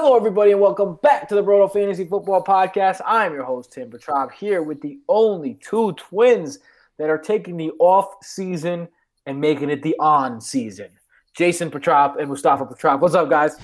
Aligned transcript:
Hello, 0.00 0.16
everybody, 0.16 0.52
and 0.52 0.60
welcome 0.60 0.96
back 1.02 1.28
to 1.28 1.34
the 1.34 1.42
Broto 1.42 1.72
Fantasy 1.72 2.04
Football 2.04 2.44
Podcast. 2.44 3.00
I'm 3.04 3.34
your 3.34 3.42
host, 3.42 3.72
Tim 3.72 3.90
Petrov, 3.90 4.30
here 4.30 4.62
with 4.62 4.80
the 4.80 5.00
only 5.08 5.54
two 5.54 5.90
twins 5.94 6.60
that 6.98 7.10
are 7.10 7.18
taking 7.18 7.56
the 7.56 7.72
off 7.80 8.14
season 8.22 8.86
and 9.26 9.40
making 9.40 9.70
it 9.70 9.82
the 9.82 9.96
on 9.98 10.40
season. 10.40 10.86
Jason 11.34 11.68
Petrov 11.68 12.14
and 12.14 12.28
Mustafa 12.28 12.64
Petrov. 12.64 13.02
What's 13.02 13.16
up, 13.16 13.28
guys? 13.28 13.56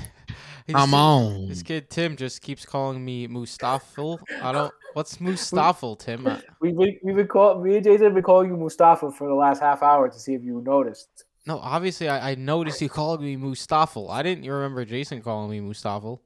He's, 0.66 0.74
I'm 0.74 0.92
on. 0.92 1.50
This 1.50 1.62
kid 1.62 1.88
Tim 1.88 2.16
just 2.16 2.42
keeps 2.42 2.66
calling 2.66 3.04
me 3.04 3.28
Mustafil. 3.28 4.18
I 4.42 4.50
don't. 4.50 4.74
What's 4.94 5.18
Mustafil, 5.18 6.00
Tim? 6.00 6.24
We've 6.60 6.76
been, 6.76 6.98
we've 7.04 7.14
been 7.14 7.28
call, 7.28 7.62
me 7.62 7.76
and 7.76 7.84
Jason 7.84 8.06
have 8.06 8.14
been 8.14 8.24
calling 8.24 8.50
you 8.50 8.56
Mustafa 8.56 9.12
for 9.12 9.28
the 9.28 9.34
last 9.34 9.60
half 9.60 9.84
hour 9.84 10.08
to 10.08 10.18
see 10.18 10.34
if 10.34 10.42
you 10.42 10.60
noticed. 10.66 11.26
No, 11.46 11.58
obviously 11.58 12.08
I, 12.08 12.30
I 12.30 12.34
noticed 12.36 12.80
you 12.80 12.88
called 12.88 13.20
me 13.20 13.36
Mustafil. 13.36 14.10
I 14.10 14.22
didn't 14.22 14.48
remember 14.48 14.84
Jason 14.84 15.20
calling 15.20 15.50
me 15.50 15.60
Mustafil. 15.60 16.20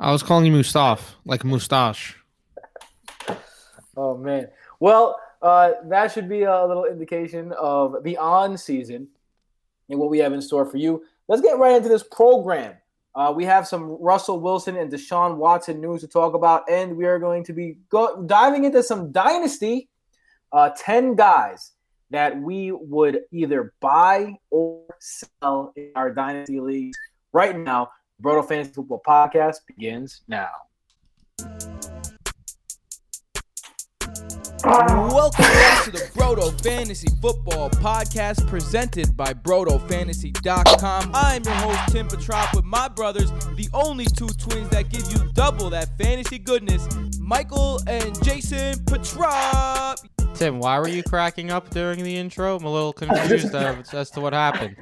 I 0.00 0.10
was 0.10 0.22
calling 0.22 0.46
you 0.46 0.52
Mustaf, 0.52 1.00
like 1.24 1.44
mustache. 1.44 2.16
Oh 3.96 4.16
man. 4.16 4.48
Well, 4.80 5.16
uh, 5.40 5.72
that 5.84 6.10
should 6.10 6.28
be 6.28 6.42
a 6.42 6.66
little 6.66 6.86
indication 6.86 7.52
of 7.52 8.02
the 8.02 8.16
on 8.16 8.58
season 8.58 9.08
and 9.88 10.00
what 10.00 10.10
we 10.10 10.18
have 10.18 10.32
in 10.32 10.42
store 10.42 10.66
for 10.66 10.76
you. 10.76 11.04
Let's 11.28 11.42
get 11.42 11.58
right 11.58 11.76
into 11.76 11.88
this 11.88 12.02
program. 12.02 12.74
Uh, 13.14 13.32
we 13.36 13.44
have 13.44 13.68
some 13.68 13.96
Russell 14.00 14.40
Wilson 14.40 14.76
and 14.76 14.90
Deshaun 14.90 15.36
Watson 15.36 15.80
news 15.80 16.00
to 16.00 16.08
talk 16.08 16.34
about, 16.34 16.68
and 16.68 16.96
we 16.96 17.04
are 17.04 17.18
going 17.18 17.44
to 17.44 17.52
be 17.52 17.78
go- 17.90 18.24
diving 18.24 18.64
into 18.64 18.82
some 18.82 19.12
dynasty. 19.12 19.88
Uh, 20.50 20.70
10 20.76 21.14
guys 21.14 21.71
that 22.12 22.40
we 22.40 22.70
would 22.72 23.20
either 23.32 23.72
buy 23.80 24.34
or 24.50 24.84
sell 25.00 25.72
in 25.76 25.90
our 25.96 26.12
dynasty 26.12 26.60
leagues 26.60 26.98
right 27.32 27.58
now. 27.58 27.90
Broto 28.22 28.46
Fantasy 28.46 28.72
Football 28.72 29.02
Podcast 29.06 29.56
begins 29.66 30.20
now. 30.28 30.50
Welcome 34.64 35.44
back 35.44 35.84
to 35.84 35.90
the 35.90 35.98
Broto 36.14 36.60
Fantasy 36.62 37.08
Football 37.20 37.70
Podcast 37.70 38.46
presented 38.46 39.16
by 39.16 39.32
BrotoFantasy.com. 39.32 41.10
I'm 41.14 41.42
your 41.42 41.54
host, 41.54 41.92
Tim 41.92 42.06
Petrop, 42.06 42.54
with 42.54 42.64
my 42.64 42.86
brothers, 42.88 43.30
the 43.56 43.68
only 43.74 44.04
two 44.04 44.28
twins 44.28 44.68
that 44.68 44.88
give 44.90 45.10
you 45.10 45.32
double 45.32 45.70
that 45.70 45.98
fantasy 45.98 46.38
goodness, 46.38 46.86
Michael 47.18 47.80
and 47.88 48.22
Jason 48.22 48.84
Petrop. 48.84 49.98
Tim, 50.34 50.58
why 50.58 50.78
were 50.78 50.88
you 50.88 51.02
cracking 51.02 51.50
up 51.50 51.70
during 51.70 52.02
the 52.02 52.16
intro? 52.16 52.56
I'm 52.56 52.64
a 52.64 52.72
little 52.72 52.92
confused 52.92 53.54
uh, 53.54 53.76
as, 53.78 53.94
as 53.94 54.10
to 54.12 54.20
what 54.20 54.32
happened. 54.32 54.76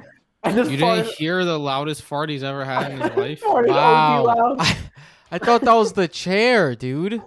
You 0.45 0.63
didn't 0.77 1.07
hear 1.07 1.45
the 1.45 1.59
loudest 1.59 2.01
fart 2.01 2.29
he's 2.29 2.43
ever 2.43 2.65
had 2.65 2.91
in 2.91 3.01
his 3.01 3.11
life? 3.17 3.41
wow. 3.45 4.55
I, 4.57 4.77
I 5.31 5.37
thought 5.37 5.61
that 5.61 5.73
was 5.73 5.93
the 5.93 6.07
chair, 6.07 6.75
dude. 6.75 7.21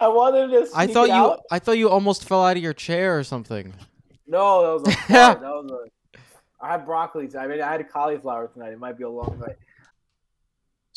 I 0.00 0.08
wanted 0.08 0.48
to. 0.48 0.68
I 0.74 0.86
thought 0.86 1.08
you. 1.08 1.14
Out. 1.14 1.42
I 1.50 1.58
thought 1.58 1.78
you 1.78 1.88
almost 1.88 2.26
fell 2.28 2.44
out 2.44 2.56
of 2.56 2.62
your 2.62 2.74
chair 2.74 3.18
or 3.18 3.24
something. 3.24 3.72
No, 4.26 4.62
that 4.62 4.84
was 4.84 4.94
a. 4.94 4.98
fart. 4.98 5.40
that 5.40 5.48
was 5.48 5.70
a. 5.70 6.18
I 6.60 6.72
had 6.72 6.84
broccoli. 6.84 7.28
I 7.38 7.46
mean, 7.46 7.60
I 7.60 7.72
had 7.72 7.88
cauliflower 7.90 8.48
tonight. 8.48 8.72
It 8.72 8.78
might 8.78 8.98
be 8.98 9.04
a 9.04 9.08
long 9.08 9.38
night. 9.38 9.56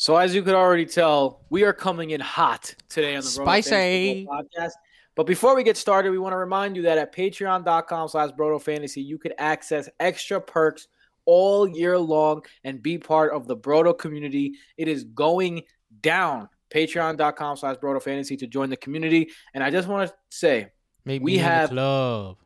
So 0.00 0.16
as 0.16 0.34
you 0.34 0.42
could 0.42 0.54
already 0.54 0.86
tell, 0.86 1.42
we 1.50 1.62
are 1.62 1.74
coming 1.74 2.12
in 2.12 2.22
hot 2.22 2.74
today 2.88 3.16
on 3.16 3.20
the 3.20 3.28
Spicy 3.28 4.26
podcast. 4.26 4.70
But 5.14 5.26
before 5.26 5.54
we 5.54 5.62
get 5.62 5.76
started, 5.76 6.10
we 6.10 6.18
want 6.18 6.32
to 6.32 6.38
remind 6.38 6.74
you 6.74 6.80
that 6.84 6.96
at 6.96 7.14
patreon.com 7.14 8.08
slash 8.08 8.30
broto 8.30 8.62
fantasy, 8.62 9.02
you 9.02 9.18
could 9.18 9.34
access 9.36 9.90
extra 10.00 10.40
perks 10.40 10.88
all 11.26 11.68
year 11.68 11.98
long 11.98 12.40
and 12.64 12.82
be 12.82 12.96
part 12.96 13.34
of 13.34 13.46
the 13.46 13.54
Broto 13.54 13.96
community. 13.96 14.54
It 14.78 14.88
is 14.88 15.04
going 15.04 15.64
down 16.00 16.48
patreon.com 16.74 17.58
slash 17.58 17.76
broto 17.76 18.02
fantasy 18.02 18.38
to 18.38 18.46
join 18.46 18.70
the 18.70 18.78
community. 18.78 19.28
And 19.52 19.62
I 19.62 19.68
just 19.68 19.86
want 19.86 20.08
to 20.08 20.16
say, 20.30 20.68
Make 21.04 21.20
we 21.20 21.36
have 21.36 21.72
love. 21.72 22.38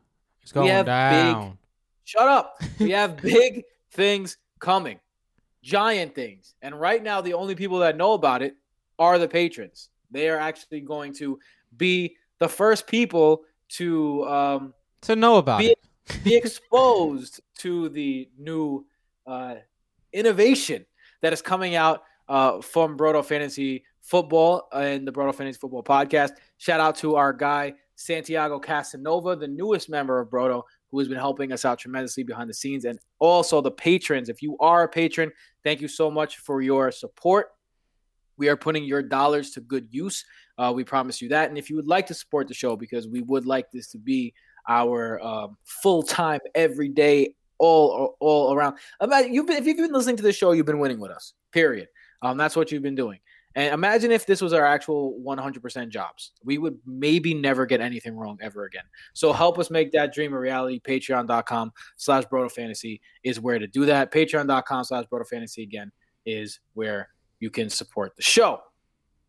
It's 0.43 0.51
going 0.51 0.83
down. 0.83 1.51
Big, 1.51 1.57
shut 2.03 2.27
up. 2.27 2.61
We 2.79 2.91
have 2.91 3.15
big 3.15 3.63
things 3.91 4.35
coming, 4.59 4.99
giant 5.65 6.13
things. 6.13 6.53
And 6.61 6.79
right 6.79 7.01
now, 7.01 7.21
the 7.21 7.33
only 7.33 7.55
people 7.55 7.79
that 7.79 7.97
know 7.97 8.13
about 8.13 8.43
it 8.43 8.55
are 8.99 9.17
the 9.17 9.27
patrons. 9.27 9.89
They 10.11 10.29
are 10.29 10.37
actually 10.37 10.81
going 10.81 11.13
to 11.15 11.39
be 11.75 12.15
the 12.37 12.47
first 12.47 12.85
people 12.85 13.41
to 13.69 14.25
um, 14.27 14.73
to 15.01 15.15
know 15.15 15.37
about 15.37 15.59
be, 15.59 15.71
it, 15.71 15.79
be 16.23 16.35
exposed 16.35 17.41
to 17.57 17.89
the 17.89 18.29
new 18.37 18.85
uh, 19.25 19.55
innovation 20.13 20.85
that 21.21 21.33
is 21.33 21.41
coming 21.41 21.75
out 21.75 22.03
uh, 22.29 22.61
from 22.61 22.95
Broto 22.95 23.25
Fantasy 23.25 23.83
football 24.01 24.67
and 24.71 25.07
the 25.07 25.11
Broto 25.11 25.33
Fantasy 25.33 25.57
Football 25.57 25.83
Podcast. 25.83 26.33
Shout 26.57 26.79
out 26.79 26.95
to 26.97 27.15
our 27.15 27.33
guy 27.33 27.73
Santiago 27.95 28.59
Casanova, 28.59 29.35
the 29.35 29.47
newest 29.47 29.89
member 29.89 30.19
of 30.19 30.29
Broto, 30.29 30.63
who 30.95 30.99
has 30.99 31.09
been 31.09 31.17
helping 31.17 31.51
us 31.51 31.65
out 31.65 31.77
tremendously 31.77 32.23
behind 32.23 32.49
the 32.49 32.53
scenes, 32.53 32.85
and 32.85 32.97
also 33.19 33.59
the 33.59 33.69
patrons. 33.69 34.29
If 34.29 34.41
you 34.41 34.57
are 34.59 34.83
a 34.83 34.87
patron, 34.87 35.29
thank 35.61 35.81
you 35.81 35.89
so 35.89 36.09
much 36.09 36.37
for 36.37 36.61
your 36.61 36.89
support. 36.89 37.47
We 38.37 38.47
are 38.47 38.55
putting 38.55 38.85
your 38.85 39.01
dollars 39.01 39.51
to 39.51 39.61
good 39.61 39.87
use. 39.91 40.23
Uh, 40.57 40.71
we 40.73 40.85
promise 40.85 41.21
you 41.21 41.27
that. 41.29 41.49
And 41.49 41.57
if 41.57 41.69
you 41.69 41.75
would 41.75 41.87
like 41.87 42.07
to 42.07 42.13
support 42.13 42.47
the 42.47 42.53
show, 42.53 42.77
because 42.77 43.09
we 43.09 43.21
would 43.23 43.45
like 43.45 43.69
this 43.71 43.91
to 43.91 43.97
be 43.97 44.33
our 44.69 45.21
um, 45.21 45.57
full 45.65 46.01
time, 46.01 46.39
everyday, 46.53 47.35
all 47.59 48.15
all 48.21 48.53
around. 48.53 48.77
Imagine 49.01 49.33
you've 49.33 49.47
been 49.47 49.57
if 49.57 49.65
you've 49.65 49.75
been 49.75 49.91
listening 49.91 50.15
to 50.15 50.23
the 50.23 50.31
show, 50.31 50.53
you've 50.53 50.65
been 50.65 50.79
winning 50.79 51.01
with 51.01 51.11
us. 51.11 51.33
Period. 51.51 51.89
Um, 52.21 52.37
that's 52.37 52.55
what 52.55 52.71
you've 52.71 52.83
been 52.83 52.95
doing. 52.95 53.19
And 53.55 53.73
imagine 53.73 54.11
if 54.11 54.25
this 54.25 54.41
was 54.41 54.51
our 54.51 54.65
actual 54.65 55.17
100% 55.25 55.89
jobs. 55.89 56.33
We 56.43 56.57
would 56.57 56.77
maybe 56.85 57.33
never 57.33 57.65
get 57.65 57.79
anything 57.79 58.17
wrong 58.17 58.37
ever 58.41 58.65
again. 58.65 58.83
So 59.13 59.31
help 59.31 59.57
us 59.57 59.71
make 59.71 59.93
that 59.93 60.13
dream 60.13 60.33
a 60.33 60.39
reality. 60.39 60.81
Patreon.com 60.81 61.71
slash 61.95 62.25
Fantasy 62.53 63.01
is 63.23 63.39
where 63.39 63.57
to 63.57 63.67
do 63.67 63.85
that. 63.85 64.11
Patreon.com 64.11 64.83
slash 64.83 65.05
Fantasy 65.29 65.63
again 65.63 65.91
is 66.25 66.59
where 66.73 67.09
you 67.39 67.49
can 67.49 67.69
support 67.69 68.15
the 68.17 68.21
show. 68.21 68.59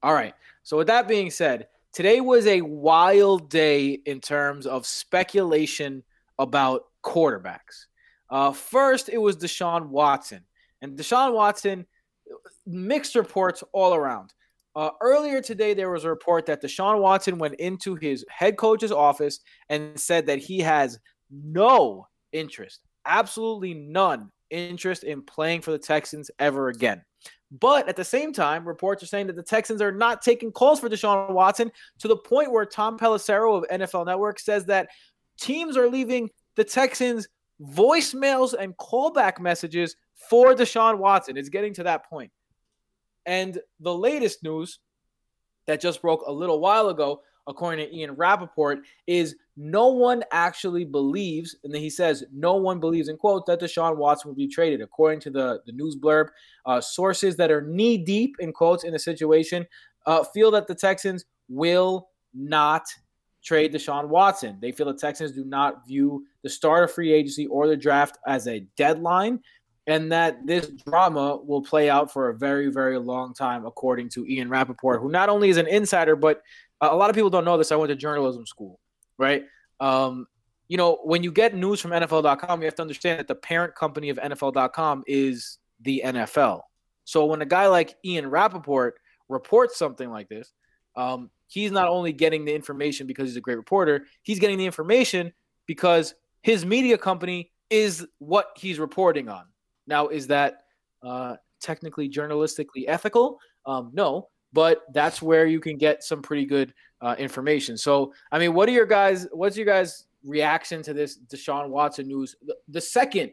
All 0.02 0.14
right. 0.14 0.34
So 0.64 0.76
with 0.76 0.88
that 0.88 1.06
being 1.06 1.30
said, 1.30 1.68
today 1.92 2.20
was 2.20 2.48
a 2.48 2.62
wild 2.62 3.48
day 3.48 4.00
in 4.06 4.20
terms 4.20 4.66
of 4.66 4.86
speculation 4.86 6.02
about 6.40 6.82
quarterbacks. 7.04 7.86
Uh, 8.28 8.50
first, 8.50 9.08
it 9.08 9.18
was 9.18 9.36
Deshaun 9.36 9.86
Watson. 9.86 10.42
And 10.82 10.98
Deshaun 10.98 11.32
Watson– 11.32 11.86
mixed 12.66 13.14
reports 13.14 13.62
all 13.72 13.94
around. 13.94 14.32
Uh, 14.74 14.90
earlier 15.00 15.40
today, 15.40 15.72
there 15.72 15.90
was 15.90 16.04
a 16.04 16.10
report 16.10 16.44
that 16.46 16.62
Deshaun 16.62 17.00
Watson 17.00 17.38
went 17.38 17.54
into 17.54 17.94
his 17.94 18.24
head 18.28 18.58
coach's 18.58 18.92
office 18.92 19.40
and 19.70 19.98
said 19.98 20.26
that 20.26 20.38
he 20.38 20.58
has 20.60 20.98
no 21.30 22.06
interest, 22.32 22.80
absolutely 23.06 23.72
none 23.72 24.30
interest 24.50 25.04
in 25.04 25.22
playing 25.22 25.62
for 25.62 25.72
the 25.72 25.78
Texans 25.78 26.30
ever 26.38 26.68
again. 26.68 27.02
But 27.50 27.88
at 27.88 27.96
the 27.96 28.04
same 28.04 28.32
time, 28.32 28.66
reports 28.66 29.02
are 29.02 29.06
saying 29.06 29.28
that 29.28 29.36
the 29.36 29.42
Texans 29.42 29.80
are 29.80 29.92
not 29.92 30.20
taking 30.20 30.52
calls 30.52 30.80
for 30.80 30.88
Deshaun 30.88 31.30
Watson 31.30 31.70
to 32.00 32.08
the 32.08 32.16
point 32.16 32.52
where 32.52 32.66
Tom 32.66 32.98
Pelissero 32.98 33.56
of 33.56 33.80
NFL 33.80 34.06
Network 34.06 34.38
says 34.38 34.66
that 34.66 34.88
teams 35.40 35.76
are 35.76 35.88
leaving 35.88 36.28
the 36.56 36.64
Texans 36.64 37.28
voicemails 37.62 38.54
and 38.58 38.76
callback 38.76 39.40
messages 39.40 39.96
for 40.16 40.54
Deshaun 40.54 40.98
Watson. 40.98 41.36
It's 41.36 41.48
getting 41.48 41.74
to 41.74 41.84
that 41.84 42.08
point. 42.08 42.30
And 43.26 43.58
the 43.80 43.94
latest 43.94 44.42
news 44.42 44.78
that 45.66 45.80
just 45.80 46.00
broke 46.02 46.22
a 46.26 46.32
little 46.32 46.60
while 46.60 46.88
ago, 46.88 47.22
according 47.46 47.86
to 47.86 47.94
Ian 47.94 48.12
Rapoport, 48.12 48.80
is 49.06 49.36
no 49.56 49.88
one 49.88 50.22
actually 50.32 50.84
believes, 50.84 51.56
and 51.64 51.72
then 51.74 51.80
he 51.80 51.90
says 51.90 52.24
no 52.32 52.54
one 52.54 52.78
believes 52.78 53.08
in 53.08 53.16
quote 53.16 53.46
that 53.46 53.60
Deshaun 53.60 53.96
Watson 53.96 54.28
will 54.28 54.36
be 54.36 54.48
traded. 54.48 54.80
According 54.80 55.20
to 55.20 55.30
the, 55.30 55.60
the 55.66 55.72
news 55.72 55.96
blurb, 55.96 56.28
uh, 56.66 56.80
sources 56.80 57.36
that 57.36 57.50
are 57.50 57.62
knee 57.62 57.98
deep 57.98 58.36
in 58.38 58.52
quotes 58.52 58.84
in 58.84 58.92
the 58.92 58.98
situation 58.98 59.66
uh, 60.06 60.22
feel 60.22 60.50
that 60.52 60.66
the 60.66 60.74
Texans 60.74 61.24
will 61.48 62.08
not 62.32 62.86
trade 63.42 63.72
Deshaun 63.72 64.08
Watson. 64.08 64.58
They 64.60 64.72
feel 64.72 64.86
the 64.86 64.94
Texans 64.94 65.32
do 65.32 65.44
not 65.44 65.86
view 65.86 66.26
the 66.42 66.50
start 66.50 66.84
of 66.84 66.92
free 66.92 67.12
agency 67.12 67.46
or 67.46 67.68
the 67.68 67.76
draft 67.76 68.18
as 68.26 68.46
a 68.46 68.66
deadline 68.76 69.40
and 69.86 70.10
that 70.10 70.46
this 70.46 70.68
drama 70.68 71.36
will 71.36 71.62
play 71.62 71.88
out 71.88 72.12
for 72.12 72.28
a 72.28 72.34
very, 72.34 72.68
very 72.68 72.98
long 72.98 73.34
time, 73.34 73.64
according 73.64 74.08
to 74.10 74.26
Ian 74.26 74.48
Rapoport, 74.48 75.00
who 75.00 75.10
not 75.10 75.28
only 75.28 75.48
is 75.48 75.56
an 75.56 75.68
insider, 75.68 76.16
but 76.16 76.42
a 76.80 76.94
lot 76.94 77.08
of 77.08 77.14
people 77.14 77.30
don't 77.30 77.44
know 77.44 77.56
this. 77.56 77.70
I 77.70 77.76
went 77.76 77.90
to 77.90 77.96
journalism 77.96 78.46
school, 78.46 78.80
right? 79.18 79.44
Um, 79.80 80.26
you 80.68 80.76
know, 80.76 80.98
when 81.04 81.22
you 81.22 81.30
get 81.30 81.54
news 81.54 81.80
from 81.80 81.92
NFL.com, 81.92 82.60
you 82.60 82.66
have 82.66 82.74
to 82.74 82.82
understand 82.82 83.20
that 83.20 83.28
the 83.28 83.36
parent 83.36 83.74
company 83.76 84.08
of 84.08 84.16
NFL.com 84.16 85.04
is 85.06 85.58
the 85.80 86.02
NFL. 86.04 86.62
So 87.04 87.24
when 87.26 87.40
a 87.40 87.46
guy 87.46 87.68
like 87.68 87.94
Ian 88.04 88.28
Rapoport 88.28 88.98
reports 89.28 89.78
something 89.78 90.10
like 90.10 90.28
this, 90.28 90.52
um, 90.96 91.30
he's 91.46 91.70
not 91.70 91.88
only 91.88 92.12
getting 92.12 92.44
the 92.44 92.54
information 92.54 93.06
because 93.06 93.28
he's 93.28 93.36
a 93.36 93.40
great 93.40 93.56
reporter, 93.56 94.06
he's 94.22 94.40
getting 94.40 94.58
the 94.58 94.66
information 94.66 95.32
because 95.66 96.14
his 96.42 96.66
media 96.66 96.98
company 96.98 97.52
is 97.70 98.06
what 98.18 98.48
he's 98.56 98.80
reporting 98.80 99.28
on. 99.28 99.44
Now, 99.86 100.08
is 100.08 100.26
that 100.28 100.62
uh, 101.02 101.36
technically 101.60 102.08
journalistically 102.08 102.84
ethical? 102.86 103.38
Um, 103.64 103.90
no, 103.92 104.28
but 104.52 104.82
that's 104.92 105.20
where 105.20 105.46
you 105.46 105.60
can 105.60 105.76
get 105.76 106.02
some 106.02 106.22
pretty 106.22 106.44
good 106.44 106.72
uh, 107.00 107.14
information. 107.18 107.76
So, 107.76 108.12
I 108.32 108.38
mean, 108.38 108.54
what 108.54 108.68
are 108.68 108.72
your 108.72 108.86
guys? 108.86 109.26
What's 109.32 109.56
your 109.56 109.66
guys' 109.66 110.06
reaction 110.24 110.82
to 110.82 110.94
this 110.94 111.18
Deshaun 111.18 111.68
Watson 111.68 112.06
news? 112.08 112.36
The, 112.42 112.56
the 112.68 112.80
second 112.80 113.32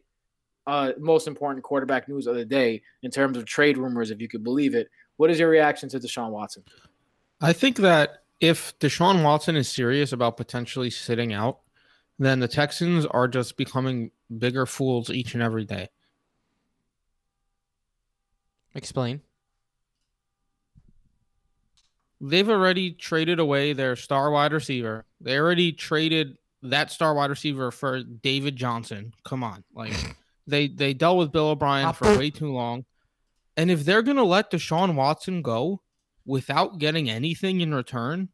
uh, 0.67 0.91
most 0.97 1.27
important 1.27 1.63
quarterback 1.63 2.07
news 2.07 2.27
of 2.27 2.35
the 2.35 2.45
day 2.45 2.81
in 3.03 3.11
terms 3.11 3.38
of 3.38 3.45
trade 3.45 3.77
rumors, 3.77 4.11
if 4.11 4.21
you 4.21 4.27
could 4.27 4.44
believe 4.44 4.75
it. 4.75 4.89
What 5.17 5.29
is 5.29 5.39
your 5.39 5.50
reaction 5.50 5.89
to 5.89 6.00
Deshaun 6.00 6.29
Watson? 6.29 6.63
I 7.41 7.53
think 7.53 7.77
that 7.77 8.23
if 8.39 8.77
Deshaun 8.79 9.23
Watson 9.23 9.55
is 9.55 9.69
serious 9.69 10.11
about 10.11 10.38
potentially 10.38 10.89
sitting 10.89 11.33
out, 11.33 11.59
then 12.19 12.39
the 12.39 12.47
Texans 12.47 13.05
are 13.05 13.27
just 13.27 13.57
becoming 13.57 14.11
bigger 14.38 14.65
fools 14.65 15.09
each 15.09 15.33
and 15.33 15.44
every 15.44 15.65
day. 15.65 15.89
Explain. 18.75 19.21
They've 22.19 22.49
already 22.49 22.91
traded 22.91 23.39
away 23.39 23.73
their 23.73 23.95
star 23.95 24.31
wide 24.31 24.53
receiver. 24.53 25.05
They 25.19 25.37
already 25.37 25.73
traded 25.73 26.37
that 26.63 26.91
star 26.91 27.13
wide 27.13 27.29
receiver 27.29 27.69
for 27.69 28.01
David 28.01 28.55
Johnson. 28.55 29.13
Come 29.25 29.43
on. 29.43 29.63
Like 29.73 29.93
they 30.47 30.67
they 30.67 30.93
dealt 30.93 31.17
with 31.17 31.31
Bill 31.31 31.49
O'Brien 31.49 31.93
for 31.93 32.17
way 32.17 32.29
too 32.29 32.51
long. 32.51 32.85
And 33.57 33.69
if 33.69 33.85
they're 33.85 34.01
gonna 34.01 34.23
let 34.23 34.51
Deshaun 34.51 34.95
Watson 34.95 35.41
go 35.41 35.81
without 36.25 36.79
getting 36.79 37.09
anything 37.09 37.61
in 37.61 37.73
return, 37.73 38.29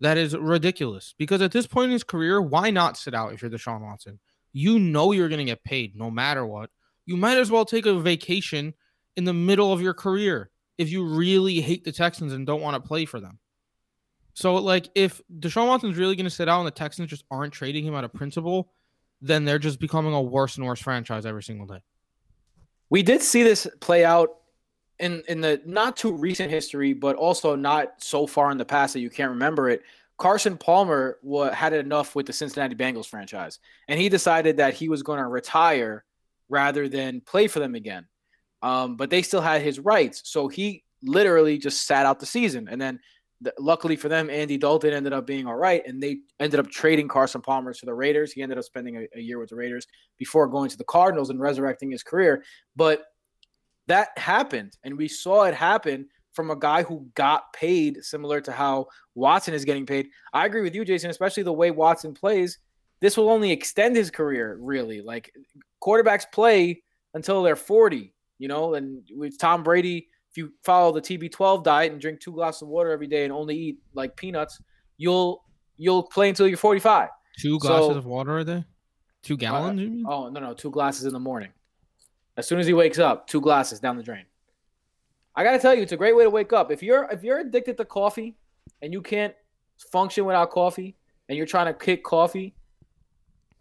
that 0.00 0.16
is 0.16 0.36
ridiculous. 0.36 1.14
Because 1.18 1.42
at 1.42 1.52
this 1.52 1.66
point 1.66 1.86
in 1.86 1.92
his 1.92 2.04
career, 2.04 2.40
why 2.40 2.70
not 2.70 2.96
sit 2.96 3.14
out 3.14 3.32
if 3.32 3.42
you're 3.42 3.50
Deshaun 3.50 3.82
Watson? 3.82 4.20
You 4.52 4.78
know 4.78 5.12
you're 5.12 5.28
gonna 5.28 5.44
get 5.44 5.64
paid 5.64 5.96
no 5.96 6.10
matter 6.10 6.46
what. 6.46 6.70
You 7.04 7.16
might 7.16 7.38
as 7.38 7.50
well 7.50 7.64
take 7.64 7.86
a 7.86 7.98
vacation 7.98 8.74
in 9.18 9.24
the 9.24 9.34
middle 9.34 9.72
of 9.72 9.82
your 9.82 9.94
career 9.94 10.48
if 10.78 10.90
you 10.90 11.04
really 11.04 11.60
hate 11.60 11.82
the 11.82 11.90
Texans 11.90 12.32
and 12.32 12.46
don't 12.46 12.62
want 12.62 12.80
to 12.80 12.88
play 12.88 13.04
for 13.04 13.18
them. 13.18 13.40
So, 14.32 14.54
like, 14.54 14.88
if 14.94 15.20
Deshaun 15.40 15.66
Watson's 15.66 15.96
really 15.96 16.14
going 16.14 16.24
to 16.24 16.30
sit 16.30 16.48
out 16.48 16.60
and 16.60 16.66
the 16.68 16.70
Texans 16.70 17.10
just 17.10 17.24
aren't 17.28 17.52
trading 17.52 17.84
him 17.84 17.96
out 17.96 18.04
of 18.04 18.12
principle, 18.12 18.70
then 19.20 19.44
they're 19.44 19.58
just 19.58 19.80
becoming 19.80 20.14
a 20.14 20.22
worse 20.22 20.56
and 20.56 20.64
worse 20.64 20.80
franchise 20.80 21.26
every 21.26 21.42
single 21.42 21.66
day. 21.66 21.82
We 22.90 23.02
did 23.02 23.20
see 23.20 23.42
this 23.42 23.66
play 23.80 24.04
out 24.04 24.28
in 25.00 25.24
in 25.26 25.40
the 25.40 25.60
not 25.66 25.96
too 25.96 26.12
recent 26.12 26.52
history, 26.52 26.92
but 26.92 27.16
also 27.16 27.56
not 27.56 27.94
so 28.00 28.24
far 28.24 28.52
in 28.52 28.58
the 28.58 28.64
past 28.64 28.92
that 28.94 29.00
you 29.00 29.10
can't 29.10 29.30
remember 29.30 29.68
it. 29.68 29.82
Carson 30.16 30.56
Palmer 30.56 31.18
had 31.52 31.72
enough 31.72 32.14
with 32.14 32.26
the 32.26 32.32
Cincinnati 32.32 32.76
Bengals 32.76 33.06
franchise, 33.06 33.58
and 33.88 33.98
he 33.98 34.08
decided 34.08 34.58
that 34.58 34.74
he 34.74 34.88
was 34.88 35.02
going 35.02 35.18
to 35.18 35.26
retire 35.26 36.04
rather 36.48 36.88
than 36.88 37.20
play 37.20 37.48
for 37.48 37.58
them 37.58 37.74
again. 37.74 38.06
Um, 38.62 38.96
but 38.96 39.10
they 39.10 39.22
still 39.22 39.40
had 39.40 39.62
his 39.62 39.78
rights, 39.78 40.22
so 40.24 40.48
he 40.48 40.84
literally 41.02 41.58
just 41.58 41.86
sat 41.86 42.06
out 42.06 42.18
the 42.18 42.26
season, 42.26 42.68
and 42.68 42.80
then 42.80 42.98
luckily 43.58 43.96
for 43.96 44.08
them, 44.08 44.30
Andy 44.30 44.56
Dalton 44.56 44.92
ended 44.92 45.12
up 45.12 45.26
being 45.26 45.46
all 45.46 45.56
right, 45.56 45.82
and 45.86 46.02
they 46.02 46.18
ended 46.40 46.60
up 46.60 46.68
trading 46.70 47.08
Carson 47.08 47.40
Palmer 47.40 47.72
to 47.72 47.86
the 47.86 47.94
Raiders. 47.94 48.32
He 48.32 48.42
ended 48.42 48.58
up 48.58 48.64
spending 48.64 48.96
a, 48.96 49.06
a, 49.16 49.20
year 49.20 49.38
with 49.38 49.50
the 49.50 49.56
Raiders 49.56 49.86
before 50.16 50.48
going 50.48 50.70
to 50.70 50.76
the 50.76 50.84
Cardinals 50.84 51.30
and 51.30 51.40
resurrecting 51.40 51.90
his 51.90 52.02
career. 52.02 52.42
But 52.74 53.04
that 53.86 54.08
happened, 54.16 54.76
and 54.82 54.96
we 54.96 55.08
saw 55.08 55.44
it 55.44 55.54
happen 55.54 56.08
from 56.32 56.50
a 56.50 56.56
guy 56.56 56.82
who 56.82 57.08
got 57.14 57.52
paid 57.52 58.04
similar 58.04 58.40
to 58.40 58.52
how 58.52 58.86
Watson 59.14 59.54
is 59.54 59.64
getting 59.64 59.86
paid. 59.86 60.08
I 60.32 60.46
agree 60.46 60.62
with 60.62 60.74
you, 60.74 60.84
Jason, 60.84 61.10
especially 61.10 61.42
the 61.42 61.52
way 61.52 61.70
Watson 61.70 62.14
plays. 62.14 62.58
This 63.00 63.16
will 63.16 63.30
only 63.30 63.50
extend 63.50 63.96
his 63.96 64.10
career, 64.10 64.58
really. 64.60 65.00
Like 65.00 65.32
quarterbacks 65.82 66.30
play 66.30 66.82
until 67.14 67.42
they're 67.42 67.56
40, 67.56 68.12
you 68.38 68.48
know, 68.48 68.74
and 68.74 69.02
with 69.14 69.38
Tom 69.38 69.62
Brady 69.62 70.08
if 70.30 70.36
you 70.36 70.52
follow 70.62 70.92
the 70.92 71.00
TB12 71.00 71.64
diet 71.64 71.92
and 71.92 72.00
drink 72.00 72.20
two 72.20 72.32
glasses 72.32 72.62
of 72.62 72.68
water 72.68 72.90
every 72.90 73.06
day 73.06 73.24
and 73.24 73.32
only 73.32 73.56
eat 73.56 73.78
like 73.94 74.16
peanuts, 74.16 74.60
you'll 74.96 75.44
you'll 75.76 76.02
play 76.02 76.28
until 76.28 76.46
you're 76.46 76.56
45. 76.56 77.08
Two 77.38 77.58
glasses 77.58 77.88
so, 77.88 77.94
of 77.94 78.06
water 78.06 78.38
a 78.38 78.44
day? 78.44 78.64
Two 79.22 79.34
uh, 79.34 79.38
gallons? 79.38 80.04
Uh, 80.06 80.10
oh 80.10 80.28
no 80.28 80.40
no, 80.40 80.54
two 80.54 80.70
glasses 80.70 81.06
in 81.06 81.12
the 81.12 81.20
morning. 81.20 81.50
As 82.36 82.46
soon 82.46 82.60
as 82.60 82.66
he 82.66 82.72
wakes 82.72 82.98
up, 82.98 83.26
two 83.26 83.40
glasses 83.40 83.80
down 83.80 83.96
the 83.96 84.02
drain. 84.02 84.24
I 85.34 85.44
gotta 85.44 85.58
tell 85.58 85.74
you, 85.74 85.82
it's 85.82 85.92
a 85.92 85.96
great 85.96 86.16
way 86.16 86.24
to 86.24 86.30
wake 86.30 86.52
up. 86.52 86.70
If 86.70 86.82
you're 86.82 87.08
if 87.10 87.22
you're 87.22 87.40
addicted 87.40 87.76
to 87.78 87.84
coffee 87.84 88.36
and 88.82 88.92
you 88.92 89.00
can't 89.00 89.34
function 89.90 90.24
without 90.24 90.50
coffee 90.50 90.96
and 91.28 91.38
you're 91.38 91.46
trying 91.46 91.66
to 91.66 91.74
kick 91.74 92.04
coffee, 92.04 92.54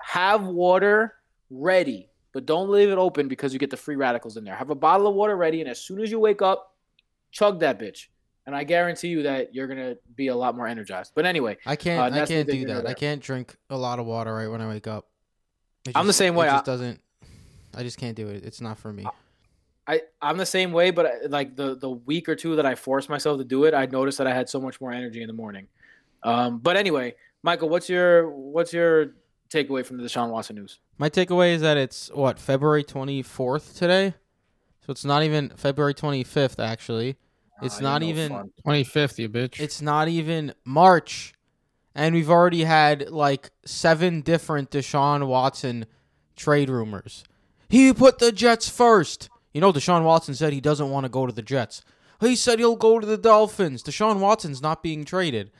have 0.02 0.46
water 0.48 1.14
ready 1.50 2.10
but 2.34 2.46
don't 2.46 2.70
leave 2.70 2.90
it 2.90 2.98
open 2.98 3.28
because 3.28 3.54
you 3.54 3.60
get 3.60 3.70
the 3.70 3.78
free 3.78 3.96
radicals 3.96 4.38
in 4.38 4.44
there. 4.44 4.56
Have 4.56 4.70
a 4.70 4.76
bottle 4.76 5.08
of 5.08 5.16
water 5.16 5.36
ready, 5.36 5.62
and 5.62 5.70
as 5.70 5.82
soon 5.82 6.02
as 6.02 6.12
you 6.12 6.20
wake 6.20 6.42
up, 6.42 6.76
chug 7.32 7.60
that 7.62 7.80
bitch. 7.80 8.08
And 8.46 8.56
I 8.56 8.64
guarantee 8.64 9.10
you 9.10 9.24
that 9.24 9.54
you're 9.54 9.68
gonna 9.68 9.96
be 10.16 10.28
a 10.28 10.36
lot 10.36 10.56
more 10.56 10.68
energized. 10.68 11.12
But 11.16 11.26
anyway, 11.26 11.58
I 11.66 11.76
can't. 11.76 12.16
Uh, 12.16 12.22
I 12.22 12.26
can't 12.26 12.50
do 12.50 12.66
that. 12.68 12.88
I 12.88 12.94
can't 12.94 13.22
drink 13.22 13.56
a 13.70 13.78
lot 13.78 14.00
of 14.00 14.06
water 14.06 14.34
right 14.34 14.48
when 14.48 14.62
I 14.62 14.68
wake 14.68 14.88
up. 14.88 15.08
Just, 15.86 15.98
I'm 15.98 16.08
the 16.08 16.14
same 16.14 16.36
way. 16.36 16.48
It 16.48 16.52
just 16.52 16.70
I, 16.70 16.72
doesn't. 16.72 17.02
I 17.76 17.84
just 17.84 17.98
can't 17.98 18.16
do 18.16 18.30
it. 18.30 18.44
It's 18.46 18.62
not 18.62 18.78
for 18.78 18.94
me. 18.94 19.06
I 19.88 20.02
I'm 20.22 20.38
the 20.38 20.46
same 20.46 20.72
way, 20.72 20.92
but 20.92 21.06
uh, 21.06 21.30
like 21.30 21.56
the 21.56 21.76
the 21.76 21.90
week 21.90 22.28
or 22.30 22.36
two 22.36 22.56
that 22.56 22.66
I 22.66 22.76
forced 22.76 23.10
myself 23.10 23.38
to 23.38 23.46
do 23.46 23.64
it, 23.66 23.74
I 23.74 23.86
noticed 23.86 24.18
that 24.18 24.28
I 24.28 24.34
had 24.34 24.50
so 24.50 24.60
much 24.60 24.80
more 24.80 24.92
energy 24.92 25.22
in 25.22 25.28
the 25.28 25.34
morning. 25.34 25.68
Um, 26.24 26.60
but 26.60 26.76
anyway, 26.78 27.16
Michael, 27.44 27.70
what's 27.70 27.90
your 27.90 28.30
what's 28.30 28.74
your 28.74 29.14
takeaway 29.50 29.86
from 29.86 29.98
the 29.98 30.04
Deshaun 30.04 30.30
Watson 30.30 30.56
news? 30.56 30.80
My 30.98 31.10
takeaway 31.10 31.54
is 31.54 31.62
that 31.62 31.78
it's 31.78 32.10
what 32.14 32.40
February 32.40 32.84
24th 32.84 33.78
today, 33.78 34.14
so 34.86 34.92
it's 34.92 35.06
not 35.06 35.24
even 35.24 35.50
February 35.56 35.94
25th. 35.94 36.64
Actually, 36.64 37.18
it's 37.62 37.82
not 37.82 38.04
even 38.04 38.30
fun. 38.30 38.52
25th. 38.66 39.18
You 39.18 39.30
bitch. 39.30 39.60
It's 39.60 39.82
not 39.82 40.08
even 40.08 40.54
March, 40.66 41.34
and 41.96 42.16
we've 42.16 42.30
already 42.30 42.64
had 42.64 43.10
like 43.10 43.52
seven 43.66 44.22
different 44.22 44.72
Deshaun 44.72 45.28
Watson 45.28 45.86
trade 46.36 46.70
rumors. 46.70 47.24
He 47.70 47.94
put 47.94 48.20
the 48.20 48.32
Jets 48.32 48.70
first. 48.70 49.30
You 49.54 49.62
know, 49.62 49.74
Deshaun 49.74 50.04
Watson 50.04 50.36
said 50.36 50.54
he 50.54 50.62
doesn't 50.62 50.90
want 50.90 51.06
to 51.06 51.10
go 51.10 51.26
to 51.26 51.34
the 51.34 51.42
Jets. 51.42 51.82
He 52.20 52.36
said 52.36 52.60
he'll 52.60 52.76
go 52.76 53.00
to 53.00 53.06
the 53.06 53.18
Dolphins. 53.18 53.84
Deshaun 53.84 54.20
Watson's 54.20 54.62
not 54.62 54.82
being 54.82 55.06
traded. 55.06 55.52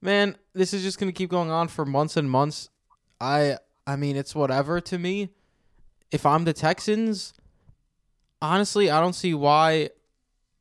Man, 0.00 0.36
this 0.54 0.72
is 0.72 0.82
just 0.82 0.98
going 0.98 1.12
to 1.12 1.16
keep 1.16 1.30
going 1.30 1.50
on 1.50 1.68
for 1.68 1.84
months 1.84 2.16
and 2.16 2.30
months. 2.30 2.70
I 3.20 3.58
I 3.86 3.96
mean, 3.96 4.16
it's 4.16 4.34
whatever 4.34 4.80
to 4.80 4.98
me. 4.98 5.30
If 6.10 6.26
I'm 6.26 6.44
the 6.44 6.52
Texans, 6.52 7.32
honestly, 8.42 8.90
I 8.90 9.00
don't 9.00 9.14
see 9.14 9.34
why 9.34 9.90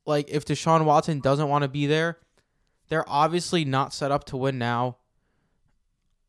like 0.06 0.30
if 0.30 0.46
Deshaun 0.46 0.86
Watson 0.86 1.20
doesn't 1.20 1.50
want 1.50 1.64
to 1.64 1.68
be 1.68 1.86
there, 1.86 2.18
they're 2.90 3.08
obviously 3.08 3.64
not 3.66 3.94
set 3.94 4.12
up 4.12 4.26
to 4.26 4.38
win 4.38 4.58
now. 4.58 4.98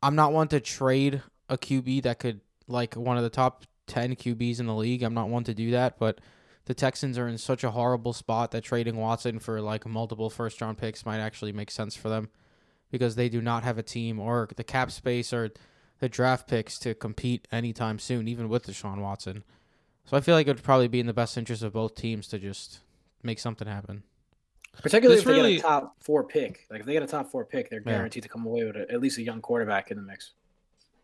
I'm 0.02 0.14
not 0.14 0.32
one 0.32 0.48
to 0.48 0.60
trade 0.60 1.22
a 1.48 1.58
QB 1.58 2.02
that 2.02 2.18
could 2.18 2.40
like 2.68 2.94
one 2.94 3.16
of 3.16 3.22
the 3.22 3.30
top 3.30 3.64
10 3.88 4.16
QBs 4.16 4.60
in 4.60 4.66
the 4.66 4.74
league. 4.74 5.02
I'm 5.02 5.14
not 5.14 5.28
one 5.28 5.44
to 5.44 5.54
do 5.54 5.72
that, 5.72 5.98
but 5.98 6.20
the 6.66 6.74
Texans 6.74 7.18
are 7.18 7.26
in 7.26 7.38
such 7.38 7.64
a 7.64 7.72
horrible 7.72 8.12
spot 8.12 8.52
that 8.52 8.62
trading 8.62 8.96
Watson 8.96 9.38
for 9.38 9.60
like 9.60 9.86
multiple 9.86 10.30
first 10.30 10.60
round 10.60 10.78
picks 10.78 11.04
might 11.04 11.18
actually 11.18 11.52
make 11.52 11.70
sense 11.70 11.96
for 11.96 12.08
them 12.08 12.28
because 12.90 13.16
they 13.16 13.28
do 13.28 13.40
not 13.40 13.64
have 13.64 13.78
a 13.78 13.82
team 13.82 14.20
or 14.20 14.48
the 14.56 14.64
cap 14.64 14.90
space 14.90 15.32
or 15.32 15.50
the 16.00 16.08
draft 16.08 16.48
picks 16.48 16.78
to 16.80 16.94
compete 16.94 17.46
anytime 17.52 17.98
soon, 17.98 18.26
even 18.26 18.48
with 18.48 18.66
Deshaun 18.66 18.98
Watson. 18.98 19.44
So 20.06 20.16
I 20.16 20.20
feel 20.20 20.34
like 20.34 20.48
it 20.48 20.50
would 20.56 20.64
probably 20.64 20.88
be 20.88 20.98
in 20.98 21.06
the 21.06 21.12
best 21.12 21.38
interest 21.38 21.62
of 21.62 21.74
both 21.74 21.94
teams 21.94 22.26
to 22.28 22.38
just 22.38 22.80
make 23.22 23.38
something 23.38 23.68
happen. 23.68 24.02
Particularly 24.82 25.16
this 25.16 25.24
if 25.24 25.28
really, 25.28 25.42
they 25.42 25.56
get 25.56 25.64
a 25.64 25.68
top 25.68 25.96
four 26.00 26.24
pick. 26.24 26.66
Like 26.70 26.80
if 26.80 26.86
they 26.86 26.94
get 26.94 27.02
a 27.02 27.06
top 27.06 27.30
four 27.30 27.44
pick, 27.44 27.70
they're 27.70 27.80
guaranteed 27.80 28.24
yeah. 28.24 28.28
to 28.28 28.32
come 28.32 28.46
away 28.46 28.64
with 28.64 28.76
a, 28.76 28.90
at 28.90 29.00
least 29.00 29.18
a 29.18 29.22
young 29.22 29.40
quarterback 29.40 29.90
in 29.90 29.96
the 29.96 30.02
mix. 30.02 30.32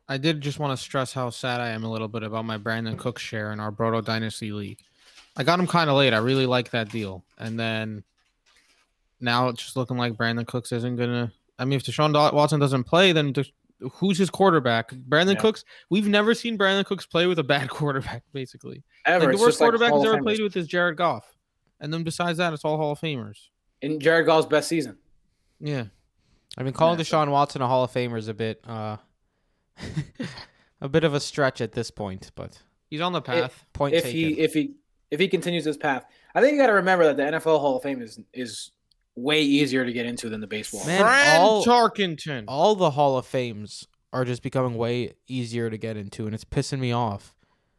I 0.09 0.19
did 0.19 0.41
just 0.41 0.59
want 0.59 0.77
to 0.77 0.83
stress 0.83 1.13
how 1.13 1.31
sad 1.31 1.61
I 1.61 1.69
am 1.69 1.85
a 1.85 1.91
little 1.91 2.09
bit 2.09 2.23
about 2.23 2.45
my 2.45 2.59
Brandin 2.59 2.97
Cook 2.97 3.19
share 3.19 3.53
in 3.53 3.61
our 3.61 3.73
Broto 3.73 4.05
Dynasty 4.05 4.53
League. 4.53 4.79
I 5.37 5.43
got 5.43 5.59
him 5.59 5.67
kind 5.67 5.91
of 5.91 5.97
late. 5.97 6.15
I 6.15 6.19
really 6.19 6.47
like 6.47 6.71
that 6.71 6.91
deal. 6.91 7.25
And 7.39 7.59
then 7.59 8.05
now 9.21 9.49
it's 9.49 9.63
just 9.63 9.77
looking 9.77 9.97
like 9.99 10.15
Brandin 10.15 10.47
Cooks 10.47 10.73
isn't 10.73 10.97
going 10.97 11.11
to. 11.11 11.33
I 11.59 11.65
mean, 11.65 11.77
if 11.77 11.85
Deshaun 11.85 12.33
Watson 12.33 12.61
doesn't 12.61 12.85
play, 12.85 13.13
then 13.13 13.33
who's 13.81 14.19
his 14.19 14.31
quarterback? 14.31 14.91
Brandin 14.91 15.35
yeah. 15.35 15.41
Cooks. 15.41 15.65
We've 15.91 16.09
never 16.09 16.35
seen 16.35 16.57
Brandin 16.57 16.85
Cooks 16.85 17.07
play 17.07 17.27
with 17.27 17.39
a 17.39 17.45
bad 17.45 17.69
quarterback, 17.71 18.23
basically. 18.33 18.83
Ever. 19.05 19.27
Like, 19.27 19.37
the 19.37 19.43
worst 19.43 19.59
quarterback 19.59 19.93
like 19.93 20.01
he's 20.01 20.09
ever 20.13 20.23
played 20.23 20.41
with 20.41 20.57
is 20.57 20.67
Jared 20.67 20.97
Goff. 20.97 21.27
And 21.81 21.93
then 21.93 22.05
besides 22.05 22.39
that, 22.39 22.53
it's 22.53 22.65
all 22.65 22.77
Hall 22.77 22.93
of 22.93 23.01
Famers. 23.01 23.49
In 23.83 24.01
Jared 24.01 24.27
Goff's 24.27 24.47
best 24.47 24.69
season. 24.69 24.97
Yeah. 25.61 25.85
I 26.59 26.63
mean, 26.63 26.73
calling 26.73 26.99
yeah, 26.99 27.05
Deshaun 27.05 27.31
Watson 27.31 27.61
a 27.61 27.67
Hall 27.67 27.85
of 27.85 27.93
Famer 27.93 28.17
is 28.17 28.29
a 28.29 28.35
bit, 28.35 28.63
uh, 28.67 28.97
a 30.81 30.89
bit 30.89 31.05
of 31.05 31.15
a 31.15 31.21
stretch 31.21 31.61
at 31.61 31.73
this 31.73 31.91
point, 31.91 32.31
but 32.35 32.59
he's 32.89 33.01
on 33.01 33.13
the 33.13 33.21
path. 33.21 33.45
If, 33.45 33.73
point 33.73 33.95
if 33.95 34.05
taken. 34.05 34.19
he 34.19 34.41
if 34.41 34.55
he 34.55 34.75
if 35.11 35.21
he 35.21 35.29
continues 35.29 35.65
his 35.65 35.77
path, 35.77 36.07
I 36.35 36.41
think 36.41 36.55
you 36.55 36.59
got 36.59 36.69
to 36.69 36.75
remember 36.75 37.05
that 37.05 37.17
the 37.17 37.39
NFL 37.39 37.61
Hall 37.61 37.77
of 37.77 37.83
Fame 37.83 38.01
is 38.01 38.19
is 38.33 38.73
way 39.17 39.43
easier 39.43 39.85
to 39.85 39.93
get 39.93 40.07
into 40.07 40.29
than 40.29 40.41
the 40.41 40.47
baseball. 40.47 40.85
Man, 40.87 41.01
Fran 41.01 41.41
all, 41.41 41.65
Tarkenton. 41.65 42.45
All 42.47 42.75
the 42.77 42.91
Hall 42.91 43.17
of 43.19 43.27
Fames 43.27 43.87
are 44.13 44.25
just 44.25 44.43
becoming 44.43 44.77
way 44.77 45.15
easier 45.27 45.71
to 45.71 45.77
get 45.79 45.97
into, 45.97 46.27
and 46.27 46.35
it's 46.35 46.45
pissing 46.45 46.79
me 46.79 46.93
off. 46.93 47.35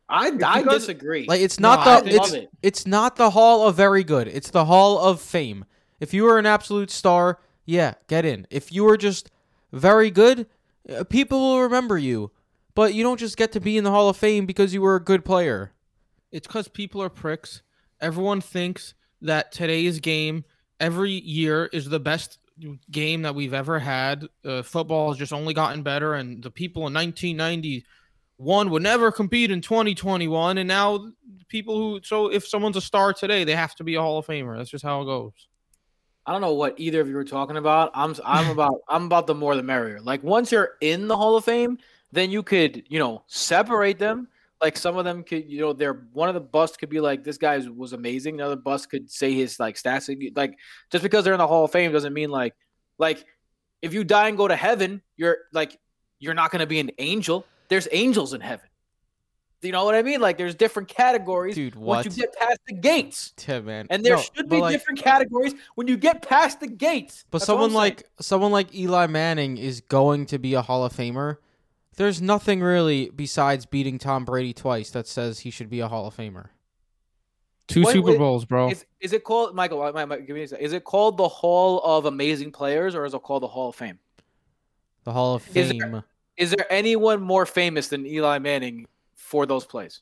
I, 0.10 0.28
I 0.28 0.32
because- 0.32 0.82
disagree. 0.82 1.26
Like 1.28 1.42
it's 1.42 1.60
not 1.60 1.86
I 1.86 2.02
the 2.02 2.16
it's 2.16 2.32
it. 2.34 2.50
it's 2.62 2.88
not 2.88 3.16
the 3.18 3.32
Hall 3.32 3.68
of 3.68 3.76
Very 3.76 4.04
Good. 4.04 4.28
It's 4.28 4.50
the 4.50 4.66
Hall 4.66 5.00
of 5.00 5.22
Fame. 5.22 5.66
If 6.00 6.14
you 6.14 6.24
were 6.24 6.38
an 6.40 6.46
absolute 6.46 6.92
star, 6.92 7.40
yeah, 7.66 7.96
get 8.08 8.24
in. 8.26 8.48
If 8.50 8.72
you 8.72 8.84
were 8.84 8.98
just 8.98 9.30
very 9.72 10.10
good, 10.12 10.48
uh, 10.90 11.04
people 11.04 11.40
will 11.40 11.62
remember 11.62 11.98
you. 11.98 12.32
But 12.74 12.94
you 12.94 13.02
don't 13.04 13.20
just 13.20 13.38
get 13.38 13.52
to 13.54 13.60
be 13.60 13.76
in 13.76 13.84
the 13.84 13.90
Hall 13.92 14.08
of 14.08 14.16
Fame 14.18 14.46
because 14.46 14.72
you 14.74 14.82
were 14.84 14.96
a 14.96 15.04
good 15.04 15.26
player. 15.26 15.74
It's 16.32 16.46
because 16.46 16.68
people 16.68 17.02
are 17.02 17.10
pricks. 17.10 17.64
Everyone 18.00 18.40
thinks 18.40 18.94
that 19.20 19.52
today's 19.52 20.00
game 20.00 20.46
every 20.80 21.12
year 21.12 21.66
is 21.66 21.90
the 21.90 22.00
best 22.00 22.40
game 22.92 23.22
that 23.22 23.36
we've 23.36 23.54
ever 23.54 23.80
had. 23.80 24.28
Uh, 24.44 24.62
football 24.62 25.10
has 25.10 25.18
just 25.18 25.34
only 25.34 25.54
gotten 25.54 25.84
better, 25.84 26.16
and 26.16 26.42
the 26.42 26.52
people 26.52 26.88
in 26.88 26.94
1991 26.94 28.70
would 28.70 28.84
never 28.84 29.12
compete 29.12 29.52
in 29.52 29.62
2021. 29.62 30.58
And 30.58 30.68
now, 30.68 31.12
people 31.48 31.78
who 31.78 32.00
so 32.04 32.32
if 32.32 32.48
someone's 32.48 32.78
a 32.78 32.82
star 32.82 33.14
today, 33.14 33.44
they 33.44 33.56
have 33.56 33.76
to 33.76 33.84
be 33.84 33.96
a 33.96 34.02
Hall 34.02 34.18
of 34.18 34.26
Famer. 34.26 34.58
That's 34.58 34.70
just 34.70 34.84
how 34.84 35.02
it 35.02 35.06
goes. 35.06 35.48
I 36.26 36.34
don't 36.34 36.42
know 36.42 36.54
what 36.54 36.78
either 36.78 37.00
of 37.00 37.08
you 37.08 37.16
were 37.16 37.24
talking 37.24 37.58
about. 37.58 37.92
I'm 37.94 38.16
I'm 38.26 38.50
about 38.50 38.82
I'm 38.90 39.06
about 39.06 39.28
the 39.28 39.36
more 39.36 39.56
the 39.56 39.64
merrier. 39.64 40.02
Like 40.02 40.24
once 40.24 40.52
you're 40.52 40.72
in 40.82 41.08
the 41.08 41.16
Hall 41.16 41.38
of 41.38 41.46
Fame, 41.46 41.78
then 42.12 42.32
you 42.32 42.44
could 42.44 42.84
you 42.88 43.00
know 43.00 43.24
separate 43.28 44.00
them. 44.00 44.28
Like 44.62 44.76
some 44.78 44.98
of 44.98 45.06
them 45.06 45.24
could 45.24 45.50
you 45.50 45.60
know 45.62 45.74
they're 45.74 46.06
one 46.14 46.30
of 46.30 46.34
the 46.36 46.42
busts 46.42 46.78
could 46.78 46.90
be 46.90 47.00
like 47.00 47.24
this 47.24 47.38
guy 47.38 47.58
was 47.58 47.94
amazing. 47.94 48.36
another 48.36 48.56
bust 48.56 48.90
could 48.90 49.10
say 49.12 49.34
his 49.34 49.60
like 49.60 49.76
stats. 49.76 50.10
Like 50.36 50.58
just 50.92 51.04
because 51.04 51.24
they're 51.24 51.34
in 51.34 51.40
the 51.40 51.48
Hall 51.48 51.66
of 51.66 51.72
Fame 51.72 51.92
doesn't 51.92 52.14
mean 52.14 52.30
like 52.32 52.56
like 52.98 53.24
if 53.84 53.94
you 53.94 54.04
die 54.04 54.28
and 54.30 54.38
go 54.38 54.48
to 54.48 54.56
heaven, 54.56 55.02
you're 55.16 55.38
like 55.54 55.78
you're 56.20 56.34
not 56.34 56.50
going 56.52 56.62
to 56.62 56.66
be 56.68 56.80
an 56.80 56.90
angel. 56.98 57.46
There's 57.70 57.88
angels 57.92 58.34
in 58.34 58.42
heaven. 58.42 58.66
You 59.62 59.72
know 59.72 59.86
what 59.86 59.96
I 59.96 60.02
mean? 60.04 60.22
Like 60.22 60.38
there's 60.38 60.56
different 60.56 60.88
categories 60.88 61.56
Dude, 61.56 61.76
once 61.76 62.06
you 62.06 62.12
get 62.24 62.36
past 62.36 62.60
the 62.68 62.74
gates. 62.74 63.34
Tim, 63.38 63.66
man. 63.66 63.88
And 63.90 64.04
there 64.04 64.16
No, 64.16 64.22
should 64.22 64.50
be 64.50 64.60
like- 64.62 64.72
different 64.72 65.00
categories 65.00 65.54
when 65.76 65.88
you 65.88 65.98
get 65.98 66.22
past 66.28 66.60
the 66.60 66.68
gates. 66.68 67.26
But 67.30 67.40
That's 67.40 67.46
someone 67.48 67.74
like 67.74 68.08
someone 68.20 68.52
like 68.52 68.74
Eli 68.74 69.08
Manning 69.08 69.58
is 69.58 69.82
going 69.82 70.26
to 70.28 70.40
be 70.40 70.54
a 70.56 70.62
Hall 70.62 70.84
of 70.86 70.94
Famer. 70.94 71.38
There's 71.98 72.22
nothing 72.22 72.62
really 72.62 73.10
besides 73.10 73.66
beating 73.66 73.98
Tom 73.98 74.24
Brady 74.24 74.54
twice 74.54 74.92
that 74.92 75.08
says 75.08 75.40
he 75.40 75.50
should 75.52 75.70
be 75.70 75.80
a 75.82 75.88
Hall 75.88 76.08
of 76.08 76.16
Famer. 76.16 76.48
Two 77.68 77.84
Super 77.84 78.18
Bowls, 78.18 78.46
bro. 78.46 78.70
is, 78.70 78.86
is 79.02 79.12
it 79.12 79.26
called 79.26 79.54
Michael? 79.54 79.92
give 79.92 80.30
me 80.30 80.44
a 80.44 80.48
sec. 80.48 80.62
Is 80.62 80.72
it 80.72 80.86
called 80.86 81.18
the 81.18 81.28
Hall 81.28 81.82
of 81.84 82.06
Amazing 82.06 82.52
Players 82.54 82.96
or 82.96 83.04
is 83.04 83.14
it 83.14 83.22
called 83.24 83.44
the 83.44 83.48
Hall 83.48 83.70
of 83.70 83.76
Fame? 83.76 84.00
The 85.04 85.12
Hall 85.12 85.36
of 85.36 85.58
Is 85.58 85.72
Fame. 85.72 85.80
there- 85.92 86.04
Is 86.38 86.52
there 86.52 86.66
anyone 86.72 87.22
more 87.22 87.46
famous 87.46 87.90
than 87.90 88.06
Eli 88.06 88.40
Manning 88.40 88.86
for 89.16 89.46
those 89.46 89.66
plays? 89.66 90.02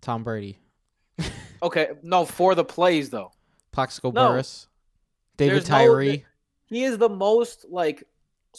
Tom 0.00 0.24
Brady. 0.24 0.58
Okay, 1.60 1.88
no, 2.04 2.24
for 2.24 2.54
the 2.54 2.64
plays 2.64 3.10
though. 3.10 3.32
Plaxico 3.72 4.12
No. 4.12 4.28
Burress. 4.30 4.68
David 5.36 5.54
There's 5.56 5.68
no- 5.68 5.76
Tyree. 5.76 6.24
He 6.66 6.84
is 6.84 6.98
the 6.98 7.08
most 7.08 7.66
like 7.68 8.04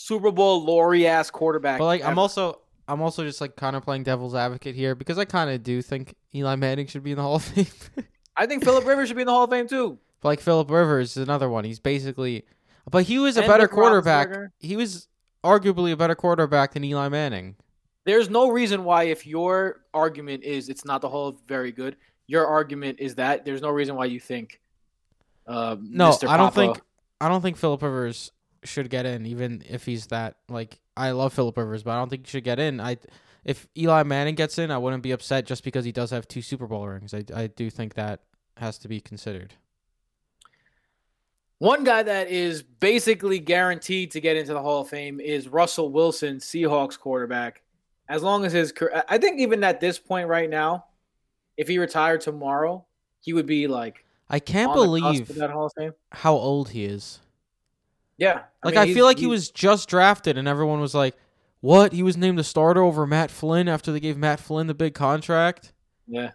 Super 0.02 0.32
Bowl 0.32 0.64
glory 0.64 1.06
ass 1.08 1.30
quarterback. 1.30 1.78
But 1.80 1.86
like 1.86 2.04
I'm 2.06 2.18
also 2.18 2.62
I'm 2.88 3.02
also 3.02 3.26
just 3.26 3.42
like 3.42 3.58
kind 3.58 3.76
of 3.76 3.84
playing 3.84 4.04
devil's 4.04 4.34
advocate 4.34 4.74
here 4.74 4.96
because 4.96 5.18
I 5.18 5.26
kind 5.26 5.50
of 5.50 5.62
do 5.62 5.82
think 5.82 6.16
Eli 6.34 6.56
Manning 6.56 6.88
should 6.88 7.04
be 7.04 7.12
in 7.12 7.18
the 7.18 7.22
Hall 7.24 7.36
of 7.36 7.44
Fame. 7.44 7.68
I 8.38 8.46
think 8.46 8.64
Philip 8.64 8.86
Rivers 8.86 9.10
should 9.10 9.18
be 9.18 9.24
in 9.24 9.26
the 9.28 9.34
Hall 9.34 9.44
of 9.44 9.50
Fame 9.50 9.68
too. 9.68 10.00
but 10.22 10.30
like 10.30 10.40
Philip 10.40 10.72
Rivers 10.72 11.18
is 11.18 11.24
another 11.24 11.50
one. 11.50 11.66
He's 11.66 11.80
basically 11.82 12.46
but 12.90 13.04
he 13.04 13.20
was 13.20 13.36
a 13.36 13.42
And 13.42 13.50
better 13.50 13.68
quarterback. 13.68 14.30
He 14.60 14.78
was 14.78 15.10
arguably 15.44 15.92
a 15.92 15.98
better 15.98 16.16
quarterback 16.16 16.74
than 16.74 16.84
Eli 16.86 17.10
Manning. 17.10 17.58
There's 18.06 18.30
no 18.30 18.50
reason 18.50 18.86
why 18.86 19.04
if 19.04 19.28
your 19.28 19.82
argument 19.94 20.44
is 20.46 20.70
it's 20.70 20.86
not 20.86 21.02
the 21.02 21.10
Hall 21.10 21.28
of 21.28 21.42
very 21.46 21.74
good, 21.74 21.98
your 22.26 22.48
argument 22.48 23.00
is 23.02 23.16
that 23.16 23.44
there's 23.44 23.62
no 23.62 23.70
reason 23.70 23.96
why 23.98 24.06
you 24.06 24.22
think. 24.22 24.62
Uh, 25.46 25.76
No, 25.82 26.12
Mr. 26.12 26.30
I 26.30 26.38
don't 26.38 26.48
Papa- 26.54 26.56
think 26.56 26.82
I 27.20 27.28
don't 27.28 27.42
think 27.42 27.58
Philip 27.58 27.82
Rivers 27.82 28.32
should 28.64 28.90
get 28.90 29.06
in, 29.06 29.26
even 29.26 29.64
if 29.68 29.86
he's 29.86 30.08
that 30.08 30.38
like 30.50 30.80
I 30.98 31.12
love 31.12 31.34
Philip 31.34 31.58
Rivers, 31.58 31.84
but 31.84 31.92
I 31.92 31.96
don't 31.96 32.10
think 32.10 32.26
he 32.26 32.32
should 32.32 32.44
get 32.44 32.60
in. 32.60 32.80
I 32.80 32.98
if 33.46 33.68
Eli 33.78 34.04
Manning 34.04 34.36
gets 34.36 34.58
in, 34.58 34.72
I 34.72 34.78
wouldn't 34.78 35.04
be 35.04 35.12
upset 35.12 35.46
just 35.46 35.64
because 35.64 35.86
he 35.86 35.92
does 35.92 36.12
have 36.12 36.28
two 36.28 36.42
Super 36.42 36.68
Bowl 36.68 36.88
rings. 36.88 37.14
I 37.14 37.24
I 37.34 37.48
do 37.48 37.70
think 37.70 37.94
that 37.96 38.22
has 38.58 38.78
to 38.80 38.88
be 38.88 39.00
considered. 39.00 39.56
One 41.60 41.84
guy 41.84 42.04
that 42.04 42.30
is 42.30 42.64
basically 42.64 43.40
guaranteed 43.40 44.12
to 44.12 44.22
get 44.22 44.38
into 44.38 44.54
the 44.54 44.62
Hall 44.62 44.82
of 44.82 44.90
Fame 44.90 45.20
is 45.20 45.50
Russell 45.50 45.92
Wilson, 45.92 46.38
Seahawks 46.38 46.98
quarterback. 46.98 47.62
As 48.08 48.24
long 48.24 48.46
as 48.46 48.54
his 48.54 48.72
career, 48.72 49.04
I 49.10 49.18
think 49.18 49.40
even 49.40 49.64
at 49.64 49.82
this 49.82 50.00
point 50.00 50.30
right 50.30 50.50
now, 50.50 50.86
if 51.58 51.68
he 51.68 51.78
retired 51.78 52.22
tomorrow, 52.22 52.86
he 53.20 53.34
would 53.34 53.46
be 53.46 53.68
like 53.68 54.06
I 54.30 54.40
can't 54.40 54.72
on 54.72 54.78
the 54.78 55.02
cusp 55.02 55.26
believe 55.26 55.36
that 55.36 55.50
Hall 55.50 55.66
of 55.66 55.74
Fame. 55.78 55.94
how 56.12 56.34
old 56.34 56.70
he 56.70 56.86
is. 56.86 57.20
Yeah, 58.20 58.44
Like 58.64 58.76
mean, 58.76 58.90
I, 58.90 58.94
feel 58.94 59.06
like 59.06 59.18
he 59.18 59.28
was 59.28 59.50
just 59.50 59.90
drafted, 59.90 60.38
and 60.38 60.48
everyone 60.48 60.82
was 60.82 60.94
like, 60.94 61.16
"What? 61.62 61.94
He 61.94 62.04
was 62.04 62.18
named 62.18 62.38
the 62.38 62.44
starter 62.44 62.84
over 62.84 63.08
Matt 63.08 63.32
Flynn 63.32 63.68
after 63.68 63.92
they 63.92 64.00
gave 64.00 64.18
Matt 64.18 64.40
Flynn 64.40 64.68
the 64.68 64.74
big 64.74 64.94
contract." 64.94 65.72
Yeah, 66.06 66.32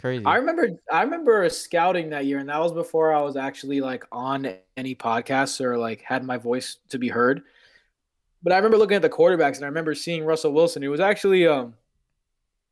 Crazy. 0.00 0.24
I 0.24 0.36
remember. 0.36 0.80
I 0.90 1.02
remember 1.02 1.46
scouting 1.50 2.08
that 2.10 2.24
year, 2.24 2.38
and 2.38 2.48
that 2.48 2.58
was 2.58 2.72
before 2.72 3.12
I 3.12 3.20
was 3.20 3.36
actually 3.36 3.82
like 3.82 4.02
on 4.10 4.50
any 4.78 4.94
podcasts 4.94 5.60
or 5.60 5.76
like 5.76 6.00
had 6.00 6.24
my 6.24 6.38
voice 6.38 6.78
to 6.88 6.98
be 6.98 7.08
heard. 7.08 7.42
But 8.42 8.54
I 8.54 8.56
remember 8.56 8.78
looking 8.78 8.96
at 8.96 9.02
the 9.02 9.10
quarterbacks, 9.10 9.56
and 9.56 9.64
I 9.64 9.68
remember 9.68 9.94
seeing 9.94 10.24
Russell 10.24 10.54
Wilson. 10.54 10.82
It 10.82 10.88
was 10.88 11.00
actually 11.00 11.46
um, 11.46 11.74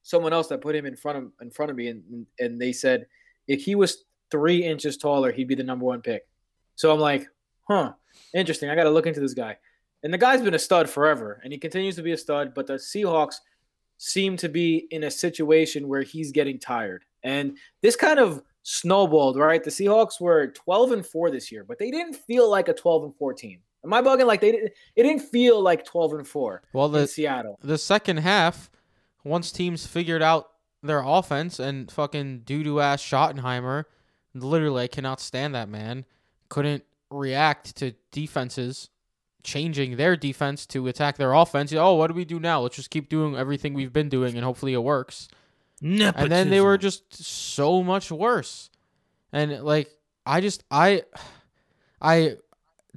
someone 0.04 0.32
else 0.32 0.46
that 0.48 0.62
put 0.62 0.74
him 0.74 0.86
in 0.86 0.96
front 0.96 1.18
of 1.18 1.30
in 1.42 1.50
front 1.50 1.70
of 1.70 1.76
me, 1.76 1.88
and 1.88 2.26
and 2.40 2.58
they 2.58 2.72
said 2.72 3.06
if 3.46 3.60
he 3.60 3.74
was 3.74 4.04
three 4.30 4.64
inches 4.64 4.96
taller, 4.96 5.30
he'd 5.30 5.48
be 5.48 5.54
the 5.54 5.62
number 5.62 5.84
one 5.84 6.00
pick. 6.00 6.26
So 6.76 6.94
I'm 6.94 7.00
like, 7.00 7.28
huh, 7.68 7.92
interesting. 8.34 8.70
I 8.70 8.74
got 8.74 8.84
to 8.84 8.90
look 8.90 9.06
into 9.06 9.20
this 9.20 9.34
guy. 9.34 9.56
And 10.02 10.12
the 10.12 10.18
guy's 10.18 10.42
been 10.42 10.54
a 10.54 10.58
stud 10.58 10.88
forever, 10.88 11.40
and 11.42 11.52
he 11.52 11.58
continues 11.58 11.96
to 11.96 12.02
be 12.02 12.12
a 12.12 12.16
stud. 12.16 12.54
But 12.54 12.66
the 12.66 12.74
Seahawks 12.74 13.36
seem 13.98 14.36
to 14.38 14.48
be 14.48 14.86
in 14.90 15.04
a 15.04 15.10
situation 15.10 15.88
where 15.88 16.02
he's 16.02 16.30
getting 16.30 16.58
tired, 16.58 17.04
and 17.24 17.56
this 17.82 17.96
kind 17.96 18.18
of 18.20 18.42
snowballed. 18.62 19.36
Right, 19.36 19.62
the 19.62 19.70
Seahawks 19.70 20.20
were 20.20 20.48
12 20.48 20.92
and 20.92 21.06
four 21.06 21.30
this 21.30 21.50
year, 21.50 21.64
but 21.64 21.78
they 21.78 21.90
didn't 21.90 22.14
feel 22.14 22.48
like 22.48 22.68
a 22.68 22.74
12 22.74 23.04
and 23.04 23.14
four 23.14 23.34
team. 23.34 23.60
Am 23.84 23.92
I 23.92 24.02
bugging? 24.02 24.26
Like 24.26 24.40
they 24.40 24.52
didn't. 24.52 24.72
It 24.96 25.02
didn't 25.02 25.22
feel 25.22 25.60
like 25.60 25.84
12 25.84 26.14
and 26.14 26.28
four 26.28 26.62
well, 26.72 26.86
in 26.86 26.92
the 26.92 27.06
Seattle. 27.06 27.58
the 27.62 27.78
second 27.78 28.18
half, 28.18 28.70
once 29.24 29.50
teams 29.50 29.86
figured 29.86 30.22
out 30.22 30.48
their 30.82 31.02
offense 31.04 31.58
and 31.58 31.90
fucking 31.90 32.40
doo 32.40 32.62
doo 32.62 32.80
ass 32.80 33.02
Schottenheimer, 33.02 33.84
literally, 34.34 34.84
I 34.84 34.88
cannot 34.88 35.20
stand 35.20 35.54
that 35.54 35.68
man. 35.68 36.04
Couldn't 36.48 36.84
react 37.10 37.76
to 37.76 37.94
defenses 38.12 38.90
changing 39.44 39.96
their 39.96 40.16
defense 40.16 40.66
to 40.66 40.88
attack 40.88 41.16
their 41.16 41.32
offense. 41.32 41.72
Oh, 41.72 41.94
what 41.94 42.08
do 42.08 42.14
we 42.14 42.24
do 42.24 42.38
now? 42.40 42.60
Let's 42.60 42.76
just 42.76 42.90
keep 42.90 43.08
doing 43.08 43.36
everything 43.36 43.72
we've 43.74 43.92
been 43.92 44.08
doing, 44.08 44.34
and 44.34 44.44
hopefully 44.44 44.74
it 44.74 44.82
works. 44.82 45.28
and 46.16 46.32
then 46.32 46.50
they 46.50 46.60
were 46.60 46.76
just 46.78 47.14
so 47.24 47.82
much 47.84 48.10
worse 48.10 48.68
and 49.32 49.62
like 49.62 49.88
i 50.26 50.40
just 50.40 50.64
i 50.72 51.02
i 52.02 52.34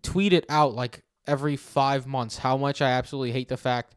tweet 0.02 0.34
it 0.34 0.46
out 0.50 0.74
like 0.74 1.04
every 1.28 1.56
five 1.58 2.08
months 2.08 2.40
how 2.40 2.58
much 2.58 2.82
i 2.82 2.90
absolutely 2.90 3.32
hate 3.32 3.50
the 3.50 3.58
fact 3.58 3.96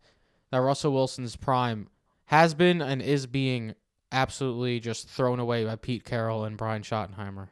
that 0.51 0.59
russell 0.59 0.93
wilson's 0.93 1.35
prime 1.37 1.89
has 2.27 2.53
been 2.53 2.83
and 2.83 3.01
is 3.01 3.27
being 3.27 3.75
absolutely 4.13 4.79
just 4.81 5.09
thrown 5.09 5.39
away 5.41 5.65
by 5.65 5.77
pete 5.77 6.05
carroll 6.05 6.45
and 6.45 6.59
brian 6.59 6.83
schottenheimer 6.83 7.49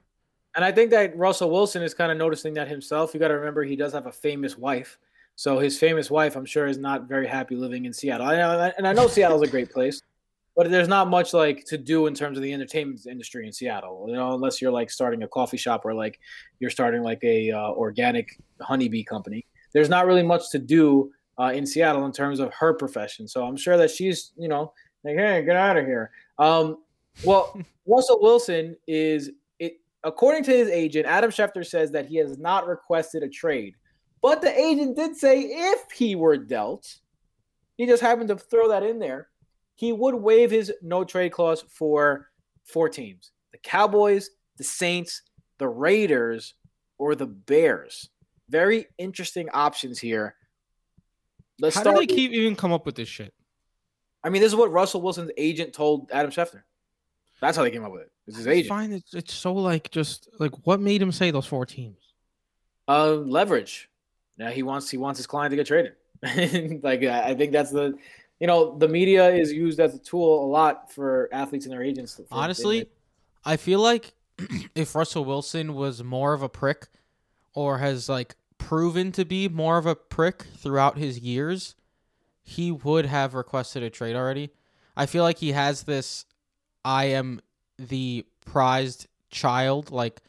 And 0.54 0.64
I 0.64 0.72
think 0.72 0.90
that 0.90 1.16
Russell 1.16 1.50
Wilson 1.50 1.82
is 1.82 1.94
kind 1.94 2.12
of 2.12 2.18
noticing 2.18 2.54
that 2.54 2.68
himself. 2.68 3.14
You 3.14 3.20
got 3.20 3.28
to 3.28 3.34
remember 3.34 3.64
he 3.64 3.76
does 3.76 3.92
have 3.92 4.06
a 4.06 4.12
famous 4.12 4.58
wife. 4.58 4.98
So 5.34 5.58
his 5.58 5.78
famous 5.78 6.10
wife, 6.10 6.36
I'm 6.36 6.44
sure, 6.44 6.66
is 6.66 6.78
not 6.78 7.08
very 7.08 7.26
happy 7.26 7.56
living 7.56 7.86
in 7.86 7.92
Seattle. 7.92 8.28
And 8.28 8.86
I 8.86 8.92
know 8.92 9.08
Seattle's 9.08 9.42
a 9.42 9.46
great 9.46 9.70
place, 9.72 10.02
but 10.54 10.70
there's 10.70 10.88
not 10.88 11.08
much 11.08 11.32
like 11.32 11.64
to 11.66 11.78
do 11.78 12.06
in 12.06 12.14
terms 12.14 12.36
of 12.36 12.42
the 12.42 12.52
entertainment 12.52 13.06
industry 13.06 13.46
in 13.46 13.52
Seattle. 13.52 14.04
You 14.08 14.14
know, 14.14 14.34
unless 14.34 14.60
you're 14.60 14.72
like 14.72 14.90
starting 14.90 15.22
a 15.22 15.28
coffee 15.28 15.56
shop 15.56 15.86
or 15.86 15.94
like 15.94 16.20
you're 16.60 16.70
starting 16.70 17.02
like 17.02 17.24
a 17.24 17.50
uh, 17.50 17.70
organic 17.70 18.38
honeybee 18.60 19.04
company. 19.04 19.46
There's 19.72 19.88
not 19.88 20.06
really 20.06 20.22
much 20.22 20.50
to 20.50 20.58
do 20.58 21.10
uh, 21.38 21.52
in 21.54 21.66
Seattle 21.66 22.04
in 22.04 22.12
terms 22.12 22.40
of 22.40 22.52
her 22.52 22.74
profession. 22.74 23.26
So 23.26 23.44
I'm 23.44 23.56
sure 23.56 23.78
that 23.78 23.90
she's, 23.90 24.32
you 24.36 24.48
know, 24.48 24.74
like, 25.02 25.16
hey, 25.16 25.42
get 25.44 25.56
out 25.56 25.78
of 25.78 25.86
here. 25.86 26.10
Um, 26.38 26.78
well, 27.24 27.58
Russell 27.86 28.20
Wilson 28.20 28.76
is 28.86 29.30
according 30.04 30.44
to 30.44 30.50
his 30.50 30.68
agent, 30.68 31.06
Adam 31.06 31.30
Schefter 31.30 31.66
says 31.66 31.90
that 31.92 32.06
he 32.06 32.16
has 32.16 32.38
not 32.38 32.66
requested 32.66 33.22
a 33.22 33.28
trade. 33.28 33.74
But 34.20 34.40
the 34.40 34.56
agent 34.56 34.96
did 34.96 35.16
say 35.16 35.40
if 35.40 35.90
he 35.90 36.14
were 36.14 36.36
dealt, 36.36 36.98
he 37.76 37.86
just 37.86 38.02
happened 38.02 38.28
to 38.28 38.36
throw 38.36 38.68
that 38.68 38.82
in 38.82 38.98
there, 38.98 39.28
he 39.74 39.92
would 39.92 40.14
waive 40.14 40.50
his 40.50 40.72
no 40.82 41.04
trade 41.04 41.32
clause 41.32 41.64
for 41.68 42.28
four 42.64 42.88
teams. 42.88 43.32
The 43.50 43.58
Cowboys, 43.58 44.30
the 44.58 44.64
Saints, 44.64 45.22
the 45.58 45.68
Raiders, 45.68 46.54
or 46.98 47.14
the 47.14 47.26
Bears. 47.26 48.08
Very 48.48 48.86
interesting 48.98 49.48
options 49.52 49.98
here. 49.98 50.36
Let's 51.60 51.76
How 51.76 51.82
do 51.82 51.94
they 51.94 52.06
keep 52.06 52.32
even 52.32 52.54
come 52.54 52.72
up 52.72 52.86
with 52.86 52.94
this 52.94 53.08
shit? 53.08 53.34
I 54.22 54.28
mean, 54.28 54.40
this 54.40 54.52
is 54.52 54.56
what 54.56 54.70
Russell 54.70 55.02
Wilson's 55.02 55.32
agent 55.36 55.72
told 55.72 56.10
Adam 56.12 56.30
Schefter. 56.30 56.62
That's 57.40 57.56
how 57.56 57.64
they 57.64 57.70
came 57.70 57.84
up 57.84 57.92
with 57.92 58.02
it. 58.02 58.11
It's 58.26 58.36
his 58.36 58.46
agent. 58.46 58.68
find 58.68 58.92
it's 58.92 59.14
it's 59.14 59.34
so 59.34 59.52
like 59.52 59.90
just 59.90 60.28
like 60.38 60.52
what 60.64 60.80
made 60.80 61.02
him 61.02 61.12
say 61.12 61.30
those 61.30 61.46
four 61.46 61.66
teams? 61.66 61.96
Uh, 62.88 63.14
leverage. 63.14 63.90
Yeah, 64.38 64.50
he 64.50 64.62
wants 64.62 64.90
he 64.90 64.96
wants 64.96 65.18
his 65.18 65.26
client 65.26 65.50
to 65.50 65.56
get 65.56 65.66
traded. 65.66 65.94
like 66.82 67.02
I 67.02 67.34
think 67.34 67.52
that's 67.52 67.70
the, 67.70 67.94
you 68.38 68.46
know, 68.46 68.78
the 68.78 68.88
media 68.88 69.30
is 69.30 69.52
used 69.52 69.80
as 69.80 69.94
a 69.94 69.98
tool 69.98 70.44
a 70.44 70.48
lot 70.48 70.92
for 70.92 71.28
athletes 71.32 71.66
and 71.66 71.72
their 71.72 71.82
agents. 71.82 72.20
Honestly, 72.30 72.88
I 73.44 73.56
feel 73.56 73.80
like 73.80 74.14
if 74.74 74.94
Russell 74.94 75.24
Wilson 75.24 75.74
was 75.74 76.02
more 76.04 76.32
of 76.32 76.42
a 76.42 76.48
prick 76.48 76.88
or 77.54 77.78
has 77.78 78.08
like 78.08 78.36
proven 78.58 79.10
to 79.12 79.24
be 79.24 79.48
more 79.48 79.78
of 79.78 79.86
a 79.86 79.96
prick 79.96 80.46
throughout 80.56 80.96
his 80.96 81.18
years, 81.18 81.74
he 82.42 82.70
would 82.70 83.06
have 83.06 83.34
requested 83.34 83.82
a 83.82 83.90
trade 83.90 84.14
already. 84.14 84.50
I 84.96 85.06
feel 85.06 85.24
like 85.24 85.38
he 85.38 85.52
has 85.52 85.82
this 85.82 86.24
I 86.84 87.06
am 87.06 87.40
the 87.88 88.26
prized 88.44 89.06
child 89.30 89.90
like 89.90 90.20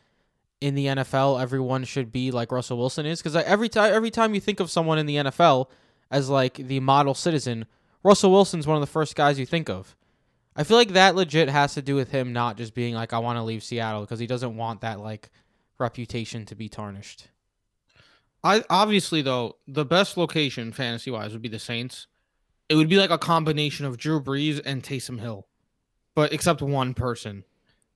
in 0.62 0.75
the 0.75 0.86
NFL 0.86 1.41
everyone 1.41 1.83
should 1.83 2.12
be 2.12 2.31
like 2.31 2.51
Russell 2.51 2.77
Wilson 2.77 3.05
is 3.05 3.22
cuz 3.22 3.36
every 3.36 3.69
time 3.69 3.93
every 3.93 4.12
time 4.12 4.33
you 4.33 4.39
think 4.39 4.60
of 4.60 4.72
someone 4.72 4.98
in 4.98 5.05
the 5.05 5.15
NFL 5.17 5.67
as 6.10 6.29
like 6.29 6.55
the 6.55 6.79
model 6.79 7.13
citizen, 7.13 7.65
Russell 8.03 8.31
Wilson's 8.31 8.67
one 8.67 8.77
of 8.77 8.81
the 8.81 8.88
first 8.88 9.15
guys 9.15 9.39
you 9.39 9.45
think 9.45 9.69
of. 9.69 9.95
I 10.55 10.63
feel 10.63 10.77
like 10.77 10.93
that 10.93 11.15
legit 11.15 11.50
has 11.50 11.74
to 11.74 11.81
do 11.81 11.95
with 11.95 12.12
him 12.12 12.31
not 12.31 12.57
just 12.57 12.75
being 12.75 12.93
like 12.93 13.13
I 13.13 13.19
want 13.19 13.38
to 13.38 13.43
leave 13.43 13.63
Seattle 13.63 14.01
because 14.01 14.19
he 14.19 14.27
doesn't 14.27 14.55
want 14.55 14.81
that 14.81 15.00
like 15.00 15.31
reputation 15.79 16.45
to 16.45 16.55
be 16.55 16.69
tarnished. 16.69 17.29
I 18.43 18.63
obviously 18.69 19.22
though 19.22 19.57
the 19.67 19.86
best 19.86 20.15
location 20.15 20.72
fantasy 20.72 21.10
wise 21.10 21.33
would 21.33 21.41
be 21.41 21.50
the 21.50 21.60
Saints. 21.60 22.07
It 22.69 22.75
would 22.75 22.89
be 22.89 22.98
like 22.98 23.10
a 23.10 23.17
combination 23.17 23.86
of 23.86 23.98
Drew 23.98 24.22
Brees 24.22 24.62
and 24.63 24.83
Taysom 24.83 25.19
Hill, 25.19 25.48
but 26.15 26.34
except 26.34 26.62
one 26.62 26.93
person. 26.93 27.43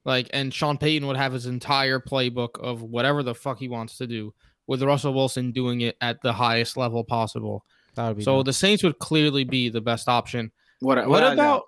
Like, 0.05 0.29
and 0.31 0.53
Sean 0.53 0.77
Payton 0.77 1.05
would 1.07 1.17
have 1.17 1.33
his 1.33 1.47
entire 1.47 1.99
playbook 1.99 2.59
of 2.61 2.81
whatever 2.81 3.23
the 3.23 3.35
fuck 3.35 3.59
he 3.59 3.67
wants 3.67 3.97
to 3.97 4.07
do, 4.07 4.33
with 4.65 4.81
Russell 4.81 5.13
Wilson 5.13 5.51
doing 5.51 5.81
it 5.81 5.97
at 6.01 6.21
the 6.21 6.31
highest 6.33 6.77
level 6.77 7.03
possible. 7.03 7.65
That 7.95 8.07
would 8.09 8.17
be 8.17 8.23
So 8.23 8.37
dope. 8.37 8.45
the 8.45 8.53
Saints 8.53 8.83
would 8.83 8.99
clearly 8.99 9.43
be 9.43 9.69
the 9.69 9.81
best 9.81 10.07
option. 10.07 10.51
What, 10.79 10.97
What 10.97 11.09
what 11.09 11.33
about 11.33 11.63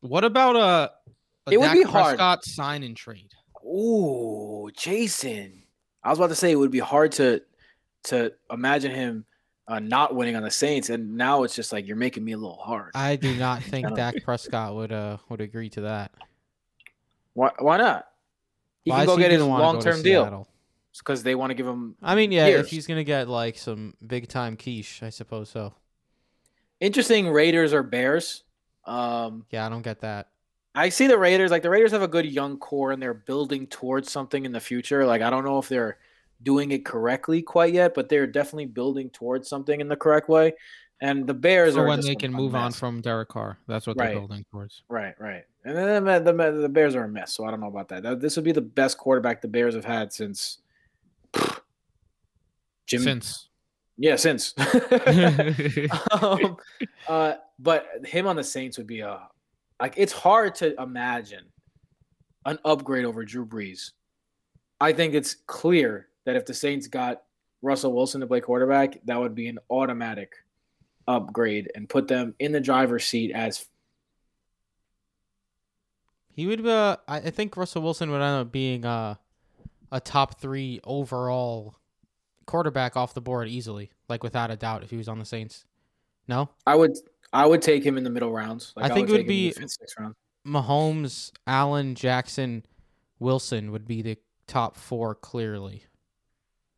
what 0.00 0.24
about 0.24 0.56
a, 0.56 0.92
a 1.46 1.52
It 1.52 1.58
would 1.58 1.66
Dak 1.66 1.74
be 1.74 1.82
hard. 1.82 2.16
Prescott 2.16 2.44
sign 2.44 2.82
and 2.82 2.96
trade? 2.96 3.30
Ooh, 3.64 4.70
Jason. 4.76 5.62
I 6.02 6.10
was 6.10 6.18
about 6.18 6.28
to 6.30 6.34
say 6.34 6.50
it 6.50 6.56
would 6.56 6.70
be 6.70 6.78
hard 6.80 7.12
to 7.12 7.42
to 8.04 8.32
imagine 8.50 8.90
him 8.92 9.24
uh, 9.66 9.78
not 9.78 10.14
winning 10.14 10.36
on 10.36 10.42
the 10.42 10.50
Saints, 10.50 10.90
and 10.90 11.16
now 11.16 11.42
it's 11.42 11.54
just 11.54 11.72
like 11.72 11.86
you're 11.86 11.96
making 11.96 12.24
me 12.24 12.32
a 12.32 12.36
little 12.36 12.56
hard. 12.56 12.90
I 12.94 13.16
do 13.16 13.34
not 13.36 13.62
think 13.64 13.94
Dak 13.94 14.22
Prescott 14.24 14.74
would 14.74 14.92
uh 14.92 15.18
would 15.28 15.40
agree 15.40 15.70
to 15.70 15.82
that. 15.82 16.12
Why, 17.32 17.50
why 17.58 17.78
not? 17.78 18.06
He 18.84 18.90
Why 18.90 18.98
can 18.98 19.06
go 19.06 19.16
get 19.16 19.30
his 19.30 19.40
gonna 19.40 19.50
wanna 19.50 19.64
go 19.64 19.68
to 19.68 19.74
long 19.74 19.82
term 19.82 20.02
deal 20.02 20.48
because 20.98 21.22
they 21.22 21.34
want 21.34 21.50
to 21.50 21.54
give 21.54 21.66
him. 21.66 21.96
I 22.02 22.14
mean, 22.14 22.30
yeah, 22.30 22.46
years. 22.46 22.66
if 22.66 22.70
he's 22.70 22.86
gonna 22.86 23.04
get 23.04 23.28
like 23.28 23.56
some 23.56 23.94
big 24.06 24.28
time 24.28 24.56
quiche, 24.56 25.02
I 25.02 25.10
suppose 25.10 25.48
so. 25.48 25.74
Interesting 26.80 27.28
Raiders 27.28 27.72
or 27.72 27.82
Bears. 27.82 28.44
Um, 28.84 29.46
Yeah, 29.50 29.64
I 29.64 29.70
don't 29.70 29.82
get 29.82 30.00
that. 30.00 30.28
I 30.74 30.88
see 30.90 31.06
the 31.06 31.18
Raiders. 31.18 31.50
Like 31.50 31.62
the 31.62 31.70
Raiders 31.70 31.92
have 31.92 32.02
a 32.02 32.08
good 32.08 32.26
young 32.26 32.58
core, 32.58 32.92
and 32.92 33.00
they're 33.02 33.14
building 33.14 33.66
towards 33.68 34.10
something 34.10 34.44
in 34.44 34.52
the 34.52 34.60
future. 34.60 35.06
Like 35.06 35.22
I 35.22 35.30
don't 35.30 35.44
know 35.44 35.58
if 35.58 35.68
they're 35.68 35.98
doing 36.44 36.70
it 36.70 36.84
correctly 36.84 37.42
quite 37.42 37.74
yet, 37.74 37.94
but 37.94 38.08
they're 38.08 38.26
definitely 38.28 38.66
building 38.66 39.10
towards 39.10 39.48
something 39.48 39.80
in 39.80 39.88
the 39.88 39.96
correct 39.96 40.28
way. 40.28 40.54
And 41.00 41.26
the 41.26 41.34
Bears 41.34 41.74
So 41.74 41.80
are 41.80 41.86
when 41.88 42.00
they 42.00 42.14
can 42.14 42.32
move 42.32 42.54
on 42.54 42.70
from 42.72 43.00
Derek 43.00 43.28
Carr, 43.28 43.58
that's 43.66 43.86
what 43.86 43.98
Right. 43.98 44.10
they're 44.10 44.18
building 44.20 44.44
towards. 44.52 44.84
Right, 44.88 45.14
right. 45.18 45.44
And 45.64 45.76
then 45.76 46.04
the, 46.04 46.20
the, 46.32 46.52
the 46.62 46.68
Bears 46.68 46.94
are 46.94 47.04
a 47.04 47.08
mess, 47.08 47.32
so 47.34 47.44
I 47.44 47.50
don't 47.50 47.60
know 47.60 47.66
about 47.66 47.88
that. 47.88 48.04
That- 48.04 48.20
This 48.20 48.36
would 48.36 48.44
be 48.44 48.52
the 48.52 48.60
best 48.60 48.96
quarterback 48.96 49.42
the 49.42 49.48
Bears 49.48 49.74
have 49.74 49.84
had 49.84 50.12
since 50.12 50.58
Jim. 52.86 53.02
Since 53.02 53.48
Yeah, 53.96 54.16
since. 54.16 54.54
um, 56.20 56.56
uh, 57.08 57.34
but 57.58 57.86
him 58.06 58.26
on 58.26 58.36
the 58.36 58.44
Saints 58.44 58.78
would 58.78 58.86
be 58.86 59.00
a 59.00 59.28
like 59.80 59.94
it's 59.96 60.12
hard 60.12 60.54
to 60.56 60.80
imagine 60.80 61.44
an 62.46 62.58
upgrade 62.64 63.04
over 63.04 63.24
Drew 63.24 63.44
Brees. 63.46 63.90
I 64.80 64.92
think 64.92 65.14
it's 65.14 65.34
clear 65.46 66.08
that 66.24 66.36
if 66.36 66.46
the 66.46 66.54
Saints 66.54 66.86
got 66.86 67.22
Russell 67.62 67.92
Wilson 67.92 68.20
to 68.20 68.26
play 68.26 68.40
quarterback, 68.40 68.98
that 69.04 69.18
would 69.18 69.34
be 69.34 69.48
an 69.48 69.58
automatic 69.70 70.32
upgrade 71.06 71.70
and 71.74 71.88
put 71.88 72.08
them 72.08 72.34
in 72.38 72.52
the 72.52 72.60
driver's 72.60 73.04
seat 73.04 73.30
as 73.32 73.66
He 76.34 76.46
would. 76.46 76.66
Uh, 76.66 76.96
I 77.06 77.18
I 77.18 77.30
think 77.30 77.56
Russell 77.56 77.82
Wilson 77.82 78.10
would 78.10 78.16
end 78.22 78.40
up 78.40 78.52
being 78.52 78.84
uh, 78.84 79.16
a 79.92 80.00
top 80.00 80.40
three 80.40 80.80
overall 80.84 81.76
quarterback 82.46 82.96
off 82.96 83.14
the 83.14 83.20
board 83.20 83.48
easily, 83.48 83.90
like 84.08 84.22
without 84.22 84.50
a 84.50 84.56
doubt, 84.56 84.82
if 84.82 84.90
he 84.90 84.96
was 84.96 85.08
on 85.08 85.18
the 85.18 85.24
Saints. 85.24 85.64
No, 86.26 86.48
I 86.66 86.74
would 86.74 86.96
I 87.32 87.46
would 87.46 87.62
take 87.62 87.84
him 87.84 87.96
in 87.98 88.04
the 88.04 88.10
middle 88.10 88.32
rounds. 88.32 88.72
Like, 88.76 88.90
I 88.90 88.94
think 88.94 89.08
it 89.08 89.12
would 89.12 89.20
in 89.22 89.26
the 89.26 89.50
be- 89.50 89.52
fifth. 89.52 89.76
Mahomes, 90.46 91.32
Allen, 91.46 91.94
Jackson, 91.94 92.66
Wilson 93.18 93.72
would 93.72 93.86
be 93.86 94.02
the 94.02 94.18
top 94.46 94.76
four 94.76 95.14
clearly. 95.14 95.84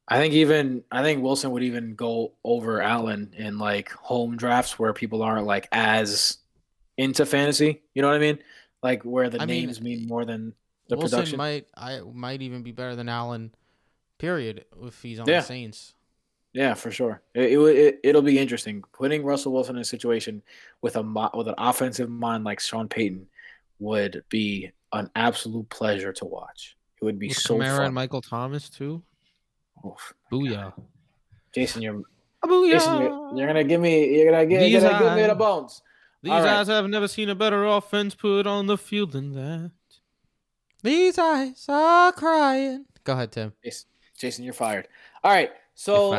I 0.09 0.19
think 0.19 0.35
even 0.35 0.85
I 0.93 1.03
think 1.03 1.23
Wilson 1.23 1.51
would 1.51 1.63
even 1.65 1.95
go 1.95 2.33
over 2.45 2.81
Allen 2.81 3.33
in 3.37 3.59
like 3.59 3.91
home 3.91 4.37
drafts 4.37 4.79
where 4.79 4.93
people 4.93 5.23
aren't 5.23 5.47
like 5.47 5.69
as 5.73 6.39
into 6.97 7.27
fantasy. 7.27 7.83
You 7.95 8.03
know 8.03 8.09
what 8.09 8.17
I 8.17 8.21
mean? 8.21 8.39
Like 8.83 9.03
where 9.03 9.29
the 9.29 9.43
I 9.43 9.47
names 9.47 9.81
mean 9.81 10.07
more 10.07 10.25
than 10.25 10.53
the 10.89 10.97
Wilson 10.97 11.19
production. 11.19 11.39
might 11.39 11.67
I 11.77 12.01
might 12.13 12.41
even 12.43 12.63
be 12.63 12.73
better 12.73 12.95
than 12.95 13.09
Allen. 13.09 13.53
Period. 14.19 14.65
If 14.83 15.03
he's 15.03 15.19
on 15.21 15.27
Yeah. 15.29 15.41
the 15.41 15.47
Saints. 15.47 15.95
Yeah, 16.53 16.73
for 16.73 16.91
sure. 16.91 17.21
It, 17.35 17.53
it, 17.53 17.59
it 17.59 18.01
it'll 18.05 18.23
be 18.23 18.39
interesting 18.39 18.83
putting 18.93 19.25
Russell 19.25 19.53
Wilson 19.53 19.77
in 19.77 19.83
a 19.83 19.85
situation 19.85 20.43
with 20.83 20.97
a 20.97 21.03
with 21.35 21.49
an 21.49 21.55
offensive 21.59 22.09
mind 22.09 22.45
like 22.45 22.61
Sean 22.61 22.89
Payton 22.89 23.27
would 23.81 24.23
be 24.31 24.71
an 24.93 25.11
absolute 25.17 25.69
pleasure 25.69 26.13
to 26.15 26.25
watch. 26.25 26.77
It 27.03 27.05
would 27.05 27.19
be 27.19 27.29
with 27.29 27.37
so 27.37 27.57
Kamara 27.59 27.77
fun. 27.79 27.85
and 27.87 27.95
Michael 27.95 28.23
Thomas 28.23 28.71
too. 28.71 29.03
Oof. 29.85 30.15
Booyah! 30.33 30.73
Jason, 31.53 31.83
you're 31.83 32.03
Booyah! 32.45 32.73
Jason, 32.73 33.01
you're, 33.01 33.37
you're 33.37 33.47
gonna 33.47 33.65
give 33.65 33.81
me 33.81 34.17
you're 34.17 34.31
gonna, 34.31 34.47
get, 34.47 34.71
you're 34.71 34.81
gonna 34.81 34.99
give 35.05 35.15
me 35.15 35.23
the 35.23 35.33
eyes. 35.33 35.39
bones. 35.39 35.83
These 36.23 36.33
All 36.33 36.39
right. 36.41 36.47
guys 36.47 36.69
have 36.69 36.89
never 36.89 37.09
seen 37.09 37.29
a 37.29 37.35
better 37.35 37.65
offense 37.65 38.15
put 38.15 38.47
on 38.47 38.67
the 38.67 38.79
field 38.79 39.13
than 39.13 39.33
that. 39.33 39.71
These 40.83 41.19
eyes 41.19 41.67
are 41.69 42.13
crying. 42.13 42.85
Go 43.05 43.13
ahead, 43.13 43.33
Tim. 43.33 43.53
Jason, 43.63 43.89
Jason, 44.19 44.45
you're 44.45 44.55
fired. 44.55 44.89
All 45.25 45.33
right, 45.33 45.51
so 45.75 46.11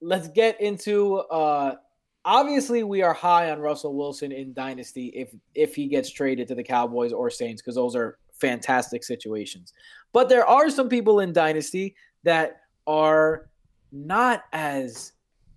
let's 0.00 0.28
get 0.28 0.60
into. 0.60 1.16
uh 1.16 1.76
Obviously, 2.24 2.82
we 2.82 3.00
are 3.00 3.14
high 3.14 3.50
on 3.50 3.60
Russell 3.60 3.96
Wilson 3.96 4.30
in 4.30 4.52
dynasty 4.52 5.06
if 5.06 5.34
if 5.54 5.74
he 5.74 5.86
gets 5.86 6.10
traded 6.10 6.48
to 6.48 6.54
the 6.54 6.62
Cowboys 6.62 7.14
or 7.14 7.30
Saints 7.30 7.62
because 7.62 7.76
those 7.76 7.96
are 7.96 8.18
fantastic 8.34 9.02
situations. 9.04 9.72
But 10.12 10.28
there 10.28 10.44
are 10.44 10.68
some 10.68 10.88
people 10.90 11.20
in 11.20 11.32
dynasty 11.32 11.94
that 12.24 12.60
are 12.90 13.48
not 13.92 14.42
as 14.52 15.12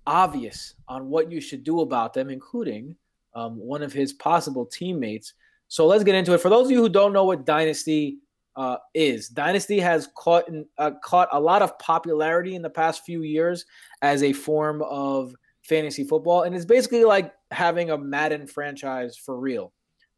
obvious 0.06 0.76
on 0.88 1.10
what 1.10 1.32
you 1.32 1.41
should 1.41 1.63
do 1.63 1.82
about 1.82 2.13
them, 2.13 2.30
including 2.30 2.96
um, 3.34 3.58
one 3.58 3.82
of 3.82 3.91
his 3.91 4.13
possible 4.13 4.67
teammates. 4.67 5.34
So 5.67 5.88
let's 5.88 6.04
get 6.04 6.13
into 6.13 6.34
it. 6.34 6.41
For 6.41 6.50
those 6.50 6.67
of 6.67 6.72
you 6.72 6.80
who 6.80 6.89
don't 6.89 7.12
know 7.12 7.24
what 7.24 7.43
dynasty 7.43 8.19
uh, 8.56 8.78
is, 8.93 9.30
dynasty 9.30 9.80
has 9.80 10.10
caught 10.15 10.43
uh, 10.78 10.91
caught 11.04 11.28
a 11.32 11.39
lot 11.39 11.63
of 11.63 11.78
popularity 11.80 12.54
in 12.54 12.62
the 12.62 12.69
past 12.69 13.04
few 13.04 13.24
years 13.24 13.65
as 14.04 14.22
a 14.22 14.32
form 14.32 14.84
of 14.84 15.34
fantasy 15.63 16.04
football, 16.04 16.43
and 16.43 16.56
it's 16.56 16.65
basically 16.65 17.04
like 17.04 17.34
having 17.50 17.89
a 17.89 17.98
Madden 17.98 18.46
franchise 18.46 19.17
for 19.17 19.39
real. 19.39 19.74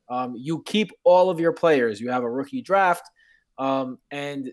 Um, 0.10 0.36
you 0.38 0.64
keep 0.64 0.92
all 1.06 1.30
of 1.30 1.40
your 1.40 1.54
players. 1.54 2.02
You 2.02 2.10
have 2.10 2.24
a 2.24 2.30
rookie 2.30 2.62
draft, 2.62 3.10
um, 3.58 4.00
and 4.12 4.52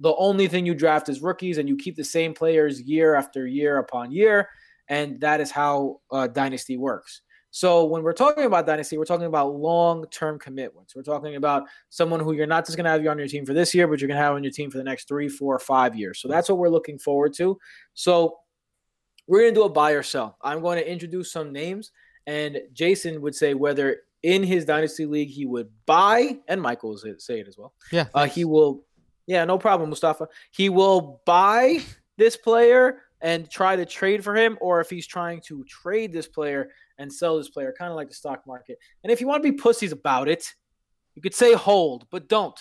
the 0.00 0.14
only 0.16 0.48
thing 0.48 0.66
you 0.66 0.74
draft 0.74 1.08
is 1.08 1.20
rookies, 1.22 1.58
and 1.58 1.68
you 1.68 1.76
keep 1.76 1.96
the 1.96 2.04
same 2.04 2.34
players 2.34 2.80
year 2.82 3.14
after 3.14 3.46
year 3.46 3.78
upon 3.78 4.12
year, 4.12 4.48
and 4.88 5.20
that 5.20 5.40
is 5.40 5.50
how 5.50 6.00
uh, 6.10 6.26
dynasty 6.26 6.76
works. 6.76 7.22
So 7.50 7.84
when 7.84 8.02
we're 8.02 8.14
talking 8.14 8.46
about 8.46 8.66
dynasty, 8.66 8.98
we're 8.98 9.04
talking 9.04 9.26
about 9.26 9.54
long-term 9.54 10.40
commitments. 10.40 10.96
We're 10.96 11.02
talking 11.02 11.36
about 11.36 11.62
someone 11.88 12.18
who 12.18 12.32
you're 12.32 12.48
not 12.48 12.66
just 12.66 12.76
going 12.76 12.84
to 12.84 12.90
have 12.90 13.00
you 13.00 13.10
on 13.10 13.18
your 13.18 13.28
team 13.28 13.46
for 13.46 13.54
this 13.54 13.72
year, 13.72 13.86
but 13.86 14.00
you're 14.00 14.08
going 14.08 14.18
to 14.18 14.24
have 14.24 14.34
on 14.34 14.42
your 14.42 14.50
team 14.50 14.72
for 14.72 14.78
the 14.78 14.82
next 14.82 15.06
three, 15.06 15.28
four, 15.28 15.56
five 15.60 15.94
years. 15.94 16.20
So 16.20 16.26
that's 16.26 16.48
what 16.48 16.58
we're 16.58 16.68
looking 16.68 16.98
forward 16.98 17.32
to. 17.34 17.56
So 17.94 18.38
we're 19.28 19.42
going 19.42 19.54
to 19.54 19.60
do 19.60 19.64
a 19.64 19.68
buy 19.68 19.92
or 19.92 20.02
sell. 20.02 20.36
I'm 20.42 20.62
going 20.62 20.78
to 20.78 20.90
introduce 20.90 21.30
some 21.30 21.52
names, 21.52 21.92
and 22.26 22.60
Jason 22.72 23.20
would 23.22 23.36
say 23.36 23.54
whether 23.54 23.98
in 24.24 24.42
his 24.42 24.64
dynasty 24.64 25.06
league 25.06 25.28
he 25.28 25.46
would 25.46 25.70
buy, 25.86 26.38
and 26.48 26.60
Michael 26.60 26.90
will 26.90 26.98
say- 26.98 27.14
say 27.18 27.38
it 27.38 27.46
as 27.46 27.56
well. 27.56 27.72
Yeah. 27.92 28.06
Uh, 28.14 28.26
he 28.26 28.44
will, 28.44 28.84
yeah, 29.26 29.44
no 29.44 29.58
problem, 29.58 29.90
Mustafa. 29.90 30.28
He 30.50 30.68
will 30.68 31.22
buy 31.26 31.80
this 32.16 32.36
player 32.36 33.02
and 33.20 33.50
try 33.50 33.74
to 33.74 33.86
trade 33.86 34.22
for 34.22 34.34
him, 34.34 34.58
or 34.60 34.80
if 34.80 34.90
he's 34.90 35.06
trying 35.06 35.40
to 35.42 35.64
trade 35.64 36.12
this 36.12 36.28
player 36.28 36.70
and 36.98 37.12
sell 37.12 37.38
this 37.38 37.48
player, 37.48 37.74
kind 37.76 37.90
of 37.90 37.96
like 37.96 38.08
the 38.08 38.14
stock 38.14 38.46
market. 38.46 38.78
And 39.02 39.10
if 39.10 39.20
you 39.20 39.26
want 39.26 39.42
to 39.42 39.50
be 39.50 39.56
pussies 39.56 39.92
about 39.92 40.28
it, 40.28 40.54
you 41.14 41.22
could 41.22 41.34
say 41.34 41.54
hold, 41.54 42.06
but 42.10 42.28
don't. 42.28 42.58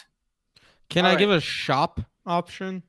Can 0.89 1.05
All 1.05 1.11
I 1.11 1.13
right. 1.15 1.19
give 1.19 1.31
a 1.31 1.41
shop 1.41 1.99
option? 2.25 2.83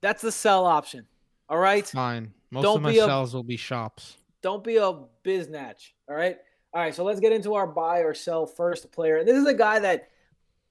That's 0.00 0.22
the 0.22 0.32
sell 0.32 0.66
option. 0.66 1.06
All 1.48 1.58
right. 1.58 1.86
Fine. 1.86 2.32
Most 2.50 2.62
Don't 2.62 2.76
of 2.76 2.82
my 2.82 2.92
be 2.92 2.98
a- 2.98 3.04
sells 3.04 3.34
will 3.34 3.42
be 3.42 3.56
shops. 3.56 4.16
Don't 4.42 4.62
be 4.62 4.76
a 4.76 4.92
biznatch. 5.24 5.92
All 6.08 6.14
right. 6.14 6.36
All 6.72 6.80
right. 6.82 6.94
So 6.94 7.04
let's 7.04 7.20
get 7.20 7.32
into 7.32 7.54
our 7.54 7.66
buy 7.66 8.00
or 8.00 8.14
sell 8.14 8.46
first 8.46 8.92
player. 8.92 9.18
And 9.18 9.26
this 9.28 9.36
is 9.36 9.46
a 9.46 9.54
guy 9.54 9.78
that, 9.78 10.08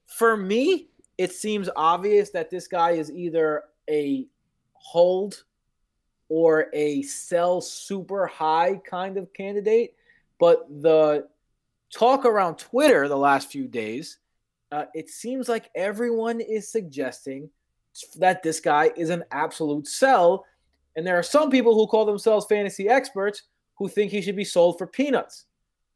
for 0.06 0.36
me, 0.36 0.88
it 1.18 1.32
seems 1.32 1.68
obvious 1.76 2.30
that 2.30 2.50
this 2.50 2.66
guy 2.66 2.92
is 2.92 3.10
either 3.10 3.64
a 3.88 4.26
hold 4.72 5.44
or 6.28 6.66
a 6.72 7.02
sell 7.02 7.60
super 7.60 8.26
high 8.26 8.80
kind 8.88 9.16
of 9.16 9.32
candidate. 9.32 9.94
But 10.38 10.66
the 10.82 11.28
talk 11.92 12.24
around 12.24 12.56
Twitter 12.56 13.08
the 13.08 13.16
last 13.16 13.50
few 13.50 13.68
days, 13.68 14.18
uh, 14.72 14.86
it 14.94 15.08
seems 15.08 15.48
like 15.48 15.70
everyone 15.74 16.40
is 16.40 16.68
suggesting 16.68 17.48
that 18.16 18.42
this 18.42 18.58
guy 18.58 18.90
is 18.96 19.10
an 19.10 19.24
absolute 19.30 19.86
sell. 19.86 20.44
And 20.96 21.06
there 21.06 21.18
are 21.18 21.22
some 21.22 21.50
people 21.50 21.74
who 21.74 21.86
call 21.86 22.04
themselves 22.04 22.46
fantasy 22.46 22.88
experts 22.88 23.42
who 23.76 23.88
think 23.88 24.10
he 24.10 24.22
should 24.22 24.36
be 24.36 24.44
sold 24.44 24.78
for 24.78 24.86
peanuts. 24.86 25.46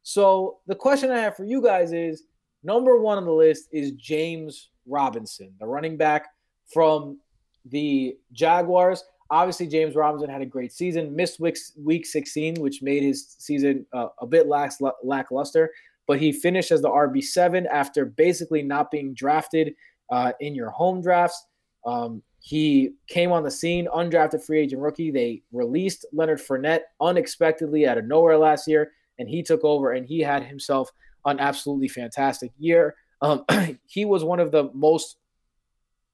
So 0.03 0.59
the 0.67 0.75
question 0.75 1.11
I 1.11 1.19
have 1.19 1.35
for 1.35 1.43
you 1.43 1.61
guys 1.61 1.91
is 1.91 2.23
number 2.63 2.97
one 2.99 3.17
on 3.17 3.25
the 3.25 3.31
list 3.31 3.69
is 3.71 3.91
James 3.91 4.69
Robinson, 4.89 5.53
the 5.59 5.67
running 5.67 5.97
back 5.97 6.27
from 6.71 7.19
the 7.65 8.17
Jaguars. 8.31 9.03
Obviously, 9.31 9.67
James 9.67 9.95
Robinson 9.95 10.29
had 10.29 10.41
a 10.41 10.45
great 10.45 10.71
season, 10.71 11.15
missed 11.15 11.39
week, 11.39 11.57
week 11.77 12.05
16, 12.05 12.55
which 12.55 12.81
made 12.81 13.03
his 13.03 13.35
season 13.37 13.85
uh, 13.93 14.07
a 14.19 14.25
bit 14.25 14.47
lackluster, 14.47 15.71
but 16.07 16.19
he 16.19 16.31
finished 16.31 16.71
as 16.71 16.81
the 16.81 16.89
RB7 16.89 17.67
after 17.67 18.05
basically 18.05 18.63
not 18.63 18.89
being 18.89 19.13
drafted 19.13 19.75
uh, 20.09 20.31
in 20.39 20.55
your 20.55 20.71
home 20.71 21.01
drafts. 21.01 21.45
Um, 21.85 22.23
he 22.39 22.91
came 23.07 23.31
on 23.31 23.43
the 23.43 23.51
scene, 23.51 23.87
undrafted 23.93 24.43
free 24.43 24.61
agent 24.61 24.81
rookie. 24.81 25.11
They 25.11 25.43
released 25.51 26.05
Leonard 26.13 26.39
Fournette 26.39 26.81
unexpectedly 27.01 27.87
out 27.87 27.97
of 27.97 28.05
nowhere 28.05 28.37
last 28.37 28.67
year, 28.67 28.91
and 29.19 29.29
he 29.29 29.43
took 29.43 29.63
over 29.63 29.91
and 29.91 30.05
he 30.05 30.21
had 30.21 30.43
himself 30.43 30.89
an 31.25 31.39
absolutely 31.39 31.89
fantastic 31.89 32.51
year. 32.57 32.95
Um, 33.21 33.45
he 33.87 34.05
was 34.05 34.23
one 34.23 34.39
of 34.39 34.51
the 34.51 34.69
most 34.73 35.17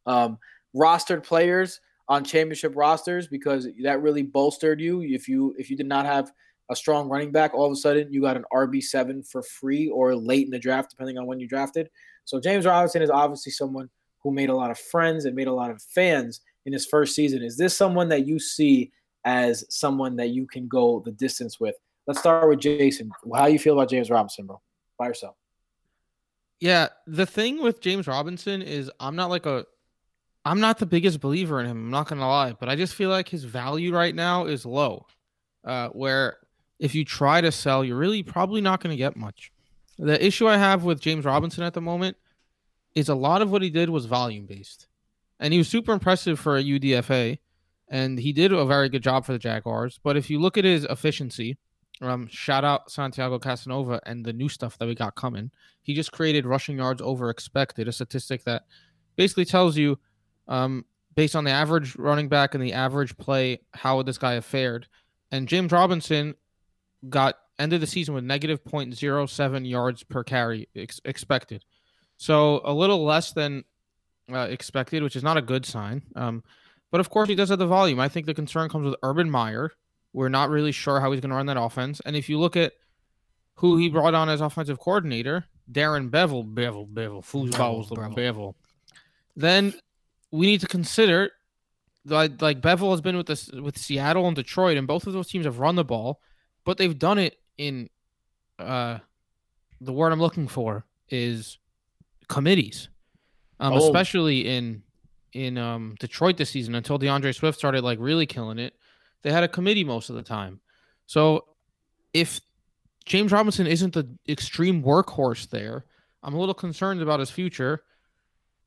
um, 0.05 0.37
rostered 0.75 1.23
players 1.23 1.79
on 2.07 2.23
championship 2.23 2.73
rosters 2.75 3.27
because 3.27 3.67
that 3.83 4.01
really 4.01 4.23
bolstered 4.23 4.79
you. 4.79 5.01
If 5.01 5.27
you 5.27 5.55
if 5.57 5.69
you 5.69 5.77
did 5.77 5.87
not 5.87 6.05
have 6.05 6.31
a 6.69 6.75
strong 6.75 7.09
running 7.09 7.31
back, 7.31 7.53
all 7.53 7.65
of 7.65 7.71
a 7.71 7.75
sudden 7.75 8.11
you 8.11 8.21
got 8.21 8.37
an 8.37 8.45
RB 8.53 8.81
seven 8.81 9.23
for 9.23 9.41
free 9.43 9.89
or 9.89 10.15
late 10.15 10.45
in 10.45 10.51
the 10.51 10.59
draft, 10.59 10.89
depending 10.89 11.17
on 11.17 11.25
when 11.25 11.39
you 11.39 11.47
drafted. 11.47 11.89
So 12.25 12.39
James 12.39 12.65
Robinson 12.65 13.01
is 13.01 13.09
obviously 13.09 13.51
someone 13.51 13.89
who 14.21 14.31
made 14.31 14.49
a 14.49 14.55
lot 14.55 14.71
of 14.71 14.79
friends 14.79 15.25
and 15.25 15.35
made 15.35 15.47
a 15.47 15.53
lot 15.53 15.69
of 15.69 15.81
fans 15.81 16.41
in 16.65 16.73
his 16.73 16.85
first 16.85 17.13
season. 17.13 17.43
Is 17.43 17.57
this 17.57 17.77
someone 17.77 18.09
that 18.09 18.27
you 18.27 18.39
see 18.39 18.91
as 19.23 19.63
someone 19.69 20.15
that 20.15 20.29
you 20.29 20.47
can 20.47 20.67
go 20.67 21.01
the 21.05 21.11
distance 21.11 21.59
with? 21.59 21.75
Let's 22.07 22.19
start 22.19 22.47
with 22.49 22.59
Jason. 22.59 23.11
How 23.33 23.45
do 23.45 23.53
you 23.53 23.59
feel 23.59 23.73
about 23.73 23.89
James 23.89 24.09
Robinson, 24.09 24.47
bro? 24.47 24.61
By 24.97 25.07
yourself. 25.07 25.35
Yeah, 26.59 26.87
the 27.05 27.25
thing 27.25 27.61
with 27.61 27.81
James 27.81 28.07
Robinson 28.07 28.61
is 28.61 28.89
I'm 28.99 29.15
not 29.15 29.29
like 29.29 29.45
a 29.45 29.65
I'm 30.45 30.59
not 30.59 30.77
the 30.77 30.85
biggest 30.85 31.19
believer 31.19 31.59
in 31.59 31.65
him. 31.65 31.77
I'm 31.77 31.89
not 31.89 32.07
gonna 32.07 32.27
lie, 32.27 32.53
but 32.53 32.69
I 32.69 32.75
just 32.75 32.93
feel 32.93 33.09
like 33.09 33.29
his 33.29 33.43
value 33.43 33.93
right 33.93 34.13
now 34.13 34.45
is 34.45 34.65
low. 34.65 35.07
Uh, 35.63 35.89
where 35.89 36.37
if 36.79 36.93
you 36.93 37.03
try 37.03 37.41
to 37.41 37.51
sell, 37.51 37.83
you're 37.83 37.97
really 37.97 38.23
probably 38.23 38.61
not 38.61 38.79
gonna 38.81 38.95
get 38.95 39.17
much. 39.17 39.51
The 39.97 40.23
issue 40.23 40.47
I 40.47 40.57
have 40.57 40.83
with 40.83 40.99
James 40.99 41.25
Robinson 41.25 41.63
at 41.63 41.73
the 41.73 41.81
moment 41.81 42.17
is 42.93 43.09
a 43.09 43.15
lot 43.15 43.41
of 43.41 43.51
what 43.51 43.61
he 43.61 43.69
did 43.69 43.89
was 43.89 44.05
volume 44.05 44.45
based, 44.45 44.87
and 45.39 45.51
he 45.51 45.57
was 45.57 45.67
super 45.67 45.91
impressive 45.91 46.39
for 46.39 46.57
a 46.57 46.63
UDFA, 46.63 47.39
and 47.89 48.19
he 48.19 48.31
did 48.31 48.53
a 48.53 48.65
very 48.65 48.87
good 48.89 49.03
job 49.03 49.25
for 49.25 49.33
the 49.33 49.39
Jaguars. 49.39 49.99
But 50.03 50.15
if 50.15 50.29
you 50.29 50.39
look 50.39 50.57
at 50.57 50.63
his 50.63 50.85
efficiency, 50.85 51.57
um, 52.01 52.27
shout 52.27 52.63
out 52.63 52.91
Santiago 52.91 53.39
Casanova 53.39 54.01
and 54.05 54.25
the 54.25 54.33
new 54.33 54.49
stuff 54.49 54.77
that 54.77 54.87
we 54.87 54.95
got 54.95 55.15
coming. 55.15 55.51
He 55.81 55.93
just 55.93 56.11
created 56.11 56.45
rushing 56.45 56.77
yards 56.77 57.01
over 57.01 57.29
expected, 57.29 57.87
a 57.87 57.91
statistic 57.91 58.43
that 58.43 58.63
basically 59.15 59.45
tells 59.45 59.77
you, 59.77 59.97
um, 60.47 60.85
based 61.15 61.35
on 61.35 61.45
the 61.45 61.51
average 61.51 61.95
running 61.95 62.27
back 62.27 62.53
and 62.53 62.63
the 62.63 62.73
average 62.73 63.17
play, 63.17 63.61
how 63.73 63.97
would 63.97 64.05
this 64.05 64.17
guy 64.17 64.33
have 64.33 64.45
fared. 64.45 64.87
And 65.31 65.47
James 65.47 65.71
Robinson 65.71 66.35
got 67.07 67.35
ended 67.57 67.81
the 67.81 67.87
season 67.87 68.13
with 68.13 68.23
negative 68.23 68.63
0.07 68.63 69.69
yards 69.69 70.03
per 70.03 70.23
carry 70.23 70.67
ex- 70.75 70.99
expected. 71.05 71.63
So 72.17 72.61
a 72.65 72.73
little 72.73 73.03
less 73.03 73.31
than 73.31 73.63
uh, 74.31 74.47
expected, 74.49 75.03
which 75.03 75.15
is 75.15 75.23
not 75.23 75.37
a 75.37 75.41
good 75.41 75.65
sign. 75.65 76.03
Um, 76.15 76.43
but 76.91 76.99
of 76.99 77.09
course, 77.09 77.29
he 77.29 77.35
does 77.35 77.49
have 77.49 77.59
the 77.59 77.67
volume. 77.67 77.99
I 77.99 78.09
think 78.09 78.25
the 78.25 78.33
concern 78.33 78.69
comes 78.69 78.85
with 78.85 78.95
Urban 79.03 79.29
Meyer. 79.29 79.71
We're 80.15 80.29
not 80.29 80.49
really 80.49 80.71
sure 80.71 81.01
how 81.01 81.11
he's 81.11 81.19
going 81.19 81.31
to 81.31 81.35
run 81.35 81.47
that 81.47 81.59
offense. 81.59 81.99
And 82.05 82.15
if 82.15 82.29
you 82.29 82.39
look 82.39 82.55
at 82.55 82.71
who 83.55 83.75
he 83.75 83.89
brought 83.89 84.13
on 84.13 84.29
as 84.29 84.39
offensive 84.39 84.79
coordinator, 84.79 85.43
Darren 85.69 86.09
Bevell, 86.09 86.53
Bevell, 86.53 86.87
Bevell, 86.87 87.21
foosballs, 87.21 87.89
Bevell, 87.89 88.15
Bevell, 88.15 88.15
Bevell, 88.15 88.53
then 89.35 89.73
we 90.31 90.45
need 90.45 90.61
to 90.61 90.67
consider 90.67 91.31
like 92.05 92.41
like 92.41 92.61
Bevell 92.61 92.91
has 92.91 93.01
been 93.01 93.17
with 93.17 93.25
this 93.27 93.51
with 93.51 93.77
Seattle 93.77 94.25
and 94.27 94.37
Detroit, 94.37 94.77
and 94.77 94.87
both 94.87 95.05
of 95.05 95.11
those 95.11 95.27
teams 95.27 95.43
have 95.45 95.59
run 95.59 95.75
the 95.75 95.83
ball, 95.83 96.21
but 96.63 96.77
they've 96.77 96.97
done 96.97 97.17
it 97.17 97.35
in 97.57 97.89
uh 98.57 98.99
the 99.81 99.91
word 99.91 100.13
I'm 100.13 100.21
looking 100.21 100.47
for 100.47 100.85
is 101.09 101.57
committees, 102.29 102.87
um, 103.59 103.73
Oh. 103.73 103.77
especially 103.85 104.47
in 104.47 104.83
in 105.33 105.57
um 105.57 105.95
Detroit 105.99 106.37
this 106.37 106.51
season 106.51 106.73
until 106.73 106.97
D'Andre 106.97 107.33
Swift 107.33 107.57
started 107.57 107.83
like 107.83 107.99
really 107.99 108.25
killing 108.25 108.59
it. 108.59 108.75
They 109.25 109.31
had 109.31 109.43
a 109.43 109.47
committee 109.47 109.83
most 109.83 110.11
of 110.11 110.15
the 110.15 110.21
time, 110.21 110.59
so 111.07 111.45
if 112.13 112.39
James 113.05 113.31
Robinson 113.31 113.65
isn't 113.65 113.95
the 113.95 114.07
extreme 114.29 114.83
workhorse 114.83 115.49
there, 115.49 115.85
I'm 116.21 116.35
a 116.35 116.39
little 116.39 116.53
concerned 116.53 117.01
about 117.01 117.19
his 117.19 117.31
future. 117.31 117.81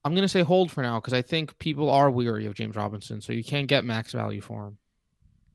I'm 0.05 0.17
gonna 0.17 0.27
say 0.27 0.43
hold 0.43 0.73
for 0.73 0.83
now 0.83 0.99
because 0.99 1.13
I 1.13 1.23
think 1.23 1.57
people 1.61 1.89
are 1.89 2.11
weary 2.11 2.47
of 2.47 2.55
James 2.55 2.75
Robinson, 2.75 3.21
so 3.21 3.33
you 3.33 3.45
can't 3.45 3.69
get 3.69 3.85
max 3.85 4.11
value 4.11 4.41
for 4.41 4.67
him. 4.67 4.79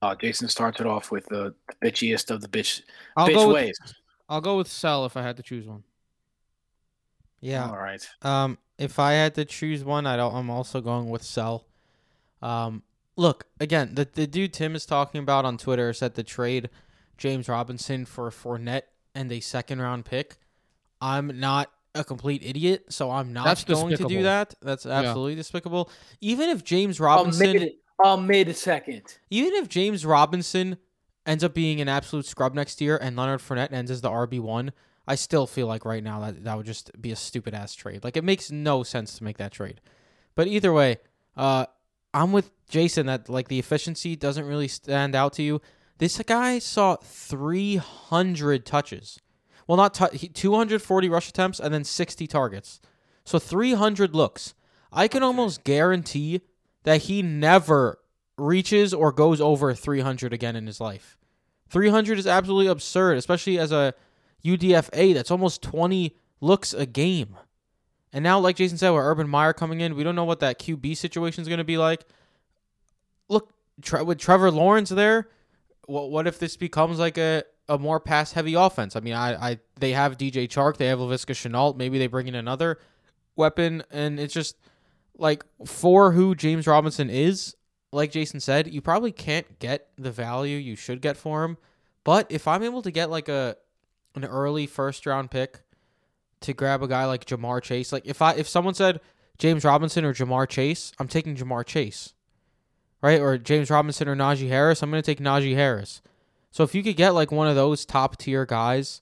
Uh, 0.02 0.16
Jason 0.16 0.48
started 0.48 0.86
off 0.86 1.12
with 1.12 1.26
the, 1.26 1.54
the 1.68 1.92
bitchiest 1.92 2.32
of 2.32 2.39
the 2.39 2.48
bitch 2.48 2.82
I'll 3.18 3.28
bitch 3.28 3.34
go. 3.34 3.48
With, 3.48 3.56
ways. 3.56 3.78
I'll 4.30 4.39
go 4.39 4.56
with 4.56 4.70
sell 4.70 5.06
if 5.06 5.18
I 5.18 5.22
had 5.22 5.36
to 5.36 5.44
choose 5.44 5.68
one. 5.68 5.84
Yeah. 7.42 7.68
All 7.68 7.78
right. 7.78 8.08
Um, 8.22 8.58
if 8.78 9.00
I 9.00 9.12
had 9.12 9.36
to 9.36 9.44
choose 9.44 9.84
one, 9.84 10.08
I 10.08 10.16
don't. 10.16 10.34
I'm 10.34 10.50
also 10.50 10.80
going 10.80 11.10
with 11.10 11.24
sell. 11.24 11.68
Um, 12.42 12.84
look 13.15 13.45
again. 13.60 13.95
The 13.95 14.08
the 14.12 14.28
dude 14.28 14.54
Tim 14.54 14.76
is 14.76 14.86
talking 14.86 15.19
about 15.19 15.45
on 15.45 15.58
Twitter 15.58 15.93
said 15.93 16.15
to 16.15 16.23
trade 16.23 16.69
James 17.17 17.47
Robinson 17.47 18.06
for 18.06 18.30
Fournette 18.30 18.84
and 19.15 19.32
a 19.32 19.39
second 19.39 19.82
round 19.82 20.06
pick. 20.06 20.38
I'm 21.02 21.39
not 21.39 21.69
a 21.95 22.04
complete 22.04 22.41
idiot, 22.43 22.86
so 22.89 23.12
I'm 23.12 23.34
not 23.34 23.45
That's 23.45 23.63
going 23.63 23.95
to 23.97 24.06
do 24.06 24.23
that. 24.23 24.56
That's 24.62 24.86
absolutely 24.86 25.36
despicable. 25.36 25.91
Even 26.21 26.49
if 26.49 26.63
James 26.63 26.99
A 26.99 27.04
Robinson, 27.04 27.52
mid, 27.52 27.71
a 28.04 28.17
mid 28.17 28.56
second. 28.56 29.04
even 29.30 29.54
if 29.54 29.69
James 29.69 30.06
Robinson 30.06 30.78
ends 31.26 31.43
up 31.43 31.54
being 31.54 31.82
an 31.82 31.88
absolute 31.88 32.26
scrub 32.26 32.54
next 32.54 32.82
year 32.82 32.97
and 32.97 33.15
Leonard 33.15 33.41
Fournette 33.41 33.71
ends 33.71 33.91
as 33.91 34.02
the 34.02 34.10
RB 34.10 34.39
one, 34.39 34.71
I 35.08 35.15
still 35.15 35.45
feel 35.45 35.67
like 35.67 35.86
right 35.86 36.04
now 36.04 36.19
that 36.21 36.43
that 36.45 36.58
would 36.58 36.65
just 36.65 36.89
be 37.02 37.12
a 37.12 37.15
stupid 37.15 37.54
ass 37.54 37.76
trade. 37.76 38.04
Like 38.04 38.17
it 38.17 38.23
makes 38.23 38.52
no 38.52 38.84
sense 38.84 39.17
to 39.17 39.23
make 39.23 39.38
that 39.38 39.52
trade. 39.52 39.82
But 40.36 40.47
either 40.47 40.73
way, 40.73 40.97
uh, 41.38 41.67
I'm 42.13 42.32
with 42.32 42.52
Jason 42.67 43.08
that 43.08 43.30
like 43.30 43.47
the 43.47 43.60
efficiency 43.60 44.15
doesn't 44.15 44.45
really 44.45 44.67
stand 44.67 45.15
out 45.15 45.34
to 45.34 45.43
you. 45.43 45.62
This 45.97 46.17
guy 46.26 46.60
saw 46.60 46.95
300 46.97 48.65
touches. 48.65 49.19
Well, 49.67 49.78
not 49.78 49.97
he- 50.13 50.28
240 50.28 51.10
rush 51.10 51.30
attempts 51.30 51.60
and 51.60 51.73
then 51.73 51.84
60 51.84 52.28
targets. 52.28 52.80
So 53.23 53.39
300 53.39 54.13
looks. 54.15 54.54
I 54.91 55.08
can 55.08 55.23
almost 55.23 55.63
guarantee 55.63 56.41
that 56.84 57.04
he 57.04 57.21
never 57.21 57.99
reaches 58.38 58.93
or 58.93 59.12
goes 59.12 59.39
over 59.39 59.73
300 59.73 60.34
again 60.34 60.56
in 60.56 60.67
his 60.67 60.82
life. 60.82 61.17
300 61.69 62.19
is 62.19 62.28
absolutely 62.28 62.67
absurd, 62.67 63.17
especially 63.17 63.58
as 63.58 63.71
a 63.71 63.93
UDFA. 64.43 65.13
That's 65.13 65.32
almost 65.32 65.62
20 65.62 66.15
looks 66.41 66.73
a 66.73 66.86
game. 66.86 67.38
And 68.13 68.23
now, 68.23 68.39
like 68.39 68.56
Jason 68.56 68.78
said, 68.78 68.91
with 68.91 69.04
Urban 69.04 69.28
Meyer 69.28 69.54
coming 69.54 69.82
in, 69.82 69.95
we 69.95 70.04
don't 70.04 70.15
know 70.15 70.23
what 70.23 70.39
that 70.41 70.60
QB 70.60 70.95
situation 70.95 71.41
is 71.41 71.47
going 71.47 71.58
to 71.58 71.63
be 71.63 71.78
like. 71.78 72.06
Look, 73.28 73.52
tre- 73.82 74.04
with 74.04 74.19
Trevor 74.19 74.52
Lawrence 74.52 74.89
there, 74.89 75.30
what 75.88 76.12
what 76.12 76.28
if 76.28 76.38
this 76.38 76.56
becomes 76.56 76.99
like 76.99 77.17
a, 77.17 77.43
a 77.67 77.80
more 77.80 77.99
pass 77.99 78.34
heavy 78.34 78.54
offense? 78.54 78.95
I 78.95 78.99
mean, 78.99 79.15
I, 79.15 79.52
I 79.52 79.60
they 79.80 79.93
have 79.93 80.17
DJ 80.17 80.47
Chark, 80.47 80.78
they 80.78 80.88
have 80.88 80.99
Laviska 80.99 81.34
Shenault, 81.34 81.76
maybe 81.76 81.97
they 81.97 82.08
bring 82.08 82.28
in 82.28 82.36
another 82.36 82.80
weapon, 83.36 83.82
and 83.89 84.19
it's 84.19 84.34
just 84.34 84.58
like 85.17 85.43
for 85.65 86.12
who 86.12 86.36
James 86.36 86.67
Robinson 86.67 87.10
is, 87.10 87.56
like 87.91 88.12
Jason 88.12 88.39
said, 88.39 88.71
you 88.71 88.82
probably 88.82 89.12
can't 89.12 89.58
get 89.58 89.89
the 89.97 90.12
value 90.12 90.58
you 90.58 90.76
should 90.76 91.02
get 91.02 91.17
for 91.17 91.43
him. 91.43 91.58
But 92.04 92.28
if 92.30 92.47
I'm 92.47 92.62
able 92.62 92.84
to 92.84 92.91
get 92.91 93.10
like 93.10 93.28
a 93.28 93.58
an 94.15 94.26
early 94.26 94.67
first 94.67 95.08
round 95.08 95.32
pick 95.32 95.62
to 96.43 96.53
grab 96.53 96.84
a 96.84 96.88
guy 96.88 97.06
like 97.06 97.25
Ja'Marr 97.25 97.62
Chase, 97.62 97.91
like 97.91 98.06
if 98.06 98.21
I 98.21 98.34
if 98.34 98.47
someone 98.47 98.73
said 98.73 99.01
James 99.38 99.65
Robinson 99.65 100.06
or 100.06 100.13
Ja'Marr 100.13 100.47
Chase, 100.47 100.91
I'm 100.99 101.08
taking 101.08 101.36
Ja'Marr 101.36 101.65
Chase. 101.65 102.13
Right? 103.01 103.19
Or 103.19 103.38
James 103.38 103.69
Robinson 103.69 104.08
or 104.08 104.15
Najee 104.15 104.47
Harris, 104.47 104.82
I'm 104.82 104.89
going 104.89 105.03
to 105.03 105.06
take 105.06 105.19
Najee 105.19 105.56
Harris. 105.56 106.01
So 106.51 106.63
if 106.63 106.73
you 106.73 106.84
could 106.84 106.95
get 106.95 107.10
like 107.10 107.32
one 107.32 107.49
of 107.49 107.56
those 107.56 107.86
top 107.86 108.17
tier 108.17 108.45
guys, 108.45 109.01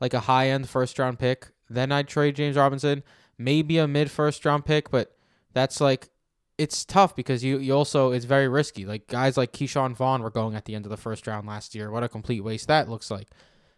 like 0.00 0.12
a 0.12 0.20
high 0.20 0.50
end 0.50 0.68
first 0.68 0.98
round 0.98 1.18
pick, 1.18 1.48
then 1.70 1.90
I'd 1.92 2.08
trade 2.08 2.36
James 2.36 2.56
Robinson. 2.56 3.02
Maybe 3.38 3.78
a 3.78 3.88
mid 3.88 4.10
first 4.10 4.44
round 4.44 4.66
pick, 4.66 4.90
but 4.90 5.16
that's 5.54 5.80
like 5.80 6.08
it's 6.58 6.84
tough 6.84 7.14
because 7.14 7.44
you, 7.44 7.58
you 7.58 7.72
also 7.72 8.10
it's 8.10 8.24
very 8.24 8.48
risky. 8.48 8.84
Like 8.84 9.06
guys 9.06 9.36
like 9.36 9.52
Ke'Shawn 9.52 9.94
Vaughn 9.94 10.22
were 10.22 10.30
going 10.30 10.56
at 10.56 10.64
the 10.64 10.74
end 10.74 10.84
of 10.84 10.90
the 10.90 10.96
first 10.96 11.26
round 11.26 11.46
last 11.46 11.74
year. 11.74 11.90
What 11.90 12.02
a 12.02 12.08
complete 12.08 12.40
waste 12.40 12.66
that 12.66 12.90
looks 12.90 13.10
like. 13.10 13.28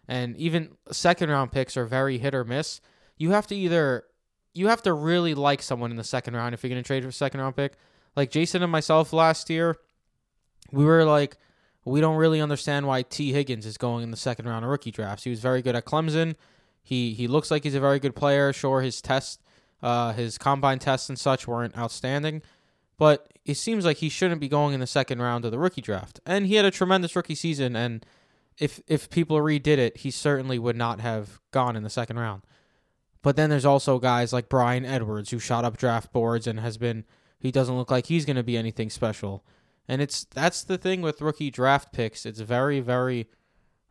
And 0.09 0.37
even 0.38 0.70
second 0.90 1.29
round 1.31 1.53
picks 1.53 1.77
are 1.77 1.85
very 1.85 2.18
hit 2.18 2.35
or 2.35 2.42
miss. 2.42 2.81
You 3.21 3.33
have 3.33 3.47
to 3.49 3.55
either 3.55 4.05
you 4.55 4.69
have 4.69 4.83
to 4.83 4.95
really 4.95 5.35
like 5.35 5.63
someone 5.63 5.91
in 5.91 5.99
the 5.99 6.03
second 6.05 6.35
round 6.35 6.55
if 6.55 6.63
you're 6.63 6.71
going 6.71 6.83
to 6.83 6.87
trade 6.87 7.03
for 7.03 7.11
a 7.11 7.13
second 7.13 7.41
round 7.41 7.55
pick. 7.55 7.75
Like 8.17 8.31
Jason 8.31 8.63
and 8.63 8.73
myself 8.73 9.13
last 9.13 9.51
year, 9.51 9.77
we 10.73 10.85
were 10.85 11.05
like, 11.05 11.37
we 11.85 12.01
don't 12.01 12.17
really 12.17 12.41
understand 12.41 12.87
why 12.87 13.03
Tee 13.03 13.33
Higgins 13.33 13.67
is 13.67 13.77
going 13.77 14.03
in 14.03 14.11
the 14.11 14.17
second 14.17 14.47
round 14.47 14.65
of 14.65 14.71
rookie 14.71 14.91
drafts. 14.91 15.25
He 15.25 15.31
was 15.31 15.39
very 15.39 15.61
good 15.61 15.77
at 15.77 15.85
Clemson. 15.85 16.35
He 16.83 17.13
he 17.13 17.29
looks 17.29 17.51
like 17.51 17.63
he's 17.63 17.75
a 17.75 17.81
very 17.81 17.99
good 17.99 18.17
player. 18.17 18.55
Sure, 18.55 18.81
his 18.81 19.03
test, 19.03 19.43
uh, 19.83 20.15
his 20.15 20.39
combine 20.39 20.79
tests 20.79 21.11
and 21.11 21.19
such 21.19 21.47
weren't 21.47 21.77
outstanding, 21.77 22.41
but 22.97 23.31
it 23.45 23.59
seems 23.59 23.85
like 23.85 23.99
he 23.99 24.09
shouldn't 24.09 24.41
be 24.41 24.49
going 24.49 24.73
in 24.73 24.81
the 24.81 24.87
second 24.87 25.21
round 25.21 25.45
of 25.45 25.51
the 25.51 25.59
rookie 25.59 25.83
draft. 25.83 26.21
And 26.25 26.47
he 26.47 26.55
had 26.55 26.65
a 26.65 26.71
tremendous 26.71 27.15
rookie 27.15 27.35
season. 27.35 27.77
And 27.77 28.05
if 28.59 28.81
if 28.87 29.11
people 29.11 29.37
redid 29.39 29.79
it, 29.79 29.99
he 29.99 30.11
certainly 30.11 30.59
would 30.59 30.77
not 30.77 31.01
have 31.01 31.39
gone 31.51 31.77
in 31.77 31.83
the 31.83 31.91
second 31.91 32.19
round. 32.19 32.43
But 33.23 33.37
then 33.37 33.51
there's 33.51 33.67
also 33.67 33.99
guys 33.99 34.33
like 34.33 34.49
Bryan 34.49 34.85
Edwards 34.85 35.31
who 35.31 35.39
shot 35.39 35.65
up 35.65 35.77
draft 35.77 36.13
boards 36.13 36.47
and 36.47 36.59
has 36.61 36.79
been 36.79 37.05
he 37.39 37.51
doesn't 37.51 37.77
look 37.77 37.91
like 37.91 38.07
he's 38.07 38.25
going 38.25 38.37
to 38.37 38.43
be 38.43 38.57
anything 38.57 38.91
special. 38.91 39.45
And 39.89 40.01
it's 40.01 40.25
that's 40.25 40.63
the 40.63 40.79
thing 40.79 41.03
with 41.03 41.21
rookie 41.21 41.51
draft 41.51 41.93
picks. 41.93 42.25
It's 42.25 42.41
very 42.41 42.81
very 42.81 43.29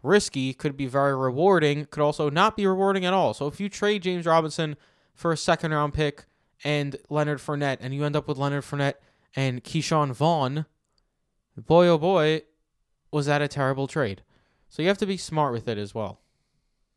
risky, 0.02 0.54
could 0.54 0.78
be 0.78 0.86
very 0.88 1.15
rewarding, 1.15 1.86
could 1.86 2.02
also 2.02 2.30
not 2.30 2.56
be 2.56 2.65
rewarding 2.65 3.06
at 3.06 3.13
all. 3.13 3.34
So 3.34 3.48
if 3.48 3.60
you 3.60 3.70
trade 3.70 4.02
James 4.04 4.26
Robinson 4.26 4.78
for 5.13 5.32
a 5.32 5.38
second 5.38 5.72
round 5.74 5.94
pick 5.94 6.26
and 6.63 6.96
Leonard 7.10 7.39
Fournette 7.39 7.78
and 7.82 7.94
you 7.94 8.04
end 8.06 8.15
up 8.15 8.28
with 8.28 8.38
Leonard 8.38 8.63
Fournette 8.63 8.96
and 9.36 9.63
Ke'Shawn 9.63 10.12
Vaughn, 10.13 10.65
boy 11.58 11.88
oh 11.88 11.98
boy, 11.98 12.44
was 13.12 13.26
that 13.26 13.42
a 13.42 13.48
terrible 13.48 13.88
trade. 13.88 14.24
So 14.70 14.82
you 14.82 14.88
have 14.88 14.98
to 15.00 15.06
be 15.06 15.18
smart 15.18 15.52
with 15.54 15.68
it 15.68 15.78
as 15.78 15.94
well. 15.94 16.22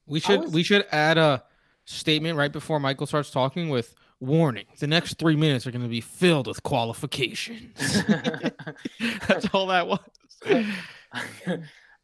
We 0.06 0.20
should 0.20 0.42
was- 0.42 0.52
we 0.52 0.62
should 0.62 0.86
add 0.92 1.18
a 1.18 1.44
statement 1.84 2.36
right 2.36 2.52
before 2.52 2.78
Michael 2.80 3.06
starts 3.06 3.30
talking 3.30 3.68
with 3.68 3.94
warning. 4.20 4.66
The 4.78 4.86
next 4.86 5.18
three 5.18 5.36
minutes 5.36 5.66
are 5.66 5.70
going 5.70 5.82
to 5.82 5.88
be 5.88 6.00
filled 6.00 6.46
with 6.46 6.62
qualifications. 6.62 8.02
That's 9.28 9.46
all 9.52 9.66
that 9.68 9.86
was. 9.88 10.00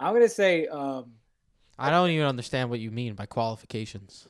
I'm 0.00 0.14
gonna 0.14 0.28
say 0.28 0.66
um, 0.68 1.12
I 1.78 1.90
don't 1.90 2.10
even 2.10 2.26
understand 2.26 2.70
what 2.70 2.78
you 2.80 2.90
mean 2.92 3.14
by 3.14 3.26
qualifications. 3.26 4.28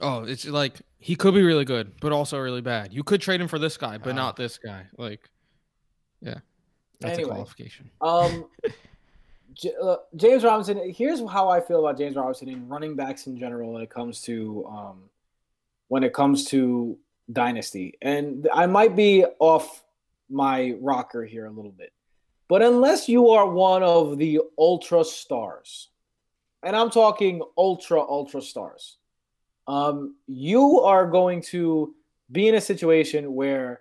Oh, 0.00 0.24
it's 0.24 0.44
like 0.46 0.80
he 0.98 1.16
could 1.16 1.32
be 1.34 1.42
really 1.42 1.64
good, 1.64 1.92
but 2.00 2.12
also 2.12 2.38
really 2.38 2.60
bad. 2.60 2.92
You 2.92 3.02
could 3.02 3.20
trade 3.22 3.40
him 3.40 3.48
for 3.48 3.58
this 3.58 3.76
guy, 3.78 3.96
but 3.98 4.10
Ah. 4.10 4.16
not 4.16 4.36
this 4.36 4.58
guy. 4.58 4.86
Like, 4.98 5.30
yeah, 6.20 6.40
that's 7.00 7.14
Anyway. 7.18 7.30
a 7.30 7.34
qualification. 7.34 7.90
Um, 8.02 8.46
Uh, 9.64 9.96
James 10.14 10.44
Robinson. 10.44 10.92
Here's 10.94 11.20
how 11.28 11.48
I 11.48 11.60
feel 11.60 11.80
about 11.80 11.98
James 11.98 12.16
Robinson 12.16 12.48
and 12.48 12.68
running 12.68 12.94
backs 12.94 13.26
in 13.26 13.38
general 13.38 13.72
when 13.72 13.82
it 13.82 13.90
comes 13.90 14.20
to 14.22 14.66
um, 14.68 15.02
when 15.88 16.02
it 16.02 16.12
comes 16.12 16.44
to 16.46 16.98
dynasty. 17.32 17.94
And 18.02 18.48
I 18.52 18.66
might 18.66 18.96
be 18.96 19.24
off 19.38 19.84
my 20.28 20.74
rocker 20.80 21.24
here 21.24 21.46
a 21.46 21.50
little 21.50 21.70
bit, 21.70 21.92
but 22.48 22.62
unless 22.62 23.08
you 23.08 23.30
are 23.30 23.48
one 23.48 23.82
of 23.82 24.18
the 24.18 24.40
ultra 24.58 25.04
stars, 25.04 25.88
and 26.62 26.76
I'm 26.76 26.90
talking 26.90 27.42
ultra 27.56 28.00
ultra 28.00 28.42
stars, 28.42 28.98
um, 29.66 30.16
you 30.26 30.80
are 30.80 31.06
going 31.06 31.40
to 31.42 31.94
be 32.30 32.48
in 32.48 32.56
a 32.56 32.60
situation 32.60 33.34
where 33.34 33.80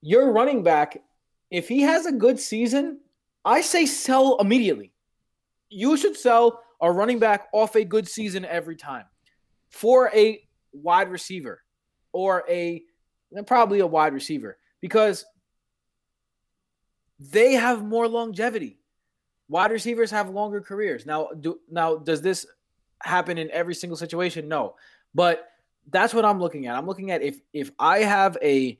your 0.00 0.32
running 0.32 0.62
back, 0.62 1.02
if 1.50 1.68
he 1.68 1.82
has 1.82 2.06
a 2.06 2.12
good 2.12 2.38
season, 2.38 3.00
I 3.44 3.60
say 3.60 3.86
sell 3.86 4.38
immediately. 4.38 4.91
You 5.72 5.96
should 5.96 6.16
sell 6.16 6.62
a 6.80 6.90
running 6.90 7.18
back 7.18 7.48
off 7.52 7.74
a 7.76 7.84
good 7.84 8.08
season 8.08 8.44
every 8.44 8.76
time 8.76 9.04
for 9.70 10.10
a 10.14 10.42
wide 10.72 11.10
receiver 11.10 11.62
or 12.12 12.44
a 12.48 12.82
probably 13.46 13.80
a 13.80 13.86
wide 13.86 14.12
receiver 14.12 14.58
because 14.80 15.24
they 17.18 17.52
have 17.52 17.84
more 17.84 18.08
longevity. 18.08 18.78
Wide 19.48 19.70
receivers 19.70 20.10
have 20.10 20.30
longer 20.30 20.60
careers. 20.60 21.06
Now, 21.06 21.28
do 21.38 21.60
now 21.70 21.96
does 21.96 22.20
this 22.20 22.46
happen 23.02 23.38
in 23.38 23.50
every 23.50 23.74
single 23.74 23.96
situation? 23.96 24.48
No, 24.48 24.74
but 25.14 25.48
that's 25.90 26.14
what 26.14 26.24
I'm 26.24 26.40
looking 26.40 26.66
at. 26.66 26.76
I'm 26.76 26.86
looking 26.86 27.10
at 27.10 27.22
if 27.22 27.38
if 27.52 27.70
I 27.78 28.00
have 28.00 28.36
a 28.42 28.78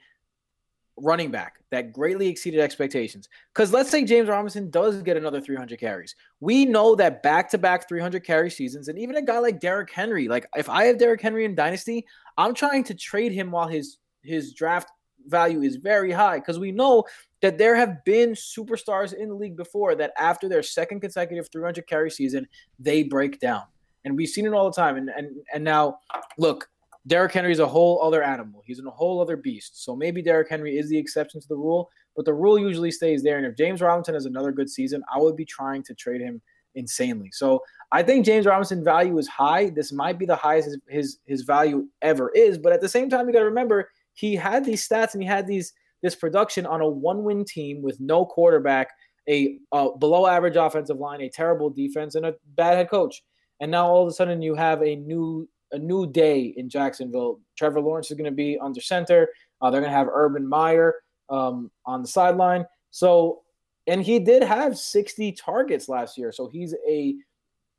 running 0.97 1.31
back 1.31 1.61
that 1.71 1.93
greatly 1.93 2.29
exceeded 2.29 2.61
expectations. 2.61 3.29
Because 3.55 3.73
let's 3.73 3.91
say 3.91 4.05
James 4.05 4.29
Robinson 4.29 4.71
does 4.71 5.03
get 5.03 5.17
another 5.17 5.41
300 5.41 5.79
carries. 5.79 6.15
We 6.41 6.65
know 6.65 6.95
that 6.97 7.23
back 7.23 7.51
to 7.51 7.59
back 7.59 7.89
300 7.89 8.25
carry 8.25 8.51
seasons, 8.51 8.89
and 8.89 8.99
even 8.99 9.17
a 9.17 9.23
guy 9.23 9.39
like 9.39 9.61
Derrick 9.61 9.91
Henry, 9.91 10.29
like 10.29 10.47
if 10.57 10.69
I 10.69 10.85
have 10.85 10.99
Derrick 10.99 11.21
Henry 11.21 11.45
in 11.45 11.55
Dynasty, 11.55 12.07
I'm 12.37 12.55
trying 12.55 12.85
to 12.85 12.95
trade 12.95 13.33
him 13.33 13.51
while 13.51 13.69
his 13.69 13.99
his 14.23 14.53
draft 14.53 14.91
value 15.27 15.63
is 15.63 15.77
very 15.77 16.13
high 16.13 16.39
because 16.39 16.59
we 16.59 16.73
know 16.73 17.05
that 17.41 17.59
there 17.59 17.75
have 17.75 18.05
been 18.05 18.31
superstars 18.31 19.13
in 19.13 19.29
the 19.29 19.35
league 19.35 19.57
before 19.57 19.95
that 19.95 20.13
after 20.19 20.49
their 20.49 20.63
second 20.63 21.01
consecutive 21.01 21.49
300 21.51 21.87
carry 21.87 22.11
season, 22.11 22.47
they 22.79 23.03
break 23.03 23.41
down. 23.41 23.63
And 24.05 24.17
we've 24.17 24.29
seen 24.29 24.47
it 24.47 24.53
all 24.53 24.71
the 24.71 24.77
time. 24.77 24.97
And 24.97 25.11
and 25.11 25.37
and 25.53 25.65
now, 25.65 25.99
look, 26.39 26.69
Derrick 27.07 27.33
Henry 27.33 27.53
is 27.53 27.59
a 27.59 27.67
whole 27.67 28.01
other 28.03 28.23
animal. 28.23 28.63
He's 28.65 28.81
a 28.81 28.91
whole 28.91 29.21
other 29.21 29.37
beast. 29.37 29.85
So 29.85 29.97
maybe 29.97 30.23
Derrick 30.23 30.49
Henry 30.49 30.79
is 30.79 30.89
the 30.89 30.99
exception 30.99 31.41
to 31.41 31.49
the 31.49 31.57
rule, 31.57 31.91
but 32.15 32.25
the 32.25 32.35
rule 32.35 32.59
usually 32.59 32.93
stays 32.93 33.23
there. 33.23 33.39
And 33.39 33.47
if 33.47 33.57
James 33.57 33.81
Robinson 33.81 34.15
has 34.15 34.27
another 34.27 34.53
good 34.53 34.71
season, 34.71 35.03
I 35.13 35.19
would 35.19 35.37
be 35.37 35.45
trying 35.45 35.83
to 35.85 35.95
trade 35.95 36.21
him 36.21 36.41
insanely. 36.75 37.31
So 37.33 37.63
I 37.91 38.03
think 38.03 38.25
James 38.25 38.47
Robinson 38.47 38.85
value 38.85 39.19
is 39.19 39.29
high. 39.29 39.71
This 39.71 39.93
might 39.93 40.19
be 40.19 40.27
the 40.27 40.37
highest 40.37 40.69
his 40.69 40.79
his, 40.89 41.19
his 41.27 41.43
value 41.43 41.89
ever 42.03 42.31
is, 42.31 42.57
but 42.57 42.73
at 42.73 42.81
the 42.81 42.89
same 42.89 43.11
time, 43.11 43.27
you 43.27 43.33
got 43.33 43.41
to 43.41 43.47
remember 43.47 43.91
he 44.15 44.35
had 44.35 44.65
these 44.65 44.87
stats 44.87 45.15
and 45.15 45.23
he 45.23 45.29
had 45.29 45.47
these 45.47 45.73
this 46.03 46.15
production 46.17 46.67
on 46.67 46.81
a 46.81 46.89
one-win 46.89 47.45
team 47.45 47.81
with 47.81 48.01
no 48.01 48.27
quarterback, 48.27 48.89
a 49.29 49.59
uh, 49.71 49.91
below 49.91 50.27
average 50.27 50.57
offensive 50.57 50.99
line, 50.99 51.21
a 51.21 51.29
terrible 51.29 51.71
defense, 51.71 52.15
and 52.15 52.27
a 52.27 52.35
bad 52.57 52.77
head 52.77 52.91
coach. 52.91 53.23
And 53.61 53.71
now 53.71 53.87
all 53.87 54.03
of 54.03 54.09
a 54.09 54.13
sudden 54.13 54.43
you 54.43 54.55
have 54.57 54.83
a 54.83 54.97
new 54.97 55.49
a 55.73 55.79
new 55.79 56.07
day 56.07 56.55
in 56.57 56.69
Jacksonville. 56.69 57.41
Trevor 57.57 57.81
Lawrence 57.81 58.11
is 58.11 58.17
going 58.17 58.31
to 58.31 58.37
be 58.37 58.59
under 58.59 58.81
center. 58.81 59.29
Uh, 59.61 59.71
they're 59.71 59.81
going 59.81 59.91
to 59.91 59.97
have 59.97 60.09
Urban 60.09 60.47
Meyer 60.47 60.97
um, 61.29 61.71
on 61.87 62.03
the 62.03 62.09
sideline. 62.09 62.67
So, 62.91 63.43
and 63.87 64.03
he 64.03 64.19
did 64.19 64.43
have 64.43 64.79
60 64.79 65.33
targets 65.33 65.89
last 65.89 66.17
year. 66.17 66.31
So 66.33 66.49
he's 66.49 66.75
a 66.87 67.17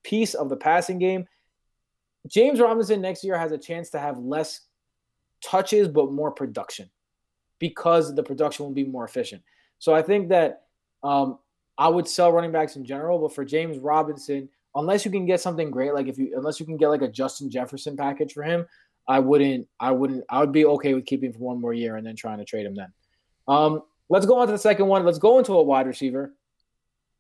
piece 0.03 0.33
of 0.33 0.49
the 0.49 0.57
passing 0.57 0.99
game. 0.99 1.25
James 2.27 2.59
Robinson 2.59 3.01
next 3.01 3.23
year 3.23 3.37
has 3.37 3.51
a 3.51 3.57
chance 3.57 3.89
to 3.91 3.99
have 3.99 4.17
less 4.17 4.61
touches, 5.43 5.87
but 5.87 6.11
more 6.11 6.31
production 6.31 6.89
because 7.59 8.13
the 8.15 8.23
production 8.23 8.65
will 8.65 8.73
be 8.73 8.85
more 8.85 9.05
efficient. 9.05 9.41
So 9.79 9.93
I 9.93 10.01
think 10.01 10.29
that 10.29 10.63
um, 11.03 11.39
I 11.77 11.89
would 11.89 12.07
sell 12.07 12.31
running 12.31 12.51
backs 12.51 12.75
in 12.75 12.85
general, 12.85 13.19
but 13.19 13.35
for 13.35 13.43
James 13.43 13.77
Robinson, 13.77 14.49
unless 14.75 15.05
you 15.05 15.11
can 15.11 15.25
get 15.25 15.41
something 15.41 15.71
great, 15.71 15.93
like 15.93 16.07
if 16.07 16.17
you 16.17 16.33
unless 16.35 16.59
you 16.59 16.65
can 16.65 16.77
get 16.77 16.89
like 16.89 17.01
a 17.01 17.07
Justin 17.07 17.49
Jefferson 17.49 17.95
package 17.95 18.33
for 18.33 18.43
him, 18.43 18.65
I 19.07 19.19
wouldn't. 19.19 19.67
I 19.79 19.91
wouldn't. 19.91 20.23
I 20.29 20.39
would 20.39 20.51
be 20.51 20.65
okay 20.65 20.93
with 20.93 21.05
keeping 21.05 21.33
for 21.33 21.39
one 21.39 21.59
more 21.59 21.73
year 21.73 21.97
and 21.97 22.05
then 22.05 22.15
trying 22.15 22.39
to 22.39 22.45
trade 22.45 22.65
him 22.65 22.75
then. 22.75 22.93
Um, 23.47 23.81
let's 24.09 24.25
go 24.25 24.37
on 24.37 24.47
to 24.47 24.53
the 24.53 24.59
second 24.59 24.87
one. 24.87 25.05
Let's 25.05 25.19
go 25.19 25.39
into 25.39 25.53
a 25.53 25.63
wide 25.63 25.87
receiver. 25.87 26.33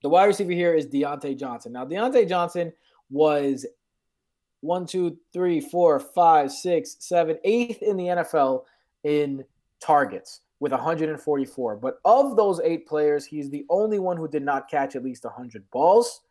The 0.01 0.09
wide 0.09 0.25
receiver 0.25 0.51
here 0.51 0.73
is 0.73 0.87
Diontae 0.87 1.39
Johnson. 1.39 1.71
Now, 1.71 1.85
Diontae 1.85 2.27
Johnson 2.27 2.73
was 3.09 3.65
one, 4.61 4.85
two, 4.85 5.17
three, 5.31 5.59
four, 5.59 5.99
five, 5.99 6.51
six, 6.51 6.97
seven, 6.99 7.37
eighth 7.43 7.81
in 7.81 7.97
the 7.97 8.05
NFL 8.05 8.63
in 9.03 9.43
targets 9.81 10.41
with 10.59 10.71
144. 10.71 11.75
But 11.75 11.99
of 12.05 12.37
those 12.37 12.61
eight 12.63 12.87
players, 12.87 13.25
he's 13.25 13.49
the 13.49 13.65
only 13.69 13.99
one 13.99 14.15
who 14.15 14.27
did 14.27 14.43
not 14.43 14.69
catch 14.69 14.95
at 14.95 15.03
least 15.03 15.25
100 15.25 15.69
balls. 15.71 16.21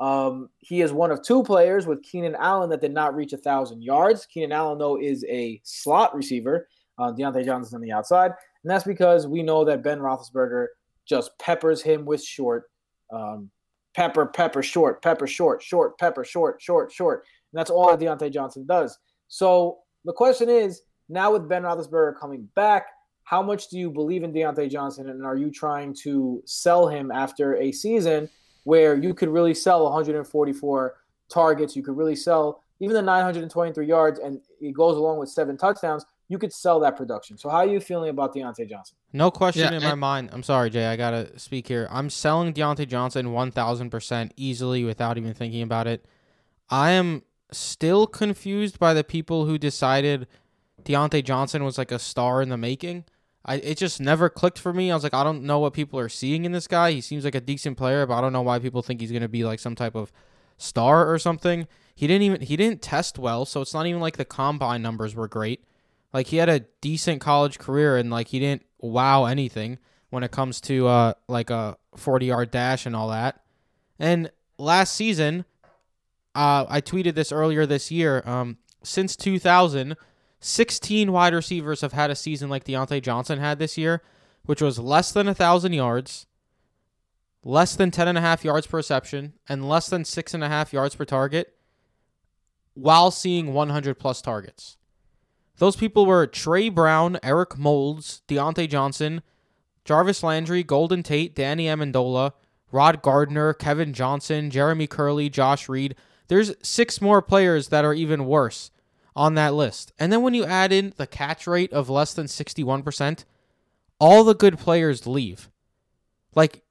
Um, 0.00 0.48
he 0.58 0.80
is 0.80 0.92
one 0.92 1.10
of 1.10 1.22
two 1.22 1.42
players 1.42 1.86
with 1.86 2.02
Keenan 2.02 2.34
Allen 2.36 2.70
that 2.70 2.80
did 2.80 2.94
not 2.94 3.14
reach 3.14 3.34
a 3.34 3.36
thousand 3.36 3.82
yards. 3.82 4.24
Keenan 4.24 4.52
Allen, 4.52 4.78
though, 4.78 4.98
is 4.98 5.24
a 5.28 5.60
slot 5.62 6.14
receiver. 6.16 6.68
Uh, 6.98 7.12
Diontae 7.12 7.44
Johnson's 7.44 7.74
on 7.74 7.80
the 7.80 7.92
outside, 7.92 8.32
and 8.62 8.70
that's 8.70 8.84
because 8.84 9.26
we 9.26 9.42
know 9.42 9.64
that 9.64 9.82
Ben 9.82 10.00
Roethlisberger 10.00 10.66
just 11.06 11.38
peppers 11.38 11.80
him 11.82 12.04
with 12.04 12.22
short, 12.22 12.64
um, 13.12 13.50
pepper, 13.94 14.26
pepper, 14.26 14.62
short, 14.62 15.02
pepper, 15.02 15.26
short, 15.26 15.62
short, 15.62 15.98
pepper, 15.98 16.24
short, 16.24 16.60
short, 16.60 16.92
short. 16.92 17.24
And 17.52 17.58
that's 17.58 17.70
all 17.70 17.94
that 17.94 17.98
Diontae 17.98 18.32
Johnson 18.32 18.66
does. 18.66 18.98
So 19.28 19.78
the 20.04 20.12
question 20.12 20.48
is 20.48 20.82
now 21.08 21.32
with 21.32 21.48
Ben 21.48 21.62
Roethlisberger 21.62 22.18
coming 22.18 22.48
back, 22.54 22.86
how 23.24 23.42
much 23.42 23.68
do 23.68 23.78
you 23.78 23.90
believe 23.90 24.22
in 24.22 24.32
Diontae 24.32 24.70
Johnson, 24.70 25.08
and 25.08 25.24
are 25.24 25.36
you 25.36 25.50
trying 25.50 25.94
to 26.02 26.42
sell 26.46 26.88
him 26.88 27.10
after 27.10 27.56
a 27.56 27.72
season 27.72 28.28
where 28.64 28.96
you 28.96 29.14
could 29.14 29.28
really 29.28 29.54
sell 29.54 29.84
144 29.84 30.94
targets? 31.28 31.76
You 31.76 31.82
could 31.82 31.96
really 31.96 32.16
sell 32.16 32.62
even 32.80 32.94
the 32.94 33.02
923 33.02 33.86
yards, 33.86 34.18
and 34.18 34.40
it 34.60 34.72
goes 34.72 34.96
along 34.96 35.18
with 35.18 35.28
seven 35.28 35.56
touchdowns. 35.56 36.04
You 36.28 36.38
could 36.38 36.52
sell 36.52 36.80
that 36.80 36.96
production. 36.96 37.36
So, 37.36 37.48
how 37.48 37.58
are 37.58 37.66
you 37.66 37.80
feeling 37.80 38.08
about 38.08 38.34
Diontae 38.34 38.68
Johnson? 38.68 38.96
No 39.12 39.30
question 39.30 39.72
Yeah, 39.72 39.78
in 39.78 39.82
my 39.82 39.96
mind. 39.96 40.30
I'm 40.32 40.44
sorry, 40.44 40.70
Jay. 40.70 40.86
I 40.86 40.96
gotta 40.96 41.38
speak 41.38 41.66
here. 41.66 41.88
I'm 41.90 42.08
selling 42.08 42.54
Diontae 42.54 42.86
Johnson 42.88 43.32
1,000 43.32 43.90
percent 43.90 44.32
easily 44.36 44.84
without 44.84 45.18
even 45.18 45.34
thinking 45.34 45.62
about 45.62 45.86
it. 45.86 46.06
I 46.68 46.90
am 46.90 47.22
still 47.50 48.06
confused 48.06 48.78
by 48.78 48.94
the 48.94 49.02
people 49.02 49.44
who 49.44 49.58
decided 49.58 50.28
Diontae 50.84 51.24
Johnson 51.24 51.64
was 51.64 51.78
like 51.78 51.90
a 51.92 51.98
star 51.98 52.40
in 52.42 52.48
the 52.48 52.56
making. 52.56 53.04
I 53.44 53.56
it 53.56 53.78
just 53.78 54.00
never 54.00 54.28
clicked 54.28 54.58
for 54.58 54.72
me. 54.72 54.90
I 54.90 54.94
was 54.94 55.02
like, 55.02 55.14
I 55.14 55.24
don't 55.24 55.44
know 55.44 55.58
what 55.58 55.72
people 55.72 55.98
are 55.98 56.08
seeing 56.08 56.44
in 56.44 56.52
this 56.52 56.66
guy. 56.66 56.92
He 56.92 57.00
seems 57.00 57.24
like 57.24 57.34
a 57.34 57.40
decent 57.40 57.76
player, 57.76 58.06
but 58.06 58.14
I 58.18 58.20
don't 58.20 58.32
know 58.32 58.42
why 58.42 58.58
people 58.58 58.82
think 58.82 59.00
he's 59.00 59.12
gonna 59.12 59.28
be 59.28 59.44
like 59.44 59.60
some 59.60 59.74
type 59.74 59.94
of 59.94 60.12
star 60.58 61.10
or 61.10 61.18
something. 61.18 61.66
He 61.94 62.06
didn't 62.06 62.22
even 62.22 62.40
he 62.42 62.56
didn't 62.56 62.82
test 62.82 63.18
well, 63.18 63.44
so 63.44 63.60
it's 63.60 63.74
not 63.74 63.86
even 63.86 64.00
like 64.00 64.16
the 64.16 64.24
combine 64.24 64.82
numbers 64.82 65.14
were 65.14 65.28
great. 65.28 65.64
Like 66.12 66.28
he 66.28 66.36
had 66.36 66.48
a 66.48 66.60
decent 66.80 67.20
college 67.20 67.58
career 67.58 67.96
and 67.96 68.10
like 68.10 68.28
he 68.28 68.38
didn't 68.38 68.62
wow 68.78 69.24
anything 69.24 69.78
when 70.10 70.22
it 70.22 70.30
comes 70.30 70.60
to 70.62 70.86
uh 70.86 71.14
like 71.28 71.50
a 71.50 71.76
40 71.96 72.26
yard 72.26 72.50
dash 72.50 72.86
and 72.86 72.94
all 72.94 73.08
that. 73.08 73.42
And 73.98 74.30
last 74.58 74.94
season, 74.94 75.44
uh 76.34 76.66
I 76.68 76.80
tweeted 76.80 77.14
this 77.14 77.32
earlier 77.32 77.64
this 77.66 77.90
year, 77.90 78.22
um 78.26 78.58
since 78.82 79.16
2000, 79.16 79.96
16 80.40 81.12
wide 81.12 81.34
receivers 81.34 81.82
have 81.82 81.92
had 81.92 82.10
a 82.10 82.16
season 82.16 82.48
like 82.48 82.64
Diontae 82.64 83.02
Johnson 83.02 83.38
had 83.38 83.58
this 83.58 83.76
year, 83.76 84.02
which 84.44 84.62
was 84.62 84.78
less 84.78 85.12
than 85.12 85.28
a 85.28 85.34
thousand 85.34 85.74
yards, 85.74 86.26
less 87.44 87.76
than 87.76 87.90
10 87.90 88.08
and 88.08 88.18
a 88.18 88.22
half 88.22 88.44
yards 88.44 88.66
per 88.66 88.78
reception, 88.78 89.34
and 89.48 89.68
less 89.68 89.88
than 89.88 90.04
six 90.04 90.32
and 90.32 90.42
a 90.42 90.48
half 90.48 90.72
yards 90.72 90.94
per 90.94 91.04
target, 91.04 91.54
while 92.74 93.10
seeing 93.10 93.52
100 93.52 93.98
plus 93.98 94.22
targets. 94.22 94.78
Those 95.58 95.76
people 95.76 96.06
were 96.06 96.26
Trey 96.26 96.70
Brown, 96.70 97.18
Eric 97.22 97.58
Moulds, 97.58 98.22
Diontae 98.26 98.68
Johnson, 98.68 99.22
Jarvis 99.84 100.22
Landry, 100.22 100.62
Golden 100.62 101.02
Tate, 101.02 101.34
Danny 101.34 101.66
Amendola, 101.66 102.32
Rod 102.72 103.02
Gardner, 103.02 103.52
Kevin 103.52 103.92
Johnson, 103.92 104.50
Jeremy 104.50 104.86
Curley, 104.86 105.28
Josh 105.28 105.68
Reed. 105.68 105.96
There's 106.28 106.54
six 106.62 107.02
more 107.02 107.20
players 107.20 107.68
that 107.68 107.84
are 107.84 107.92
even 107.92 108.24
worse 108.24 108.70
on 109.14 109.34
that 109.34 109.54
list. 109.54 109.92
And 109.98 110.12
then 110.12 110.22
when 110.22 110.34
you 110.34 110.44
add 110.44 110.72
in 110.72 110.92
the 110.96 111.06
catch 111.06 111.46
rate 111.46 111.72
of 111.72 111.90
less 111.90 112.14
than 112.14 112.26
61%, 112.26 113.24
all 113.98 114.24
the 114.24 114.34
good 114.34 114.58
players 114.58 115.06
leave. 115.06 115.50
Like 116.34 116.62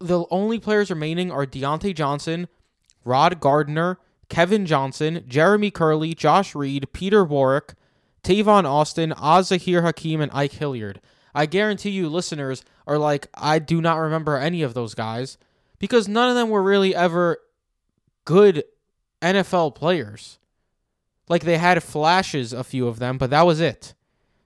the 0.00 0.24
only 0.30 0.58
players 0.58 0.90
remaining 0.90 1.30
are 1.30 1.46
Diontae 1.46 1.94
Johnson, 1.94 2.48
Rod 3.04 3.40
Gardner, 3.40 3.98
Kevin 4.28 4.66
Johnson, 4.66 5.24
Jeremy 5.28 5.70
Curley, 5.70 6.14
Josh 6.14 6.54
Reed, 6.54 6.88
Peter 6.92 7.24
Warrick, 7.24 7.74
Tavon 8.24 8.64
Austin, 8.64 9.12
Az-Zahir 9.12 9.82
Hakim, 9.82 10.20
and 10.20 10.32
Ike 10.32 10.52
Hilliard. 10.52 11.00
I 11.34 11.46
guarantee 11.46 11.90
you, 11.90 12.08
listeners 12.08 12.64
are 12.86 12.98
like, 12.98 13.28
I 13.34 13.58
do 13.58 13.80
not 13.80 13.96
remember 13.96 14.36
any 14.36 14.62
of 14.62 14.74
those 14.74 14.94
guys 14.94 15.38
because 15.78 16.08
none 16.08 16.28
of 16.28 16.34
them 16.34 16.50
were 16.50 16.62
really 16.62 16.94
ever 16.94 17.38
good 18.24 18.64
NFL 19.20 19.74
players. 19.74 20.38
Like 21.32 21.44
they 21.44 21.56
had 21.56 21.82
flashes, 21.82 22.52
a 22.52 22.62
few 22.62 22.86
of 22.86 22.98
them, 22.98 23.16
but 23.16 23.30
that 23.30 23.46
was 23.46 23.58
it. 23.58 23.94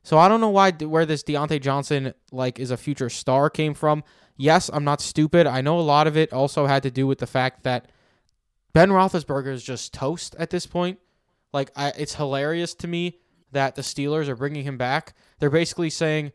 So 0.04 0.18
I 0.18 0.28
don't 0.28 0.40
know 0.40 0.50
why 0.50 0.70
where 0.70 1.04
this 1.04 1.24
Diontae 1.24 1.60
Johnson 1.60 2.14
like 2.30 2.60
is 2.60 2.70
a 2.70 2.76
future 2.76 3.10
star 3.10 3.50
came 3.50 3.74
from. 3.74 4.04
Yes, 4.36 4.70
I'm 4.72 4.84
not 4.84 5.00
stupid. 5.00 5.48
I 5.48 5.62
know 5.62 5.80
a 5.80 5.90
lot 5.96 6.06
of 6.06 6.16
it 6.16 6.32
also 6.32 6.66
had 6.66 6.84
to 6.84 6.92
do 6.92 7.04
with 7.04 7.18
the 7.18 7.26
fact 7.26 7.64
that 7.64 7.90
Ben 8.72 8.90
Roethlisberger 8.90 9.52
is 9.52 9.64
just 9.64 9.94
toast 9.94 10.36
at 10.38 10.50
this 10.50 10.64
point. 10.64 11.00
Like 11.52 11.72
I, 11.74 11.88
it's 11.98 12.14
hilarious 12.14 12.72
to 12.76 12.86
me 12.86 13.18
that 13.50 13.74
the 13.74 13.82
Steelers 13.82 14.28
are 14.28 14.36
bringing 14.36 14.62
him 14.62 14.78
back. 14.78 15.16
They're 15.40 15.50
basically 15.50 15.90
saying, 15.90 16.30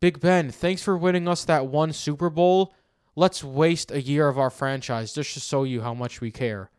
"Big 0.00 0.20
Ben, 0.20 0.50
thanks 0.50 0.82
for 0.82 0.98
winning 0.98 1.26
us 1.26 1.46
that 1.46 1.68
one 1.68 1.94
Super 1.94 2.28
Bowl. 2.28 2.74
Let's 3.16 3.42
waste 3.42 3.90
a 3.90 4.02
year 4.02 4.28
of 4.28 4.38
our 4.38 4.50
franchise 4.50 5.14
just 5.14 5.32
to 5.32 5.40
show 5.40 5.64
you 5.64 5.80
how 5.80 5.94
much 5.94 6.20
we 6.20 6.30
care." 6.30 6.70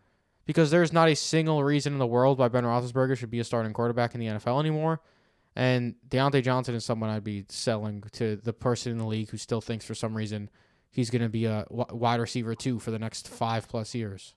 Because 0.46 0.70
there's 0.70 0.94
not 0.94 1.10
a 1.10 1.16
single 1.16 1.64
reason 1.64 1.94
in 1.94 2.00
the 2.00 2.06
world 2.06 2.38
why 2.38 2.48
Ben 2.48 2.64
Roethlisberger 2.64 3.18
should 3.18 3.32
be 3.32 3.40
a 3.40 3.44
starting 3.44 3.74
quarterback 3.74 4.14
in 4.14 4.20
the 4.20 4.28
NFL 4.28 4.60
anymore. 4.60 5.02
And 5.56 5.96
Diontae 6.08 6.44
Johnson 6.44 6.76
is 6.76 6.86
someone 6.86 7.10
I'd 7.10 7.24
be 7.24 7.46
selling 7.50 8.04
to 8.14 8.36
the 8.36 8.54
person 8.54 8.92
in 8.92 8.98
the 8.98 9.06
league 9.06 9.30
who 9.30 9.38
still 9.38 9.62
thinks 9.62 9.86
for 9.86 9.96
some 9.96 10.16
reason 10.16 10.50
he's 10.92 11.10
going 11.10 11.22
to 11.22 11.30
be 11.30 11.46
a 11.46 11.66
wide 11.70 12.20
receiver 12.20 12.56
too 12.56 12.80
for 12.80 12.92
the 12.92 13.00
next 13.00 13.28
five 13.28 13.68
plus 13.68 13.96
years. 13.96 14.36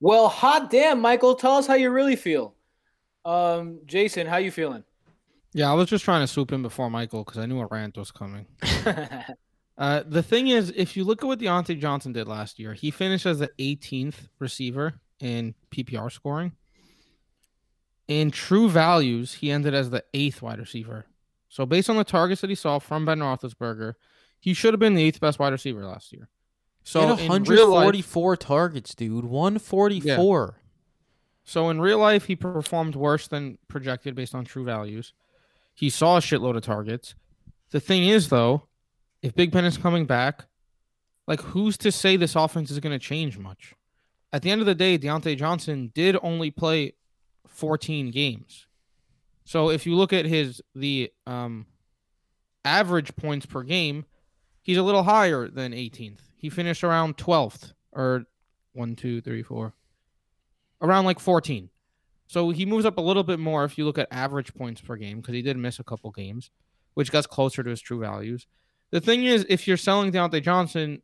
Well, 0.00 0.28
hot 0.28 0.70
damn, 0.70 1.00
Michael. 1.00 1.34
Tell 1.34 1.56
us 1.56 1.66
how 1.66 1.74
you 1.74 1.90
really 1.90 2.16
feel. 2.16 2.54
Um, 3.24 3.80
Jason, 3.84 4.26
how 4.26 4.36
you 4.36 4.50
feeling? 4.50 4.84
Yeah, 5.52 5.70
I 5.70 5.74
was 5.74 5.88
just 5.88 6.04
trying 6.04 6.22
to 6.22 6.26
swoop 6.26 6.52
in 6.52 6.62
before 6.62 6.88
Michael 6.88 7.24
because 7.24 7.38
I 7.38 7.46
knew 7.46 7.60
a 7.60 7.66
rant 7.66 7.96
was 7.96 8.10
coming. 8.10 8.46
Uh, 9.78 10.02
the 10.04 10.24
thing 10.24 10.48
is, 10.48 10.72
if 10.74 10.96
you 10.96 11.04
look 11.04 11.22
at 11.22 11.26
what 11.28 11.38
Diontae 11.38 11.80
Johnson 11.80 12.12
did 12.12 12.26
last 12.26 12.58
year, 12.58 12.74
he 12.74 12.90
finished 12.90 13.24
as 13.24 13.38
the 13.38 13.48
18th 13.60 14.26
receiver 14.40 14.94
in 15.20 15.54
PPR 15.70 16.10
scoring. 16.10 16.52
In 18.06 18.30
true 18.30 18.70
values, 18.70 19.34
he 19.34 19.50
ended 19.50 19.74
as 19.74 19.90
the 19.90 20.04
eighth 20.14 20.40
wide 20.40 20.58
receiver. 20.58 21.06
So, 21.48 21.66
based 21.66 21.90
on 21.90 21.96
the 21.96 22.04
targets 22.04 22.40
that 22.40 22.50
he 22.50 22.56
saw 22.56 22.78
from 22.78 23.04
Ben 23.04 23.18
Roethlisberger, 23.20 23.94
he 24.40 24.54
should 24.54 24.72
have 24.72 24.80
been 24.80 24.94
the 24.94 25.02
eighth 25.02 25.20
best 25.20 25.38
wide 25.38 25.52
receiver 25.52 25.84
last 25.84 26.12
year. 26.12 26.28
So, 26.84 27.16
So 27.16 27.34
in 27.34 27.44
real 27.44 27.68
life, 27.68 27.86
144 27.86 28.36
targets, 28.36 28.94
dude. 28.94 29.24
144. 29.24 30.60
So 31.44 31.70
in 31.70 31.80
real 31.80 31.98
life, 31.98 32.26
he 32.26 32.36
performed 32.36 32.94
worse 32.94 33.26
than 33.26 33.58
projected 33.68 34.14
based 34.14 34.34
on 34.34 34.44
true 34.44 34.64
values. 34.64 35.12
He 35.74 35.90
saw 35.90 36.18
a 36.18 36.20
shitload 36.20 36.56
of 36.56 36.62
targets. 36.62 37.14
The 37.70 37.80
thing 37.80 38.04
is, 38.04 38.28
though, 38.28 38.64
if 39.22 39.34
Big 39.34 39.50
Ben 39.50 39.64
is 39.64 39.78
coming 39.78 40.06
back, 40.06 40.46
like 41.26 41.40
who's 41.40 41.76
to 41.78 41.92
say 41.92 42.16
this 42.16 42.36
offense 42.36 42.70
is 42.70 42.80
going 42.80 42.98
to 42.98 43.04
change 43.04 43.38
much? 43.38 43.74
At 44.32 44.42
the 44.42 44.50
end 44.50 44.60
of 44.60 44.66
the 44.66 44.74
day, 44.74 44.98
Diontae 44.98 45.38
Johnson 45.38 45.90
did 45.94 46.16
only 46.22 46.50
play 46.50 46.94
14 47.46 48.10
games. 48.10 48.66
So 49.44 49.70
if 49.70 49.86
you 49.86 49.94
look 49.94 50.12
at 50.12 50.26
his 50.26 50.60
the 50.74 51.10
um, 51.26 51.66
average 52.64 53.16
points 53.16 53.46
per 53.46 53.62
game, 53.62 54.04
he's 54.60 54.76
a 54.76 54.82
little 54.82 55.04
higher 55.04 55.48
than 55.48 55.72
18th. 55.72 56.20
He 56.36 56.50
finished 56.50 56.84
around 56.84 57.16
12th 57.16 57.72
or 57.92 58.24
one, 58.74 58.94
two, 58.94 59.20
three, 59.20 59.42
four, 59.42 59.72
around 60.82 61.06
like 61.06 61.18
14. 61.18 61.70
So 62.26 62.50
he 62.50 62.66
moves 62.66 62.84
up 62.84 62.98
a 62.98 63.02
little 63.02 63.24
bit 63.24 63.38
more 63.40 63.64
if 63.64 63.78
you 63.78 63.86
look 63.86 63.98
at 63.98 64.08
average 64.10 64.54
points 64.54 64.82
per 64.82 64.96
game 64.96 65.20
because 65.20 65.34
he 65.34 65.42
did 65.42 65.56
miss 65.56 65.78
a 65.78 65.84
couple 65.84 66.10
games, 66.10 66.50
which 66.92 67.10
gets 67.10 67.26
closer 67.26 67.62
to 67.62 67.70
his 67.70 67.80
true 67.80 68.00
values. 68.00 68.46
The 68.90 69.00
thing 69.00 69.24
is, 69.24 69.46
if 69.48 69.66
you're 69.66 69.78
selling 69.78 70.12
Diontae 70.12 70.42
Johnson, 70.42 71.00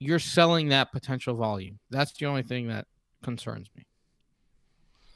you're 0.00 0.18
selling 0.18 0.68
that 0.68 0.92
potential 0.92 1.34
volume. 1.34 1.78
That's 1.90 2.12
the 2.12 2.26
only 2.26 2.42
thing 2.42 2.68
that 2.68 2.86
concerns 3.22 3.68
me. 3.76 3.84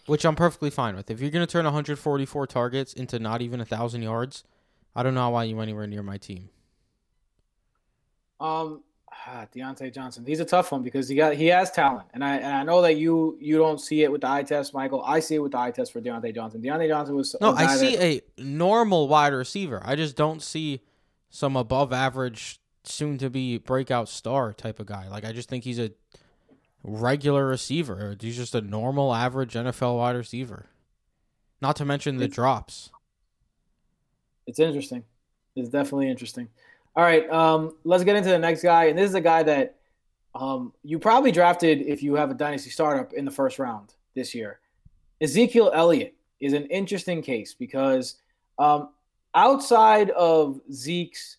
Which 0.07 0.25
I'm 0.25 0.35
perfectly 0.35 0.71
fine 0.71 0.97
with. 0.97 1.11
If 1.11 1.21
you're 1.21 1.31
going 1.31 1.47
to 1.47 1.51
turn 1.51 1.65
144 1.65 2.47
targets 2.49 2.93
into 2.93 3.19
not 3.21 3.41
even 3.41 3.61
a 3.61 3.63
1,000 3.63 4.03
yards, 4.03 4.43
I 4.97 5.03
don't 5.03 5.15
know 5.15 5.31
why 5.31 5.45
you're 5.45 5.63
anywhere 5.63 5.87
near 5.87 6.03
my 6.03 6.19
team. 6.19 6.51
Um, 8.41 8.83
ah, 9.27 9.47
Diontae 9.55 9.95
Johnson. 9.95 10.25
He's 10.27 10.41
a 10.41 10.45
tough 10.45 10.73
one 10.73 10.83
because 10.83 11.09
he 11.09 11.15
got 11.15 11.35
he 11.35 11.47
has 11.47 11.71
talent, 11.71 12.09
and 12.13 12.25
I 12.25 12.37
and 12.39 12.47
I 12.47 12.65
know 12.65 12.83
that 12.83 12.97
you 12.97 13.39
you 13.41 13.57
don't 13.57 13.81
see 13.81 14.03
it 14.03 14.11
with 14.11 14.23
the 14.23 14.29
eye 14.29 14.43
test, 14.43 14.75
Michael. 14.75 15.01
I 15.07 15.21
see 15.21 15.37
it 15.37 15.39
with 15.39 15.53
the 15.53 15.59
eye 15.59 15.71
test 15.71 15.93
for 15.93 16.01
Diontae 16.01 16.35
Johnson. 16.35 16.61
Diontae 16.61 16.89
Johnson 16.89 17.15
was 17.15 17.37
No, 17.41 17.53
I 17.53 17.77
see 17.77 17.95
that- 17.95 18.05
a 18.39 18.43
normal 18.43 19.07
wide 19.07 19.33
receiver. 19.33 19.81
I 19.85 19.95
just 19.95 20.17
don't 20.17 20.43
see 20.43 20.81
some 21.31 21.57
above 21.57 21.93
average, 21.93 22.61
soon 22.85 23.19
to 23.19 23.31
be 23.31 23.59
breakout 23.59 24.09
star 24.09 24.53
type 24.53 24.81
of 24.81 24.87
guy. 24.87 25.09
Like, 25.09 25.25
I 25.25 25.33
just 25.33 25.49
think 25.49 25.65
he's 25.65 25.79
a 25.79 25.93
regular 26.83 27.47
receiver. 27.47 28.17
He's 28.21 28.37
just 28.37 28.55
a 28.55 28.61
normal, 28.61 29.15
average 29.15 29.55
NFL 29.55 29.97
wide 29.99 30.17
receiver. 30.17 30.67
Not 31.61 31.77
to 31.77 31.85
mention 31.85 32.17
the 32.17 32.25
It's- 32.25 32.35
drops. 32.35 32.91
It's 34.47 34.59
interesting. 34.59 35.05
It's 35.55 35.69
definitely 35.69 36.09
interesting. 36.09 36.49
All 36.97 37.05
right, 37.05 37.29
um, 37.31 37.77
let's 37.85 38.05
get 38.05 38.17
into 38.17 38.29
the 38.31 38.39
next 38.39 38.63
guy, 38.63 38.87
and 38.87 38.99
this 38.99 39.09
is 39.09 39.15
a 39.15 39.21
guy 39.21 39.43
that 39.45 39.77
um, 40.35 40.73
you 40.83 40.99
probably 40.99 41.31
drafted 41.31 41.83
if 41.83 42.03
you 42.03 42.15
have 42.15 42.31
a 42.31 42.35
dynasty 42.35 42.71
startup 42.71 43.13
in 43.13 43.25
the 43.25 43.31
first 43.31 43.59
round 43.59 43.95
this 44.15 44.35
year. 44.35 44.61
Ezekiel 45.21 45.71
Elliott 45.75 46.15
is 46.41 46.53
an 46.55 46.67
interesting 46.67 47.23
case 47.23 47.55
because 47.55 48.17
um, 48.59 48.89
outside 49.35 50.11
of 50.11 50.61
Zeke's 50.73 51.37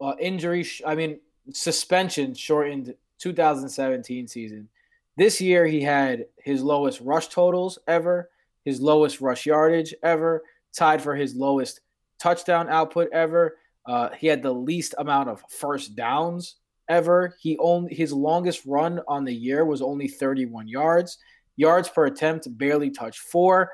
uh, 0.00 0.14
injury, 0.18 0.66
I 0.86 0.94
mean, 0.94 1.20
suspension 1.52 2.34
shortened 2.34 2.94
2017 3.18 4.28
season. 4.28 4.68
This 5.16 5.40
year, 5.40 5.66
he 5.66 5.82
had 5.82 6.26
his 6.38 6.62
lowest 6.62 7.00
rush 7.00 7.28
totals 7.28 7.78
ever, 7.86 8.30
his 8.64 8.80
lowest 8.80 9.20
rush 9.20 9.46
yardage 9.46 9.94
ever, 10.02 10.42
tied 10.72 11.02
for 11.02 11.14
his 11.14 11.34
lowest 11.34 11.80
touchdown 12.18 12.68
output 12.68 13.10
ever. 13.12 13.56
Uh, 13.86 14.10
he 14.10 14.26
had 14.26 14.42
the 14.42 14.52
least 14.52 14.94
amount 14.98 15.28
of 15.28 15.42
first 15.50 15.96
downs 15.96 16.56
ever. 16.88 17.36
He 17.40 17.58
only 17.58 17.94
his 17.94 18.12
longest 18.12 18.62
run 18.66 19.00
on 19.08 19.24
the 19.24 19.34
year 19.34 19.64
was 19.64 19.82
only 19.82 20.08
31 20.08 20.68
yards. 20.68 21.18
Yards 21.56 21.88
per 21.88 22.06
attempt 22.06 22.46
barely 22.56 22.90
touched 22.90 23.20
four. 23.20 23.70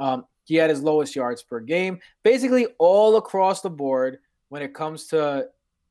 Um, 0.00 0.24
he 0.44 0.54
had 0.56 0.70
his 0.70 0.82
lowest 0.82 1.14
yards 1.14 1.42
per 1.42 1.60
game. 1.60 2.00
Basically, 2.24 2.66
all 2.78 3.16
across 3.16 3.60
the 3.60 3.70
board, 3.70 4.18
when 4.48 4.62
it 4.62 4.74
comes 4.74 5.06
to 5.08 5.48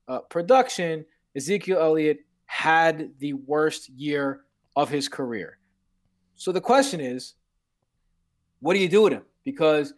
uh, 0.07 0.19
production, 0.19 1.05
Ezekiel 1.35 1.79
Elliott 1.79 2.19
had 2.45 3.11
the 3.19 3.33
worst 3.33 3.89
year 3.89 4.41
of 4.75 4.89
his 4.89 5.09
career. 5.09 5.57
So 6.35 6.51
the 6.51 6.61
question 6.61 6.99
is, 6.99 7.33
what 8.59 8.73
do 8.73 8.79
you 8.79 8.87
do 8.87 9.03
with 9.03 9.13
him? 9.13 9.23
Because 9.43 9.93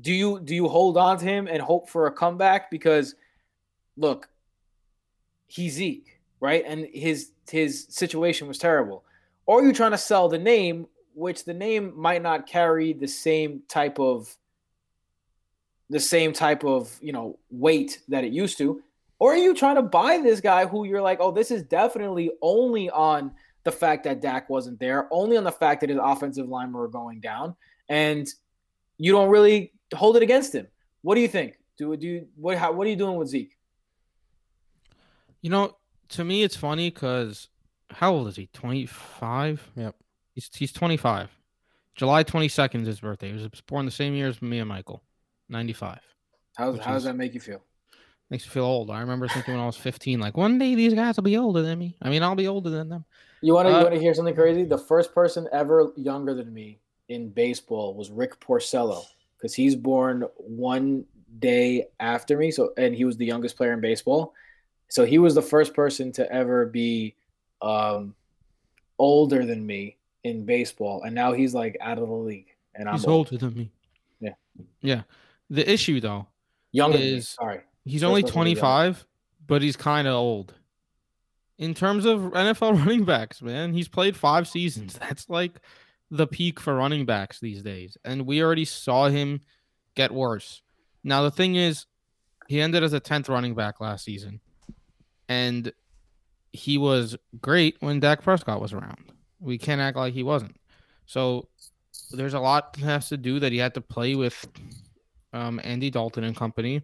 do 0.00 0.12
you 0.12 0.40
do 0.40 0.54
you 0.54 0.68
hold 0.68 0.96
on 0.96 1.18
to 1.18 1.24
him 1.24 1.48
and 1.48 1.60
hope 1.60 1.88
for 1.88 2.06
a 2.06 2.12
comeback? 2.12 2.70
Because 2.70 3.14
look, 3.96 4.28
he's 5.46 5.74
Zeke, 5.74 6.20
right? 6.40 6.64
And 6.66 6.86
his 6.92 7.32
his 7.50 7.86
situation 7.90 8.48
was 8.48 8.58
terrible. 8.58 9.04
Or 9.46 9.60
are 9.60 9.66
you 9.66 9.72
trying 9.72 9.92
to 9.92 9.98
sell 9.98 10.28
the 10.28 10.38
name, 10.38 10.86
which 11.14 11.44
the 11.44 11.54
name 11.54 11.92
might 11.96 12.22
not 12.22 12.46
carry 12.46 12.92
the 12.92 13.08
same 13.08 13.62
type 13.68 13.98
of 13.98 14.36
the 15.90 16.00
same 16.00 16.32
type 16.32 16.64
of 16.64 16.98
you 17.00 17.12
know 17.12 17.38
weight 17.50 18.00
that 18.08 18.24
it 18.24 18.32
used 18.32 18.58
to? 18.58 18.82
Or 19.18 19.32
are 19.32 19.36
you 19.36 19.54
trying 19.54 19.76
to 19.76 19.82
buy 19.82 20.18
this 20.22 20.40
guy 20.40 20.66
who 20.66 20.84
you're 20.84 21.02
like, 21.02 21.18
oh, 21.20 21.32
this 21.32 21.50
is 21.50 21.64
definitely 21.64 22.30
only 22.40 22.88
on 22.88 23.32
the 23.64 23.72
fact 23.72 24.04
that 24.04 24.20
Dak 24.20 24.48
wasn't 24.48 24.78
there, 24.78 25.08
only 25.10 25.36
on 25.36 25.44
the 25.44 25.52
fact 25.52 25.80
that 25.80 25.90
his 25.90 25.98
offensive 26.00 26.48
line 26.48 26.72
were 26.72 26.88
going 26.88 27.20
down, 27.20 27.56
and 27.88 28.28
you 28.96 29.12
don't 29.12 29.28
really 29.28 29.72
hold 29.94 30.16
it 30.16 30.22
against 30.22 30.54
him. 30.54 30.68
What 31.02 31.16
do 31.16 31.20
you 31.20 31.28
think? 31.28 31.58
Do 31.76 31.96
do 31.96 32.06
you, 32.06 32.28
what? 32.36 32.58
How, 32.58 32.72
what 32.72 32.86
are 32.86 32.90
you 32.90 32.96
doing 32.96 33.16
with 33.16 33.28
Zeke? 33.28 33.56
You 35.42 35.50
know, 35.50 35.76
to 36.10 36.24
me, 36.24 36.42
it's 36.42 36.56
funny 36.56 36.90
because 36.90 37.48
how 37.90 38.12
old 38.12 38.28
is 38.28 38.36
he? 38.36 38.48
Twenty 38.52 38.86
five. 38.86 39.70
Yep. 39.76 39.94
He's 40.34 40.50
he's 40.54 40.72
twenty 40.72 40.96
five. 40.96 41.30
July 41.94 42.22
twenty 42.22 42.48
second 42.48 42.82
is 42.82 42.86
his 42.88 43.00
birthday. 43.00 43.28
He 43.28 43.34
was 43.34 43.60
born 43.62 43.84
the 43.86 43.92
same 43.92 44.14
year 44.14 44.28
as 44.28 44.40
me 44.42 44.58
and 44.58 44.68
Michael. 44.68 45.02
Ninety 45.48 45.72
five. 45.72 46.00
How 46.56 46.72
Which 46.72 46.82
how 46.82 46.92
does 46.92 47.04
that 47.04 47.16
make 47.16 47.34
you 47.34 47.40
feel? 47.40 47.62
Makes 48.30 48.46
me 48.46 48.50
feel 48.50 48.64
old. 48.64 48.90
I 48.90 49.00
remember 49.00 49.28
thinking 49.28 49.54
when 49.54 49.62
I 49.62 49.66
was 49.66 49.76
fifteen, 49.76 50.20
like 50.20 50.36
one 50.36 50.58
day 50.58 50.74
these 50.74 50.94
guys 50.94 51.16
will 51.16 51.22
be 51.24 51.36
older 51.36 51.62
than 51.62 51.78
me. 51.78 51.96
I 52.02 52.10
mean, 52.10 52.22
I'll 52.22 52.34
be 52.34 52.48
older 52.48 52.70
than 52.70 52.88
them. 52.88 53.04
You 53.40 53.54
want 53.54 53.68
to 53.68 53.74
Uh, 53.74 53.78
you 53.78 53.82
want 53.84 53.94
to 53.94 54.00
hear 54.00 54.14
something 54.14 54.34
crazy? 54.34 54.64
The 54.64 54.78
first 54.78 55.14
person 55.14 55.48
ever 55.52 55.92
younger 55.96 56.34
than 56.34 56.52
me 56.52 56.80
in 57.08 57.30
baseball 57.30 57.94
was 57.94 58.10
Rick 58.10 58.38
Porcello 58.40 59.04
because 59.36 59.54
he's 59.54 59.74
born 59.76 60.24
one 60.36 61.04
day 61.38 61.88
after 62.00 62.36
me. 62.36 62.50
So 62.50 62.72
and 62.76 62.94
he 62.94 63.04
was 63.04 63.16
the 63.16 63.26
youngest 63.26 63.56
player 63.56 63.72
in 63.72 63.80
baseball. 63.80 64.34
So 64.88 65.04
he 65.04 65.18
was 65.18 65.34
the 65.34 65.42
first 65.42 65.74
person 65.74 66.12
to 66.12 66.30
ever 66.32 66.66
be 66.66 67.14
um, 67.62 68.14
older 68.98 69.44
than 69.46 69.64
me 69.64 69.96
in 70.24 70.44
baseball, 70.44 71.02
and 71.02 71.14
now 71.14 71.32
he's 71.32 71.54
like 71.54 71.76
out 71.80 71.98
of 71.98 72.08
the 72.08 72.14
league, 72.14 72.48
and 72.74 72.88
I'm 72.88 72.94
He's 72.96 73.06
old. 73.06 73.32
older 73.32 73.38
than 73.38 73.54
me. 73.54 73.70
Yeah. 74.20 74.34
Yeah. 74.80 75.02
The 75.50 75.70
issue 75.70 76.00
though, 76.00 76.26
me, 76.72 77.16
is- 77.16 77.28
sorry. 77.28 77.60
he's 77.84 78.04
only 78.04 78.22
person 78.22 78.34
to 78.34 78.44
be 78.44 78.50
younger. 78.50 78.60
25, 78.60 79.06
but 79.46 79.62
he's 79.62 79.76
kind 79.76 80.06
of 80.06 80.14
old. 80.14 80.54
In 81.58 81.74
terms 81.74 82.04
of 82.04 82.20
NFL 82.20 82.78
running 82.78 83.04
backs, 83.04 83.42
man, 83.42 83.72
he's 83.72 83.88
played 83.88 84.16
five 84.16 84.46
seasons. 84.46 84.96
Hmm. 84.96 85.04
That's 85.08 85.28
like 85.28 85.60
the 86.10 86.26
peak 86.26 86.60
for 86.60 86.74
running 86.74 87.04
backs 87.04 87.40
these 87.40 87.62
days. 87.62 87.96
And 88.04 88.26
we 88.26 88.42
already 88.42 88.64
saw 88.64 89.08
him 89.08 89.40
get 89.94 90.12
worse. 90.12 90.62
Now, 91.04 91.22
the 91.22 91.30
thing 91.30 91.56
is, 91.56 91.86
he 92.46 92.60
ended 92.60 92.82
as 92.82 92.92
a 92.92 93.00
10th 93.00 93.28
running 93.28 93.54
back 93.54 93.80
last 93.80 94.04
season. 94.04 94.40
And 95.28 95.72
he 96.52 96.78
was 96.78 97.16
great 97.42 97.76
when 97.80 98.00
Dak 98.00 98.22
Prescott 98.22 98.60
was 98.60 98.72
around. 98.72 99.12
We 99.40 99.58
can't 99.58 99.80
act 99.80 99.96
like 99.96 100.14
he 100.14 100.22
wasn't. 100.22 100.56
So 101.04 101.48
there's 102.10 102.34
a 102.34 102.40
lot 102.40 102.72
that 102.72 102.84
has 102.84 103.08
to 103.10 103.16
do 103.16 103.38
that 103.40 103.52
he 103.52 103.58
had 103.58 103.74
to 103.74 103.80
play 103.80 104.14
with 104.14 104.46
um, 105.38 105.60
Andy 105.62 105.90
Dalton 105.90 106.24
and 106.24 106.36
company. 106.36 106.82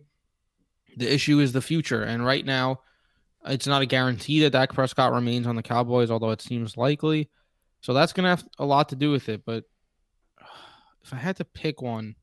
The 0.97 1.13
issue 1.13 1.41
is 1.41 1.53
the 1.53 1.61
future, 1.61 2.03
and 2.03 2.25
right 2.25 2.45
now, 2.45 2.81
it's 3.47 3.67
not 3.67 3.83
a 3.83 3.87
guarantee 3.87 4.41
that 4.41 4.51
Dak 4.51 4.73
Prescott 4.73 5.13
remains 5.13 5.47
on 5.47 5.57
the 5.57 5.63
Cowboys, 5.63 6.11
although 6.11 6.31
it 6.31 6.41
seems 6.41 6.77
likely. 6.77 7.29
So 7.81 7.93
that's 7.93 8.13
gonna 8.13 8.31
have 8.31 8.47
a 8.59 8.65
lot 8.65 8.91
to 8.91 8.97
do 8.97 9.11
with 9.11 9.29
it. 9.29 9.45
But 9.45 9.65
if 11.03 11.13
I 11.13 11.17
had 11.17 11.37
to 11.37 11.45
pick 11.45 11.83
one, 11.83 12.15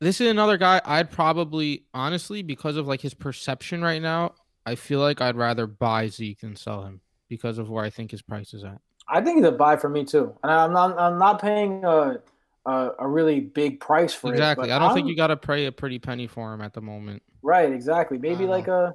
this 0.00 0.20
is 0.20 0.30
another 0.30 0.56
guy 0.56 0.80
I'd 0.84 1.10
probably, 1.10 1.84
honestly, 1.92 2.42
because 2.42 2.76
of 2.76 2.86
like 2.86 3.00
his 3.00 3.14
perception 3.14 3.82
right 3.82 4.00
now, 4.00 4.34
I 4.64 4.76
feel 4.76 5.00
like 5.00 5.20
I'd 5.20 5.36
rather 5.36 5.66
buy 5.66 6.08
Zeke 6.08 6.40
than 6.40 6.56
sell 6.56 6.84
him 6.84 7.00
because 7.28 7.58
of 7.58 7.68
where 7.68 7.84
I 7.84 7.90
think 7.90 8.12
his 8.12 8.22
price 8.22 8.54
is 8.54 8.62
at. 8.62 8.80
I 9.08 9.20
think 9.20 9.38
it's 9.38 9.48
a 9.48 9.52
buy 9.52 9.76
for 9.76 9.88
me 9.88 10.04
too, 10.04 10.32
and 10.44 10.52
I'm 10.52 10.72
not 10.72 10.98
I'm 10.98 11.18
not 11.18 11.40
paying 11.40 11.84
a 11.84 12.20
a, 12.66 12.90
a 13.00 13.08
really 13.08 13.40
big 13.40 13.80
price 13.80 14.14
for 14.14 14.30
Exactly. 14.30 14.64
it. 14.66 14.68
but 14.70 14.76
I 14.76 14.78
don't 14.78 14.94
think 14.94 15.04
I'm- 15.04 15.08
you 15.10 15.16
got 15.16 15.28
to 15.28 15.36
pay 15.36 15.66
a 15.66 15.72
pretty 15.72 15.98
penny 15.98 16.26
for 16.26 16.52
him 16.54 16.60
at 16.60 16.72
the 16.74 16.80
moment. 16.80 17.22
Right, 17.42 17.72
exactly. 17.72 18.18
Maybe 18.18 18.44
don't 18.44 18.50
like 18.50 18.68
a. 18.68 18.94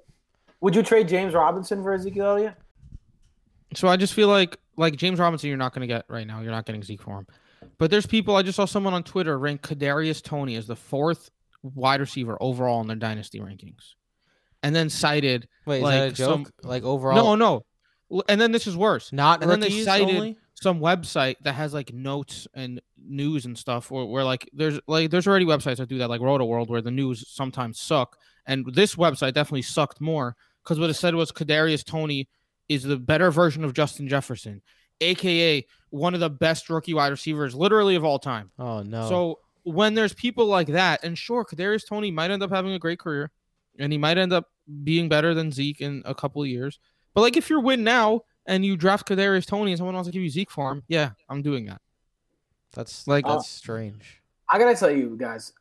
Would 0.62 0.76
you 0.76 0.84
trade 0.84 1.08
James 1.08 1.34
Robinson 1.34 1.84
for 1.84 1.94
Ezekiel 1.94 2.26
Elliott? 2.26 2.56
So 3.76 3.88
I 3.88 3.98
just 3.98 4.14
feel 4.14 4.28
like 4.30 4.58
like 4.78 4.96
James 4.96 5.20
Robinson, 5.20 5.50
you're 5.50 5.58
not 5.58 5.74
going 5.74 5.82
to 5.82 5.94
get 5.94 6.06
right 6.08 6.26
now. 6.26 6.42
You're 6.42 6.52
not 6.52 6.66
getting 6.66 6.82
Zeke 6.84 7.02
for 7.02 7.20
him. 7.20 7.28
But 7.78 7.92
there's 7.92 8.06
people. 8.06 8.36
I 8.36 8.42
just 8.44 8.56
saw 8.56 8.66
someone 8.66 8.94
on 8.94 9.04
Twitter 9.04 9.38
rank 9.38 9.62
Kadarius 9.62 10.22
Toney 10.24 10.56
as 10.56 10.68
the 10.68 10.76
fourth 10.76 11.30
wide 11.62 12.00
receiver 12.00 12.38
overall 12.40 12.80
in 12.82 12.88
their 12.88 12.96
dynasty 12.96 13.40
rankings, 13.40 13.94
and 14.64 14.76
then 14.76 14.90
cited 14.90 15.48
Wait, 15.66 15.78
is 15.78 15.84
Like 15.84 15.94
that 16.00 16.12
a 16.14 16.16
some- 16.16 16.44
joke? 16.46 16.54
like 16.64 16.84
overall, 16.84 17.36
no, 17.36 17.64
no, 18.10 18.24
and 18.30 18.40
then 18.40 18.52
this 18.52 18.68
is 18.68 18.78
worse. 18.78 19.12
not 19.12 19.42
and 19.42 19.52
then 19.52 19.60
they 19.60 19.68
rookies 19.68 19.86
cited- 19.86 20.16
only. 20.16 20.38
Some 20.60 20.80
website 20.80 21.36
that 21.44 21.54
has 21.54 21.74
like 21.74 21.94
notes 21.94 22.48
and 22.56 22.82
news 22.98 23.46
and 23.46 23.56
stuff, 23.56 23.92
where, 23.92 24.06
where 24.06 24.24
like 24.24 24.50
there's 24.54 24.80
like 24.88 25.12
there's 25.12 25.28
already 25.28 25.46
websites 25.46 25.78
that 25.78 25.88
do 25.88 26.00
that, 26.00 26.10
like 26.10 26.22
Roto 26.22 26.46
World, 26.46 26.70
where 26.70 26.82
the 26.82 26.90
news 26.90 27.28
sometimes 27.30 27.80
suck, 27.80 28.18
and 28.48 28.66
this 28.74 28.96
website 28.96 29.34
definitely 29.34 29.62
sucked 29.62 30.02
more 30.02 30.36
because 30.64 30.80
what 30.80 30.90
it 30.90 30.96
said 30.96 31.14
was 31.14 31.32
Kadarius 31.32 31.86
Toney 31.86 32.28
is 32.70 32.84
the 32.84 32.98
better 32.98 33.30
version 33.30 33.64
of 33.64 33.74
Justin 33.74 34.08
Jefferson, 34.08 34.62
aka 35.00 35.66
one 35.90 36.14
of 36.14 36.20
the 36.20 36.30
best 36.30 36.70
rookie 36.70 36.94
wide 36.94 37.12
receivers, 37.12 37.56
literally 37.56 37.96
of 37.96 38.04
all 38.04 38.20
time. 38.20 38.52
Oh 38.58 38.82
no. 38.82 39.08
So 39.08 39.40
when 39.64 39.94
there's 39.94 40.14
people 40.14 40.48
like 40.48 40.68
that, 40.68 41.04
and 41.04 41.18
sure, 41.18 41.46
Kadarius 41.46 41.88
Toney 41.88 42.10
might 42.10 42.32
end 42.32 42.42
up 42.42 42.50
having 42.50 42.74
a 42.74 42.80
great 42.80 43.00
career, 43.00 43.32
and 43.78 43.92
he 43.92 43.98
might 43.98 44.18
end 44.18 44.34
up 44.34 44.46
being 44.84 45.08
better 45.08 45.34
than 45.34 45.52
Zeke 45.52 45.82
in 45.82 46.02
a 46.06 46.16
couple 46.16 46.42
of 46.42 46.48
years. 46.48 46.80
But 47.14 47.22
like, 47.22 47.38
if 47.38 47.50
you're 47.50 47.62
win 47.62 47.84
now 47.84 48.22
and 48.48 48.66
you 48.66 48.76
draft 48.78 49.08
Kadarius 49.08 49.46
Toney 49.46 49.72
and 49.72 49.78
someone 49.78 49.94
wants 49.96 50.08
to 50.08 50.12
give 50.14 50.24
you 50.24 50.30
Zeke 50.30 50.50
for 50.50 50.72
him, 50.72 50.84
yeah, 50.88 51.12
I'm 51.30 51.42
doing 51.42 51.66
that. 51.68 51.82
that's 52.74 53.08
like- 53.08 53.26
like 53.26 53.34
that's 53.34 53.46
uh, 53.46 53.48
strange. 53.48 54.22
I 54.50 54.58
gotta 54.58 54.76
tell 54.76 54.90
you 54.92 55.16
guys, 55.18 55.54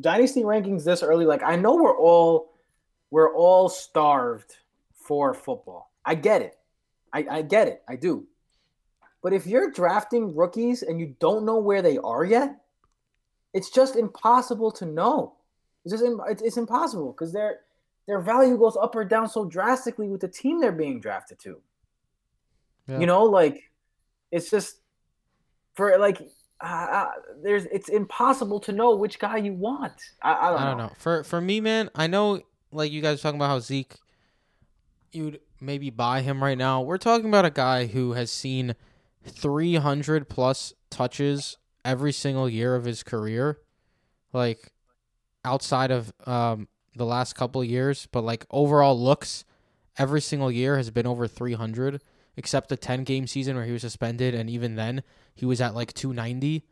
dynasty 0.00 0.42
rankings 0.42 0.84
this 0.84 1.02
early. 1.02 1.24
Like 1.24 1.42
I 1.42 1.56
know 1.56 1.74
we're 1.76 1.96
all 1.98 2.52
we're 3.10 3.34
all 3.34 3.68
starved 3.68 4.56
for 4.94 5.32
football. 5.34 5.90
I 6.04 6.14
get 6.14 6.42
it. 6.42 6.58
I, 7.12 7.26
I 7.30 7.42
get 7.42 7.68
it. 7.68 7.82
I 7.88 7.96
do. 7.96 8.26
But 9.22 9.32
if 9.32 9.46
you're 9.46 9.70
drafting 9.70 10.36
rookies 10.36 10.82
and 10.82 11.00
you 11.00 11.16
don't 11.20 11.44
know 11.44 11.58
where 11.58 11.80
they 11.82 11.98
are 11.98 12.24
yet, 12.24 12.60
it's 13.54 13.70
just 13.70 13.96
impossible 13.96 14.70
to 14.72 14.84
know. 14.86 15.34
It's 15.84 15.92
just 15.92 16.04
it's, 16.28 16.42
it's 16.42 16.56
impossible 16.56 17.12
because 17.12 17.32
their 17.32 17.60
their 18.06 18.20
value 18.20 18.58
goes 18.58 18.76
up 18.76 18.94
or 18.94 19.04
down 19.04 19.28
so 19.28 19.44
drastically 19.46 20.08
with 20.08 20.20
the 20.20 20.28
team 20.28 20.60
they're 20.60 20.70
being 20.72 21.00
drafted 21.00 21.38
to. 21.40 21.60
Yeah. 22.86 23.00
You 23.00 23.06
know, 23.06 23.24
like 23.24 23.62
it's 24.30 24.50
just 24.50 24.80
for 25.74 25.98
like 25.98 26.20
uh, 26.62 26.66
uh, 26.66 27.10
there's 27.42 27.66
it's 27.66 27.88
impossible 27.88 28.60
to 28.60 28.72
know 28.72 28.96
which 28.96 29.18
guy 29.18 29.36
you 29.36 29.52
want. 29.52 30.00
I, 30.22 30.34
I 30.34 30.50
don't, 30.50 30.60
I 30.60 30.64
don't 30.64 30.78
know. 30.78 30.92
For 30.98 31.24
for 31.24 31.40
me, 31.40 31.60
man, 31.60 31.90
I 31.94 32.06
know 32.06 32.40
like 32.72 32.92
you 32.92 33.02
guys 33.02 33.18
are 33.18 33.22
talking 33.22 33.38
about 33.38 33.48
how 33.48 33.60
Zeke 33.60 33.96
you'd 35.12 35.40
maybe 35.60 35.90
buy 35.90 36.22
him 36.22 36.42
right 36.42 36.58
now. 36.58 36.82
We're 36.82 36.98
talking 36.98 37.28
about 37.28 37.44
a 37.44 37.50
guy 37.50 37.86
who 37.86 38.12
has 38.12 38.30
seen 38.30 38.74
300 39.24 40.28
plus 40.28 40.74
touches 40.90 41.56
every 41.84 42.12
single 42.12 42.48
year 42.48 42.74
of 42.74 42.84
his 42.84 43.02
career. 43.02 43.58
Like 44.32 44.72
outside 45.44 45.90
of 45.90 46.12
um 46.26 46.68
the 46.94 47.06
last 47.06 47.34
couple 47.34 47.60
of 47.60 47.68
years, 47.68 48.08
but 48.10 48.22
like 48.22 48.46
overall 48.50 48.98
looks 48.98 49.44
every 49.98 50.20
single 50.20 50.50
year 50.50 50.76
has 50.76 50.90
been 50.90 51.06
over 51.06 51.28
300 51.28 52.00
except 52.36 52.68
the 52.68 52.76
10 52.76 53.04
game 53.04 53.26
season 53.26 53.56
where 53.56 53.64
he 53.64 53.72
was 53.72 53.82
suspended 53.82 54.34
and 54.34 54.50
even 54.50 54.76
then 54.76 55.02
he 55.34 55.46
was 55.46 55.60
at 55.60 55.74
like 55.74 55.92
290. 55.94 56.64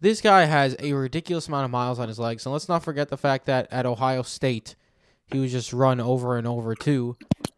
This 0.00 0.20
guy 0.20 0.44
has 0.44 0.76
a 0.78 0.92
ridiculous 0.92 1.48
amount 1.48 1.64
of 1.64 1.70
miles 1.70 1.98
on 1.98 2.08
his 2.08 2.18
legs. 2.18 2.44
And 2.44 2.52
let's 2.52 2.68
not 2.68 2.84
forget 2.84 3.08
the 3.08 3.16
fact 3.16 3.46
that 3.46 3.66
at 3.70 3.86
Ohio 3.86 4.22
State, 4.22 4.76
he 5.26 5.38
was 5.38 5.52
just 5.52 5.72
run 5.72 6.00
over 6.00 6.36
and 6.36 6.46
over 6.46 6.74
too. 6.74 7.16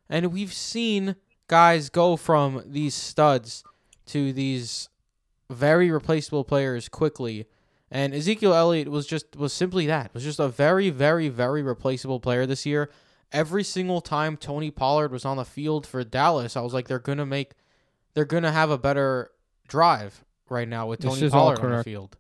And 0.09 0.33
we've 0.33 0.53
seen 0.53 1.17
guys 1.49 1.91
go 1.91 2.17
from 2.17 2.63
these 2.65 2.95
studs 2.95 3.65
to 4.07 4.33
these 4.33 4.89
very 5.51 5.91
replaceable 5.91 6.45
players 6.45 6.89
quickly. 6.89 7.47
And 7.91 8.15
Ezekiel 8.15 8.55
Elliott 8.55 8.89
was 8.89 9.07
just 9.07 9.35
was 9.37 9.53
simply 9.53 9.87
that. 9.87 10.13
Was 10.15 10.25
just 10.25 10.39
a 10.39 10.49
very, 10.49 10.91
very, 10.91 11.29
very 11.29 11.63
replaceable 11.63 12.21
player 12.21 12.47
this 12.47 12.67
year. 12.67 12.91
Every 13.33 13.65
single 13.65 14.01
time 14.01 14.37
Tony 14.37 14.71
Pollard 14.71 15.13
was 15.13 15.25
on 15.25 15.37
the 15.37 15.45
field 15.45 15.87
for 15.87 16.03
Dallas, 16.05 16.57
I 16.57 16.61
was 16.63 16.73
like, 16.73 16.89
they're 16.89 16.99
gonna 16.99 17.27
make 17.27 17.53
they're 18.15 18.25
gonna 18.25 18.53
have 18.53 18.71
a 18.71 18.79
better 18.79 19.31
drive 19.67 20.25
right 20.49 20.69
now 20.69 20.87
with 20.87 21.01
Tony 21.01 21.29
Pollard 21.29 21.61
on 21.61 21.71
the 21.73 21.85
field. 21.85 22.17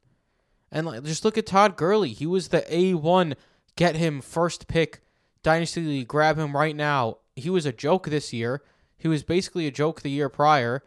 And 0.70 0.86
like, 0.86 1.02
just 1.04 1.24
look 1.24 1.38
at 1.38 1.46
Todd 1.46 1.76
Gurley. 1.76 2.10
He 2.10 2.26
was 2.26 2.48
the 2.48 2.64
A 2.74 2.94
one 2.94 3.34
get 3.76 3.96
him 3.96 4.20
first 4.20 4.68
pick 4.68 5.00
dynasty 5.42 5.82
league. 5.82 6.08
Grab 6.08 6.38
him 6.38 6.54
right 6.54 6.76
now. 6.76 7.18
He 7.36 7.48
was 7.48 7.64
a 7.64 7.72
joke 7.72 8.08
this 8.08 8.32
year. 8.32 8.62
He 8.96 9.08
was 9.08 9.22
basically 9.22 9.66
a 9.66 9.70
joke 9.70 10.02
the 10.02 10.10
year 10.10 10.28
prior. 10.28 10.82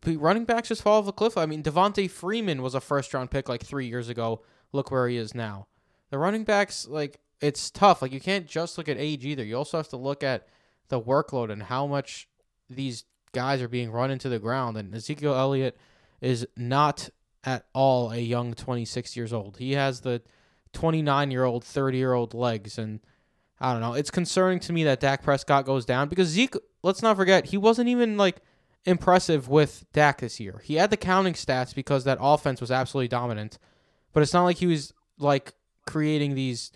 But 0.00 0.16
Running 0.16 0.44
backs 0.44 0.68
just 0.68 0.82
fall 0.82 1.00
off 1.00 1.08
a 1.08 1.12
cliff. 1.12 1.36
I 1.36 1.46
mean, 1.46 1.62
Devonta 1.62 2.10
Freeman 2.10 2.62
was 2.62 2.74
a 2.74 2.80
first 2.80 3.12
round 3.12 3.30
pick 3.30 3.48
like 3.48 3.64
three 3.64 3.86
years 3.86 4.08
ago. 4.08 4.42
Look 4.72 4.90
where 4.90 5.08
he 5.08 5.16
is 5.16 5.34
now. 5.34 5.66
The 6.10 6.18
running 6.18 6.44
backs, 6.44 6.86
like, 6.86 7.18
it's 7.40 7.70
tough. 7.70 8.02
Like, 8.02 8.12
you 8.12 8.20
can't 8.20 8.46
just 8.46 8.78
look 8.78 8.88
at 8.88 8.96
age 8.98 9.24
either. 9.24 9.44
You 9.44 9.56
also 9.56 9.76
have 9.76 9.88
to 9.88 9.96
look 9.96 10.22
at 10.22 10.48
the 10.88 11.00
workload 11.00 11.50
and 11.50 11.64
how 11.64 11.86
much 11.86 12.28
these 12.68 13.04
guys 13.32 13.60
are 13.60 13.68
being 13.68 13.90
run 13.90 14.10
into 14.10 14.28
the 14.28 14.38
ground. 14.38 14.76
And 14.76 14.94
Ezekiel 14.94 15.34
Elliott 15.34 15.76
is 16.20 16.46
not 16.56 17.10
at 17.44 17.66
all 17.74 18.10
a 18.10 18.18
young 18.18 18.54
26 18.54 19.16
years 19.16 19.32
old. 19.32 19.58
He 19.58 19.72
has 19.72 20.00
the 20.00 20.22
29 20.72 21.30
year 21.30 21.44
old, 21.44 21.64
30 21.64 21.98
year 21.98 22.14
old 22.14 22.34
legs. 22.34 22.78
And 22.78 23.00
I 23.60 23.72
don't 23.72 23.82
know. 23.82 23.94
It's 23.94 24.10
concerning 24.10 24.60
to 24.60 24.72
me 24.72 24.84
that 24.84 25.00
Dak 25.00 25.22
Prescott 25.22 25.66
goes 25.66 25.84
down 25.84 26.08
because 26.08 26.28
Zeke, 26.28 26.56
let's 26.82 27.02
not 27.02 27.16
forget, 27.16 27.46
he 27.46 27.56
wasn't 27.56 27.88
even 27.88 28.16
like 28.16 28.38
impressive 28.84 29.48
with 29.48 29.84
Dak 29.92 30.20
this 30.20 30.40
year. 30.40 30.60
He 30.64 30.74
had 30.74 30.90
the 30.90 30.96
counting 30.96 31.34
stats 31.34 31.74
because 31.74 32.04
that 32.04 32.18
offense 32.20 32.60
was 32.60 32.70
absolutely 32.70 33.08
dominant, 33.08 33.58
but 34.12 34.22
it's 34.22 34.32
not 34.34 34.44
like 34.44 34.58
he 34.58 34.66
was 34.66 34.92
like 35.18 35.54
creating 35.86 36.34
these 36.34 36.72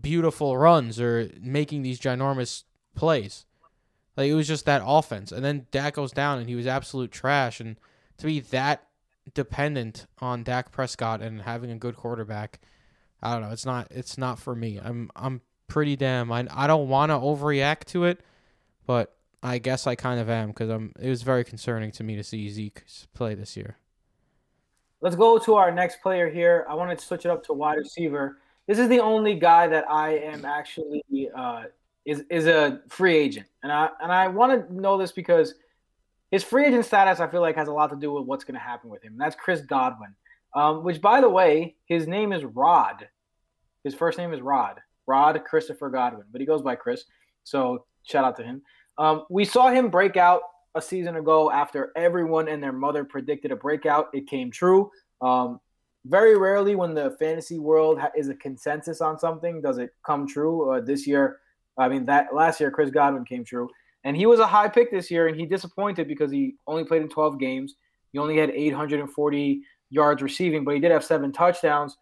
beautiful 0.00 0.56
runs 0.56 1.00
or 1.00 1.30
making 1.40 1.82
these 1.82 2.00
ginormous 2.00 2.64
plays. 2.94 3.46
Like 4.16 4.28
it 4.28 4.34
was 4.34 4.48
just 4.48 4.66
that 4.66 4.82
offense. 4.84 5.32
And 5.32 5.44
then 5.44 5.66
Dak 5.70 5.94
goes 5.94 6.12
down 6.12 6.38
and 6.38 6.48
he 6.48 6.54
was 6.54 6.66
absolute 6.66 7.12
trash. 7.12 7.60
And 7.60 7.76
to 8.18 8.26
be 8.26 8.40
that 8.40 8.84
dependent 9.34 10.06
on 10.18 10.42
Dak 10.42 10.72
Prescott 10.72 11.22
and 11.22 11.42
having 11.42 11.70
a 11.70 11.76
good 11.76 11.96
quarterback, 11.96 12.60
I 13.22 13.32
don't 13.32 13.42
know. 13.42 13.50
It's 13.50 13.66
not 13.66 13.88
it's 13.90 14.18
not 14.18 14.38
for 14.38 14.54
me. 14.54 14.80
I'm 14.82 15.10
I'm 15.14 15.40
pretty 15.68 15.96
damn 15.96 16.32
I 16.32 16.46
I 16.50 16.66
don't 16.66 16.88
want 16.88 17.10
to 17.10 17.16
overreact 17.16 17.84
to 17.86 18.04
it, 18.04 18.20
but 18.86 19.14
I 19.42 19.58
guess 19.58 19.86
I 19.86 19.94
kind 19.94 20.20
of 20.20 20.28
am 20.28 20.48
because 20.48 20.68
I'm. 20.68 20.92
It 20.98 21.08
was 21.08 21.22
very 21.22 21.44
concerning 21.44 21.92
to 21.92 22.02
me 22.02 22.16
to 22.16 22.24
see 22.24 22.48
Zeke 22.48 22.84
play 23.14 23.34
this 23.34 23.56
year. 23.56 23.76
Let's 25.00 25.14
go 25.14 25.38
to 25.38 25.54
our 25.54 25.70
next 25.70 26.02
player 26.02 26.28
here. 26.28 26.66
I 26.68 26.74
want 26.74 26.96
to 26.96 27.04
switch 27.04 27.24
it 27.24 27.30
up 27.30 27.44
to 27.44 27.52
wide 27.52 27.78
receiver. 27.78 28.38
This 28.68 28.78
is 28.78 28.88
the 28.88 29.00
only 29.00 29.34
guy 29.34 29.66
that 29.66 29.90
I 29.90 30.18
am 30.18 30.44
actually 30.44 31.02
uh, 31.34 31.64
is 32.04 32.22
is 32.30 32.46
a 32.46 32.82
free 32.88 33.16
agent, 33.16 33.46
and 33.62 33.72
I 33.72 33.88
and 34.02 34.12
I 34.12 34.28
want 34.28 34.68
to 34.68 34.74
know 34.74 34.98
this 34.98 35.10
because 35.10 35.54
his 36.30 36.44
free 36.44 36.66
agent 36.66 36.84
status 36.84 37.18
I 37.18 37.26
feel 37.28 37.40
like 37.40 37.56
has 37.56 37.68
a 37.68 37.72
lot 37.72 37.88
to 37.90 37.96
do 37.96 38.12
with 38.12 38.26
what's 38.26 38.44
going 38.44 38.54
to 38.54 38.60
happen 38.60 38.90
with 38.90 39.02
him. 39.02 39.12
And 39.12 39.20
that's 39.20 39.34
Chris 39.34 39.62
Godwin, 39.62 40.14
um, 40.54 40.84
which 40.84 41.00
by 41.00 41.22
the 41.22 41.28
way, 41.28 41.76
his 41.86 42.06
name 42.06 42.30
is 42.32 42.44
Rod. 42.44 43.08
His 43.84 43.94
first 43.94 44.18
name 44.18 44.34
is 44.34 44.42
Rod. 44.42 44.80
Rod 45.06 45.42
Christopher 45.46 45.88
Godwin, 45.88 46.26
but 46.30 46.42
he 46.42 46.46
goes 46.46 46.60
by 46.60 46.76
Chris. 46.76 47.04
So 47.44 47.86
shout 48.02 48.24
out 48.24 48.36
to 48.36 48.42
him. 48.42 48.60
Um, 48.98 49.24
we 49.30 49.46
saw 49.46 49.70
him 49.70 49.88
break 49.88 50.18
out 50.18 50.42
a 50.74 50.82
season 50.82 51.16
ago 51.16 51.50
after 51.50 51.92
everyone 51.96 52.48
and 52.48 52.62
their 52.62 52.72
mother 52.72 53.02
predicted 53.04 53.50
a 53.50 53.56
breakout. 53.56 54.08
It 54.12 54.26
came 54.26 54.50
true. 54.50 54.90
Um, 55.22 55.58
very 56.08 56.36
rarely, 56.36 56.74
when 56.74 56.94
the 56.94 57.16
fantasy 57.18 57.58
world 57.58 58.00
is 58.16 58.28
a 58.28 58.34
consensus 58.34 59.00
on 59.00 59.18
something, 59.18 59.60
does 59.60 59.78
it 59.78 59.90
come 60.04 60.26
true. 60.26 60.70
Uh, 60.70 60.80
this 60.80 61.06
year, 61.06 61.40
I 61.76 61.88
mean, 61.88 62.06
that 62.06 62.34
last 62.34 62.60
year, 62.60 62.70
Chris 62.70 62.90
Godwin 62.90 63.24
came 63.24 63.44
true, 63.44 63.68
and 64.04 64.16
he 64.16 64.26
was 64.26 64.40
a 64.40 64.46
high 64.46 64.68
pick 64.68 64.90
this 64.90 65.10
year, 65.10 65.28
and 65.28 65.38
he 65.38 65.44
disappointed 65.44 66.08
because 66.08 66.30
he 66.30 66.56
only 66.66 66.84
played 66.84 67.02
in 67.02 67.08
12 67.08 67.38
games. 67.38 67.74
He 68.12 68.18
only 68.18 68.38
had 68.38 68.50
840 68.50 69.62
yards 69.90 70.22
receiving, 70.22 70.64
but 70.64 70.74
he 70.74 70.80
did 70.80 70.90
have 70.90 71.04
seven 71.04 71.30
touchdowns. 71.30 71.98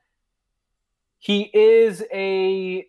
He 1.18 1.50
is 1.52 2.04
a 2.12 2.86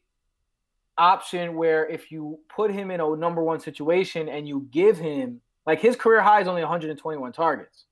option 0.97 1.55
where 1.55 1.87
if 1.87 2.11
you 2.11 2.39
put 2.49 2.71
him 2.71 2.91
in 2.91 2.99
a 2.99 3.15
number 3.15 3.43
one 3.43 3.59
situation 3.59 4.29
and 4.29 4.47
you 4.47 4.67
give 4.71 4.97
him 4.97 5.41
like 5.65 5.79
his 5.79 5.95
career 5.95 6.21
high 6.21 6.41
is 6.41 6.47
only 6.47 6.61
121 6.61 7.31
targets, 7.33 7.85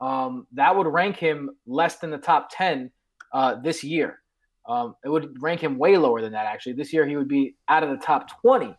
um, 0.00 0.46
that 0.52 0.74
would 0.74 0.86
rank 0.86 1.16
him 1.16 1.50
less 1.66 1.96
than 1.96 2.10
the 2.10 2.18
top 2.18 2.48
10 2.52 2.90
uh, 3.32 3.56
this 3.62 3.84
year. 3.84 4.20
Um, 4.68 4.94
it 5.04 5.08
would 5.08 5.40
rank 5.40 5.60
him 5.60 5.78
way 5.78 5.96
lower 5.96 6.20
than 6.20 6.32
that 6.32 6.46
actually. 6.46 6.74
This 6.74 6.92
year 6.92 7.06
he 7.06 7.16
would 7.16 7.28
be 7.28 7.56
out 7.68 7.82
of 7.82 7.90
the 7.90 7.96
top 7.96 8.40
20 8.40 8.74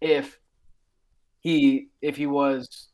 if 0.00 0.38
he 1.40 1.88
if 2.02 2.16
he 2.16 2.26
was 2.26 2.88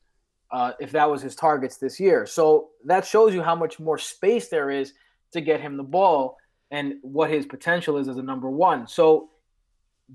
uh, 0.53 0.73
if 0.79 0.93
that 0.93 1.11
was 1.11 1.23
his 1.23 1.35
targets 1.35 1.77
this 1.77 1.99
year. 1.99 2.25
So 2.27 2.71
that 2.85 3.05
shows 3.05 3.35
you 3.35 3.43
how 3.43 3.57
much 3.57 3.81
more 3.81 3.99
space 3.99 4.49
there 4.49 4.71
is 4.71 4.93
to 5.33 5.41
get 5.41 5.61
him 5.61 5.77
the 5.77 5.83
ball 5.83 6.37
and 6.71 6.95
what 7.03 7.31
his 7.31 7.47
potential 7.47 7.97
is 7.99 8.09
as 8.09 8.17
a 8.17 8.23
number 8.23 8.49
one. 8.49 8.87
So 8.87 9.31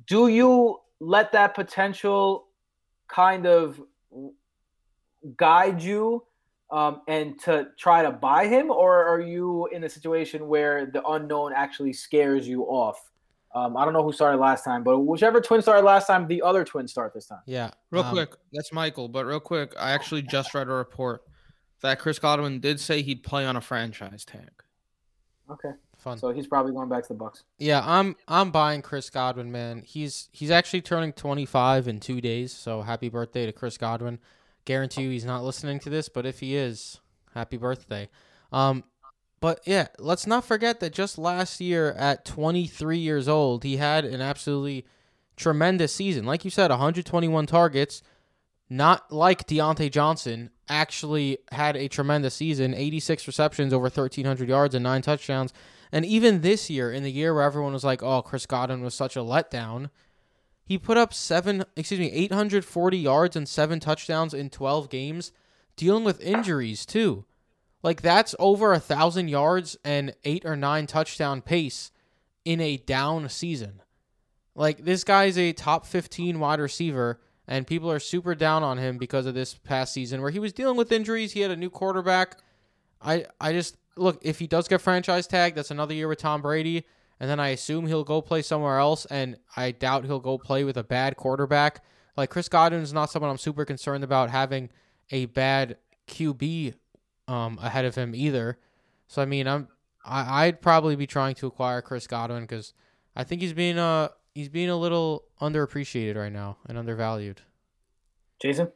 do 0.08 0.28
you 0.28 0.80
let 1.00 1.32
that 1.34 1.54
potential 1.54 2.48
kind 3.08 3.46
of 3.46 3.82
guide 5.36 5.82
you 5.82 6.24
um, 6.72 7.02
and 7.08 7.38
to 7.42 7.68
try 7.78 8.02
to 8.02 8.12
buy 8.12 8.48
him, 8.48 8.72
or 8.72 9.06
are 9.06 9.20
you 9.20 9.68
in 9.68 9.84
a 9.84 9.90
situation 9.90 10.48
where 10.48 10.86
the 10.86 11.06
unknown 11.06 11.54
actually 11.54 11.94
scares 11.94 12.48
you 12.48 12.64
off? 12.64 13.12
Um, 13.54 13.76
I 13.76 13.84
don't 13.84 13.94
know 13.94 14.04
who 14.04 14.14
started 14.14 14.38
last 14.38 14.64
time, 14.64 14.82
but 14.84 15.00
whichever 15.00 15.42
twin 15.42 15.62
started 15.62 15.86
last 15.86 16.08
time, 16.08 16.28
the 16.28 16.42
other 16.42 16.64
twin 16.64 16.88
start 16.88 17.14
this 17.14 17.26
time. 17.26 17.42
Yeah. 17.46 17.72
Real 17.92 18.04
um, 18.04 18.14
quick, 18.14 18.36
that's 18.54 18.72
Michael. 18.72 19.10
But 19.10 19.26
real 19.26 19.42
quick, 19.42 19.74
I 19.78 19.92
actually 19.92 20.22
just 20.22 20.54
read 20.54 20.70
a 20.70 20.72
report 20.72 21.24
that 21.82 22.00
Chris 22.00 22.18
Godwin 22.18 22.62
did 22.62 22.80
say 22.80 23.02
he'd 23.02 23.24
play 23.24 23.46
on 23.46 23.58
a 23.58 23.62
franchise 23.62 24.24
tag. 24.24 24.52
Okay, 25.50 25.72
Fun. 25.98 26.18
so 26.18 26.32
he's 26.32 26.48
probably 26.48 26.72
going 26.72 26.88
back 26.88 27.06
to 27.08 27.14
the 27.14 27.20
Bucs. 27.20 27.44
Yeah, 27.58 27.82
I'm 27.84 28.16
I'm 28.26 28.52
buying 28.52 28.82
Chris 28.82 29.10
Godwin, 29.10 29.52
man. 29.52 29.84
He's 29.86 30.30
he's 30.32 30.50
actually 30.50 30.82
turning 30.82 31.12
25 31.12 31.90
in 31.90 32.00
2 32.00 32.22
days, 32.22 32.54
so 32.54 32.84
happy 32.84 33.10
birthday 33.10 33.46
to 33.46 33.52
Chris 33.52 33.78
Godwin. 33.78 34.20
Guarantee 34.66 35.04
you 35.04 35.10
he's 35.10 35.26
not 35.26 35.44
listening 35.44 35.80
to 35.80 35.90
this, 35.90 36.10
but 36.10 36.26
if 36.26 36.40
he 36.40 36.56
is, 36.56 37.00
happy 37.34 37.58
birthday. 37.58 38.10
Um 38.52 38.84
but 39.40 39.62
yeah, 39.66 39.88
let's 39.98 40.28
not 40.28 40.46
forget 40.46 40.80
that 40.80 40.94
just 40.94 41.18
last 41.18 41.60
year 41.60 41.94
at 41.94 42.26
23 42.26 43.00
years 43.00 43.28
old, 43.28 43.64
he 43.64 43.78
had 43.78 44.06
an 44.06 44.22
absolutely 44.22 44.86
tremendous 45.36 45.94
season. 45.94 46.26
Like 46.26 46.46
you 46.46 46.52
said, 46.52 46.70
121 46.70 47.48
targets, 47.48 48.04
not 48.70 49.12
like 49.12 49.48
Diontae 49.48 49.92
Johnson, 49.92 50.52
actually 50.70 51.40
had 51.52 51.76
a 51.76 51.88
tremendous 51.88 52.36
season 52.36 52.76
86 52.76 53.26
receptions, 53.28 53.74
over 53.74 53.84
1,300 53.84 54.48
yards, 54.48 54.76
and 54.76 54.84
nine 54.84 55.02
touchdowns. 55.02 55.52
And 55.92 56.06
even 56.06 56.42
this 56.42 56.70
year, 56.70 56.92
in 56.92 57.04
the 57.04 57.12
year 57.12 57.34
where 57.34 57.44
everyone 57.44 57.74
was 57.74 57.84
like, 57.84 58.02
"Oh, 58.02 58.22
Chris 58.22 58.46
Godwin 58.46 58.82
was 58.82 58.94
such 58.94 59.18
a 59.18 59.20
letdown," 59.20 59.90
he 60.72 60.78
put 60.78 60.96
up 60.96 61.14
seven, 61.14 61.66
excuse 61.76 62.00
me, 62.00 62.10
840 62.14 62.98
yards 62.98 63.36
and 63.36 63.46
seven 63.46 63.82
touchdowns 63.82 64.34
in 64.34 64.50
12 64.50 64.90
games, 64.90 65.34
dealing 65.76 66.06
with 66.06 66.22
injuries 66.22 66.86
too. 66.86 67.26
Like 67.84 68.02
that's 68.02 68.36
over 68.40 68.72
a 68.72 68.80
thousand 68.80 69.28
yards 69.28 69.76
and 69.84 70.16
eight 70.24 70.46
or 70.46 70.56
nine 70.56 70.88
touchdown 70.88 71.42
pace 71.42 71.92
in 72.46 72.62
a 72.62 72.78
down 72.78 73.28
season. 73.28 73.82
Like 74.56 74.86
this 74.86 75.04
guy's 75.04 75.38
a 75.38 75.52
top 75.52 75.86
15 75.86 76.40
wide 76.40 76.62
receiver, 76.62 77.20
and 77.50 77.68
people 77.68 77.92
are 77.92 78.00
super 78.00 78.34
down 78.34 78.64
on 78.64 78.78
him 78.78 78.98
because 78.98 79.26
of 79.26 79.34
this 79.34 79.56
past 79.56 79.94
season 79.94 80.22
where 80.22 80.32
he 80.32 80.40
was 80.40 80.54
dealing 80.54 80.78
with 80.78 80.94
injuries. 80.94 81.34
He 81.34 81.42
had 81.42 81.52
a 81.52 81.58
new 81.58 81.70
quarterback. 81.70 82.38
I 83.02 83.26
I 83.42 83.52
just 83.52 83.76
look 83.98 84.20
if 84.22 84.40
he 84.40 84.48
does 84.48 84.70
get 84.70 84.80
franchise 84.80 85.28
tag, 85.28 85.54
that's 85.54 85.70
another 85.70 85.94
year 85.94 86.08
with 86.08 86.20
Tom 86.20 86.42
Brady, 86.42 86.86
and 87.22 87.30
then 87.30 87.40
I 87.40 87.50
assume 87.50 87.86
he'll 87.86 88.04
go 88.04 88.20
play 88.20 88.42
somewhere 88.42 88.80
else, 88.80 89.06
and 89.06 89.38
I 89.56 89.70
doubt 89.70 90.06
he'll 90.06 90.20
go 90.20 90.40
play 90.40 90.64
with 90.64 90.76
a 90.76 90.84
bad 90.84 91.16
quarterback. 91.18 91.84
Like 92.18 92.32
Chris 92.32 92.50
Godwin 92.50 92.82
is 92.82 92.94
not 92.94 93.12
someone 93.12 93.30
I'm 93.30 93.38
super 93.38 93.64
concerned 93.64 94.04
about 94.04 94.32
having 94.32 94.72
a 95.12 95.28
bad 95.28 95.78
QB 96.08 96.74
um, 97.28 97.60
ahead 97.62 97.86
of 97.86 97.94
him 97.94 98.16
either. 98.16 98.58
So 99.08 99.22
I 99.22 99.26
mean, 99.26 99.48
I'm 99.48 99.68
I, 100.04 100.46
I'd 100.48 100.62
probably 100.64 100.96
be 100.96 101.06
trying 101.06 101.36
to 101.36 101.46
acquire 101.46 101.84
Chris 101.84 102.08
Godwin 102.08 102.42
because 102.42 102.74
I 103.16 103.24
think 103.24 103.44
he's 103.44 103.54
being 103.54 103.78
uh 103.78 104.08
he's 104.34 104.50
being 104.50 104.70
a 104.72 104.76
little 104.76 105.26
underappreciated 105.40 106.16
right 106.16 106.34
now 106.34 106.58
and 106.68 106.76
undervalued. 106.76 107.42
Jason, 108.42 108.72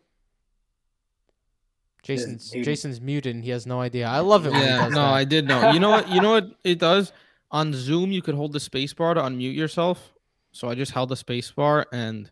Jason's 2.03 2.51
Jason's 2.51 3.01
muted. 3.01 3.33
and 3.33 3.43
He 3.43 3.49
has 3.49 3.65
no 3.65 3.81
idea. 3.81 4.05
I 4.07 4.19
love 4.19 4.45
it 4.45 4.51
when 4.51 4.61
he 4.61 4.67
Yeah, 4.67 4.77
does 4.85 4.93
no, 4.93 5.01
that. 5.01 5.13
I 5.13 5.23
did 5.23 5.47
know. 5.47 5.71
You 5.71 5.79
know 5.79 5.89
what? 5.89 6.09
You 6.09 6.21
know 6.21 6.29
what 6.29 6.51
it 6.63 6.77
does 6.77 7.11
on 7.51 7.73
Zoom. 7.73 8.11
You 8.11 8.21
could 8.21 8.35
hold 8.35 8.53
the 8.53 8.59
space 8.59 8.93
bar 8.93 9.13
to 9.13 9.21
unmute 9.21 9.55
yourself. 9.55 10.13
So 10.51 10.69
I 10.69 10.75
just 10.75 10.91
held 10.91 11.09
the 11.09 11.15
space 11.15 11.51
bar 11.51 11.85
and 11.91 12.31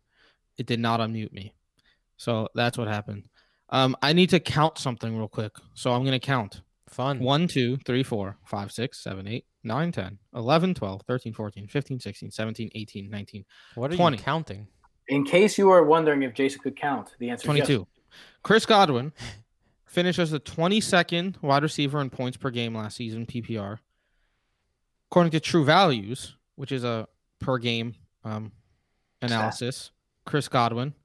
it 0.58 0.66
did 0.66 0.80
not 0.80 1.00
unmute 1.00 1.34
me. 1.34 1.54
So 2.18 2.48
that's 2.56 2.78
what 2.78 2.88
happened. 2.88 3.24
Um, 3.70 3.96
I 4.02 4.14
need 4.14 4.30
to 4.30 4.40
count 4.40 4.78
something 4.78 5.18
real 5.18 5.28
quick. 5.28 5.54
So 5.74 5.92
I'm 5.92 6.04
going 6.04 6.20
to 6.20 6.26
count 6.26 6.62
Fun. 6.94 7.20
1, 7.20 7.48
2, 7.48 7.78
3, 7.78 8.04
4, 8.04 8.38
5, 8.46 8.72
6, 8.72 9.04
7, 9.04 9.28
8, 9.28 9.46
9, 9.64 9.92
10, 9.92 10.20
11, 10.36 10.74
12, 10.76 11.02
13, 11.08 11.34
14, 11.34 11.68
15, 11.68 12.00
16, 12.00 12.32
17, 12.32 12.70
18, 12.76 13.10
19, 13.10 13.46
What 13.76 13.92
are 13.92 13.96
20. 13.96 14.18
you 14.18 14.24
counting? 14.24 14.68
In 15.08 15.26
case 15.26 15.58
you 15.58 15.72
are 15.72 15.84
wondering 15.84 16.22
if 16.24 16.34
Jason 16.36 16.62
could 16.62 16.76
count, 16.78 17.16
the 17.20 17.32
answer 17.32 17.50
is 17.52 17.58
yes. 17.58 17.68
22. 17.68 17.88
Chris 18.44 18.66
Godwin 18.66 19.12
finished 19.86 20.20
as 20.20 20.32
the 20.32 20.40
22nd 20.40 21.42
wide 21.42 21.64
receiver 21.64 22.00
in 22.00 22.10
points 22.10 22.38
per 22.38 22.52
game 22.52 22.76
last 22.76 22.98
season, 22.98 23.26
PPR. 23.26 23.80
According 25.14 25.34
to 25.34 25.40
True 25.40 25.64
Values, 25.64 26.38
which 26.56 26.72
is 26.72 26.84
a 26.84 27.08
per 27.40 27.60
game 27.60 27.94
um, 28.24 28.52
analysis, 29.22 29.92
Chris 30.26 30.48
Godwin 30.48 30.96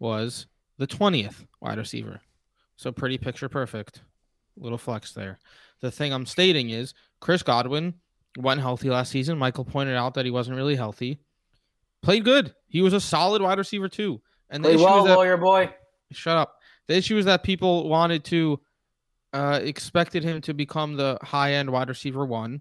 was 0.00 0.48
the 0.76 0.88
20th 0.88 1.46
wide 1.60 1.78
receiver. 1.78 2.20
So 2.74 2.90
pretty 2.90 3.16
picture 3.16 3.48
perfect. 3.48 4.02
Little 4.56 4.76
flex 4.76 5.12
there. 5.12 5.38
The 5.80 5.92
thing 5.92 6.12
I'm 6.12 6.26
stating 6.26 6.70
is 6.70 6.94
Chris 7.20 7.44
Godwin 7.44 7.94
went 8.36 8.58
healthy 8.58 8.90
last 8.90 9.12
season. 9.12 9.38
Michael 9.38 9.64
pointed 9.64 9.94
out 9.94 10.14
that 10.14 10.24
he 10.24 10.32
wasn't 10.32 10.56
really 10.56 10.74
healthy. 10.74 11.20
Played 12.02 12.24
good. 12.24 12.52
He 12.66 12.80
was 12.82 12.92
a 12.92 13.00
solid 13.00 13.40
wide 13.40 13.58
receiver 13.58 13.88
too. 13.88 14.20
And 14.50 14.64
the 14.64 14.70
Play 14.70 14.74
issue 14.74 14.84
well, 14.84 15.04
that 15.04 15.16
lawyer 15.16 15.36
boy. 15.36 15.72
shut 16.10 16.36
up. 16.36 16.56
The 16.88 16.96
issue 16.96 17.18
is 17.18 17.26
that 17.26 17.44
people 17.44 17.88
wanted 17.88 18.24
to 18.24 18.58
uh 19.32 19.60
expected 19.62 20.24
him 20.24 20.40
to 20.40 20.54
become 20.54 20.96
the 20.96 21.18
high 21.22 21.52
end 21.52 21.70
wide 21.70 21.88
receiver 21.88 22.26
one. 22.26 22.60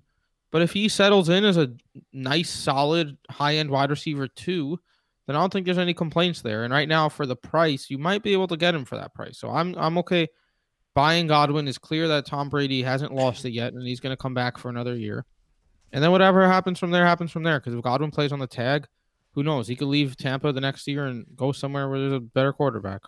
But 0.53 0.61
if 0.61 0.71
he 0.71 0.87
settles 0.87 1.29
in 1.29 1.43
as 1.43 1.57
a 1.57 1.73
nice, 2.13 2.51
solid 2.51 3.17
high 3.27 3.55
end 3.55 3.71
wide 3.71 3.89
receiver 3.89 4.27
too, 4.27 4.79
then 5.25 5.35
I 5.35 5.39
don't 5.39 5.51
think 5.51 5.65
there's 5.65 5.79
any 5.79 5.95
complaints 5.95 6.43
there. 6.43 6.63
And 6.63 6.71
right 6.71 6.87
now, 6.87 7.09
for 7.09 7.25
the 7.25 7.35
price, 7.35 7.89
you 7.89 7.97
might 7.97 8.21
be 8.21 8.33
able 8.33 8.47
to 8.49 8.55
get 8.55 8.75
him 8.75 8.85
for 8.85 8.95
that 8.95 9.15
price. 9.15 9.39
So 9.39 9.49
I'm 9.49 9.73
I'm 9.79 9.97
okay. 9.97 10.27
Buying 10.93 11.25
Godwin 11.25 11.67
is 11.67 11.79
clear 11.79 12.07
that 12.07 12.27
Tom 12.27 12.49
Brady 12.49 12.83
hasn't 12.83 13.15
lost 13.15 13.45
it 13.45 13.51
yet, 13.51 13.73
and 13.73 13.81
he's 13.81 13.99
going 13.99 14.15
to 14.15 14.21
come 14.21 14.35
back 14.35 14.59
for 14.59 14.69
another 14.69 14.95
year. 14.95 15.25
And 15.91 16.03
then 16.03 16.11
whatever 16.11 16.47
happens 16.47 16.77
from 16.77 16.91
there 16.91 17.03
happens 17.03 17.31
from 17.31 17.41
there. 17.41 17.59
Because 17.59 17.73
if 17.73 17.81
Godwin 17.81 18.11
plays 18.11 18.31
on 18.31 18.37
the 18.37 18.45
tag, 18.45 18.85
who 19.31 19.41
knows? 19.41 19.67
He 19.67 19.75
could 19.75 19.87
leave 19.87 20.15
Tampa 20.17 20.51
the 20.51 20.61
next 20.61 20.87
year 20.87 21.07
and 21.07 21.25
go 21.35 21.51
somewhere 21.51 21.89
where 21.89 21.99
there's 21.99 22.13
a 22.13 22.19
better 22.19 22.53
quarterback. 22.53 23.01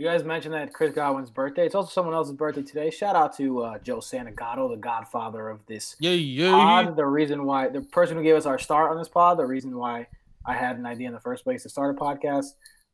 You 0.00 0.06
guys 0.06 0.24
mentioned 0.24 0.54
that 0.54 0.72
Chris 0.72 0.94
Godwin's 0.94 1.28
birthday. 1.28 1.66
It's 1.66 1.74
also 1.74 1.90
someone 1.90 2.14
else's 2.14 2.32
birthday 2.32 2.62
today. 2.62 2.88
Shout 2.88 3.14
out 3.14 3.36
to 3.36 3.60
uh, 3.64 3.78
Joe 3.80 3.98
Santagato, 3.98 4.70
the 4.70 4.78
godfather 4.78 5.50
of 5.50 5.60
this 5.66 5.94
Yeah, 6.00 6.12
yeah. 6.12 6.52
pod. 6.52 6.96
The 6.96 7.04
reason 7.04 7.44
why 7.44 7.68
the 7.68 7.82
person 7.82 8.16
who 8.16 8.22
gave 8.22 8.34
us 8.34 8.46
our 8.46 8.58
start 8.58 8.90
on 8.90 8.96
this 8.96 9.08
pod, 9.10 9.38
the 9.38 9.44
reason 9.44 9.76
why 9.76 10.06
I 10.46 10.54
had 10.54 10.78
an 10.78 10.86
idea 10.86 11.08
in 11.08 11.12
the 11.12 11.20
first 11.20 11.44
place 11.44 11.64
to 11.64 11.68
start 11.68 11.94
a 11.94 12.00
podcast 12.00 12.46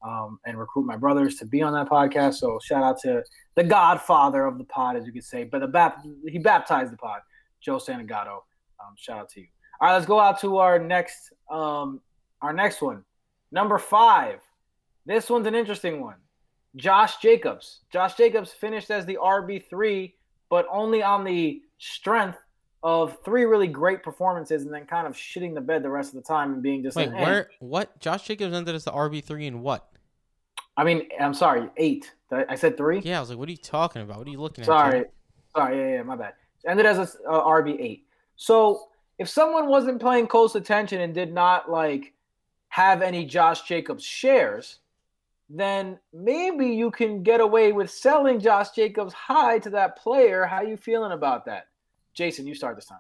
um, 0.05 0.41
and 0.47 0.59
recruit 0.59 0.83
my 0.85 0.97
brothers 0.97 1.37
to 1.37 1.47
be 1.47 1.63
on 1.63 1.73
that 1.75 1.89
podcast. 1.89 2.35
So 2.39 2.59
shout 2.61 2.83
out 2.83 2.99
to 3.03 3.23
the 3.55 3.63
godfather 3.63 4.45
of 4.45 4.59
the 4.59 4.65
pod, 4.65 4.97
as 4.97 5.07
you 5.07 5.13
could 5.13 5.23
say. 5.23 5.45
But 5.45 5.61
the 5.61 5.69
bap- 5.69 6.03
he 6.27 6.41
baptized 6.41 6.93
the 6.93 6.97
pod, 6.97 7.21
Joe 7.61 7.77
Santagato. 7.77 8.39
Um, 8.81 8.95
shout 8.97 9.19
out 9.19 9.29
to 9.29 9.43
you. 9.43 9.47
All 9.81 9.87
right, 9.87 9.95
let's 9.95 10.07
go 10.07 10.19
out 10.19 10.41
to 10.41 10.57
our 10.57 10.81
next 10.81 11.33
um, 11.49 12.01
our 12.43 12.53
next 12.53 12.83
one, 12.83 13.05
number 13.53 13.79
five. 13.79 14.41
This 15.05 15.31
one's 15.31 15.47
an 15.47 15.55
interesting 15.55 16.01
one. 16.01 16.17
Josh 16.77 17.17
Jacobs. 17.19 17.81
Josh 17.91 18.15
Jacobs 18.15 18.53
finished 18.53 18.91
as 18.91 19.07
the 19.07 19.19
RB3, 19.21 20.13
but 20.49 20.67
only 20.71 21.03
on 21.03 21.25
the 21.25 21.63
strength 21.79 22.39
of 22.83 23.19
three 23.25 23.45
really 23.45 23.67
great 23.67 24.03
performances 24.03 24.63
and 24.63 24.73
then 24.73 24.87
kind 24.87 25.07
of 25.07 25.15
shitting 25.15 25.55
the 25.55 25.61
bed 25.61 25.83
the 25.83 25.91
rest 25.91 26.15
of 26.15 26.23
the 26.23 26.27
time 26.27 26.53
and 26.53 26.63
being 26.63 26.83
just 26.83 26.97
Wait, 26.97 27.11
like, 27.11 27.21
where? 27.21 27.51
What? 27.59 27.99
Josh 27.99 28.25
Jacobs 28.25 28.55
ended 28.55 28.75
as 28.75 28.85
the 28.85 28.93
RB 28.93 29.25
three 29.25 29.47
in 29.47 29.61
what? 29.63 29.89
I 30.77 30.85
mean, 30.85 31.09
I'm 31.19 31.35
sorry, 31.35 31.69
eight. 31.79 32.13
I, 32.31 32.45
I 32.51 32.55
said 32.55 32.77
three? 32.77 33.01
Yeah, 33.01 33.17
I 33.17 33.21
was 33.21 33.31
like, 33.31 33.39
what 33.39 33.49
are 33.49 33.53
you 33.53 33.57
talking 33.57 34.03
about? 34.03 34.19
What 34.19 34.27
are 34.27 34.31
you 34.31 34.41
looking 34.41 34.63
at? 34.63 34.67
Sorry. 34.67 35.05
Sorry, 35.57 35.79
yeah, 35.79 35.97
yeah, 35.97 36.03
my 36.03 36.17
bad. 36.17 36.35
Ended 36.67 36.85
as 36.85 36.99
a 36.99 37.29
uh, 37.29 37.45
RB8. 37.45 38.03
So 38.37 38.89
if 39.19 39.29
someone 39.29 39.69
wasn't 39.69 40.03
paying 40.03 40.27
close 40.27 40.55
attention 40.55 41.01
and 41.01 41.15
did 41.15 41.33
not 41.33 41.71
like 41.71 42.13
have 42.69 43.01
any 43.01 43.25
Josh 43.25 43.63
Jacobs 43.63 44.05
shares, 44.05 44.81
then 45.49 45.99
maybe 46.13 46.67
you 46.69 46.91
can 46.91 47.23
get 47.23 47.41
away 47.41 47.73
with 47.73 47.91
selling 47.91 48.41
Josh 48.41 48.71
Jacobs 48.71 49.13
high 49.13 49.59
to 49.61 49.71
that 49.71 49.97
player. 49.97 50.45
How 50.45 50.63
you 50.63 50.77
feeling 50.77 51.13
about 51.13 51.45
that? 51.47 51.69
Jason, 52.15 52.47
you 52.47 52.55
start 52.55 52.77
this 52.77 52.87
time. 52.87 52.99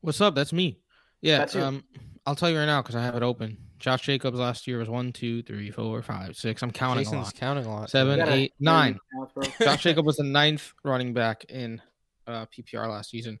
What's 0.00 0.20
up? 0.20 0.34
That's 0.34 0.52
me. 0.52 0.78
Yeah. 1.20 1.38
That's 1.38 1.56
um, 1.56 1.84
I'll 2.24 2.34
tell 2.36 2.48
you 2.50 2.58
right 2.58 2.64
now 2.66 2.80
because 2.80 2.96
I 2.96 3.02
have 3.02 3.14
it 3.16 3.22
open. 3.22 3.58
Josh 3.78 4.02
Jacobs 4.02 4.38
last 4.38 4.66
year 4.66 4.78
was 4.78 4.88
one, 4.88 5.12
two, 5.12 5.42
three, 5.42 5.70
four, 5.70 6.02
five, 6.02 6.36
six. 6.36 6.62
I'm 6.62 6.70
counting 6.70 7.02
a 7.02 7.04
Jason's 7.04 7.26
lot. 7.26 7.34
counting 7.34 7.64
a 7.66 7.70
lot. 7.70 7.90
Seven, 7.90 8.18
You 8.18 8.24
gotta- 8.24 8.36
eight, 8.36 8.52
nine. 8.60 8.98
Counts. 9.34 9.58
Josh 9.60 9.82
Jacobs 9.82 10.06
was 10.06 10.16
the 10.16 10.24
ninth 10.24 10.72
running 10.84 11.12
back 11.14 11.44
in 11.48 11.80
uh, 12.26 12.46
PPR 12.46 12.88
last 12.88 13.10
season. 13.10 13.38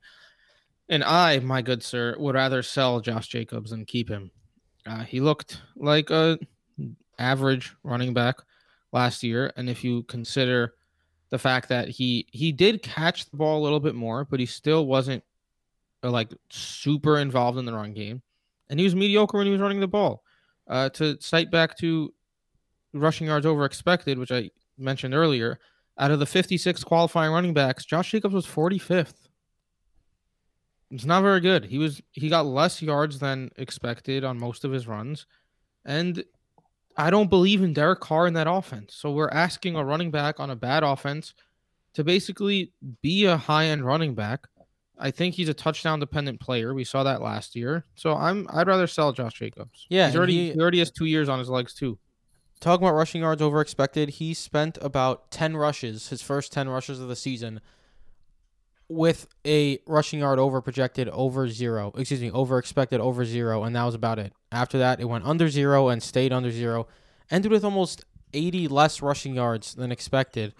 And 0.88 1.04
I, 1.04 1.38
my 1.40 1.62
good 1.62 1.82
sir, 1.82 2.16
would 2.18 2.34
rather 2.34 2.62
sell 2.62 3.00
Josh 3.00 3.28
Jacobs 3.28 3.70
than 3.70 3.84
keep 3.84 4.08
him. 4.08 4.30
Uh, 4.86 5.04
he 5.04 5.20
looked 5.20 5.60
like 5.76 6.10
a 6.10 6.38
average 7.20 7.74
running 7.84 8.14
back 8.14 8.36
last 8.92 9.22
year, 9.22 9.52
and 9.56 9.68
if 9.70 9.84
you 9.84 10.02
consider 10.04 10.74
the 11.30 11.38
fact 11.38 11.68
that 11.68 11.88
he 11.88 12.26
he 12.32 12.52
did 12.52 12.82
catch 12.82 13.30
the 13.30 13.36
ball 13.36 13.60
a 13.60 13.62
little 13.62 13.80
bit 13.80 13.94
more, 13.94 14.24
but 14.24 14.40
he 14.40 14.46
still 14.46 14.86
wasn't 14.86 15.22
uh, 16.02 16.10
like 16.10 16.32
super 16.50 17.18
involved 17.18 17.58
in 17.58 17.64
the 17.64 17.72
run 17.72 17.92
game, 17.92 18.22
and 18.68 18.80
he 18.80 18.84
was 18.84 18.94
mediocre 18.94 19.38
when 19.38 19.46
he 19.46 19.52
was 19.52 19.60
running 19.60 19.80
the 19.80 19.88
ball. 19.88 20.22
Uh, 20.68 20.88
to 20.88 21.20
cite 21.20 21.50
back 21.50 21.76
to 21.76 22.12
rushing 22.92 23.26
yards 23.26 23.46
over 23.46 23.64
expected, 23.64 24.18
which 24.18 24.30
I 24.30 24.50
mentioned 24.78 25.14
earlier, 25.14 25.58
out 25.98 26.10
of 26.10 26.18
the 26.18 26.26
56 26.26 26.84
qualifying 26.84 27.32
running 27.32 27.54
backs, 27.54 27.84
Josh 27.84 28.10
Jacobs 28.10 28.34
was 28.34 28.46
45th. 28.46 29.14
It's 30.90 31.04
not 31.04 31.22
very 31.22 31.40
good. 31.40 31.66
He 31.66 31.78
was 31.78 32.00
he 32.12 32.28
got 32.28 32.46
less 32.46 32.82
yards 32.82 33.20
than 33.20 33.50
expected 33.56 34.24
on 34.24 34.38
most 34.38 34.64
of 34.64 34.72
his 34.72 34.88
runs, 34.88 35.26
and 35.84 36.24
I 37.04 37.10
don't 37.10 37.30
believe 37.30 37.62
in 37.62 37.72
Derek 37.72 38.00
Carr 38.00 38.26
in 38.26 38.34
that 38.34 38.46
offense. 38.48 38.94
So 38.94 39.10
we're 39.12 39.28
asking 39.30 39.76
a 39.76 39.84
running 39.84 40.10
back 40.10 40.38
on 40.40 40.50
a 40.50 40.56
bad 40.56 40.82
offense 40.82 41.34
to 41.94 42.04
basically 42.04 42.72
be 43.02 43.24
a 43.26 43.36
high 43.36 43.66
end 43.66 43.84
running 43.84 44.14
back. 44.14 44.46
I 44.98 45.10
think 45.10 45.34
he's 45.34 45.48
a 45.48 45.54
touchdown 45.54 45.98
dependent 45.98 46.40
player. 46.40 46.74
We 46.74 46.84
saw 46.84 47.02
that 47.04 47.22
last 47.22 47.56
year. 47.56 47.86
So 47.94 48.14
I'm 48.14 48.46
I'd 48.52 48.66
rather 48.66 48.86
sell 48.86 49.12
Josh 49.12 49.34
Jacobs. 49.34 49.86
Yeah, 49.88 50.06
he's 50.08 50.16
already 50.16 50.32
he- 50.34 50.52
he 50.52 50.60
already 50.60 50.78
has 50.80 50.90
two 50.90 51.06
years 51.06 51.28
on 51.28 51.38
his 51.38 51.48
legs 51.48 51.72
too. 51.74 51.98
Talking 52.60 52.86
about 52.86 52.96
rushing 52.96 53.22
yards 53.22 53.40
over 53.40 53.62
expected, 53.62 54.10
he 54.10 54.34
spent 54.34 54.76
about 54.82 55.30
10 55.30 55.56
rushes, 55.56 56.08
his 56.10 56.20
first 56.20 56.52
10 56.52 56.68
rushes 56.68 57.00
of 57.00 57.08
the 57.08 57.16
season, 57.16 57.62
with 58.90 59.28
a 59.46 59.78
rushing 59.86 60.18
yard 60.18 60.40
over 60.40 60.60
projected 60.60 61.08
over 61.10 61.48
zero. 61.48 61.92
Excuse 61.96 62.20
me, 62.20 62.30
over 62.32 62.58
expected 62.58 63.00
over 63.00 63.24
zero, 63.24 63.62
and 63.62 63.74
that 63.76 63.84
was 63.84 63.94
about 63.94 64.18
it. 64.18 64.32
After 64.50 64.78
that, 64.78 65.00
it 65.00 65.04
went 65.04 65.24
under 65.24 65.48
zero 65.48 65.88
and 65.88 66.02
stayed 66.02 66.32
under 66.32 66.50
zero. 66.50 66.88
Ended 67.30 67.52
with 67.52 67.64
almost 67.64 68.04
80 68.34 68.66
less 68.66 69.00
rushing 69.00 69.36
yards 69.36 69.74
than 69.74 69.92
expected. 69.92 70.54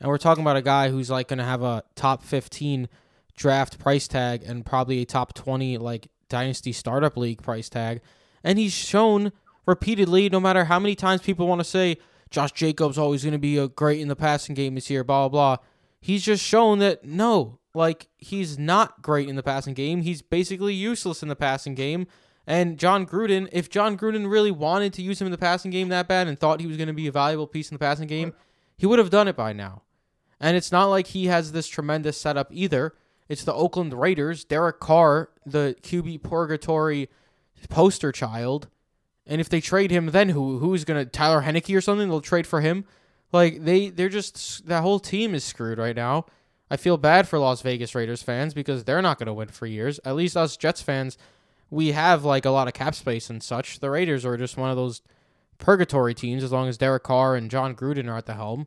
And 0.00 0.08
we're 0.08 0.16
talking 0.18 0.42
about 0.42 0.56
a 0.56 0.62
guy 0.62 0.88
who's 0.88 1.10
like 1.10 1.28
going 1.28 1.38
to 1.38 1.44
have 1.44 1.62
a 1.62 1.84
top 1.94 2.22
15 2.22 2.88
draft 3.36 3.78
price 3.78 4.08
tag 4.08 4.42
and 4.42 4.64
probably 4.64 5.02
a 5.02 5.04
top 5.04 5.34
20 5.34 5.76
like 5.76 6.08
dynasty 6.30 6.72
startup 6.72 7.18
league 7.18 7.42
price 7.42 7.68
tag. 7.68 8.00
And 8.42 8.58
he's 8.58 8.72
shown 8.72 9.30
repeatedly, 9.66 10.30
no 10.30 10.40
matter 10.40 10.64
how 10.64 10.78
many 10.78 10.94
times 10.94 11.20
people 11.20 11.46
want 11.46 11.60
to 11.60 11.64
say 11.64 11.98
Josh 12.30 12.52
Jacobs 12.52 12.96
always 12.96 13.24
going 13.24 13.32
to 13.32 13.38
be 13.38 13.58
a 13.58 13.68
great 13.68 14.00
in 14.00 14.08
the 14.08 14.16
passing 14.16 14.54
game 14.54 14.74
this 14.74 14.88
year, 14.88 15.04
blah 15.04 15.28
blah 15.28 15.56
blah. 15.56 15.64
He's 16.00 16.22
just 16.22 16.42
shown 16.42 16.78
that 16.78 17.04
no, 17.04 17.58
like 17.74 18.08
he's 18.18 18.58
not 18.58 19.02
great 19.02 19.28
in 19.28 19.36
the 19.36 19.42
passing 19.42 19.74
game. 19.74 20.02
He's 20.02 20.22
basically 20.22 20.74
useless 20.74 21.22
in 21.22 21.28
the 21.28 21.36
passing 21.36 21.74
game. 21.74 22.06
And 22.46 22.78
John 22.78 23.06
Gruden, 23.06 23.48
if 23.52 23.70
John 23.70 23.98
Gruden 23.98 24.30
really 24.30 24.50
wanted 24.50 24.92
to 24.94 25.02
use 25.02 25.20
him 25.20 25.26
in 25.26 25.32
the 25.32 25.38
passing 25.38 25.70
game 25.70 25.88
that 25.88 26.08
bad 26.08 26.28
and 26.28 26.38
thought 26.38 26.60
he 26.60 26.66
was 26.66 26.76
going 26.76 26.88
to 26.88 26.92
be 26.92 27.06
a 27.06 27.12
valuable 27.12 27.46
piece 27.46 27.70
in 27.70 27.74
the 27.74 27.78
passing 27.78 28.06
game, 28.06 28.34
he 28.76 28.86
would 28.86 28.98
have 28.98 29.10
done 29.10 29.28
it 29.28 29.36
by 29.36 29.52
now. 29.52 29.82
And 30.40 30.56
it's 30.56 30.70
not 30.70 30.86
like 30.86 31.08
he 31.08 31.26
has 31.26 31.52
this 31.52 31.66
tremendous 31.66 32.20
setup 32.20 32.48
either. 32.52 32.94
It's 33.28 33.44
the 33.44 33.54
Oakland 33.54 33.94
Raiders, 33.94 34.44
Derek 34.44 34.78
Carr, 34.78 35.30
the 35.46 35.74
QB 35.82 36.22
purgatory 36.22 37.08
poster 37.70 38.12
child. 38.12 38.68
And 39.26 39.40
if 39.40 39.48
they 39.48 39.62
trade 39.62 39.90
him, 39.90 40.06
then 40.06 40.28
who? 40.28 40.58
Who's 40.58 40.84
gonna 40.84 41.06
Taylor 41.06 41.42
Heinicke 41.42 41.74
or 41.74 41.80
something? 41.80 42.08
They'll 42.10 42.20
trade 42.20 42.46
for 42.46 42.60
him. 42.60 42.84
Like 43.32 43.64
they, 43.64 43.88
they're 43.88 44.10
just 44.10 44.66
that 44.66 44.82
whole 44.82 45.00
team 45.00 45.34
is 45.34 45.44
screwed 45.44 45.78
right 45.78 45.96
now. 45.96 46.26
I 46.74 46.76
feel 46.76 46.96
bad 46.96 47.28
for 47.28 47.38
Las 47.38 47.62
Vegas 47.62 47.94
Raiders 47.94 48.24
fans 48.24 48.52
because 48.52 48.82
they're 48.82 49.00
not 49.00 49.20
gonna 49.20 49.32
win 49.32 49.46
for 49.46 49.64
years. 49.64 50.00
At 50.04 50.16
least 50.16 50.36
us 50.36 50.56
Jets 50.56 50.82
fans, 50.82 51.16
we 51.70 51.92
have 51.92 52.24
like 52.24 52.44
a 52.44 52.50
lot 52.50 52.66
of 52.66 52.74
cap 52.74 52.96
space 52.96 53.30
and 53.30 53.40
such. 53.40 53.78
The 53.78 53.90
Raiders 53.90 54.24
are 54.24 54.36
just 54.36 54.56
one 54.56 54.70
of 54.70 54.76
those 54.76 55.00
purgatory 55.58 56.14
teams 56.14 56.42
as 56.42 56.50
long 56.50 56.66
as 56.66 56.76
Derek 56.76 57.04
Carr 57.04 57.36
and 57.36 57.48
John 57.48 57.76
Gruden 57.76 58.08
are 58.08 58.16
at 58.16 58.26
the 58.26 58.34
helm. 58.34 58.66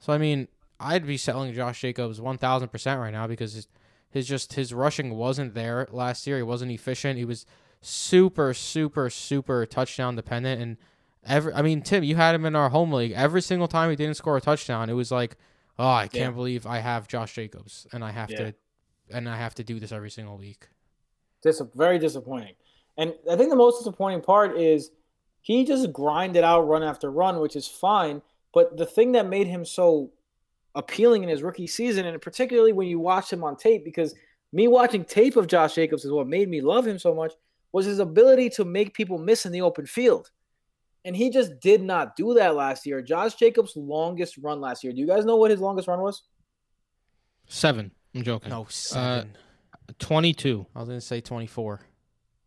So 0.00 0.12
I 0.12 0.18
mean, 0.18 0.48
I'd 0.80 1.06
be 1.06 1.16
selling 1.16 1.54
Josh 1.54 1.80
Jacobs 1.80 2.20
one 2.20 2.38
thousand 2.38 2.70
percent 2.70 2.98
right 2.98 3.12
now 3.12 3.28
because 3.28 3.52
his, 3.52 3.68
his 4.10 4.26
just 4.26 4.54
his 4.54 4.74
rushing 4.74 5.14
wasn't 5.14 5.54
there 5.54 5.86
last 5.92 6.26
year. 6.26 6.38
He 6.38 6.42
wasn't 6.42 6.72
efficient. 6.72 7.20
He 7.20 7.24
was 7.24 7.46
super, 7.80 8.52
super, 8.52 9.10
super 9.10 9.64
touchdown 9.64 10.16
dependent. 10.16 10.60
And 10.60 10.76
every, 11.24 11.52
I 11.52 11.62
mean, 11.62 11.82
Tim, 11.82 12.02
you 12.02 12.16
had 12.16 12.34
him 12.34 12.44
in 12.44 12.56
our 12.56 12.70
home 12.70 12.92
league. 12.92 13.12
Every 13.12 13.42
single 13.42 13.68
time 13.68 13.90
he 13.90 13.96
didn't 13.96 14.16
score 14.16 14.36
a 14.36 14.40
touchdown, 14.40 14.90
it 14.90 14.94
was 14.94 15.12
like, 15.12 15.36
oh, 15.78 15.88
I 15.88 16.08
can't 16.08 16.14
Yeah. 16.14 16.30
believe 16.30 16.66
I 16.66 16.78
have 16.78 17.08
Josh 17.08 17.34
Jacobs 17.34 17.86
and 17.92 18.04
I 18.04 18.10
have 18.10 18.30
Yeah. 18.30 18.38
to, 18.38 18.54
and 19.10 19.28
I 19.28 19.36
have 19.36 19.54
to 19.56 19.64
do 19.64 19.78
this 19.78 19.92
every 19.92 20.10
single 20.10 20.36
week. 20.36 20.68
Dis- 21.42 21.62
very 21.74 21.98
disappointing. 21.98 22.54
And 22.96 23.14
I 23.30 23.36
think 23.36 23.50
the 23.50 23.56
most 23.56 23.78
disappointing 23.78 24.22
part 24.22 24.58
is 24.58 24.90
he 25.40 25.64
just 25.64 25.92
grinded 25.92 26.42
out 26.44 26.62
run 26.62 26.82
after 26.82 27.10
run, 27.10 27.38
which 27.40 27.54
is 27.54 27.68
fine. 27.68 28.22
But 28.52 28.76
the 28.76 28.86
thing 28.86 29.12
that 29.12 29.28
made 29.28 29.46
him 29.46 29.64
so 29.64 30.10
appealing 30.74 31.22
in 31.22 31.28
his 31.28 31.42
rookie 31.42 31.66
season, 31.66 32.06
and 32.06 32.20
particularly 32.20 32.72
when 32.72 32.88
you 32.88 32.98
watch 32.98 33.32
him 33.32 33.44
on 33.44 33.56
tape, 33.56 33.84
because 33.84 34.14
me 34.52 34.66
watching 34.66 35.04
tape 35.04 35.36
of 35.36 35.46
Josh 35.46 35.74
Jacobs 35.74 36.04
is 36.04 36.10
what 36.10 36.26
made 36.26 36.48
me 36.48 36.60
love 36.60 36.86
him 36.86 36.98
so 36.98 37.14
much, 37.14 37.34
was 37.72 37.86
his 37.86 37.98
ability 37.98 38.50
to 38.50 38.64
make 38.64 38.94
people 38.94 39.18
miss 39.18 39.46
in 39.46 39.52
the 39.52 39.60
open 39.60 39.86
field. 39.86 40.30
And 41.04 41.16
he 41.16 41.30
just 41.30 41.60
did 41.60 41.82
not 41.82 42.16
do 42.16 42.34
that 42.34 42.54
last 42.54 42.84
year. 42.84 43.00
Josh 43.00 43.34
Jacobs' 43.34 43.76
longest 43.76 44.36
run 44.38 44.60
last 44.60 44.84
year. 44.84 44.92
Do 44.92 45.00
you 45.00 45.06
guys 45.06 45.24
know 45.24 45.36
what 45.36 45.50
his 45.50 45.60
longest 45.60 45.88
run 45.88 46.00
was? 46.00 46.24
Seven. 47.46 47.90
I'm 48.14 48.22
joking. 48.22 48.50
No, 48.50 48.62
uh, 48.62 48.66
seven. 48.68 49.36
22. 49.98 50.66
I 50.74 50.78
was 50.80 50.88
going 50.88 51.00
to 51.00 51.06
say 51.06 51.20
24. 51.20 51.80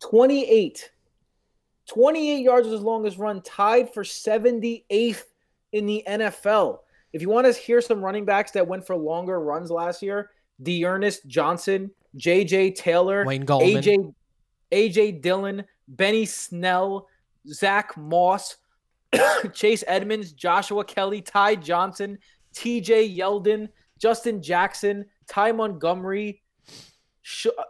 28. 0.00 0.90
28 1.88 2.42
yards 2.42 2.66
was 2.66 2.74
his 2.74 2.82
longest 2.82 3.18
run, 3.18 3.42
tied 3.42 3.92
for 3.92 4.04
78th 4.04 5.24
in 5.72 5.86
the 5.86 6.04
NFL. 6.06 6.78
If 7.12 7.20
you 7.20 7.28
want 7.28 7.46
to 7.46 7.52
hear 7.52 7.80
some 7.80 8.02
running 8.02 8.24
backs 8.24 8.52
that 8.52 8.66
went 8.66 8.86
for 8.86 8.96
longer 8.96 9.40
runs 9.40 9.70
last 9.70 10.02
year, 10.02 10.30
D'Ernest 10.62 11.26
Johnson, 11.26 11.90
JJ 12.16 12.76
Taylor, 12.76 13.24
Wayne 13.26 13.44
Gallman. 13.44 13.82
AJ 13.82 14.14
AJ 14.72 15.20
Dillon, 15.22 15.64
Benny 15.88 16.24
Snell, 16.24 17.08
Zach 17.48 17.96
Moss, 17.96 18.56
Chase 19.52 19.84
Edmonds, 19.86 20.32
Joshua 20.32 20.84
Kelley, 20.84 21.22
Ty 21.22 21.56
Johnson, 21.56 22.18
TJ 22.54 23.16
Yeldon, 23.16 23.68
Justin 23.98 24.42
Jackson, 24.42 25.06
Ty 25.28 25.52
Montgomery. 25.52 26.42
Sh- 27.22 27.46
uh, 27.46 27.62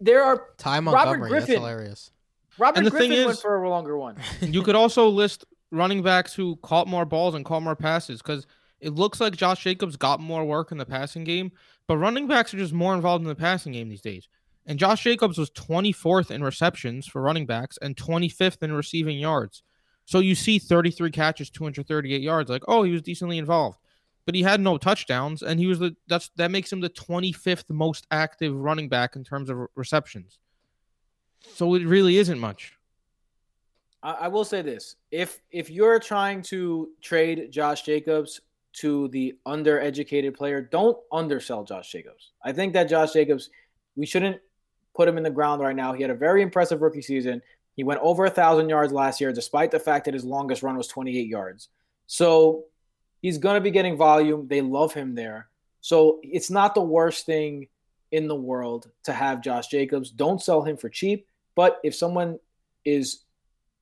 there 0.00 0.22
are 0.22 0.48
Ty 0.58 0.80
Robert 0.80 0.90
Montgomery. 0.90 1.30
That's 1.30 1.46
hilarious. 1.46 2.10
Robert 2.58 2.78
And 2.78 2.86
the 2.86 2.90
Griffin 2.90 3.10
thing 3.10 3.26
went 3.26 3.38
for 3.38 3.62
a 3.62 3.68
longer 3.68 3.96
one. 3.96 4.16
you 4.40 4.62
could 4.62 4.74
also 4.74 5.08
list 5.08 5.44
running 5.70 6.02
backs 6.02 6.34
who 6.34 6.56
caught 6.56 6.86
more 6.86 7.04
balls 7.04 7.34
and 7.34 7.44
caught 7.44 7.62
more 7.62 7.76
passes 7.76 8.20
because 8.20 8.46
it 8.80 8.90
looks 8.90 9.20
like 9.20 9.34
Josh 9.34 9.62
Jacobs 9.62 9.96
got 9.96 10.20
more 10.20 10.44
work 10.44 10.72
in 10.72 10.78
the 10.78 10.84
passing 10.84 11.24
game, 11.24 11.52
but 11.86 11.96
running 11.96 12.26
backs 12.26 12.52
are 12.52 12.58
just 12.58 12.72
more 12.72 12.94
involved 12.94 13.22
in 13.22 13.28
the 13.28 13.34
passing 13.34 13.72
game 13.72 13.88
these 13.88 14.02
days. 14.02 14.28
And 14.66 14.78
Josh 14.78 15.02
Jacobs 15.02 15.38
was 15.38 15.50
24th 15.50 16.30
in 16.30 16.42
receptions 16.44 17.06
for 17.06 17.20
running 17.20 17.46
backs 17.46 17.78
and 17.82 17.96
25th 17.96 18.62
in 18.62 18.72
receiving 18.72 19.18
yards. 19.18 19.62
So 20.04 20.18
you 20.18 20.34
see 20.34 20.58
33 20.58 21.10
catches, 21.10 21.50
238 21.50 22.20
yards, 22.20 22.50
like, 22.50 22.62
oh, 22.68 22.82
he 22.82 22.92
was 22.92 23.02
decently 23.02 23.38
involved. 23.38 23.78
But 24.24 24.34
he 24.36 24.42
had 24.42 24.60
no 24.60 24.78
touchdowns, 24.78 25.42
and 25.42 25.58
he 25.58 25.66
was 25.66 25.80
the 25.80 25.96
that's 26.06 26.30
that 26.36 26.52
makes 26.52 26.72
him 26.72 26.80
the 26.80 26.88
25th 26.88 27.68
most 27.70 28.06
active 28.12 28.54
running 28.54 28.88
back 28.88 29.16
in 29.16 29.24
terms 29.24 29.50
of 29.50 29.56
re- 29.56 29.66
receptions. 29.74 30.38
So 31.54 31.74
it 31.74 31.84
really 31.84 32.18
isn't 32.18 32.38
much. 32.38 32.78
I, 34.00 34.12
I 34.12 34.28
will 34.28 34.44
say 34.44 34.62
this: 34.62 34.94
if 35.10 35.40
if 35.50 35.70
you're 35.70 35.98
trying 35.98 36.40
to 36.42 36.90
trade 37.00 37.50
Josh 37.50 37.82
Jacobs 37.82 38.40
to 38.74 39.08
the 39.08 39.36
undereducated 39.44 40.36
player, 40.36 40.60
don't 40.60 40.98
undersell 41.10 41.64
Josh 41.64 41.90
Jacobs. 41.90 42.30
I 42.44 42.52
think 42.52 42.74
that 42.74 42.88
Josh 42.88 43.12
Jacobs, 43.12 43.50
we 43.96 44.06
shouldn't 44.06 44.40
put 44.94 45.08
him 45.08 45.16
in 45.16 45.22
the 45.22 45.30
ground 45.30 45.60
right 45.60 45.76
now. 45.76 45.92
He 45.92 46.02
had 46.02 46.10
a 46.10 46.14
very 46.14 46.42
impressive 46.42 46.82
rookie 46.82 47.02
season. 47.02 47.42
He 47.74 47.84
went 47.84 48.00
over 48.00 48.26
a 48.26 48.30
thousand 48.30 48.68
yards 48.68 48.92
last 48.92 49.20
year, 49.20 49.32
despite 49.32 49.70
the 49.70 49.78
fact 49.78 50.04
that 50.04 50.14
his 50.14 50.24
longest 50.24 50.62
run 50.62 50.76
was 50.76 50.88
28 50.88 51.26
yards. 51.26 51.68
So 52.06 52.64
he's 53.22 53.38
going 53.38 53.54
to 53.54 53.60
be 53.60 53.70
getting 53.70 53.96
volume. 53.96 54.46
They 54.48 54.60
love 54.60 54.92
him 54.92 55.14
there. 55.14 55.48
So 55.80 56.20
it's 56.22 56.50
not 56.50 56.74
the 56.74 56.82
worst 56.82 57.26
thing 57.26 57.68
in 58.10 58.28
the 58.28 58.36
world 58.36 58.90
to 59.04 59.12
have 59.12 59.42
Josh 59.42 59.68
Jacobs. 59.68 60.10
Don't 60.10 60.42
sell 60.42 60.62
him 60.62 60.76
for 60.76 60.88
cheap. 60.88 61.26
But 61.54 61.80
if 61.82 61.94
someone 61.94 62.38
is 62.84 63.22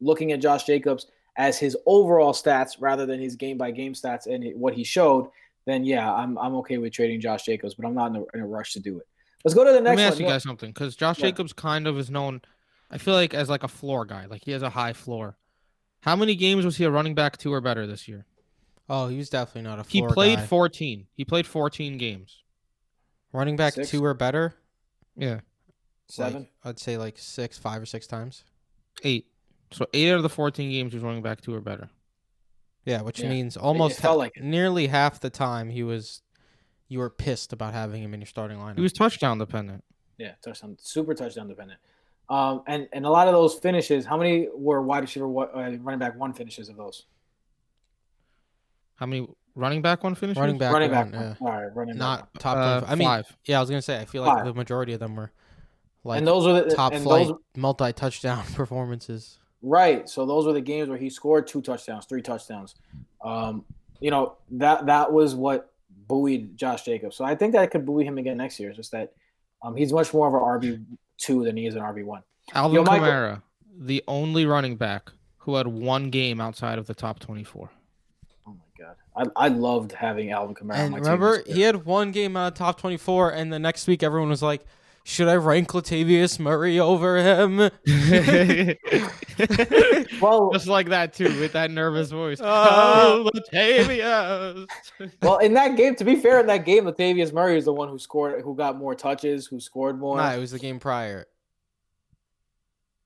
looking 0.00 0.32
at 0.32 0.40
Josh 0.40 0.64
Jacobs 0.64 1.06
as 1.36 1.58
his 1.58 1.76
overall 1.86 2.32
stats 2.32 2.76
rather 2.80 3.06
than 3.06 3.20
his 3.20 3.36
game 3.36 3.58
by 3.58 3.70
game 3.70 3.92
stats 3.92 4.26
and 4.26 4.44
what 4.58 4.74
he 4.74 4.84
showed, 4.84 5.28
then 5.66 5.84
yeah, 5.84 6.11
I'm 6.12 6.38
I'm 6.38 6.54
okay 6.56 6.78
with 6.78 6.92
trading 6.92 7.20
Josh 7.20 7.44
Jacobs, 7.44 7.74
but 7.74 7.86
I'm 7.86 7.94
not 7.94 8.11
in 8.11 8.16
a, 8.16 8.24
in 8.34 8.40
a 8.40 8.46
rush 8.46 8.72
to 8.72 8.80
do 8.80 8.98
it. 8.98 9.06
Let's 9.45 9.55
go 9.55 9.64
to 9.64 9.72
the 9.72 9.80
next. 9.80 9.97
Let 9.97 9.97
next 9.97 9.99
me 9.99 10.05
ask 10.05 10.14
one. 10.16 10.22
you 10.22 10.28
guys 10.28 10.43
something, 10.43 10.70
because 10.70 10.97
Josh 10.97 11.18
Yeah. 11.18 11.26
Jacobs 11.26 11.53
kind 11.53 11.86
of 11.86 11.99
is 11.99 12.11
known, 12.11 12.43
I 12.91 12.99
feel 12.99 13.14
like, 13.14 13.32
as 13.34 13.49
like 13.49 13.62
a 13.62 13.68
floor 13.68 14.05
guy. 14.05 14.26
Like 14.26 14.45
he 14.45 14.51
has 14.53 14.62
a 14.62 14.70
high 14.70 14.93
floor. 14.93 15.36
How 16.03 16.16
many 16.16 16.34
games 16.34 16.64
was 16.64 16.76
he 16.76 16.84
a 16.84 16.91
running 16.91 17.14
back 17.14 17.36
two 17.36 17.53
or 17.53 17.61
better 17.61 17.86
this 17.86 18.07
year? 18.09 18.26
Oh, 18.88 19.07
he 19.09 19.16
was 19.16 19.30
definitely 19.30 19.62
not 19.70 19.78
a 19.78 19.88
He 19.88 20.03
played 20.07 20.38
guy. 20.38 20.47
14. 20.47 21.07
He 21.14 21.24
played 21.24 21.47
14 21.47 21.97
games. 21.99 22.43
running 23.32 23.55
back 23.57 23.74
Six. 23.74 23.91
two 23.91 24.05
or 24.05 24.12
better. 24.14 24.55
Yeah, 25.16 25.41
Seven. 26.09 26.41
Like, 26.43 26.49
I'd 26.64 26.78
say 26.80 26.97
like 26.97 27.16
six, 27.18 27.57
five 27.59 27.80
or 27.82 27.86
six 27.86 28.07
times. 28.07 28.45
eight. 29.05 29.26
So 29.72 29.86
eight 29.95 30.11
out 30.11 30.16
of 30.16 30.22
the 30.24 30.28
14 30.28 30.68
games 30.70 30.93
he 30.93 30.97
was 30.97 31.05
running 31.05 31.22
back 31.22 31.41
two 31.41 31.55
or 31.55 31.61
better. 31.61 31.88
Yeah, 32.84 33.03
which 33.03 33.20
Yeah. 33.20 33.28
means 33.28 33.57
almost 33.57 34.01
felt 34.01 34.14
ha- 34.14 34.18
like 34.18 34.36
it. 34.36 34.43
nearly 34.43 34.88
half 34.88 35.20
the 35.20 35.30
time 35.30 35.70
he 35.70 35.82
was. 35.84 36.22
You 36.91 36.99
were 36.99 37.09
pissed 37.09 37.53
about 37.55 37.72
having 37.72 38.03
him 38.03 38.12
in 38.12 38.20
your 38.20 38.26
starting 38.26 38.59
lineup. 38.59 38.74
He 38.74 38.82
was 38.82 38.93
touchdown 38.93 39.38
dependent. 39.38 39.82
Yeah, 40.18 40.32
touchdown, 40.45 40.76
super 40.80 41.14
touchdown 41.14 41.49
dependent. 41.49 41.80
Um, 42.28 42.62
and 42.66 42.88
and 42.93 43.07
a 43.07 43.11
lot 43.11 43.28
of 43.28 43.32
those 43.32 43.55
finishes. 43.55 44.05
How 44.05 44.18
many 44.18 44.49
were 44.55 44.82
wide 44.82 45.05
receiver, 45.05 45.26
wa- 45.28 45.45
uh, 45.55 45.76
running 45.80 45.99
back 46.01 46.18
one 46.18 46.32
finishes 46.32 46.68
of 46.68 46.76
those? 46.76 47.07
How 48.97 49.07
many 49.07 49.26
running 49.55 49.82
back 49.82 50.05
one 50.05 50.14
finishes? 50.14 50.41
running 50.41 50.59
back. 50.59 50.72
running 50.72 50.91
one, 50.91 51.11
back. 51.11 51.36
yeah. 51.41 51.47
All 51.47 51.53
right, 51.53 51.74
running 51.74 51.95
back. 51.95 51.99
Not 51.99 52.18
one. 52.20 52.28
top. 52.38 52.57
Uh, 52.57 52.80
25. 52.80 52.91
I 52.91 52.95
mean, 52.97 53.09
five. 53.09 53.36
yeah, 53.47 53.57
I 53.59 53.61
was 53.61 53.70
gonna 53.70 53.82
say. 53.82 53.99
I 53.99 54.05
feel 54.05 54.22
like 54.22 54.38
Five. 54.38 54.47
the 54.47 54.55
majority 54.55 54.93
of 54.93 55.01
them 55.01 55.16
were 55.16 55.30
like 56.05 56.18
and 56.18 56.26
those 56.26 56.47
were 56.47 56.62
the 56.62 56.74
top 56.74 56.93
and 56.93 57.03
flight 57.03 57.28
Those, 57.28 57.38
multi 57.57 57.93
touchdown 57.93 58.45
performances. 58.55 59.38
Right. 59.62 60.09
So 60.09 60.26
those 60.26 60.47
were 60.47 60.53
the 60.53 60.61
games 60.61 60.88
where 60.88 60.99
he 60.99 61.11
scored 61.11 61.47
two 61.47 61.62
touchdowns, 61.62 62.07
three 62.07 62.22
touchdowns. 62.22 62.74
Um, 63.22 63.64
you 64.01 64.11
know, 64.11 64.36
that 64.53 64.86
that 64.86 65.12
was 65.12 65.34
what 65.34 65.72
buoyed 66.11 66.56
Josh 66.56 66.82
Jacobs. 66.82 67.16
So 67.16 67.24
I 67.24 67.34
think 67.36 67.52
that 67.52 67.70
could 67.70 67.86
buoy 67.86 68.04
him 68.04 68.18
again 68.18 68.36
next 68.36 68.58
year. 68.58 68.70
It's 68.70 68.76
just 68.76 68.90
that 68.92 69.12
um, 69.62 69.76
he's 69.76 69.92
much 69.92 70.12
more 70.12 70.26
of 70.26 70.34
an 70.34 70.40
RB 70.40 70.84
two 71.18 71.44
than 71.44 71.56
he 71.56 71.66
is 71.66 71.76
an 71.76 71.82
RB 71.82 72.04
one. 72.04 72.22
Alvin 72.52 72.74
Yo, 72.76 72.82
Michael- 72.82 73.06
Kamara, 73.06 73.42
the 73.78 74.02
only 74.08 74.44
running 74.44 74.76
back 74.76 75.12
who 75.38 75.54
had 75.54 75.66
one 75.68 76.11
game 76.11 76.40
outside 76.40 76.78
of 76.78 76.86
the 76.86 76.94
top 76.94 77.20
24. 77.20 77.70
Oh 78.46 78.50
my 78.50 78.84
god. 78.84 78.96
I, 79.38 79.46
I 79.46 79.48
loved 79.48 79.92
having 79.92 80.32
Alvin 80.32 80.54
Kamara. 80.54 80.74
on 80.74 80.80
And 80.80 80.90
my 80.92 80.98
remember, 80.98 81.42
this 81.42 81.54
he 81.54 81.62
had 81.62 81.86
one 81.86 82.11
game 82.11 82.36
out 82.36 82.48
of 82.48 82.54
top 82.54 82.80
twenty 82.80 82.96
four, 82.96 83.30
and 83.30 83.52
the 83.52 83.58
next 83.58 83.86
week 83.86 84.02
everyone 84.02 84.30
was 84.30 84.42
like, 84.42 84.64
"Should 85.11 85.26
I 85.26 85.34
rank 85.34 85.70
Latavius 85.70 86.38
Murray 86.38 86.78
over 86.78 87.16
him?" 87.16 87.56
well, 90.20 90.52
Just 90.52 90.68
like 90.68 90.90
that 90.90 91.14
too, 91.14 91.40
with 91.40 91.54
that 91.54 91.72
nervous 91.72 92.12
voice. 92.12 92.40
Uh, 92.40 92.44
oh, 92.46 93.30
Latavius. 93.34 94.68
well, 95.20 95.38
in 95.38 95.54
that 95.54 95.76
game, 95.76 95.96
to 95.96 96.04
be 96.04 96.14
fair, 96.14 96.38
in 96.38 96.46
that 96.46 96.64
game, 96.64 96.84
Latavius 96.84 97.32
Murray 97.32 97.58
is 97.58 97.64
the 97.64 97.72
one 97.72 97.88
who 97.88 97.98
scored, 97.98 98.40
who 98.42 98.54
got 98.54 98.78
more 98.78 98.94
touches, 98.94 99.48
who 99.48 99.58
scored 99.58 99.98
more. 99.98 100.16
nah, 100.16 100.32
it 100.32 100.38
was 100.38 100.52
the 100.52 100.61
game 100.61 100.78
prior. 100.78 101.26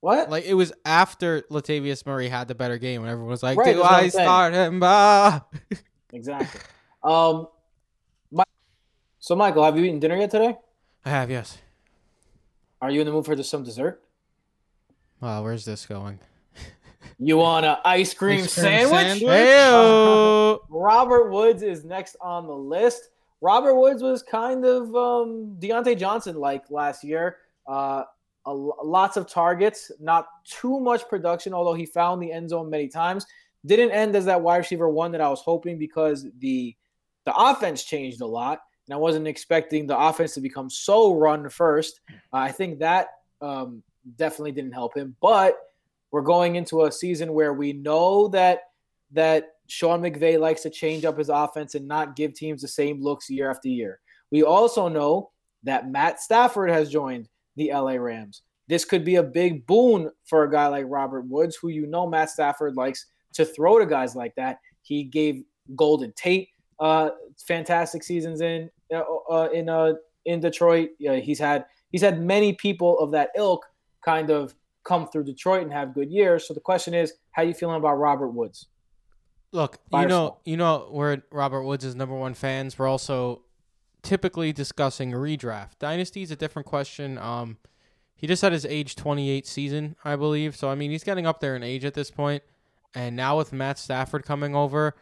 What? 0.01 0.29
Like 0.29 0.45
it 0.45 0.53
was 0.53 0.73
after 0.85 1.41
Latavius 1.49 2.05
Murray 2.05 2.29
had 2.29 2.47
the 2.47 2.53
better 2.53 2.77
game, 2.77 3.01
when 3.01 3.09
everyone 3.09 3.31
was 3.31 3.41
like, 3.41 3.57
Right, 3.57 3.75
"Do 3.75 3.81
I 3.81 4.09
start 4.09 4.53
him?" 4.53 4.79
Ah. 4.83 5.43
Exactly. 6.13 6.61
Um, 7.03 7.47
Mi- 8.31 8.43
so 9.17 9.35
Michael, 9.35 9.63
have 9.65 9.75
you 9.75 9.85
eaten 9.85 9.99
dinner 9.99 10.15
yet 10.15 10.29
today? 10.29 10.55
I 11.03 11.09
have 11.09 11.31
yes. 11.31 11.57
Are 12.81 12.91
you 12.91 13.01
in 13.01 13.07
the 13.07 13.13
mood 13.13 13.25
for 13.25 13.35
just 13.35 13.49
some 13.49 13.63
dessert? 13.63 14.01
Wow, 15.21 15.43
where's 15.43 15.65
this 15.65 15.85
going? 15.85 16.19
You 17.17 17.37
want 17.37 17.65
an 17.65 17.77
ice 17.85 18.13
cream, 18.13 18.43
Ice 18.43 18.53
cream 18.53 18.65
sandwich? 18.65 19.19
sandwich? 19.19 19.29
Hey, 19.29 20.57
Robert 20.69 21.31
Woods 21.31 21.63
is 21.63 21.85
next 21.85 22.17
on 22.19 22.45
the 22.45 22.53
list. 22.53 23.09
Robert 23.39 23.75
Woods 23.75 24.03
was 24.03 24.21
kind 24.21 24.65
of 24.65 24.93
um, 24.95 25.55
Diontae 25.59 25.97
Johnson 25.97 26.35
like 26.35 26.69
last 26.69 27.03
year. 27.03 27.37
Uh, 27.67 28.03
a, 28.45 28.53
lots 28.53 29.17
of 29.17 29.27
targets, 29.27 29.91
not 29.99 30.27
too 30.43 30.79
much 30.79 31.07
production, 31.07 31.53
although 31.53 31.73
he 31.73 31.85
found 31.85 32.21
the 32.21 32.31
end 32.31 32.49
zone 32.49 32.69
many 32.69 32.87
times. 32.87 33.25
Didn't 33.65 33.91
end 33.91 34.15
as 34.15 34.25
that 34.25 34.41
wide 34.41 34.57
receiver 34.57 34.89
one 34.89 35.11
that 35.13 35.21
I 35.21 35.29
was 35.29 35.41
hoping 35.41 35.77
because 35.77 36.27
the 36.39 36.75
the 37.25 37.35
offense 37.35 37.83
changed 37.83 38.21
a 38.21 38.25
lot, 38.25 38.61
and 38.87 38.93
I 38.93 38.97
wasn't 38.97 39.27
expecting 39.27 39.87
the 39.87 39.97
offense 39.97 40.33
to 40.35 40.41
become 40.41 40.69
so 40.69 41.15
run 41.15 41.49
first. 41.49 42.01
Uh, 42.11 42.37
I 42.37 42.51
think 42.51 42.79
that 42.79 43.07
um, 43.41 43.81
definitely 44.17 44.51
didn't 44.51 44.73
help 44.73 44.95
him, 44.95 45.15
but 45.21 45.57
we're 46.11 46.21
going 46.21 46.55
into 46.55 46.85
a 46.85 46.91
season 46.91 47.33
where 47.33 47.53
we 47.53 47.73
know 47.73 48.27
that 48.29 48.59
that 49.11 49.55
Sean 49.67 50.01
McVay 50.01 50.39
likes 50.39 50.61
to 50.61 50.69
change 50.69 51.05
up 51.05 51.17
his 51.17 51.29
offense 51.29 51.75
and 51.75 51.87
not 51.87 52.15
give 52.15 52.33
teams 52.33 52.61
the 52.61 52.67
same 52.67 53.01
looks 53.01 53.29
year 53.29 53.49
after 53.49 53.67
year. 53.67 53.99
We 54.31 54.43
also 54.43 54.87
know 54.87 55.31
that 55.63 55.89
Matt 55.89 56.19
Stafford 56.19 56.69
has 56.69 56.91
joined 56.91 57.27
the 57.55 57.71
LA 57.73 57.93
Rams. 57.93 58.41
this 58.67 58.85
could 58.85 59.05
be 59.05 59.15
a 59.15 59.23
big 59.23 59.65
boon 59.67 60.11
for 60.25 60.43
a 60.43 60.51
guy 60.51 60.67
like 60.67 60.85
Robert 60.87 61.27
Woods, 61.27 61.55
who 61.55 61.69
you 61.69 61.85
know 61.85 62.07
Matt 62.07 62.29
Stafford 62.29 62.75
likes 62.75 63.05
to 63.33 63.45
throw 63.45 63.79
to 63.79 63.85
guys 63.85 64.15
like 64.15 64.33
that. 64.35 64.59
He 64.81 65.03
gave 65.03 65.43
Golden 65.75 66.11
Tate 66.13 66.49
uh, 66.79 67.09
fantastic 67.37 68.03
seasons 68.03 68.41
in 68.41 68.69
uh, 68.93 69.03
uh, 69.29 69.49
in 69.53 69.69
uh, 69.69 69.93
in 70.25 70.39
Detroit. 70.39 70.89
Yeah, 70.99 71.15
he's 71.15 71.39
had 71.39 71.65
he's 71.91 72.01
had 72.01 72.21
many 72.21 72.53
people 72.53 72.99
of 72.99 73.11
that 73.11 73.29
ilk 73.35 73.65
kind 74.03 74.29
of 74.29 74.55
come 74.83 75.07
through 75.07 75.23
Detroit 75.23 75.63
and 75.63 75.73
have 75.73 75.93
good 75.93 76.11
years. 76.11 76.47
So 76.47 76.53
the 76.53 76.59
question 76.59 76.93
is, 76.93 77.13
how 77.31 77.41
you 77.41 77.53
feeling 77.53 77.77
about 77.77 77.95
Robert 77.95 78.29
Woods? 78.29 78.67
Look, 79.51 79.79
you 79.93 80.05
know, 80.05 80.37
you 80.43 80.57
know, 80.57 80.89
we're 80.91 81.21
Robert 81.31 81.63
Woods' 81.63 81.85
is 81.85 81.95
number 81.95 82.15
one 82.15 82.33
fans. 82.33 82.77
We're 82.77 82.87
also 82.87 83.41
typically 84.03 84.53
discussing 84.53 85.11
redraft. 85.11 85.79
Dynasty 85.79 86.21
is 86.21 86.31
a 86.31 86.35
different 86.35 86.67
question. 86.67 87.17
Um, 87.17 87.57
he 88.15 88.27
just 88.27 88.41
had 88.41 88.51
his 88.51 88.65
age 88.65 88.95
28 88.95 89.45
season, 89.45 89.95
I 90.03 90.15
believe. 90.15 90.55
So 90.55 90.69
I 90.69 90.75
mean, 90.75 90.91
he's 90.91 91.03
getting 91.03 91.25
up 91.25 91.39
there 91.39 91.55
in 91.55 91.63
age 91.63 91.85
at 91.85 91.93
this 91.93 92.11
point. 92.11 92.43
And 92.93 93.15
now 93.15 93.37
with 93.37 93.51
Matt 93.51 93.77
Stafford 93.77 94.23
coming 94.23 94.55
over, 94.55 94.95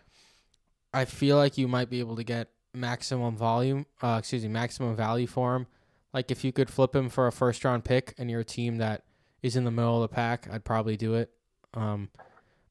I 0.94 1.06
feel 1.06 1.38
like 1.38 1.58
you 1.58 1.68
might 1.68 1.90
be 1.90 2.00
able 2.00 2.16
to 2.16 2.24
get 2.24 2.50
maximum 2.74 3.36
volume, 3.36 3.86
uh, 4.02 4.18
excuse 4.20 4.44
me, 4.44 4.50
maximum 4.50 4.96
value 4.96 5.28
for 5.28 5.56
him. 5.56 5.68
Like 6.14 6.32
if 6.32 6.44
you 6.44 6.52
could 6.52 6.70
flip 6.70 6.96
him 6.96 7.10
for 7.10 7.28
a 7.28 7.32
first 7.32 7.64
round 7.66 7.84
pick 7.84 8.14
and 8.18 8.30
you're 8.30 8.42
a 8.42 8.46
team 8.46 8.78
that 8.78 9.04
is 9.42 9.56
in 9.56 9.64
the 9.64 9.72
middle 9.72 10.02
of 10.02 10.10
the 10.10 10.16
pack, 10.16 10.48
I'd 10.52 10.64
probably 10.64 10.96
do 10.98 11.16
it. 11.16 11.32
Um, 11.74 12.10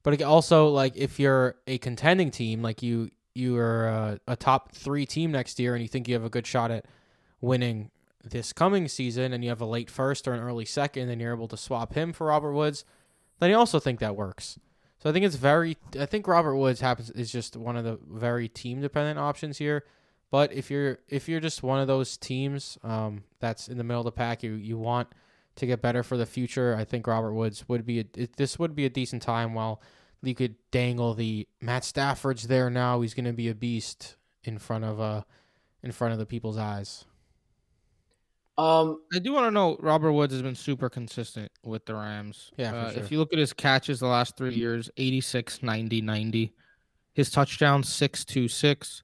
but 0.01 0.21
also 0.21 0.67
like 0.67 0.95
if 0.95 1.19
you're 1.19 1.55
a 1.67 1.77
contending 1.77 2.31
team, 2.31 2.61
like 2.61 2.81
you 2.81 3.09
you 3.35 3.57
are 3.57 3.87
a, 3.87 4.19
a 4.27 4.35
top 4.35 4.73
three 4.73 5.05
team 5.05 5.31
next 5.31 5.59
year, 5.59 5.73
and 5.73 5.81
you 5.81 5.87
think 5.87 6.07
you 6.07 6.13
have 6.13 6.23
a 6.23 6.29
good 6.29 6.45
shot 6.45 6.71
at 6.71 6.85
winning 7.41 7.89
this 8.23 8.53
coming 8.53 8.87
season, 8.87 9.33
and 9.33 9.43
you 9.43 9.49
have 9.49 9.61
a 9.61 9.65
late 9.65 9.89
first 9.89 10.27
or 10.27 10.33
an 10.33 10.39
early 10.39 10.65
second, 10.65 11.09
and 11.09 11.19
you're 11.19 11.33
able 11.33 11.47
to 11.47 11.57
swap 11.57 11.93
him 11.93 12.13
for 12.13 12.27
Robert 12.27 12.53
Woods, 12.53 12.85
then 13.39 13.49
I 13.49 13.53
also 13.53 13.79
think 13.79 13.99
that 13.99 14.15
works. 14.15 14.59
So 15.03 15.09
I 15.09 15.13
think 15.13 15.25
it's 15.25 15.35
very. 15.35 15.75
I 15.99 16.05
think 16.05 16.29
Robert 16.29 16.55
Woods 16.55 16.79
happens 16.79 17.09
is 17.09 17.29
just 17.29 17.57
one 17.57 17.75
of 17.75 17.83
the 17.83 17.99
very 18.09 18.47
team 18.47 18.79
dependent 18.79 19.19
options 19.19 19.57
here. 19.57 19.83
But 20.31 20.53
if 20.53 20.71
you're 20.71 20.99
if 21.09 21.27
you're 21.27 21.41
just 21.41 21.61
one 21.61 21.81
of 21.81 21.87
those 21.87 22.15
teams 22.15 22.77
um, 22.83 23.25
that's 23.41 23.67
in 23.67 23.77
the 23.77 23.83
middle 23.83 23.99
of 23.99 24.05
the 24.05 24.13
pack, 24.13 24.43
you 24.43 24.53
you 24.53 24.77
want 24.77 25.09
to 25.57 25.65
get 25.65 25.81
better 25.81 26.03
for 26.03 26.15
the 26.15 26.25
future. 26.25 26.73
I 26.79 26.85
think 26.85 27.05
Robert 27.05 27.33
Woods 27.33 27.67
would 27.67 27.85
be 27.85 27.99
a, 27.99 28.05
it, 28.15 28.37
this 28.37 28.57
would 28.57 28.77
be 28.77 28.85
a 28.85 28.89
decent 28.89 29.21
time 29.21 29.53
while 29.53 29.81
you 30.21 30.33
could 30.35 30.55
dangle 30.71 31.13
the 31.13 31.49
Matt 31.59 31.83
Stafford's 31.83 32.47
there 32.47 32.69
now. 32.69 33.01
He's 33.01 33.13
going 33.13 33.25
to 33.25 33.33
be 33.33 33.49
a 33.49 33.53
beast 33.53 34.15
in 34.45 34.57
front 34.57 34.85
of 34.85 35.01
uh 35.01 35.23
in 35.83 35.91
front 35.91 36.13
of 36.13 36.19
the 36.19 36.25
people's 36.25 36.57
eyes. 36.57 37.03
Um, 38.57 39.01
I 39.13 39.19
do 39.19 39.33
want 39.33 39.47
to 39.47 39.51
know 39.51 39.77
Robert 39.79 40.13
Woods 40.13 40.33
has 40.33 40.43
been 40.43 40.55
super 40.55 40.89
consistent 40.89 41.51
with 41.63 41.85
the 41.85 41.95
Rams. 41.95 42.51
Yeah, 42.57 42.75
uh, 42.75 42.91
sure. 42.91 43.03
if 43.03 43.11
you 43.11 43.17
look 43.17 43.33
at 43.33 43.39
his 43.39 43.51
catches 43.51 43.99
the 43.99 44.07
last 44.07 44.37
three 44.37 44.53
years 44.53 44.89
86, 44.97 45.63
90, 45.63 46.01
90. 46.01 46.53
His 47.13 47.29
touchdowns 47.29 47.89
626. 47.89 49.03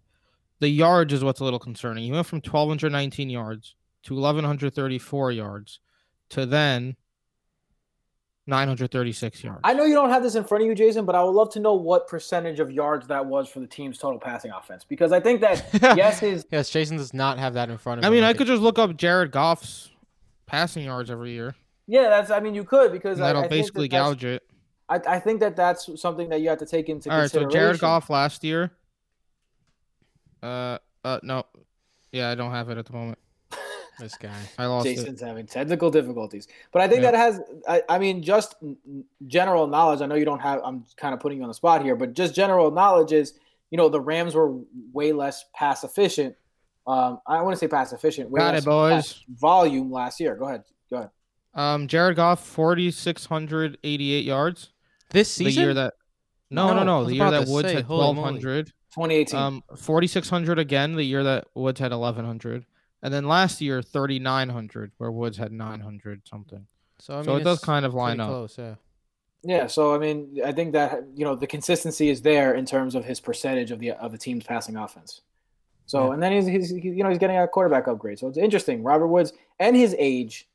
The 0.60 0.70
yards 0.70 1.14
is 1.14 1.24
what's 1.24 1.40
a 1.40 1.44
little 1.44 1.60
concerning. 1.60 2.04
He 2.04 2.12
went 2.12 2.28
from 2.28 2.40
1,219 2.40 3.30
yards 3.30 3.76
to 4.04 4.14
1,134 4.14 5.32
yards 5.32 5.80
to 6.30 6.46
then 6.46 6.96
936 8.50 9.44
yards. 9.44 9.62
I 9.64 9.74
know 9.74 9.86
you 9.86 9.94
don't 9.94 10.10
have 10.10 10.24
this 10.24 10.36
in 10.36 10.44
front 10.44 10.64
of 10.64 10.68
you, 10.68 10.76
Jason, 10.76 11.06
but 11.06 11.16
I 11.16 11.24
would 11.24 11.32
love 11.32 11.52
to 11.52 11.60
know 11.60 11.76
what 11.76 12.08
percentage 12.08 12.60
of 12.60 12.72
yards 12.72 13.08
that 13.08 13.26
was 13.26 13.48
for 13.48 13.60
the 13.60 13.68
team's 13.68 13.98
total 13.98 14.20
passing 14.20 14.52
offense 14.52 14.84
because 14.84 15.12
I 15.12 15.20
think 15.20 15.42
that 15.42 15.66
yes, 15.96 16.20
his 16.20 16.46
yes, 16.52 16.70
Jason 16.70 16.98
does 16.98 17.14
not 17.14 17.40
have 17.40 17.54
that 17.54 17.70
in 17.70 17.78
front 17.78 18.00
of 18.00 18.06
I 18.06 18.08
him. 18.08 18.14
I 18.14 18.16
mean, 18.16 18.24
I 18.24 18.34
could 18.34 18.48
just 18.48 18.62
look 18.62 18.78
up 18.80 18.98
Jared 18.98 19.32
Goff's 19.32 19.90
passing 20.46 20.84
yards 20.84 21.10
every 21.10 21.32
year. 21.32 21.56
Yeah, 21.88 22.10
that's. 22.10 22.32
I 22.32 22.40
mean, 22.40 22.56
you 22.56 22.64
could 22.64 22.92
because 22.92 23.20
that'll 23.20 23.44
I, 23.44 23.46
I 23.46 23.48
basically 23.48 23.88
that 23.88 23.98
gouge 23.98 24.26
it. 24.26 24.44
I, 24.90 25.00
I 25.08 25.20
think 25.20 25.40
that 25.40 25.56
that's 25.56 25.90
something 26.02 26.30
that 26.30 26.42
you 26.42 26.50
have 26.50 26.60
to 26.60 26.66
take 26.66 26.90
into 26.90 27.10
All 27.10 27.18
right, 27.18 27.24
consideration. 27.24 27.52
so 27.52 27.58
Jared 27.58 27.80
Goff 27.80 28.10
last 28.10 28.44
year. 28.44 28.72
Uh, 30.42 30.78
uh, 31.04 31.20
no, 31.24 31.46
yeah, 32.12 32.30
I 32.30 32.36
don't 32.36 32.52
have 32.52 32.70
it 32.70 32.78
at 32.78 32.86
the 32.86 32.94
moment. 32.94 33.20
This 34.00 34.16
guy. 34.16 34.34
I 34.58 34.66
lost 34.66 34.86
Jason's 34.86 35.22
it. 35.22 35.26
having 35.26 35.46
technical 35.46 35.92
difficulties. 35.92 36.48
But 36.72 36.82
I 36.82 36.88
think 36.88 37.04
Yeah. 37.04 37.12
that 37.12 37.18
has, 37.18 37.42
I, 37.68 37.84
I 37.90 38.00
mean, 38.00 38.24
just 38.24 38.56
general 39.28 39.68
knowledge. 39.68 40.02
I 40.02 40.06
know 40.06 40.16
you 40.16 40.26
don't 40.26 40.40
have, 40.40 40.62
I'm 40.64 40.86
kind 40.98 41.14
of 41.14 41.20
putting 41.20 41.38
you 41.40 41.44
on 41.44 41.50
the 41.50 41.54
spot 41.54 41.84
here, 41.84 41.96
but 41.96 42.14
just 42.14 42.34
general 42.36 42.72
knowledge 42.72 43.12
is, 43.12 43.34
you 43.72 43.78
know, 43.78 43.90
the 43.90 44.02
Rams 44.02 44.36
were 44.36 44.56
way 44.94 45.12
less 45.12 45.46
pass 45.54 45.84
efficient. 45.84 46.36
Um, 46.88 47.20
I 47.28 47.42
want 47.42 47.54
to 47.54 47.58
say 47.60 47.68
pass 47.68 47.94
efficient. 47.94 48.32
Way 48.32 48.40
Got 48.40 48.54
less 48.56 48.64
it, 48.64 48.66
boys. 48.66 49.24
Volume 49.40 49.92
last 49.92 50.20
year. 50.20 50.36
Go 50.36 50.48
ahead. 50.48 50.64
Go 50.90 50.98
ahead. 50.98 51.10
Um, 51.54 51.88
Jared 51.88 52.16
Goff, 52.16 52.44
forty 52.46 52.90
six 52.90 53.26
hundred 53.26 53.78
eighty 53.84 54.14
eight 54.14 54.24
yards. 54.26 54.72
This 55.12 55.36
The 55.36 55.46
season. 55.46 55.64
year 55.64 55.74
that. 55.76 55.94
No, 56.50 56.70
No, 56.70 56.78
no, 56.78 56.84
no. 56.84 57.06
The 57.06 57.16
year 57.16 57.30
that 57.30 57.48
Woods 57.48 57.68
say, 57.68 57.76
had 57.76 57.84
holy 57.86 58.00
twelve 58.00 58.16
moly. 58.16 58.26
hundred. 58.34 58.68
2018. 58.96 59.40
Um, 59.40 59.64
forty 59.78 60.08
six 60.08 60.30
hundred 60.30 60.58
again. 60.58 60.96
The 60.96 61.04
year 61.04 61.24
that 61.24 61.46
Woods 61.54 61.80
had 61.80 61.92
eleven 61.92 62.26
hundred, 62.26 62.66
and 63.02 63.14
then 63.14 63.28
last 63.28 63.62
year 63.62 63.82
thirty 63.82 64.20
nine 64.20 64.50
hundred, 64.50 64.92
where 64.98 65.12
Woods 65.12 65.38
had 65.38 65.52
nine 65.52 65.80
hundred 65.80 66.22
something. 66.28 66.66
so 67.00 67.14
I 67.14 67.18
mean, 67.18 67.26
so 67.26 67.36
it 67.38 67.44
does 67.44 67.60
kind 67.60 67.86
of 67.86 67.94
line 67.94 68.20
up. 68.20 68.30
close. 68.30 68.58
Yeah. 68.58 68.76
yeah. 69.44 69.68
So, 69.68 69.96
I 69.96 69.98
mean, 70.00 70.40
I 70.46 70.52
think 70.52 70.74
that, 70.74 71.04
you 71.16 71.24
know, 71.26 71.36
the 71.36 71.48
consistency 71.48 72.10
is 72.10 72.22
there 72.22 72.54
in 72.56 72.66
terms 72.66 72.96
of 72.96 73.06
his 73.06 73.20
percentage 73.20 73.72
of 73.72 73.80
the, 73.80 73.92
of 73.92 74.12
the 74.12 74.18
team's 74.18 74.44
passing 74.46 74.76
offense. 74.76 75.22
So, 75.86 76.08
Yeah. 76.08 76.14
and 76.14 76.22
then 76.24 76.32
he's, 76.34 76.46
he's, 76.46 76.70
he- 76.70 76.90
you 76.90 77.04
know, 77.04 77.10
he's 77.10 77.18
getting 77.20 77.38
a 77.38 77.48
quarterback 77.48 77.88
upgrade. 77.88 78.20
So 78.20 78.28
it's 78.28 78.38
interesting. 78.38 78.84
Robert 78.84 79.08
Woods 79.08 79.32
and 79.60 79.76
his 79.76 79.96
age, 79.98 80.48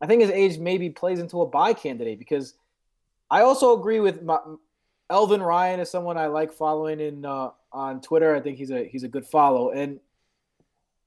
I 0.00 0.06
think 0.06 0.22
his 0.22 0.30
age 0.30 0.58
maybe 0.58 0.88
plays 0.90 1.18
into 1.18 1.40
a 1.42 1.46
buy 1.46 1.72
candidate 1.72 2.18
because 2.18 2.54
I 3.30 3.42
also 3.42 3.78
agree 3.78 3.98
with 4.00 4.22
my, 4.22 4.38
Elvin 5.10 5.42
Ryan 5.42 5.80
is 5.80 5.90
someone 5.90 6.16
I 6.16 6.26
like 6.28 6.52
following 6.52 7.00
in 7.00 7.24
uh, 7.26 7.50
on 7.72 8.00
Twitter. 8.00 8.34
I 8.34 8.40
think 8.40 8.56
he's 8.56 8.70
a 8.70 8.84
he's 8.84 9.02
a 9.02 9.08
good 9.08 9.26
follow, 9.26 9.70
and 9.72 10.00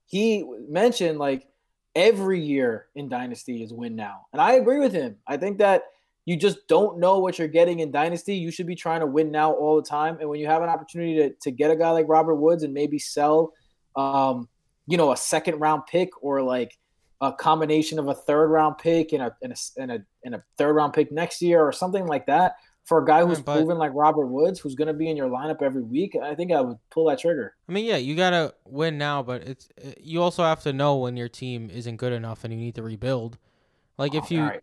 he 0.06 0.44
mentioned 0.68 1.18
like 1.18 1.46
every 1.94 2.40
year 2.40 2.86
in 2.94 3.08
Dynasty 3.08 3.62
is 3.62 3.72
win 3.72 3.96
now, 3.96 4.26
and 4.32 4.40
I 4.40 4.52
agree 4.54 4.78
with 4.78 4.92
him. 4.92 5.16
I 5.26 5.36
think 5.36 5.58
that 5.58 5.82
you 6.24 6.36
just 6.36 6.66
don't 6.68 6.98
know 6.98 7.18
what 7.18 7.38
you're 7.38 7.48
getting 7.48 7.80
in 7.80 7.90
Dynasty. 7.90 8.34
You 8.34 8.50
should 8.50 8.66
be 8.66 8.74
trying 8.74 9.00
to 9.00 9.06
win 9.06 9.30
now 9.30 9.52
all 9.52 9.76
the 9.76 9.88
time, 9.88 10.18
and 10.20 10.28
when 10.28 10.40
you 10.40 10.46
have 10.46 10.62
an 10.62 10.68
opportunity 10.68 11.16
to 11.16 11.30
to 11.42 11.50
get 11.50 11.70
a 11.70 11.76
guy 11.76 11.90
like 11.90 12.08
Robert 12.08 12.36
Woods 12.36 12.62
and 12.62 12.72
maybe 12.72 12.98
sell, 12.98 13.52
um, 13.96 14.48
you 14.86 14.96
know, 14.96 15.12
a 15.12 15.16
second 15.16 15.58
round 15.60 15.82
pick 15.86 16.10
or 16.22 16.42
like 16.42 16.76
a 17.20 17.32
combination 17.32 17.98
of 17.98 18.08
a 18.08 18.14
third 18.14 18.48
round 18.48 18.78
pick 18.78 19.12
and 19.12 19.22
a 19.22 19.36
and 19.42 19.52
a 19.52 19.56
and 19.80 19.92
a, 19.92 20.04
and 20.24 20.34
a 20.34 20.44
third 20.58 20.74
round 20.74 20.92
pick 20.92 21.10
next 21.10 21.40
year 21.40 21.62
or 21.62 21.72
something 21.72 22.06
like 22.06 22.26
that 22.26 22.56
for 22.86 23.02
a 23.02 23.04
guy 23.04 23.24
who's 23.24 23.38
Yeah, 23.38 23.44
but- 23.44 23.56
proven 23.56 23.78
like 23.78 23.90
Robert 23.94 24.26
Woods, 24.26 24.58
who's 24.60 24.74
going 24.74 24.88
to 24.88 24.94
be 24.94 25.10
in 25.10 25.16
your 25.16 25.28
lineup 25.28 25.60
every 25.60 25.82
week, 25.82 26.16
I 26.22 26.34
think 26.34 26.52
I 26.52 26.60
would 26.60 26.78
pull 26.90 27.06
that 27.08 27.18
trigger. 27.18 27.54
I 27.68 27.72
mean, 27.72 27.84
yeah, 27.84 27.96
you 27.96 28.14
gotta 28.16 28.54
win 28.64 28.96
now, 28.96 29.22
but 29.22 29.42
it's 29.42 29.68
uh, 29.84 29.90
you 30.00 30.22
also 30.22 30.42
have 30.44 30.62
to 30.62 30.72
know 30.72 30.96
when 30.96 31.16
your 31.16 31.28
team 31.28 31.68
isn't 31.68 31.96
good 31.96 32.12
enough 32.12 32.44
and 32.44 32.52
you 32.54 32.58
need 32.58 32.76
to 32.76 32.82
rebuild. 32.82 33.38
Like 33.98 34.14
if 34.14 34.24
Oh, 34.30 34.34
you 34.34 34.40
all 34.40 34.46
right. 34.46 34.62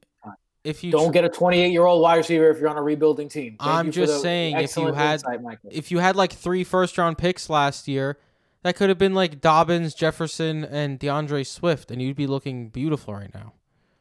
if 0.64 0.84
you 0.86 0.92
Don't 0.92 1.08
tr- 1.08 1.12
get 1.12 1.26
a 1.26 1.30
28 1.30 1.72
year 1.72 1.86
old 1.86 2.02
wide 2.02 2.16
receiver 2.16 2.50
if 2.50 2.60
you're 2.60 2.70
on 2.70 2.78
a 2.78 2.82
rebuilding 2.84 3.28
team. 3.28 3.58
Thank 3.60 3.70
I'm 3.72 3.92
just 3.92 4.22
saying, 4.22 4.58
if 4.58 4.76
you 4.78 4.94
had- 4.94 5.22
insight, 5.26 5.58
if 5.70 5.92
you 5.92 6.00
had 6.00 6.16
like 6.16 6.32
three 6.32 6.64
first 6.64 6.98
round 6.98 7.18
picks 7.18 7.50
last 7.50 7.88
year, 7.90 8.18
that 8.62 8.78
could 8.78 8.88
have 8.88 8.98
been 8.98 9.14
like 9.14 9.42
Dobbins, 9.42 9.94
Jefferson, 9.94 10.64
and 10.64 10.98
D'Andre 10.98 11.44
Swift, 11.44 11.92
and 11.92 12.02
you'd 12.02 12.16
be 12.16 12.28
looking 12.28 12.70
beautiful 12.70 13.14
right 13.14 13.34
now. 13.34 13.52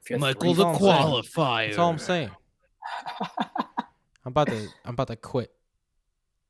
If 0.02 0.10
you 0.10 0.14
had 0.14 0.20
Michael 0.20 0.54
three 0.54 0.64
the 0.64 0.72
the 0.72 0.78
qualifier. 0.78 1.66
That's 1.66 1.78
all 1.78 1.90
I'm 1.90 1.98
saying. 1.98 2.30
I'm 4.24 4.30
about 4.30 4.48
to 4.48 4.68
I'm 4.84 4.94
about 4.94 5.08
to 5.08 5.16
quit. 5.16 5.52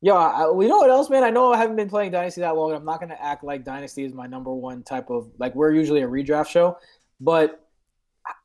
Yo, 0.05 0.17
I, 0.17 0.51
well, 0.51 0.63
you 0.63 0.69
know 0.69 0.79
what 0.79 0.91
else, 0.91 1.09
man? 1.09 1.23
I 1.23 1.31
know 1.31 1.53
I 1.53 1.57
haven't 1.57 1.77
been 1.77 1.89
playing 1.89 2.11
Dynasty 2.11 2.41
that 2.41 2.57
long. 2.57 2.71
and 2.71 2.79
I'm 2.79 2.85
not 2.85 2.99
going 2.99 3.11
to 3.11 3.25
act 3.25 3.45
like 3.45 3.65
Dynasty 3.65 4.05
is 4.05 4.13
my 4.13 4.27
number 4.27 4.53
one 4.53 4.83
type 4.83 5.11
of 5.11 5.31
like. 5.39 5.55
We're 5.55 5.73
usually 5.73 6.03
a 6.03 6.09
redraft 6.09 6.49
show, 6.49 6.77
but 7.21 7.65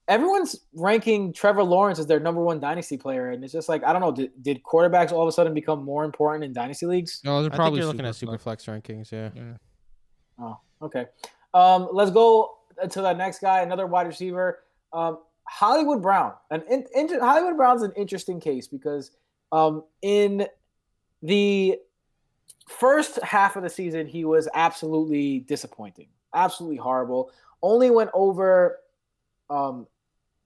everyone's 0.08 0.56
ranking 0.74 1.34
Trevor 1.34 1.64
Lawrence 1.64 1.98
as 1.98 2.06
their 2.06 2.20
number 2.20 2.42
one 2.42 2.60
Dynasty 2.60 2.96
player, 2.96 3.32
and 3.32 3.44
it's 3.44 3.52
just 3.52 3.70
like 3.70 3.84
I 3.84 3.92
don't 3.92 4.02
know. 4.02 4.12
Did, 4.12 4.32
did 4.44 4.64
quarterbacks 4.64 5.12
all 5.12 5.24
of 5.24 5.28
a 5.28 5.32
sudden 5.32 5.54
become 5.56 5.84
more 5.84 6.06
important 6.06 6.44
in 6.44 6.54
Dynasty 6.54 6.86
leagues? 6.86 7.22
No, 7.24 7.42
they're 7.42 7.48
I 7.48 7.54
think 7.54 7.56
probably 7.56 7.80
you're 7.80 7.88
looking 7.88 8.06
at 8.06 8.16
super 8.16 8.38
Superflex 8.38 8.66
rankings, 8.68 9.12
yeah. 9.12 9.30
Yeah. 9.36 9.54
Oh, 10.40 10.60
okay. 10.84 11.06
Um, 11.56 11.90
let's 11.92 12.12
go 12.12 12.58
to 12.88 13.02
the 13.02 13.14
next 13.14 13.40
guy, 13.40 13.62
another 13.62 13.88
wide 13.88 14.06
receiver, 14.06 14.60
um, 14.94 15.20
Hollywood 15.48 16.02
Brown. 16.02 16.34
An 16.52 16.64
in, 16.70 16.86
in, 16.94 17.20
Hollywood 17.20 17.58
Brown's 17.58 17.82
an 17.82 17.94
interesting 17.96 18.40
case 18.40 18.68
because 18.68 19.12
um, 19.52 19.84
in 20.02 20.46
the 21.22 21.78
first 22.68 23.20
half 23.24 23.56
of 23.56 23.64
the 23.64 23.70
season, 23.70 24.08
he 24.08 24.26
was 24.26 24.48
absolutely 24.54 25.40
disappointing, 25.40 26.08
absolutely 26.34 26.78
horrible. 26.78 27.32
Only 27.62 27.90
went 27.90 28.12
over 28.14 28.80
um, 29.50 29.88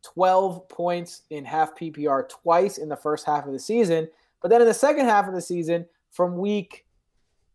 12 0.04 0.70
points 0.70 1.24
in 1.30 1.46
half 1.46 1.76
PPR 1.76 2.30
twice 2.30 2.78
in 2.78 2.90
the 2.90 2.96
first 2.96 3.26
half 3.26 3.46
of 3.46 3.54
the 3.54 3.60
season. 3.60 4.08
But 4.42 4.50
then 4.50 4.62
in 4.62 4.68
the 4.68 4.74
second 4.74 5.06
half 5.06 5.28
of 5.28 5.34
the 5.34 5.42
season, 5.42 5.86
from 6.12 6.38
week 6.38 6.86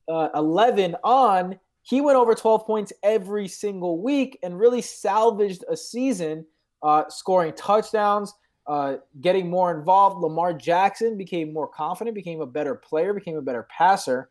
uh, 0.09 0.29
11 0.35 0.97
on, 1.03 1.59
he 1.83 2.01
went 2.01 2.17
over 2.17 2.35
12 2.35 2.67
points 2.67 2.93
every 3.03 3.47
single 3.47 4.01
week 4.01 4.39
and 4.43 4.59
really 4.59 4.83
salvaged 4.83 5.65
a 5.69 5.77
season 5.77 6.45
uh, 6.83 7.05
scoring 7.09 7.53
touchdowns, 7.55 8.35
uh, 8.67 8.97
getting 9.21 9.49
more 9.49 9.77
involved. 9.77 10.21
Lamar 10.21 10.53
Jackson 10.53 11.17
became 11.17 11.53
more 11.53 11.69
confident, 11.69 12.15
became 12.15 12.41
a 12.41 12.47
better 12.47 12.75
player, 12.75 13.13
became 13.13 13.37
a 13.37 13.43
better 13.43 13.67
passer. 13.71 14.31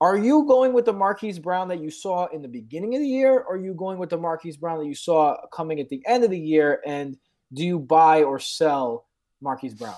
Are 0.00 0.16
you 0.16 0.46
going 0.46 0.72
with 0.72 0.84
the 0.84 0.92
Marquise 0.92 1.40
Brown 1.40 1.66
that 1.68 1.80
you 1.80 1.90
saw 1.90 2.26
in 2.26 2.40
the 2.40 2.48
beginning 2.48 2.94
of 2.94 3.00
the 3.00 3.08
year, 3.08 3.40
or 3.40 3.54
are 3.54 3.58
you 3.58 3.74
going 3.74 3.98
with 3.98 4.10
the 4.10 4.16
Marquise 4.16 4.56
Brown 4.56 4.78
that 4.78 4.86
you 4.86 4.94
saw 4.94 5.36
coming 5.52 5.80
at 5.80 5.88
the 5.88 6.00
end 6.06 6.22
of 6.22 6.30
the 6.30 6.38
year? 6.38 6.80
And 6.86 7.16
do 7.52 7.64
you 7.64 7.80
buy 7.80 8.22
or 8.22 8.38
sell 8.38 9.06
Marquise 9.40 9.74
Brown? 9.74 9.96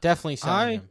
Definitely 0.00 0.36
selling 0.36 0.68
I- 0.68 0.72
him. 0.72 0.90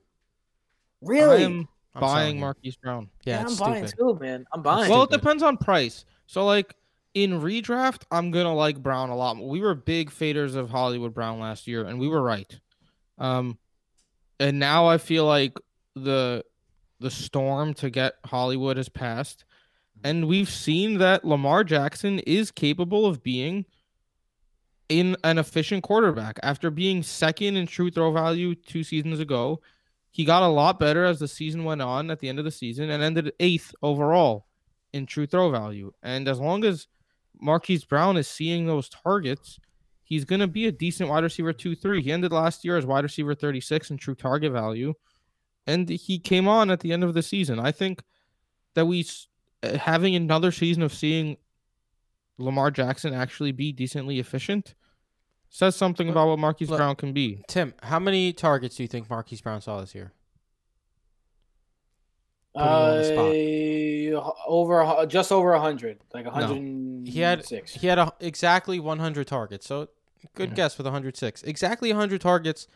Really? 1.02 1.44
I 1.44 1.46
am 1.46 1.68
I'm 1.94 2.02
buying 2.02 2.26
selling. 2.26 2.40
Marquise 2.40 2.76
Brown. 2.78 3.10
Yeah, 3.26 3.42
I'm 3.42 3.48
it's 3.48 3.60
buying 3.60 3.88
stupid. 3.88 3.98
too, 3.98 4.20
man. 4.20 4.46
I'm 4.54 4.62
buying. 4.62 4.90
Well, 4.90 5.04
it 5.04 5.12
depends 5.12 5.44
on 5.44 5.58
price. 5.58 6.06
So 6.26 6.46
like 6.46 6.74
in 7.14 7.42
redraft, 7.42 8.04
I'm 8.12 8.32
gonna 8.32 8.54
like 8.54 8.82
Brown 8.82 9.10
a 9.10 9.16
lot. 9.16 9.38
We 9.38 9.62
were 9.62 9.76
big 9.76 10.12
faders 10.12 10.56
of 10.56 10.70
Hollywood 10.70 11.14
Brown 11.14 11.40
last 11.40 11.68
year, 11.68 11.86
and 11.86 12.00
we 12.00 12.08
were 12.08 12.22
right. 12.22 12.60
Um, 13.18 13.58
and 14.40 14.60
now 14.60 14.88
I 14.88 14.98
feel 14.98 15.26
like 15.26 15.58
the 15.96 16.44
the 17.00 17.12
storm 17.12 17.74
to 17.76 17.90
get 17.90 18.16
Hollywood 18.26 18.78
has 18.78 18.90
passed, 18.90 19.46
and 20.04 20.28
we've 20.28 20.50
seen 20.50 21.00
that 21.00 21.26
Lamar 21.26 21.64
Jackson 21.64 22.20
is 22.20 22.52
capable 22.52 23.06
of 23.06 23.24
being 23.24 23.66
in 24.90 25.18
an 25.24 25.38
efficient 25.38 25.84
quarterback. 25.84 26.40
After 26.44 26.70
being 26.70 27.04
second 27.04 27.58
in 27.58 27.68
true 27.68 27.92
throw 27.92 28.12
value 28.12 28.56
two 28.56 28.84
seasons 28.84 29.20
ago, 29.20 29.62
he 30.12 30.26
got 30.26 30.44
a 30.44 30.48
lot 30.48 30.80
better 30.80 31.06
as 31.06 31.20
the 31.20 31.28
season 31.28 31.64
went 31.64 31.82
on 31.82 32.10
at 32.10 32.20
the 32.20 32.30
end 32.30 32.40
of 32.40 32.46
the 32.46 32.52
season 32.52 32.90
and 32.90 33.04
ended 33.04 33.34
eighth 33.40 33.74
overall 33.82 34.48
in 34.94 35.06
true 35.06 35.28
throw 35.28 35.52
value. 35.52 35.92
And 36.02 36.28
as 36.28 36.40
long 36.40 36.64
as 36.64 36.88
Marquise 37.40 37.86
Brown 37.86 38.18
is 38.18 38.28
seeing 38.28 38.66
those 38.66 38.90
targets, 38.90 39.60
he's 40.04 40.26
going 40.26 40.40
to 40.40 40.48
be 40.48 40.66
a 40.68 40.72
decent 40.72 41.10
wide 41.10 41.24
receiver 41.24 41.54
2 41.54 41.76
3. 41.76 42.02
He 42.02 42.12
ended 42.12 42.32
last 42.32 42.64
year 42.66 42.78
as 42.78 42.86
wide 42.86 43.04
receiver 43.04 43.36
36 43.36 43.92
in 43.92 43.98
true 43.98 44.16
target 44.16 44.52
value. 44.52 44.94
And 45.66 45.90
he 45.90 46.18
came 46.20 46.48
on 46.48 46.72
at 46.72 46.80
the 46.80 46.94
end 46.94 47.04
of 47.04 47.14
the 47.14 47.22
season. 47.22 47.60
I 47.60 47.72
think 47.72 48.02
that 48.74 48.86
we 48.86 49.02
s- 49.02 49.28
uh, 49.64 49.78
having 49.78 50.16
another 50.16 50.52
season 50.52 50.82
of 50.84 50.94
seeing 50.94 51.38
Lamar 52.38 52.72
Jackson 52.72 53.14
actually 53.14 53.52
be 53.52 53.72
decently 53.72 54.20
efficient 54.20 54.76
says 55.50 55.76
something 55.76 56.10
about 56.10 56.28
what 56.28 56.40
Marquise 56.40 56.70
look- 56.70 56.78
Brown 56.78 56.96
can 56.96 57.14
be. 57.14 57.42
Tim, 57.48 57.74
how 57.82 58.00
many 58.00 58.34
targets 58.34 58.76
do 58.76 58.84
you 58.84 58.88
think 58.88 59.10
Marquise 59.10 59.42
Brown 59.42 59.62
saw 59.62 59.80
this 59.82 59.96
year? 59.96 60.12
Putting 62.54 62.68
you 62.70 62.74
on 62.74 62.98
the 62.98 63.04
spot. 63.04 64.28
Uh, 64.28 64.32
over 64.48 65.06
just 65.08 65.32
over 65.32 65.54
a 65.54 65.60
hundred, 65.60 66.00
like 66.14 66.26
a 66.26 66.30
No. 66.40 66.48
He 67.12 67.20
had 67.22 67.46
six. 67.46 67.74
he 67.74 67.88
had 67.88 67.98
a, 68.00 68.14
exactly 68.20 68.80
100 68.80 69.28
targets. 69.28 69.68
So 69.68 69.90
good 70.36 70.50
Yeah. 70.50 70.56
guess 70.56 70.78
with 70.78 70.86
106. 70.88 71.44
Exactly 71.44 71.92
100 71.92 72.22
targets, 72.22 72.68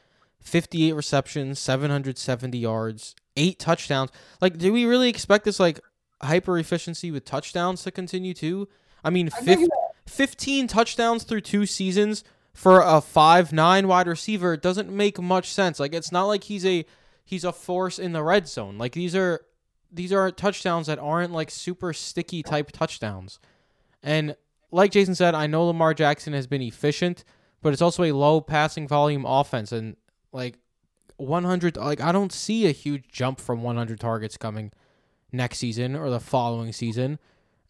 58 0.42 0.94
receptions, 0.94 1.60
770 1.60 2.58
yards, 2.58 3.16
eight 3.38 3.60
touchdowns. 3.60 4.10
Like, 4.42 4.58
do 4.58 4.72
we 4.74 4.86
really 4.86 5.10
expect 5.10 5.46
this 5.46 5.60
like 5.60 5.80
hyper 6.22 6.58
efficiency 6.58 7.12
with 7.12 7.26
touchdowns 7.26 7.84
to 7.84 7.92
continue 7.92 8.34
too? 8.34 8.68
I 9.04 9.10
mean, 9.10 9.30
I 9.34 9.42
fif- 9.44 9.60
think 9.60 9.70
15 10.08 10.68
touchdowns 10.68 11.24
through 11.24 11.42
two 11.42 11.66
seasons 11.66 12.24
for 12.54 12.82
a 12.82 13.00
five 13.02 13.54
nine 13.54 13.88
wide 13.88 14.08
receiver 14.08 14.58
doesn't 14.58 14.90
make 14.90 15.20
much 15.20 15.50
sense. 15.52 15.80
Like, 15.80 15.94
it's 15.94 16.12
not 16.12 16.26
like 16.26 16.44
he's 16.46 16.66
a 16.66 16.86
he's 17.24 17.44
a 17.44 17.54
force 17.54 17.98
in 17.98 18.12
the 18.12 18.24
red 18.24 18.48
zone. 18.48 18.78
Like 18.78 18.94
these 18.94 19.16
are 19.16 19.42
these 19.92 20.12
are 20.14 20.32
touchdowns 20.32 20.88
that 20.88 21.00
aren't 21.00 21.32
like 21.34 21.50
super 21.52 21.94
sticky 21.94 22.44
type 22.44 22.72
touchdowns. 22.72 23.40
And 24.04 24.36
like 24.72 24.92
Jason 24.92 25.16
said, 25.16 25.36
I 25.36 25.48
know 25.48 25.66
Lamar 25.66 25.94
Jackson 25.94 26.34
has 26.34 26.48
been 26.48 26.62
efficient, 26.62 27.24
but 27.62 27.74
it's 27.74 27.82
also 27.82 28.04
a 28.04 28.12
low 28.12 28.42
passing 28.42 28.88
volume 28.88 29.26
offense 29.26 29.72
and 29.72 29.96
like 30.32 30.58
100 31.18 31.78
like 31.78 32.02
I 32.02 32.12
don't 32.12 32.32
see 32.32 32.68
a 32.68 32.72
huge 32.72 33.06
jump 33.12 33.40
from 33.40 33.62
100 33.62 34.00
targets 34.00 34.38
coming 34.38 34.72
next 35.32 35.60
season 35.60 35.96
or 35.96 36.10
the 36.10 36.20
following 36.20 36.74
season. 36.74 37.20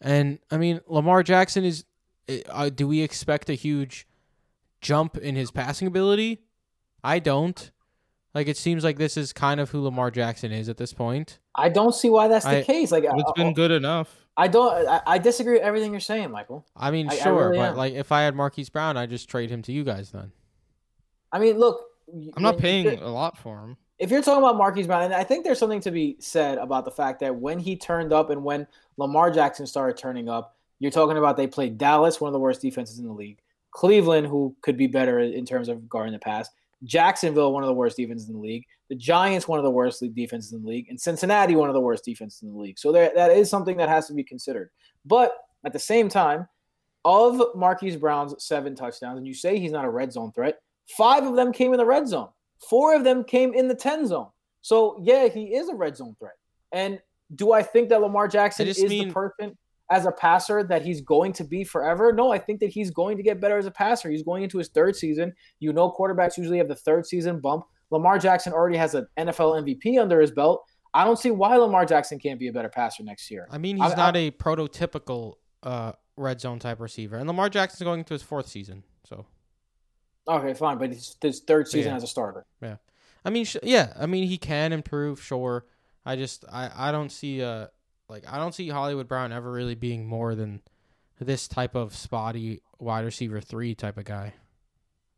And 0.00 0.38
I 0.50 0.56
mean, 0.56 0.80
Lamar 0.86 1.22
Jackson 1.22 1.64
is 1.64 1.84
eh, 2.28 2.40
uh, 2.48 2.70
do 2.70 2.88
we 2.88 3.02
expect 3.02 3.50
a 3.50 3.54
huge 3.54 4.06
jump 4.80 5.16
in 5.18 5.36
his 5.36 5.50
passing 5.50 5.86
ability? 5.86 6.40
I 7.04 7.18
don't. 7.18 7.70
Like 8.34 8.48
it 8.48 8.56
seems 8.56 8.82
like 8.82 8.96
this 8.96 9.16
is 9.16 9.32
kind 9.32 9.60
of 9.60 9.70
who 9.70 9.82
Lamar 9.82 10.10
Jackson 10.10 10.52
is 10.52 10.68
at 10.68 10.78
this 10.78 10.94
point. 10.94 11.38
I 11.54 11.68
don't 11.68 11.94
see 11.94 12.08
why 12.08 12.28
that's 12.28 12.46
the 12.46 12.58
I- 12.60 12.62
case. 12.62 12.90
Like, 12.90 13.04
It's 13.04 13.12
I, 13.12 13.32
been 13.36 13.48
uh, 13.48 13.52
good 13.52 13.70
enough. 13.70 14.21
I 14.36 14.48
don't. 14.48 14.88
I, 14.88 15.00
I 15.06 15.18
disagree 15.18 15.54
with 15.54 15.62
everything 15.62 15.90
you're 15.92 16.00
saying, 16.00 16.30
Michael. 16.30 16.66
I 16.76 16.90
mean, 16.90 17.08
I- 17.10 17.12
I 17.14 17.16
sure, 17.18 17.48
really 17.50 17.58
but 17.58 17.70
am. 17.72 17.76
like 17.76 17.94
if 17.94 18.12
I 18.12 18.22
had 18.22 18.34
Marquise 18.34 18.70
Brown, 18.70 18.96
I'd 18.96 19.10
just 19.10 19.28
trade 19.28 19.50
him 19.50 19.62
to 19.62 19.72
you 19.72 19.84
guys 19.84 20.10
then. 20.10 20.32
I 21.32 21.38
mean, 21.38 21.58
look. 21.58 21.84
I'm 22.36 22.42
not 22.42 22.58
paying 22.58 22.86
a 23.00 23.08
lot 23.08 23.38
for 23.38 23.58
him. 23.60 23.76
if 23.98 24.10
you're 24.10 24.20
talking 24.22 24.42
about 24.42 24.56
Marquise 24.56 24.86
Brown, 24.86 25.04
and 25.04 25.14
I 25.14 25.24
think 25.24 25.44
there's 25.44 25.58
something 25.58 25.80
to 25.82 25.90
be 25.90 26.16
said 26.18 26.58
about 26.58 26.84
the 26.84 26.90
fact 26.90 27.20
that 27.20 27.34
when 27.36 27.58
he 27.58 27.76
turned 27.76 28.12
up 28.12 28.28
and 28.28 28.42
when 28.44 28.66
Lamar 28.98 29.30
Jackson 29.30 29.66
started 29.66 29.96
turning 29.96 30.28
up, 30.28 30.56
you're 30.78 30.90
talking 30.90 31.16
about 31.16 31.36
they 31.36 31.46
played 31.46 31.78
Dallas, 31.78 32.20
one 32.20 32.28
of 32.28 32.32
the 32.32 32.38
worst 32.40 32.60
defenses 32.60 32.98
in 32.98 33.06
the 33.06 33.12
league, 33.12 33.38
Cleveland, 33.70 34.26
who 34.26 34.54
could 34.60 34.76
be 34.76 34.88
better 34.88 35.20
in 35.20 35.46
terms 35.46 35.68
of 35.68 35.88
guarding 35.88 36.12
the 36.12 36.18
pass, 36.18 36.50
Jacksonville, 36.84 37.52
one 37.52 37.62
of 37.62 37.68
the 37.68 37.74
worst 37.74 37.96
defenses 37.96 38.28
in 38.28 38.34
the 38.34 38.40
league, 38.40 38.64
the 38.88 38.94
Giants, 38.94 39.46
one 39.46 39.58
of 39.58 39.64
the 39.64 39.70
worst 39.70 40.02
defenses 40.14 40.52
in 40.52 40.62
the 40.62 40.68
league, 40.68 40.86
and 40.88 41.00
Cincinnati, 41.00 41.54
one 41.54 41.68
of 41.68 41.74
the 41.74 41.80
worst 41.80 42.04
defenses 42.04 42.42
in 42.42 42.52
the 42.52 42.58
league. 42.58 42.78
So 42.78 42.92
there, 42.92 43.12
that 43.14 43.30
is 43.30 43.48
something 43.48 43.76
that 43.76 43.88
has 43.88 44.06
to 44.08 44.14
be 44.14 44.24
considered. 44.24 44.70
But 45.04 45.36
at 45.64 45.72
the 45.72 45.78
same 45.78 46.08
time, 46.08 46.48
of 47.04 47.40
Marquise 47.54 47.96
Brown's 47.96 48.34
seven 48.44 48.74
touchdowns, 48.74 49.18
and 49.18 49.26
you 49.26 49.34
say 49.34 49.58
he's 49.58 49.72
not 49.72 49.84
a 49.84 49.90
red 49.90 50.12
zone 50.12 50.32
threat, 50.32 50.60
five 50.96 51.24
of 51.24 51.36
them 51.36 51.52
came 51.52 51.72
in 51.72 51.78
the 51.78 51.86
red 51.86 52.06
zone. 52.06 52.28
Four 52.68 52.94
of 52.94 53.04
them 53.04 53.24
came 53.24 53.54
in 53.54 53.66
the 53.66 53.74
10 53.74 54.06
zone. 54.06 54.28
So, 54.60 55.00
yeah, 55.02 55.26
he 55.28 55.54
is 55.54 55.68
a 55.68 55.74
red 55.74 55.96
zone 55.96 56.14
threat. 56.18 56.36
And 56.70 57.00
do 57.34 57.52
I 57.52 57.62
think 57.62 57.88
that 57.88 58.00
Lamar 58.00 58.28
Jackson 58.28 58.68
is 58.68 58.82
mean- 58.82 59.08
the 59.08 59.14
person 59.14 59.58
as 59.90 60.06
a 60.06 60.12
passer 60.12 60.62
that 60.64 60.82
he's 60.82 61.00
going 61.00 61.32
to 61.34 61.44
be 61.44 61.64
forever? 61.64 62.12
No, 62.12 62.32
I 62.32 62.38
think 62.38 62.60
that 62.60 62.70
he's 62.70 62.90
going 62.90 63.16
to 63.16 63.22
get 63.22 63.40
better 63.40 63.58
as 63.58 63.66
a 63.66 63.70
passer. 63.70 64.10
He's 64.10 64.22
going 64.22 64.42
into 64.42 64.58
his 64.58 64.68
third 64.68 64.96
season. 64.96 65.32
You 65.60 65.72
know, 65.72 65.90
quarterbacks 65.92 66.36
usually 66.38 66.58
have 66.58 66.68
the 66.68 66.74
third 66.74 67.06
season 67.06 67.40
bump. 67.40 67.64
Lamar 67.90 68.18
Jackson 68.18 68.52
already 68.52 68.76
has 68.78 68.94
an 68.94 69.06
NFL 69.18 69.62
MVP 69.64 70.00
under 70.00 70.20
his 70.20 70.30
belt. 70.30 70.64
I 70.94 71.04
don't 71.04 71.18
see 71.18 71.30
why 71.30 71.56
Lamar 71.56 71.84
Jackson 71.86 72.18
can't 72.18 72.38
be 72.38 72.48
a 72.48 72.52
better 72.52 72.68
passer 72.68 73.02
next 73.02 73.30
year. 73.30 73.46
I 73.50 73.58
mean, 73.58 73.76
he's 73.76 73.92
I- 73.92 73.96
not 73.96 74.16
a 74.16 74.30
prototypical 74.30 75.34
uh, 75.62 75.92
red 76.16 76.40
zone 76.40 76.58
type 76.58 76.80
receiver, 76.80 77.16
and 77.16 77.26
Lamar 77.26 77.48
Jackson's 77.48 77.82
going 77.82 78.00
into 78.00 78.14
his 78.14 78.22
fourth 78.22 78.46
season. 78.48 78.82
So, 79.08 79.26
Okay, 80.28 80.54
fine, 80.54 80.78
but 80.78 80.90
it's 80.92 81.16
his 81.20 81.40
third 81.40 81.66
season 81.68 81.90
Yeah. 81.92 81.96
as 81.96 82.02
a 82.04 82.06
starter. 82.06 82.46
Yeah, 82.62 82.76
I 83.24 83.30
mean, 83.30 83.44
sh- 83.44 83.56
yeah, 83.62 83.92
I 83.98 84.06
mean, 84.06 84.26
he 84.28 84.38
can 84.38 84.72
improve, 84.72 85.20
sure. 85.22 85.66
I 86.06 86.16
just, 86.16 86.44
I, 86.50 86.70
I 86.74 86.92
don't 86.92 87.10
see, 87.10 87.42
uh, 87.42 87.66
like, 88.12 88.30
I 88.30 88.36
don't 88.36 88.54
see 88.54 88.68
Hollywood 88.68 89.08
Brown 89.08 89.32
ever 89.32 89.50
really 89.50 89.74
being 89.74 90.06
more 90.06 90.34
than 90.34 90.60
this 91.18 91.48
type 91.48 91.74
of 91.74 91.96
spotty 91.96 92.60
wide 92.78 93.04
receiver 93.04 93.40
three 93.40 93.74
type 93.74 93.96
of 93.96 94.04
guy. 94.04 94.34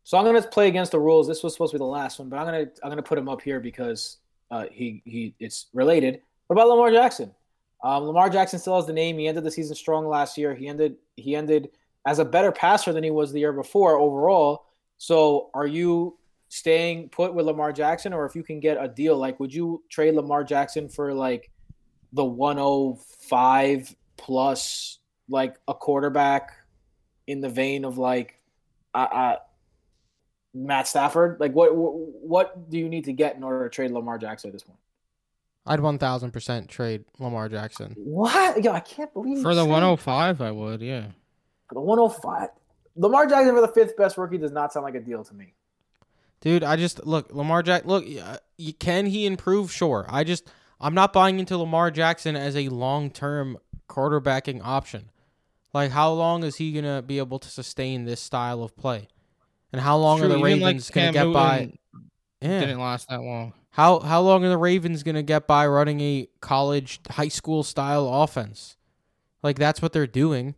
So 0.03 0.17
I'm 0.17 0.23
gonna 0.23 0.41
play 0.41 0.67
against 0.67 0.91
the 0.91 0.99
rules. 0.99 1.27
This 1.27 1.43
was 1.43 1.53
supposed 1.53 1.71
to 1.71 1.77
be 1.77 1.79
the 1.79 1.85
last 1.85 2.19
one, 2.19 2.29
but 2.29 2.37
I'm 2.37 2.45
gonna 2.45 2.67
I'm 2.83 2.89
gonna 2.89 3.03
put 3.03 3.17
him 3.17 3.27
up 3.27 3.41
here 3.41 3.59
because 3.59 4.17
uh, 4.49 4.65
he 4.71 5.01
he 5.05 5.33
it's 5.39 5.67
related. 5.73 6.21
What 6.47 6.55
about 6.55 6.69
Lamar 6.69 6.91
Jackson? 6.91 7.33
Um, 7.83 8.03
Lamar 8.03 8.29
Jackson 8.29 8.59
still 8.59 8.75
has 8.75 8.85
the 8.85 8.93
name. 8.93 9.17
He 9.17 9.27
ended 9.27 9.43
the 9.43 9.51
season 9.51 9.75
strong 9.75 10.07
last 10.07 10.37
year. 10.37 10.53
He 10.55 10.67
ended 10.67 10.95
he 11.17 11.35
ended 11.35 11.69
as 12.05 12.19
a 12.19 12.25
better 12.25 12.51
passer 12.51 12.93
than 12.93 13.03
he 13.03 13.11
was 13.11 13.33
the 13.33 13.39
year 13.39 13.53
before 13.53 13.97
overall. 13.97 14.67
So 14.97 15.49
are 15.53 15.67
you 15.67 16.17
staying 16.49 17.09
put 17.09 17.33
with 17.33 17.47
Lamar 17.47 17.73
Jackson, 17.73 18.13
or 18.13 18.25
if 18.25 18.35
you 18.35 18.43
can 18.43 18.59
get 18.59 18.77
a 18.79 18.87
deal, 18.87 19.17
like 19.17 19.39
would 19.39 19.53
you 19.53 19.83
trade 19.89 20.13
Lamar 20.13 20.43
Jackson 20.43 20.87
for 20.87 21.13
like 21.13 21.49
the 22.15 22.23
105 22.25 23.95
plus 24.17 24.99
like 25.29 25.55
a 25.67 25.73
quarterback 25.73 26.51
in 27.27 27.41
the 27.41 27.49
vein 27.49 27.85
of 27.85 27.97
like 27.97 28.39
uh, 28.93 28.97
uh, 28.97 29.35
Matt 30.53 30.87
Stafford? 30.87 31.37
Like, 31.39 31.53
what 31.53 31.69
what 31.75 32.69
do 32.69 32.77
you 32.77 32.89
need 32.89 33.05
to 33.05 33.13
get 33.13 33.35
in 33.35 33.43
order 33.43 33.63
to 33.67 33.69
trade 33.69 33.91
Lamar 33.91 34.17
Jackson 34.17 34.49
at 34.49 34.53
this 34.53 34.63
point? 34.63 34.79
I'd 35.67 35.79
1000% 35.79 36.67
trade 36.67 37.05
Lamar 37.19 37.49
Jackson. 37.49 37.95
What? 37.97 38.63
Yo, 38.63 38.71
I 38.71 38.79
can't 38.79 39.11
believe 39.13 39.41
For 39.41 39.55
the 39.55 39.61
saying- 39.61 39.71
105, 39.71 40.39
I 40.41 40.51
would, 40.51 40.81
yeah. 40.81 41.07
For 41.67 41.73
the 41.73 41.81
105. 41.81 42.49
Lamar 42.95 43.25
Jackson 43.25 43.55
for 43.55 43.61
the 43.61 43.67
fifth 43.69 43.97
best 43.97 44.15
rookie 44.17 44.37
does 44.37 44.51
not 44.51 44.71
sound 44.71 44.83
like 44.83 44.93
a 44.95 44.99
deal 44.99 45.23
to 45.23 45.33
me. 45.33 45.53
Dude, 46.41 46.63
I 46.63 46.75
just 46.75 47.05
look 47.07 47.33
Lamar 47.33 47.63
Jack. 47.63 47.85
Look, 47.85 48.05
uh, 48.23 48.37
can 48.79 49.07
he 49.07 49.25
improve? 49.25 49.71
Sure. 49.71 50.05
I 50.07 50.23
just 50.23 50.47
I'm 50.79 50.93
not 50.93 51.13
buying 51.13 51.39
into 51.39 51.57
Lamar 51.57 51.91
Jackson 51.91 52.35
as 52.35 52.55
a 52.55 52.69
long 52.69 53.09
term 53.09 53.57
quarterbacking 53.89 54.61
option. 54.63 55.09
Like, 55.73 55.91
how 55.91 56.11
long 56.13 56.43
is 56.43 56.55
he 56.55 56.71
gonna 56.71 57.01
be 57.01 57.17
able 57.17 57.39
to 57.39 57.49
sustain 57.49 58.05
this 58.05 58.21
style 58.21 58.63
of 58.63 58.75
play? 58.77 59.07
And 59.71 59.81
how 59.81 59.97
long 59.97 60.21
are 60.21 60.27
the 60.27 60.37
even, 60.37 60.41
like, 60.41 60.61
Ravens 60.61 60.89
gonna 60.89 61.11
Cam 61.11 61.13
get 61.13 61.33
by? 61.33 61.59
Newton 61.59 61.79
Yeah. 62.41 62.59
Didn't 62.59 62.79
last 62.79 63.09
that 63.09 63.21
long. 63.21 63.53
How 63.71 63.99
how 63.99 64.21
long 64.21 64.45
are 64.45 64.49
the 64.49 64.57
Ravens 64.57 65.03
gonna 65.03 65.23
get 65.23 65.47
by 65.47 65.67
running 65.67 65.99
a 65.99 66.29
college 66.39 66.99
high 67.09 67.27
school 67.27 67.63
style 67.63 68.07
offense? 68.07 68.77
Like 69.43 69.57
that's 69.57 69.81
what 69.81 69.91
they're 69.91 70.07
doing. 70.07 70.55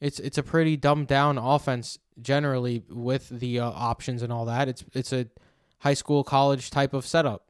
It's 0.00 0.18
it's 0.18 0.38
a 0.38 0.42
pretty 0.42 0.76
dumbed 0.76 1.06
down 1.06 1.38
offense 1.38 1.98
generally 2.20 2.82
with 2.88 3.28
the 3.28 3.60
uh, 3.60 3.70
options 3.70 4.22
and 4.22 4.32
all 4.32 4.44
that. 4.46 4.68
It's 4.68 4.84
it's 4.92 5.12
a 5.12 5.26
high 5.80 5.94
school 5.94 6.24
college 6.24 6.70
type 6.70 6.94
of 6.94 7.06
setup, 7.06 7.48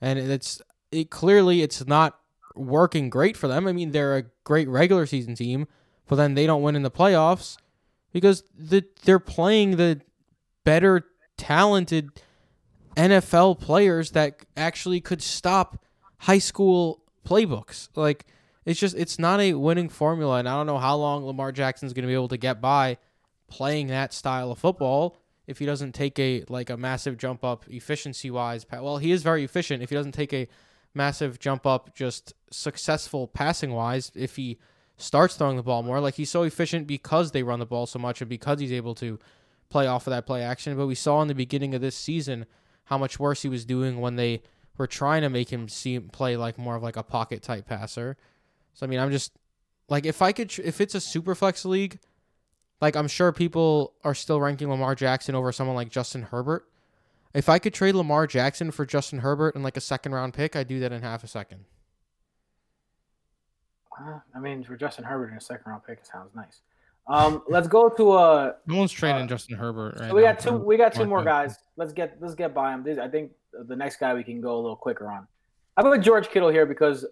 and 0.00 0.18
it's 0.18 0.62
it 0.90 1.10
clearly 1.10 1.62
it's 1.62 1.86
not 1.86 2.18
working 2.54 3.10
great 3.10 3.36
for 3.36 3.48
them. 3.48 3.66
I 3.66 3.72
mean, 3.72 3.92
they're 3.92 4.16
a 4.16 4.24
great 4.44 4.68
regular 4.68 5.06
season 5.06 5.34
team, 5.34 5.66
but 6.06 6.16
then 6.16 6.34
they 6.34 6.46
don't 6.46 6.62
win 6.62 6.76
in 6.76 6.82
the 6.82 6.90
playoffs 6.90 7.56
because 8.12 8.42
the 8.56 8.84
they're 9.04 9.18
playing 9.18 9.76
the 9.76 10.00
better 10.64 11.04
talented 11.36 12.10
NFL 12.96 13.60
players 13.60 14.10
that 14.12 14.44
actually 14.56 15.00
could 15.00 15.22
stop 15.22 15.84
high 16.18 16.38
school 16.38 17.02
playbooks. 17.24 17.88
Like 17.94 18.26
it's 18.64 18.80
just 18.80 18.96
it's 18.96 19.18
not 19.18 19.40
a 19.40 19.54
winning 19.54 19.88
formula, 19.88 20.38
and 20.38 20.48
I 20.48 20.56
don't 20.56 20.66
know 20.66 20.78
how 20.78 20.96
long 20.96 21.24
Lamar 21.24 21.52
Jackson's 21.52 21.92
going 21.92 22.02
to 22.02 22.08
be 22.08 22.14
able 22.14 22.28
to 22.28 22.36
get 22.36 22.60
by 22.60 22.98
playing 23.48 23.86
that 23.86 24.12
style 24.12 24.50
of 24.50 24.58
football 24.58 25.16
if 25.46 25.58
he 25.58 25.64
doesn't 25.64 25.92
take 25.92 26.18
a 26.18 26.44
like 26.48 26.70
a 26.70 26.76
massive 26.76 27.16
jump 27.16 27.44
up 27.44 27.64
efficiency 27.68 28.30
wise. 28.30 28.66
Well, 28.70 28.98
he 28.98 29.12
is 29.12 29.22
very 29.22 29.44
efficient. 29.44 29.82
If 29.82 29.90
he 29.90 29.96
doesn't 29.96 30.12
take 30.12 30.32
a 30.32 30.48
massive 30.94 31.38
jump 31.38 31.66
up 31.66 31.94
just 31.94 32.34
successful 32.50 33.28
passing 33.28 33.72
wise, 33.72 34.10
if 34.14 34.36
he 34.36 34.58
starts 34.96 35.36
throwing 35.36 35.56
the 35.56 35.62
ball 35.62 35.82
more, 35.82 36.00
like 36.00 36.14
he's 36.14 36.30
so 36.30 36.42
efficient 36.42 36.86
because 36.86 37.30
they 37.32 37.42
run 37.42 37.58
the 37.58 37.66
ball 37.66 37.86
so 37.86 37.98
much 37.98 38.20
and 38.20 38.28
because 38.28 38.60
he's 38.60 38.72
able 38.72 38.94
to 38.96 39.18
play 39.68 39.86
off 39.86 40.06
of 40.06 40.10
that 40.10 40.26
play 40.26 40.42
action. 40.42 40.76
But 40.76 40.86
we 40.86 40.94
saw 40.94 41.22
in 41.22 41.28
the 41.28 41.34
beginning 41.34 41.74
of 41.74 41.80
this 41.80 41.96
season 41.96 42.46
how 42.84 42.98
much 42.98 43.18
worse 43.18 43.42
he 43.42 43.48
was 43.48 43.64
doing 43.64 44.00
when 44.00 44.16
they 44.16 44.42
were 44.76 44.86
trying 44.86 45.22
to 45.22 45.28
make 45.28 45.50
him 45.50 45.68
seem 45.68 46.08
play 46.08 46.36
like 46.36 46.58
more 46.58 46.76
of 46.76 46.82
like 46.82 46.96
a 46.96 47.02
pocket 47.02 47.42
type 47.42 47.66
passer. 47.66 48.16
So 48.74 48.86
I 48.86 48.88
mean, 48.88 49.00
I'm 49.00 49.10
just 49.10 49.32
like 49.88 50.06
if 50.06 50.22
I 50.22 50.32
could 50.32 50.56
if 50.58 50.80
it's 50.80 50.94
a 50.94 51.00
super 51.00 51.34
flex 51.34 51.64
league, 51.64 51.98
like 52.80 52.96
I'm 52.96 53.08
sure 53.08 53.32
people 53.32 53.94
are 54.04 54.14
still 54.14 54.40
ranking 54.40 54.70
Lamar 54.70 54.94
Jackson 54.94 55.34
over 55.34 55.52
someone 55.52 55.76
like 55.76 55.90
Justin 55.90 56.22
Herbert. 56.22 56.68
If 57.34 57.48
I 57.48 57.58
could 57.58 57.74
trade 57.74 57.94
Lamar 57.94 58.26
Jackson 58.26 58.70
for 58.70 58.86
Justin 58.86 59.20
Herbert 59.20 59.54
and 59.54 59.62
like 59.62 59.76
a 59.76 59.80
second 59.80 60.12
round 60.12 60.34
pick, 60.34 60.56
I'd 60.56 60.68
do 60.68 60.80
that 60.80 60.92
in 60.92 61.02
half 61.02 61.22
a 61.22 61.26
second. 61.26 61.64
Uh, 64.00 64.20
I 64.34 64.40
mean, 64.40 64.64
for 64.64 64.76
Justin 64.76 65.04
Herbert 65.04 65.30
in 65.30 65.36
a 65.36 65.40
second 65.40 65.70
round 65.70 65.82
pick, 65.84 65.98
it 65.98 66.06
sounds 66.06 66.34
nice. 66.34 66.60
Um, 67.06 67.42
let's 67.48 67.68
go 67.68 67.88
to 67.88 68.10
uh. 68.12 68.52
No 68.66 68.76
one's 68.76 68.92
trading 68.92 69.22
uh, 69.22 69.26
Justin 69.26 69.56
Herbert. 69.56 69.98
Right 69.98 70.08
so 70.10 70.14
we 70.14 70.22
got 70.22 70.38
two. 70.38 70.52
We 70.52 70.76
got 70.76 70.94
two 70.94 71.06
more 71.06 71.24
guys. 71.24 71.56
Let's 71.76 71.92
get 71.92 72.16
let's 72.20 72.34
get 72.34 72.54
by 72.54 72.72
him. 72.72 72.86
I 73.00 73.08
think 73.08 73.32
the 73.66 73.76
next 73.76 73.98
guy 73.98 74.14
we 74.14 74.24
can 74.24 74.40
go 74.40 74.54
a 74.56 74.60
little 74.60 74.76
quicker 74.76 75.10
on. 75.10 75.26
I 75.76 75.82
put 75.82 76.00
George 76.00 76.28
Kittle 76.28 76.48
here 76.48 76.66
because 76.66 77.06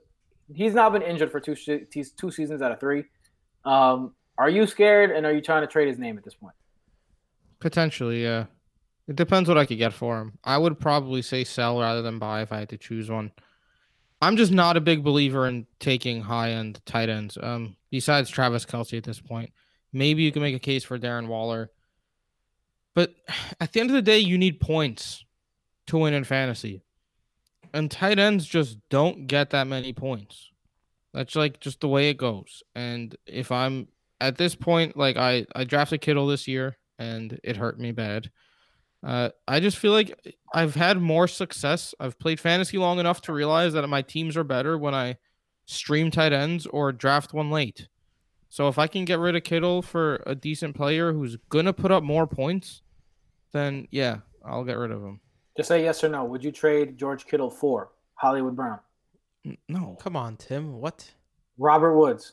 he's 0.54 0.74
not 0.74 0.92
been 0.92 1.02
injured 1.02 1.30
for 1.30 1.40
two 1.40 1.56
he's 1.92 2.10
two 2.12 2.30
seasons 2.30 2.62
out 2.62 2.72
of 2.72 2.80
three. 2.80 3.04
Um, 3.64 4.14
are 4.38 4.50
you 4.50 4.66
scared, 4.66 5.10
and 5.10 5.26
are 5.26 5.32
you 5.32 5.40
trying 5.40 5.62
to 5.62 5.66
trade 5.66 5.88
his 5.88 5.98
name 5.98 6.18
at 6.18 6.24
this 6.24 6.34
point? 6.34 6.54
Potentially, 7.58 8.22
yeah. 8.22 8.46
It 9.08 9.16
depends 9.16 9.48
what 9.48 9.58
I 9.58 9.66
could 9.66 9.78
get 9.78 9.92
for 9.92 10.20
him. 10.20 10.38
I 10.42 10.58
would 10.58 10.80
probably 10.80 11.22
say 11.22 11.44
sell 11.44 11.80
rather 11.80 12.02
than 12.02 12.18
buy 12.18 12.42
if 12.42 12.52
I 12.52 12.58
had 12.58 12.70
to 12.70 12.78
choose 12.78 13.10
one. 13.10 13.32
I'm 14.20 14.36
just 14.36 14.50
not 14.50 14.76
a 14.76 14.80
big 14.80 15.04
believer 15.04 15.46
in 15.46 15.66
taking 15.78 16.22
high 16.22 16.52
end 16.52 16.80
tight 16.86 17.08
ends. 17.08 17.38
Um, 17.40 17.76
besides 17.96 18.28
Travis 18.28 18.66
Kelce 18.66 18.98
at 18.98 19.04
this 19.04 19.20
point. 19.20 19.50
Maybe 19.90 20.22
you 20.22 20.30
can 20.30 20.42
make 20.42 20.54
a 20.54 20.58
case 20.58 20.84
for 20.84 20.98
Darren 20.98 21.28
Waller. 21.28 21.70
But 22.94 23.14
at 23.60 23.72
the 23.72 23.80
end 23.80 23.88
of 23.90 23.94
the 23.94 24.02
day, 24.02 24.18
you 24.18 24.36
need 24.36 24.60
points 24.60 25.24
to 25.86 25.98
win 25.98 26.12
in 26.12 26.24
fantasy. 26.24 26.82
And 27.72 27.90
tight 27.90 28.18
ends 28.18 28.44
just 28.44 28.78
don't 28.90 29.26
get 29.26 29.50
that 29.50 29.66
many 29.66 29.94
points. 29.94 30.50
That's 31.14 31.34
like 31.34 31.58
just 31.60 31.80
the 31.80 31.88
way 31.88 32.10
it 32.10 32.18
goes. 32.18 32.62
And 32.74 33.16
if 33.26 33.50
I'm 33.50 33.88
at 34.20 34.36
this 34.36 34.54
point, 34.54 34.96
like 34.96 35.16
I, 35.16 35.46
I 35.54 35.64
drafted 35.64 36.02
Kittle 36.02 36.26
this 36.26 36.46
year 36.46 36.76
and 36.98 37.38
it 37.42 37.56
hurt 37.56 37.80
me 37.80 37.92
bad. 37.92 38.30
Uh, 39.06 39.30
I 39.46 39.60
just 39.60 39.78
feel 39.78 39.92
like 39.92 40.36
I've 40.52 40.74
had 40.74 41.00
more 41.00 41.28
success. 41.28 41.94
I've 42.00 42.18
played 42.18 42.40
fantasy 42.40 42.76
long 42.76 42.98
enough 42.98 43.20
to 43.22 43.32
realize 43.32 43.72
that 43.74 43.86
my 43.86 44.02
teams 44.02 44.36
are 44.36 44.42
better 44.42 44.76
when 44.76 44.96
I 44.96 45.18
stream 45.66 46.10
tight 46.10 46.32
ends 46.32 46.66
or 46.66 46.90
draft 46.90 47.32
one 47.32 47.48
late. 47.52 47.86
So 48.48 48.66
if 48.66 48.80
I 48.80 48.88
can 48.88 49.04
get 49.04 49.20
rid 49.20 49.36
of 49.36 49.44
Kittle 49.44 49.80
for 49.80 50.22
a 50.26 50.34
decent 50.34 50.74
player 50.74 51.12
who's 51.12 51.36
gonna 51.50 51.72
put 51.72 51.92
up 51.92 52.02
more 52.02 52.26
points, 52.26 52.82
then 53.52 53.86
yeah, 53.92 54.18
I'll 54.44 54.64
get 54.64 54.76
rid 54.76 54.90
of 54.90 55.02
him. 55.02 55.20
Just 55.56 55.68
say 55.68 55.84
yes 55.84 56.02
or 56.02 56.08
no. 56.08 56.24
Would 56.24 56.42
you 56.42 56.50
trade 56.50 56.98
George 56.98 57.26
Kittle 57.26 57.50
for 57.50 57.90
Hollywood 58.14 58.56
Brown? 58.56 58.80
No. 59.68 59.96
Come 60.00 60.16
on, 60.16 60.36
Tim. 60.36 60.80
What? 60.80 61.12
Robert 61.58 61.96
Woods. 61.96 62.32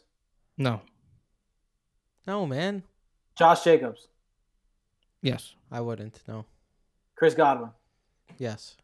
No. 0.57 0.81
No, 2.25 2.47
man. 2.47 2.81
Josh 3.37 3.63
Jacobs. 3.63 4.07
Yes. 5.21 5.53
I 5.71 5.79
wouldn't. 5.79 6.21
No. 6.27 6.45
Chris 7.23 7.35
Godwin. 7.35 7.69
Yes. 8.37 8.75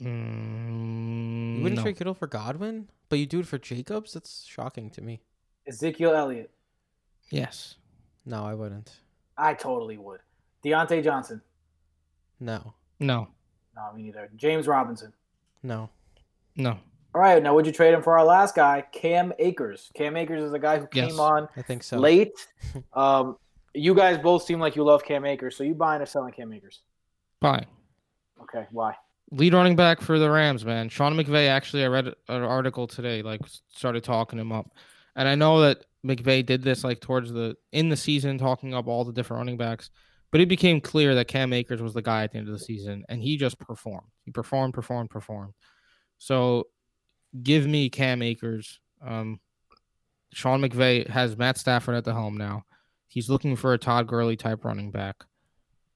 Mm, 0.00 1.56
you 1.58 1.62
wouldn't 1.62 1.76
no. 1.76 1.82
trade 1.82 1.98
Kittle 1.98 2.14
for 2.14 2.26
Godwin, 2.26 2.88
but 3.10 3.18
you 3.18 3.26
do 3.26 3.40
it 3.40 3.46
for 3.46 3.58
Jacobs? 3.58 4.14
That's 4.14 4.46
shocking 4.46 4.88
to 4.88 5.02
me. 5.02 5.20
Ezekiel 5.68 6.14
Elliott. 6.14 6.50
Yes. 7.30 7.74
No, 8.24 8.46
I 8.46 8.54
wouldn't. 8.54 8.92
I 9.36 9.52
totally 9.52 9.98
would. 9.98 10.20
Diontae 10.64 11.04
Johnson. 11.04 11.42
No. 12.40 12.72
No. 12.98 13.28
No, 13.76 13.92
me 13.94 14.04
neither. 14.04 14.30
James 14.34 14.66
Robinson. 14.66 15.12
No. 15.62 15.90
No. 16.56 16.78
All 17.14 17.20
right, 17.20 17.42
now 17.42 17.54
would 17.54 17.66
you 17.66 17.72
trade 17.72 17.92
him 17.92 18.02
for 18.02 18.18
our 18.18 18.24
last 18.24 18.54
guy, 18.54 18.82
Cam 18.92 19.34
Akers? 19.38 19.90
Cam 19.92 20.16
Akers 20.16 20.42
is 20.42 20.54
a 20.54 20.58
guy 20.58 20.78
who 20.78 20.88
Yes. 20.94 21.10
came 21.10 21.20
on 21.20 21.48
I 21.54 21.60
think 21.60 21.82
so. 21.82 21.98
late. 21.98 22.32
um, 22.94 23.36
you 23.74 23.94
guys 23.94 24.16
both 24.16 24.44
seem 24.44 24.58
like 24.58 24.74
you 24.74 24.84
love 24.84 25.04
Cam 25.04 25.26
Akers, 25.26 25.54
so 25.54 25.64
you 25.64 25.74
buying 25.74 26.00
or 26.00 26.06
selling 26.06 26.32
Cam 26.32 26.50
Akers? 26.54 26.80
Bye. 27.40 27.66
Okay, 28.42 28.66
why? 28.70 28.94
Lead 29.32 29.54
running 29.54 29.76
back 29.76 30.00
for 30.00 30.18
the 30.18 30.30
Rams, 30.30 30.64
man. 30.64 30.88
Sean 30.88 31.16
McVay. 31.16 31.48
Actually, 31.48 31.84
I 31.84 31.88
read 31.88 32.06
an 32.06 32.42
article 32.42 32.86
today, 32.86 33.22
like 33.22 33.40
started 33.68 34.02
talking 34.02 34.38
him 34.38 34.52
up, 34.52 34.70
and 35.14 35.28
I 35.28 35.36
know 35.36 35.60
that 35.60 35.84
McVay 36.04 36.44
did 36.44 36.62
this 36.62 36.82
like 36.82 37.00
towards 37.00 37.32
the 37.32 37.56
in 37.72 37.88
the 37.88 37.96
season, 37.96 38.38
talking 38.38 38.74
up 38.74 38.88
all 38.88 39.04
the 39.04 39.12
different 39.12 39.38
running 39.38 39.56
backs. 39.56 39.90
But 40.32 40.40
it 40.40 40.48
became 40.48 40.80
clear 40.80 41.14
that 41.16 41.28
Cam 41.28 41.52
Akers 41.52 41.82
was 41.82 41.94
the 41.94 42.02
guy 42.02 42.22
at 42.22 42.32
the 42.32 42.38
end 42.38 42.48
of 42.48 42.54
the 42.54 42.64
season, 42.64 43.04
and 43.08 43.20
he 43.20 43.36
just 43.36 43.58
performed. 43.58 44.06
He 44.24 44.30
performed, 44.30 44.74
performed, 44.74 45.10
performed. 45.10 45.54
So, 46.18 46.68
give 47.42 47.66
me 47.66 47.88
Cam 47.88 48.22
Akers. 48.22 48.78
Um, 49.04 49.40
Sean 50.32 50.60
McVay 50.60 51.08
has 51.08 51.36
Matt 51.36 51.58
Stafford 51.58 51.96
at 51.96 52.04
the 52.04 52.12
helm 52.12 52.36
now. 52.36 52.64
He's 53.08 53.28
looking 53.28 53.56
for 53.56 53.72
a 53.72 53.78
Todd 53.78 54.06
Gurley 54.06 54.36
type 54.36 54.64
running 54.64 54.92
back. 54.92 55.24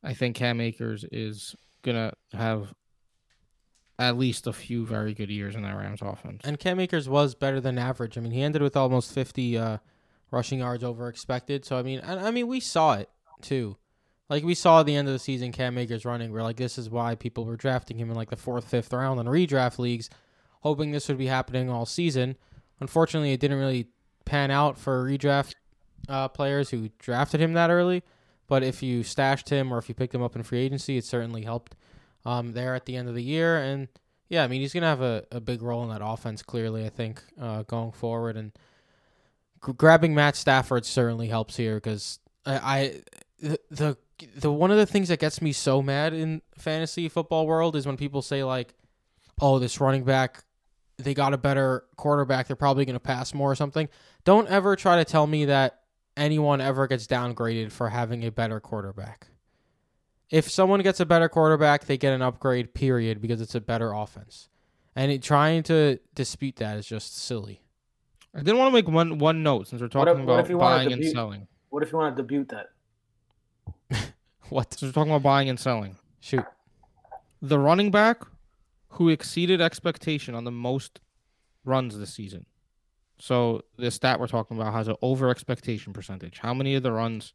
I 0.05 0.15
think 0.15 0.37
Cam 0.37 0.61
Akers 0.61 1.05
is 1.11 1.57
gonna 1.83 2.13
have 2.33 2.75
at 3.99 4.19
least 4.19 4.47
a 4.47 4.53
few 4.53 4.85
very 4.85 5.15
good 5.15 5.31
years 5.31 5.55
in 5.55 5.63
that 5.63 5.77
Rams 5.77 6.03
offense. 6.03 6.43
And 6.45 6.59
Cam 6.59 6.81
Akers 6.81 7.09
was 7.09 7.35
better 7.35 7.61
than 7.61 7.79
average. 7.79 8.19
I 8.19 8.21
mean, 8.21 8.33
he 8.33 8.43
ended 8.43 8.61
with 8.61 8.77
almost 8.77 9.13
50 9.13 9.57
uh, 9.57 9.79
rushing 10.31 10.59
yards 10.59 10.85
over 10.85 11.09
expected. 11.09 11.65
So 11.65 11.77
I 11.77 11.83
mean, 11.83 12.01
I, 12.01 12.29
I 12.29 12.31
mean, 12.31 12.47
we 12.47 12.61
saw 12.61 12.95
it 12.95 13.09
too. 13.41 13.77
Like 14.29 14.43
we 14.43 14.55
saw 14.55 14.81
at 14.81 14.87
the 14.87 14.97
end 14.97 15.07
of 15.07 15.13
the 15.13 15.19
season, 15.19 15.53
Cam 15.53 15.79
Akers 15.79 16.05
running. 16.05 16.33
We're 16.33 16.43
like, 16.43 16.57
this 16.57 16.79
is 16.79 16.91
why 16.91 17.15
people 17.15 17.45
were 17.45 17.57
drafting 17.57 17.99
him 17.99 18.11
in 18.11 18.17
like 18.17 18.31
the 18.31 18.37
fourth, 18.37 18.69
fifth 18.69 18.93
round 18.93 19.21
in 19.21 19.27
redraft 19.27 19.79
leagues, 19.79 20.11
hoping 20.61 20.91
this 20.91 21.09
would 21.09 21.19
be 21.19 21.27
happening 21.27 21.71
all 21.71 21.87
season. 21.87 22.37
Unfortunately, 22.81 23.33
it 23.33 23.41
didn't 23.41 23.59
really 23.59 23.89
pan 24.25 24.51
out 24.51 24.79
for 24.79 25.05
redraft 25.05 25.55
uh, 26.09 26.29
players 26.29 26.71
who 26.71 26.91
drafted 26.99 27.41
him 27.41 27.53
that 27.53 27.71
early. 27.71 28.03
But 28.55 28.63
if 28.63 28.85
you 28.85 29.03
stashed 29.03 29.49
him 29.49 29.75
or 29.75 29.79
if 29.79 29.89
you 29.89 29.97
picked 29.97 30.15
him 30.15 30.23
up 30.23 30.37
in 30.37 30.45
free 30.45 30.61
agency, 30.61 30.97
it 30.97 31.05
certainly 31.05 31.43
helped 31.43 31.75
um, 32.25 32.53
there 32.53 32.77
at 32.77 32.87
the 32.87 32.95
end 32.95 33.09
of 33.09 33.17
the 33.17 33.23
year. 33.25 33.59
And 33.59 33.89
yeah, 34.29 34.45
I 34.45 34.47
mean, 34.47 34.61
he's 34.61 34.73
going 34.73 34.83
to 34.83 34.87
have 34.87 35.01
a, 35.01 35.25
a 35.33 35.41
big 35.41 35.61
role 35.61 35.83
in 35.83 35.89
that 35.89 36.07
offense, 36.07 36.41
clearly, 36.41 36.87
I 36.87 36.89
think, 36.89 37.21
uh, 37.41 37.65
going 37.65 37.91
forward. 37.91 38.37
And 38.37 38.53
g- 39.67 39.73
grabbing 39.73 40.15
Matt 40.15 40.37
Stafford 40.37 40.87
certainly 40.87 41.27
helps 41.27 41.57
here 41.57 41.75
because 41.75 42.21
I, 42.47 42.55
I 42.55 43.01
the, 43.41 43.59
the 43.73 43.97
the 44.37 44.53
one 44.53 44.71
of 44.71 44.77
the 44.77 44.87
things 44.87 45.09
that 45.09 45.19
gets 45.19 45.43
me 45.43 45.51
so 45.51 45.83
mad 45.83 46.15
in 46.15 46.41
fantasy 46.57 47.09
football 47.09 47.49
world 47.49 47.75
is 47.75 47.89
when 47.89 47.97
people 47.97 48.23
say 48.23 48.45
like, 48.45 48.73
"Oh, 49.41 49.59
this 49.59 49.81
running 49.81 50.05
back, 50.05 50.45
they 50.97 51.13
got 51.13 51.35
a 51.35 51.39
better 51.39 51.87
quarterback. 51.97 52.47
They're 52.47 52.55
probably 52.55 52.85
going 52.85 52.95
to 52.95 53.01
pass 53.01 53.35
more 53.35 53.51
or 53.51 53.57
something." 53.57 53.89
Don't 54.23 54.47
ever 54.47 54.77
try 54.77 54.95
to 54.99 55.05
tell 55.05 55.27
me 55.27 55.47
that 55.47 55.81
anyone 56.17 56.61
ever 56.61 56.87
gets 56.87 57.07
downgraded 57.07 57.73
for 57.73 57.89
having 57.89 58.25
a 58.25 58.31
better 58.31 58.61
quarterback. 58.61 59.29
If 60.31 60.51
someone 60.51 60.81
gets 60.81 61.01
a 61.01 61.07
better 61.07 61.29
quarterback, 61.29 61.85
they 61.85 61.97
get 61.97 62.13
an 62.13 62.23
upgrade. 62.23 62.75
Period, 62.75 63.21
because 63.21 63.41
it's 63.41 63.55
a 63.55 63.61
better 63.61 63.93
offense. 63.93 64.49
And 64.97 65.13
it, 65.13 65.23
trying 65.23 65.63
to 65.65 65.99
dispute 66.15 66.57
that 66.57 66.77
is 66.79 66.87
just 66.87 67.17
silly. 67.17 67.63
I 68.35 68.43
did 68.43 68.55
want 68.57 68.69
to 68.71 68.75
make 68.75 68.89
one 68.89 69.19
one 69.19 69.43
note 69.43 69.69
since 69.69 69.81
we're 69.81 69.89
talking 69.89 70.17
if- 70.17 70.23
about 70.23 70.41
if 70.41 70.51
you 70.51 70.59
wanted 70.59 70.77
buying 70.77 70.89
to 70.89 70.95
and 70.95 71.13
selling. 71.13 71.47
What 71.71 71.83
if 71.83 71.93
you 71.93 71.99
want 71.99 72.17
to 72.17 72.23
debut 72.23 72.47
that? 72.51 72.71
What? 74.51 74.73
Since 74.75 74.83
we're 74.91 74.93
talking 74.93 75.11
about 75.13 75.23
buying 75.23 75.49
and 75.49 75.59
selling, 75.59 75.97
Shoot. 76.21 76.45
the 77.41 77.59
running 77.59 77.91
back 77.91 78.23
who 78.91 79.09
exceeded 79.09 79.61
expectation 79.61 80.35
on 80.35 80.45
the 80.45 80.51
most 80.53 81.01
runs 81.65 81.99
this 81.99 82.13
season. 82.13 82.47
So 83.19 83.63
the 83.79 83.91
stat 83.91 84.19
we're 84.19 84.27
talking 84.27 84.57
about 84.59 84.73
has 84.73 84.89
an 84.89 84.97
over 85.03 85.31
expectation 85.31 85.93
percentage. 85.93 86.39
How 86.41 86.53
many 86.53 86.75
of 86.75 86.83
the 86.83 86.93
runs 86.93 87.33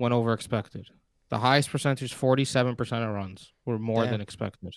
went 0.00 0.14
over 0.14 0.32
expected. 0.32 0.88
The 1.28 1.38
highest 1.38 1.70
percentage, 1.70 2.12
47% 2.16 3.06
of 3.06 3.14
runs, 3.14 3.52
were 3.64 3.78
more 3.78 4.02
Damn. 4.02 4.12
than 4.12 4.20
expected. 4.20 4.74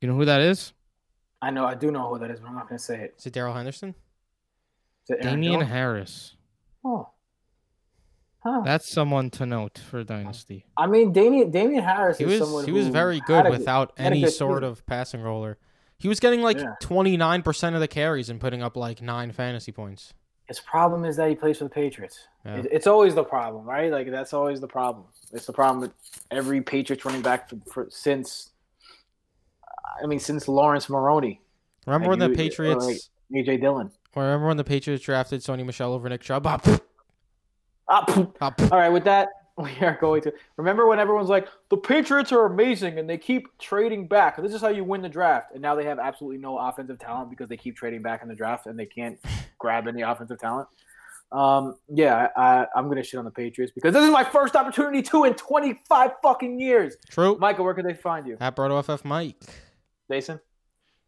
You 0.00 0.08
know 0.08 0.14
who 0.14 0.24
that 0.24 0.40
is? 0.40 0.72
I 1.42 1.50
know, 1.50 1.66
I 1.66 1.74
do 1.74 1.90
know 1.90 2.08
who 2.08 2.18
that 2.20 2.30
is, 2.30 2.40
but 2.40 2.48
I'm 2.48 2.54
not 2.54 2.68
going 2.68 2.78
to 2.78 2.84
say 2.84 3.00
it. 3.00 3.14
Is 3.18 3.26
it 3.26 3.34
Darrell 3.34 3.52
Henderson? 3.52 3.94
Is 5.08 5.16
it 5.16 5.22
Damian 5.22 5.60
Jones? 5.60 5.68
Harris. 5.68 6.36
Oh. 6.82 7.10
Huh. 8.38 8.62
That's 8.64 8.88
someone 8.90 9.30
to 9.30 9.46
note 9.46 9.78
for 9.90 10.04
Dynasty. 10.04 10.66
I 10.76 10.86
mean, 10.86 11.12
Damien 11.12 11.50
Damien 11.50 11.82
Harris 11.82 12.18
He 12.18 12.24
is 12.24 12.30
was 12.30 12.38
someone 12.40 12.64
he 12.66 12.72
was 12.72 12.88
very 12.88 13.20
good 13.20 13.48
without 13.48 13.92
had 13.96 14.04
a 14.04 14.06
any 14.06 14.20
good 14.22 14.32
sort 14.32 14.58
season. 14.62 14.70
of 14.70 14.86
passing 14.86 15.22
roller. 15.22 15.56
He 15.98 16.08
was 16.08 16.20
getting 16.20 16.42
like 16.42 16.58
29% 16.82 17.74
of 17.74 17.80
the 17.80 17.88
carries 17.88 18.28
and 18.28 18.40
putting 18.40 18.62
up 18.62 18.76
like 18.76 19.00
9 19.00 19.32
fantasy 19.32 19.72
points. 19.72 20.12
His 20.46 20.60
problem 20.60 21.04
is 21.06 21.16
that 21.16 21.28
he 21.30 21.34
plays 21.34 21.58
for 21.58 21.64
the 21.64 21.70
Patriots. 21.70 22.26
Yeah. 22.44 22.56
It- 22.56 22.68
it's 22.70 22.86
always 22.86 23.14
the 23.14 23.24
problem, 23.24 23.64
right? 23.64 23.90
Like 23.90 24.10
that's 24.10 24.34
always 24.34 24.60
the 24.60 24.68
problem. 24.68 25.06
It's 25.32 25.46
the 25.46 25.52
problem 25.54 25.80
with 25.80 25.92
every 26.30 26.60
Patriots 26.60 27.04
running 27.04 27.22
back 27.22 27.48
for, 27.48 27.56
for 27.72 27.86
since. 27.90 28.50
I 30.02 30.06
mean, 30.06 30.18
since 30.20 30.48
Laurence 30.48 30.88
Maroney, 30.90 31.40
Remember 31.86 32.08
Like 32.08 32.18
when 32.18 32.30
the 32.30 32.36
Patriots 32.36 32.84
like- 32.84 32.98
AJ 33.46 33.60
Dillon. 33.60 33.90
remember 34.16 34.46
when 34.48 34.56
the 34.56 34.64
Patriots 34.64 35.04
drafted 35.04 35.40
Sony 35.42 35.64
Michel 35.64 35.92
over 35.92 36.08
Nick 36.08 36.20
Chubb? 36.22 36.46
Ah, 36.46 36.58
Ah, 37.88 38.04
poof. 38.06 38.28
ah, 38.40 38.50
poof. 38.50 38.72
All 38.72 38.78
right, 38.78 38.88
with 38.88 39.04
that, 39.04 39.28
we 39.58 39.70
are 39.80 39.96
going 40.00 40.20
to 40.22 40.32
remember 40.56 40.86
when 40.86 40.98
everyone's 40.98 41.28
like, 41.28 41.48
the 41.70 41.76
Patriots 41.76 42.32
are 42.32 42.46
amazing 42.46 42.98
and 42.98 43.08
they 43.08 43.18
keep 43.18 43.46
trading 43.58 44.08
back. 44.08 44.40
This 44.42 44.52
is 44.52 44.60
how 44.60 44.68
you 44.68 44.82
win 44.82 45.00
the 45.00 45.08
draft. 45.08 45.52
And 45.52 45.62
now 45.62 45.74
they 45.74 45.84
have 45.84 45.98
absolutely 45.98 46.38
no 46.38 46.58
offensive 46.58 46.98
talent 46.98 47.30
because 47.30 47.48
they 47.48 47.56
keep 47.56 47.76
trading 47.76 48.02
back 48.02 48.22
in 48.22 48.28
the 48.28 48.34
draft 48.34 48.66
and 48.66 48.78
they 48.78 48.86
can't 48.86 49.18
grab 49.58 49.86
any 49.86 50.02
offensive 50.02 50.40
talent. 50.40 50.68
Um, 51.30 51.76
yeah, 51.88 52.28
I, 52.36 52.66
I'm 52.76 52.84
going 52.86 52.96
to 52.96 53.02
shit 53.02 53.18
on 53.18 53.24
the 53.24 53.30
Patriots 53.30 53.72
because 53.72 53.92
this 53.92 54.04
is 54.04 54.10
my 54.10 54.24
first 54.24 54.56
opportunity 54.56 55.02
to 55.02 55.24
in 55.24 55.34
25 55.34 56.10
fucking 56.22 56.60
years. 56.60 56.96
True. 57.08 57.36
Michael, 57.38 57.64
where 57.64 57.74
can 57.74 57.86
they 57.86 57.94
find 57.94 58.26
you? 58.26 58.36
At 58.40 58.56
Brodo 58.56 58.84
FF 58.84 59.04
Mike. 59.04 59.36
Jason? 60.10 60.40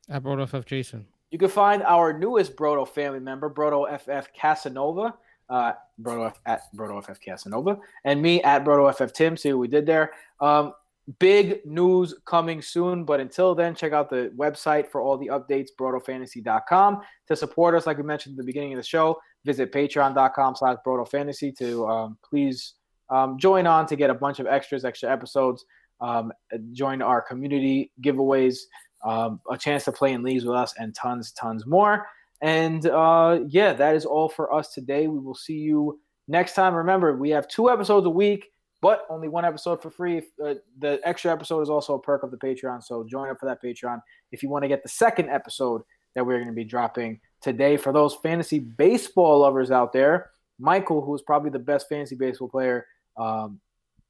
At 0.09 0.23
BrotoFF 0.23 0.65
Jason. 0.65 1.07
You 1.31 1.39
can 1.39 1.49
find 1.49 1.83
our 1.83 2.17
newest 2.17 2.57
Broto 2.57 2.89
family 2.89 3.21
member, 3.21 3.51
Brodo 3.51 3.87
FF 4.01 4.33
Casanova, 4.33 5.15
uh, 5.49 5.73
Brodo 6.01 6.27
F, 6.27 6.41
at 6.47 6.63
Brodo 6.75 7.03
FF 7.03 7.21
Casanova, 7.21 7.79
and 8.05 8.21
me 8.21 8.43
at 8.43 8.65
Brodo 8.65 8.93
FF 8.95 9.13
Tim. 9.13 9.37
See 9.37 9.53
what 9.53 9.61
we 9.61 9.69
did 9.69 9.87
there. 9.87 10.13
Um, 10.41 10.73
big 11.19 11.65
news 11.65 12.15
coming 12.25 12.61
soon, 12.61 13.05
but 13.05 13.21
until 13.21 13.55
then, 13.55 13.75
check 13.75 13.93
out 13.93 14.11
the 14.11 14.33
website 14.37 14.89
for 14.89 15.01
all 15.01 15.17
the 15.17 15.29
updates, 15.29 15.69
BrodoFantasy.com. 15.79 17.01
To 17.29 17.37
support 17.37 17.75
us, 17.75 17.87
like 17.87 17.97
we 17.97 18.03
mentioned 18.03 18.35
at 18.35 18.39
the 18.39 18.45
beginning 18.45 18.73
of 18.73 18.79
the 18.79 18.83
show, 18.83 19.19
visit 19.45 19.73
patreon.com 19.73 20.57
slash 20.57 20.79
BrodoFantasy 20.87 21.57
to 21.59 21.87
um, 21.87 22.19
please 22.29 22.75
um, 23.11 23.39
join 23.39 23.67
on 23.67 23.87
to 23.87 23.97
get 23.97 24.11
a 24.11 24.15
bunch 24.15 24.41
of 24.41 24.47
extras, 24.47 24.85
extra 24.85 25.11
episodes, 25.11 25.65
um, 26.01 26.33
join 26.73 27.01
our 27.03 27.23
community 27.23 27.93
giveaways, 28.03 28.59
um, 29.05 29.41
a 29.51 29.57
chance 29.57 29.85
to 29.85 29.93
play 29.93 30.13
in 30.13 30.23
leagues 30.23 30.45
with 30.45 30.57
us, 30.57 30.75
and 30.79 30.95
tons, 30.95 31.31
tons 31.33 31.67
more. 31.67 32.07
And 32.43 32.87
uh, 32.87 33.41
yeah, 33.49 33.73
that 33.73 33.97
is 33.97 34.05
all 34.05 34.29
for 34.29 34.53
us 34.53 34.73
today. 34.73 35.09
We 35.09 35.19
will 35.19 35.35
see 35.35 35.59
you 35.59 36.01
next 36.29 36.55
time. 36.55 36.75
Remember, 36.75 37.17
we 37.17 37.31
have 37.31 37.49
two 37.49 37.71
episodes 37.71 38.07
a 38.07 38.11
week, 38.11 38.51
but 38.83 39.07
only 39.09 39.29
one 39.29 39.45
episode 39.45 39.83
for 39.83 39.91
free. 39.91 40.23
Uh, 40.45 40.55
the 40.79 41.01
extra 41.05 41.33
episode 41.33 41.63
is 41.63 41.71
also 41.71 41.95
a 41.95 41.99
perk 41.99 42.23
of 42.23 42.31
the 42.31 42.37
Patreon, 42.37 42.83
so 42.83 43.05
join 43.05 43.31
up 43.31 43.39
for 43.39 43.47
that 43.47 43.63
Patreon 43.63 44.01
if 44.33 44.43
you 44.43 44.49
want 44.49 44.65
to 44.65 44.69
get 44.69 44.83
the 44.83 44.89
second 44.89 45.31
episode 45.31 45.83
that 46.15 46.27
we're 46.27 46.37
going 46.37 46.49
to 46.49 46.53
be 46.53 46.65
dropping 46.65 47.21
today. 47.41 47.77
For 47.77 47.93
those 47.93 48.15
fantasy 48.17 48.59
baseball 48.59 49.41
lovers 49.41 49.71
out 49.71 49.93
there, 49.93 50.31
Michael, 50.59 51.03
who 51.03 51.15
is 51.15 51.23
probably 51.23 51.51
the 51.51 51.59
best 51.59 51.89
fantasy 51.89 52.17
baseball 52.17 52.49
player 52.49 52.87
um, 53.17 53.61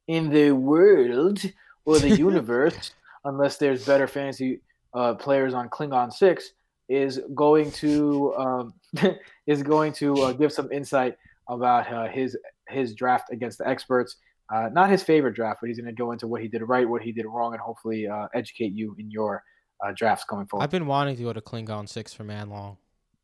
in 0.08 0.30
the 0.30 0.52
world 0.52 1.40
or 1.84 1.98
the 1.98 2.10
universe, 2.16 2.92
unless 3.24 3.56
there's 3.56 3.84
better 3.84 4.06
fantasy 4.06 4.60
uh, 4.94 5.14
players 5.14 5.54
on 5.54 5.68
Klingon 5.68 6.12
Six, 6.12 6.52
is 6.88 7.20
going 7.34 7.70
to 7.72 8.34
um, 8.36 8.74
is 9.46 9.62
going 9.62 9.92
to 9.94 10.14
uh, 10.22 10.32
give 10.32 10.52
some 10.52 10.70
insight 10.72 11.16
about 11.48 11.90
uh, 11.92 12.08
his 12.08 12.36
his 12.68 12.94
draft 12.94 13.32
against 13.32 13.58
the 13.58 13.68
experts. 13.68 14.16
Uh, 14.52 14.68
not 14.72 14.88
his 14.88 15.02
favorite 15.02 15.34
draft, 15.34 15.58
but 15.60 15.68
he's 15.68 15.78
going 15.78 15.86
to 15.86 15.92
go 15.92 16.12
into 16.12 16.26
what 16.28 16.40
he 16.40 16.46
did 16.46 16.62
right, 16.62 16.88
what 16.88 17.02
he 17.02 17.10
did 17.10 17.26
wrong, 17.26 17.52
and 17.52 17.60
hopefully 17.60 18.06
uh, 18.06 18.28
educate 18.32 18.72
you 18.72 18.94
in 18.98 19.10
your 19.10 19.42
uh, 19.84 19.92
drafts 19.96 20.24
going 20.24 20.46
forward. 20.46 20.62
I've 20.62 20.70
been 20.70 20.86
wanting 20.86 21.16
to 21.16 21.22
go 21.24 21.32
to 21.32 21.40
Klingon 21.40 21.88
6 21.88 22.14
for 22.14 22.22
man 22.22 22.48
long. 22.48 22.76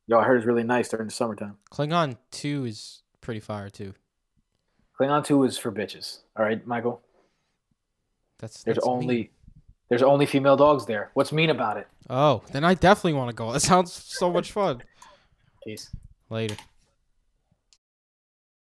Yo, 0.09 0.19
I 0.19 0.25
heard 0.25 0.39
it's 0.39 0.47
really 0.47 0.65
nice 0.65 0.89
during 0.89 1.07
the 1.07 1.15
summertime. 1.15 1.59
Klingon 1.71 2.17
2 2.33 2.65
is 2.65 3.03
pretty 3.21 3.39
fire 3.39 3.71
too. 3.71 3.95
Klingon 4.99 5.25
two 5.25 5.43
is 5.45 5.59
for 5.59 5.73
bitches. 5.73 6.19
All 6.37 6.45
right, 6.45 6.65
Michael. 6.67 7.01
That's 8.39 8.63
There's 8.63 8.77
that's 8.77 8.87
mean. 8.87 9.31
There's 9.93 10.03
only 10.03 10.25
female 10.25 10.57
dogs 10.57 10.87
there. 10.87 11.11
What's 11.13 11.33
mean 11.33 11.51
about 11.51 11.77
it? 11.77 11.87
Oh, 12.09 12.43
then 12.51 12.65
I 12.65 12.73
definitely 12.73 13.13
want 13.13 13.29
to 13.29 13.37
go. 13.37 13.53
That 13.53 13.61
sounds 13.61 13.93
so 13.93 14.33
much 14.33 14.51
fun. 14.51 14.83
Peace. 15.63 15.91
Later. 16.31 16.57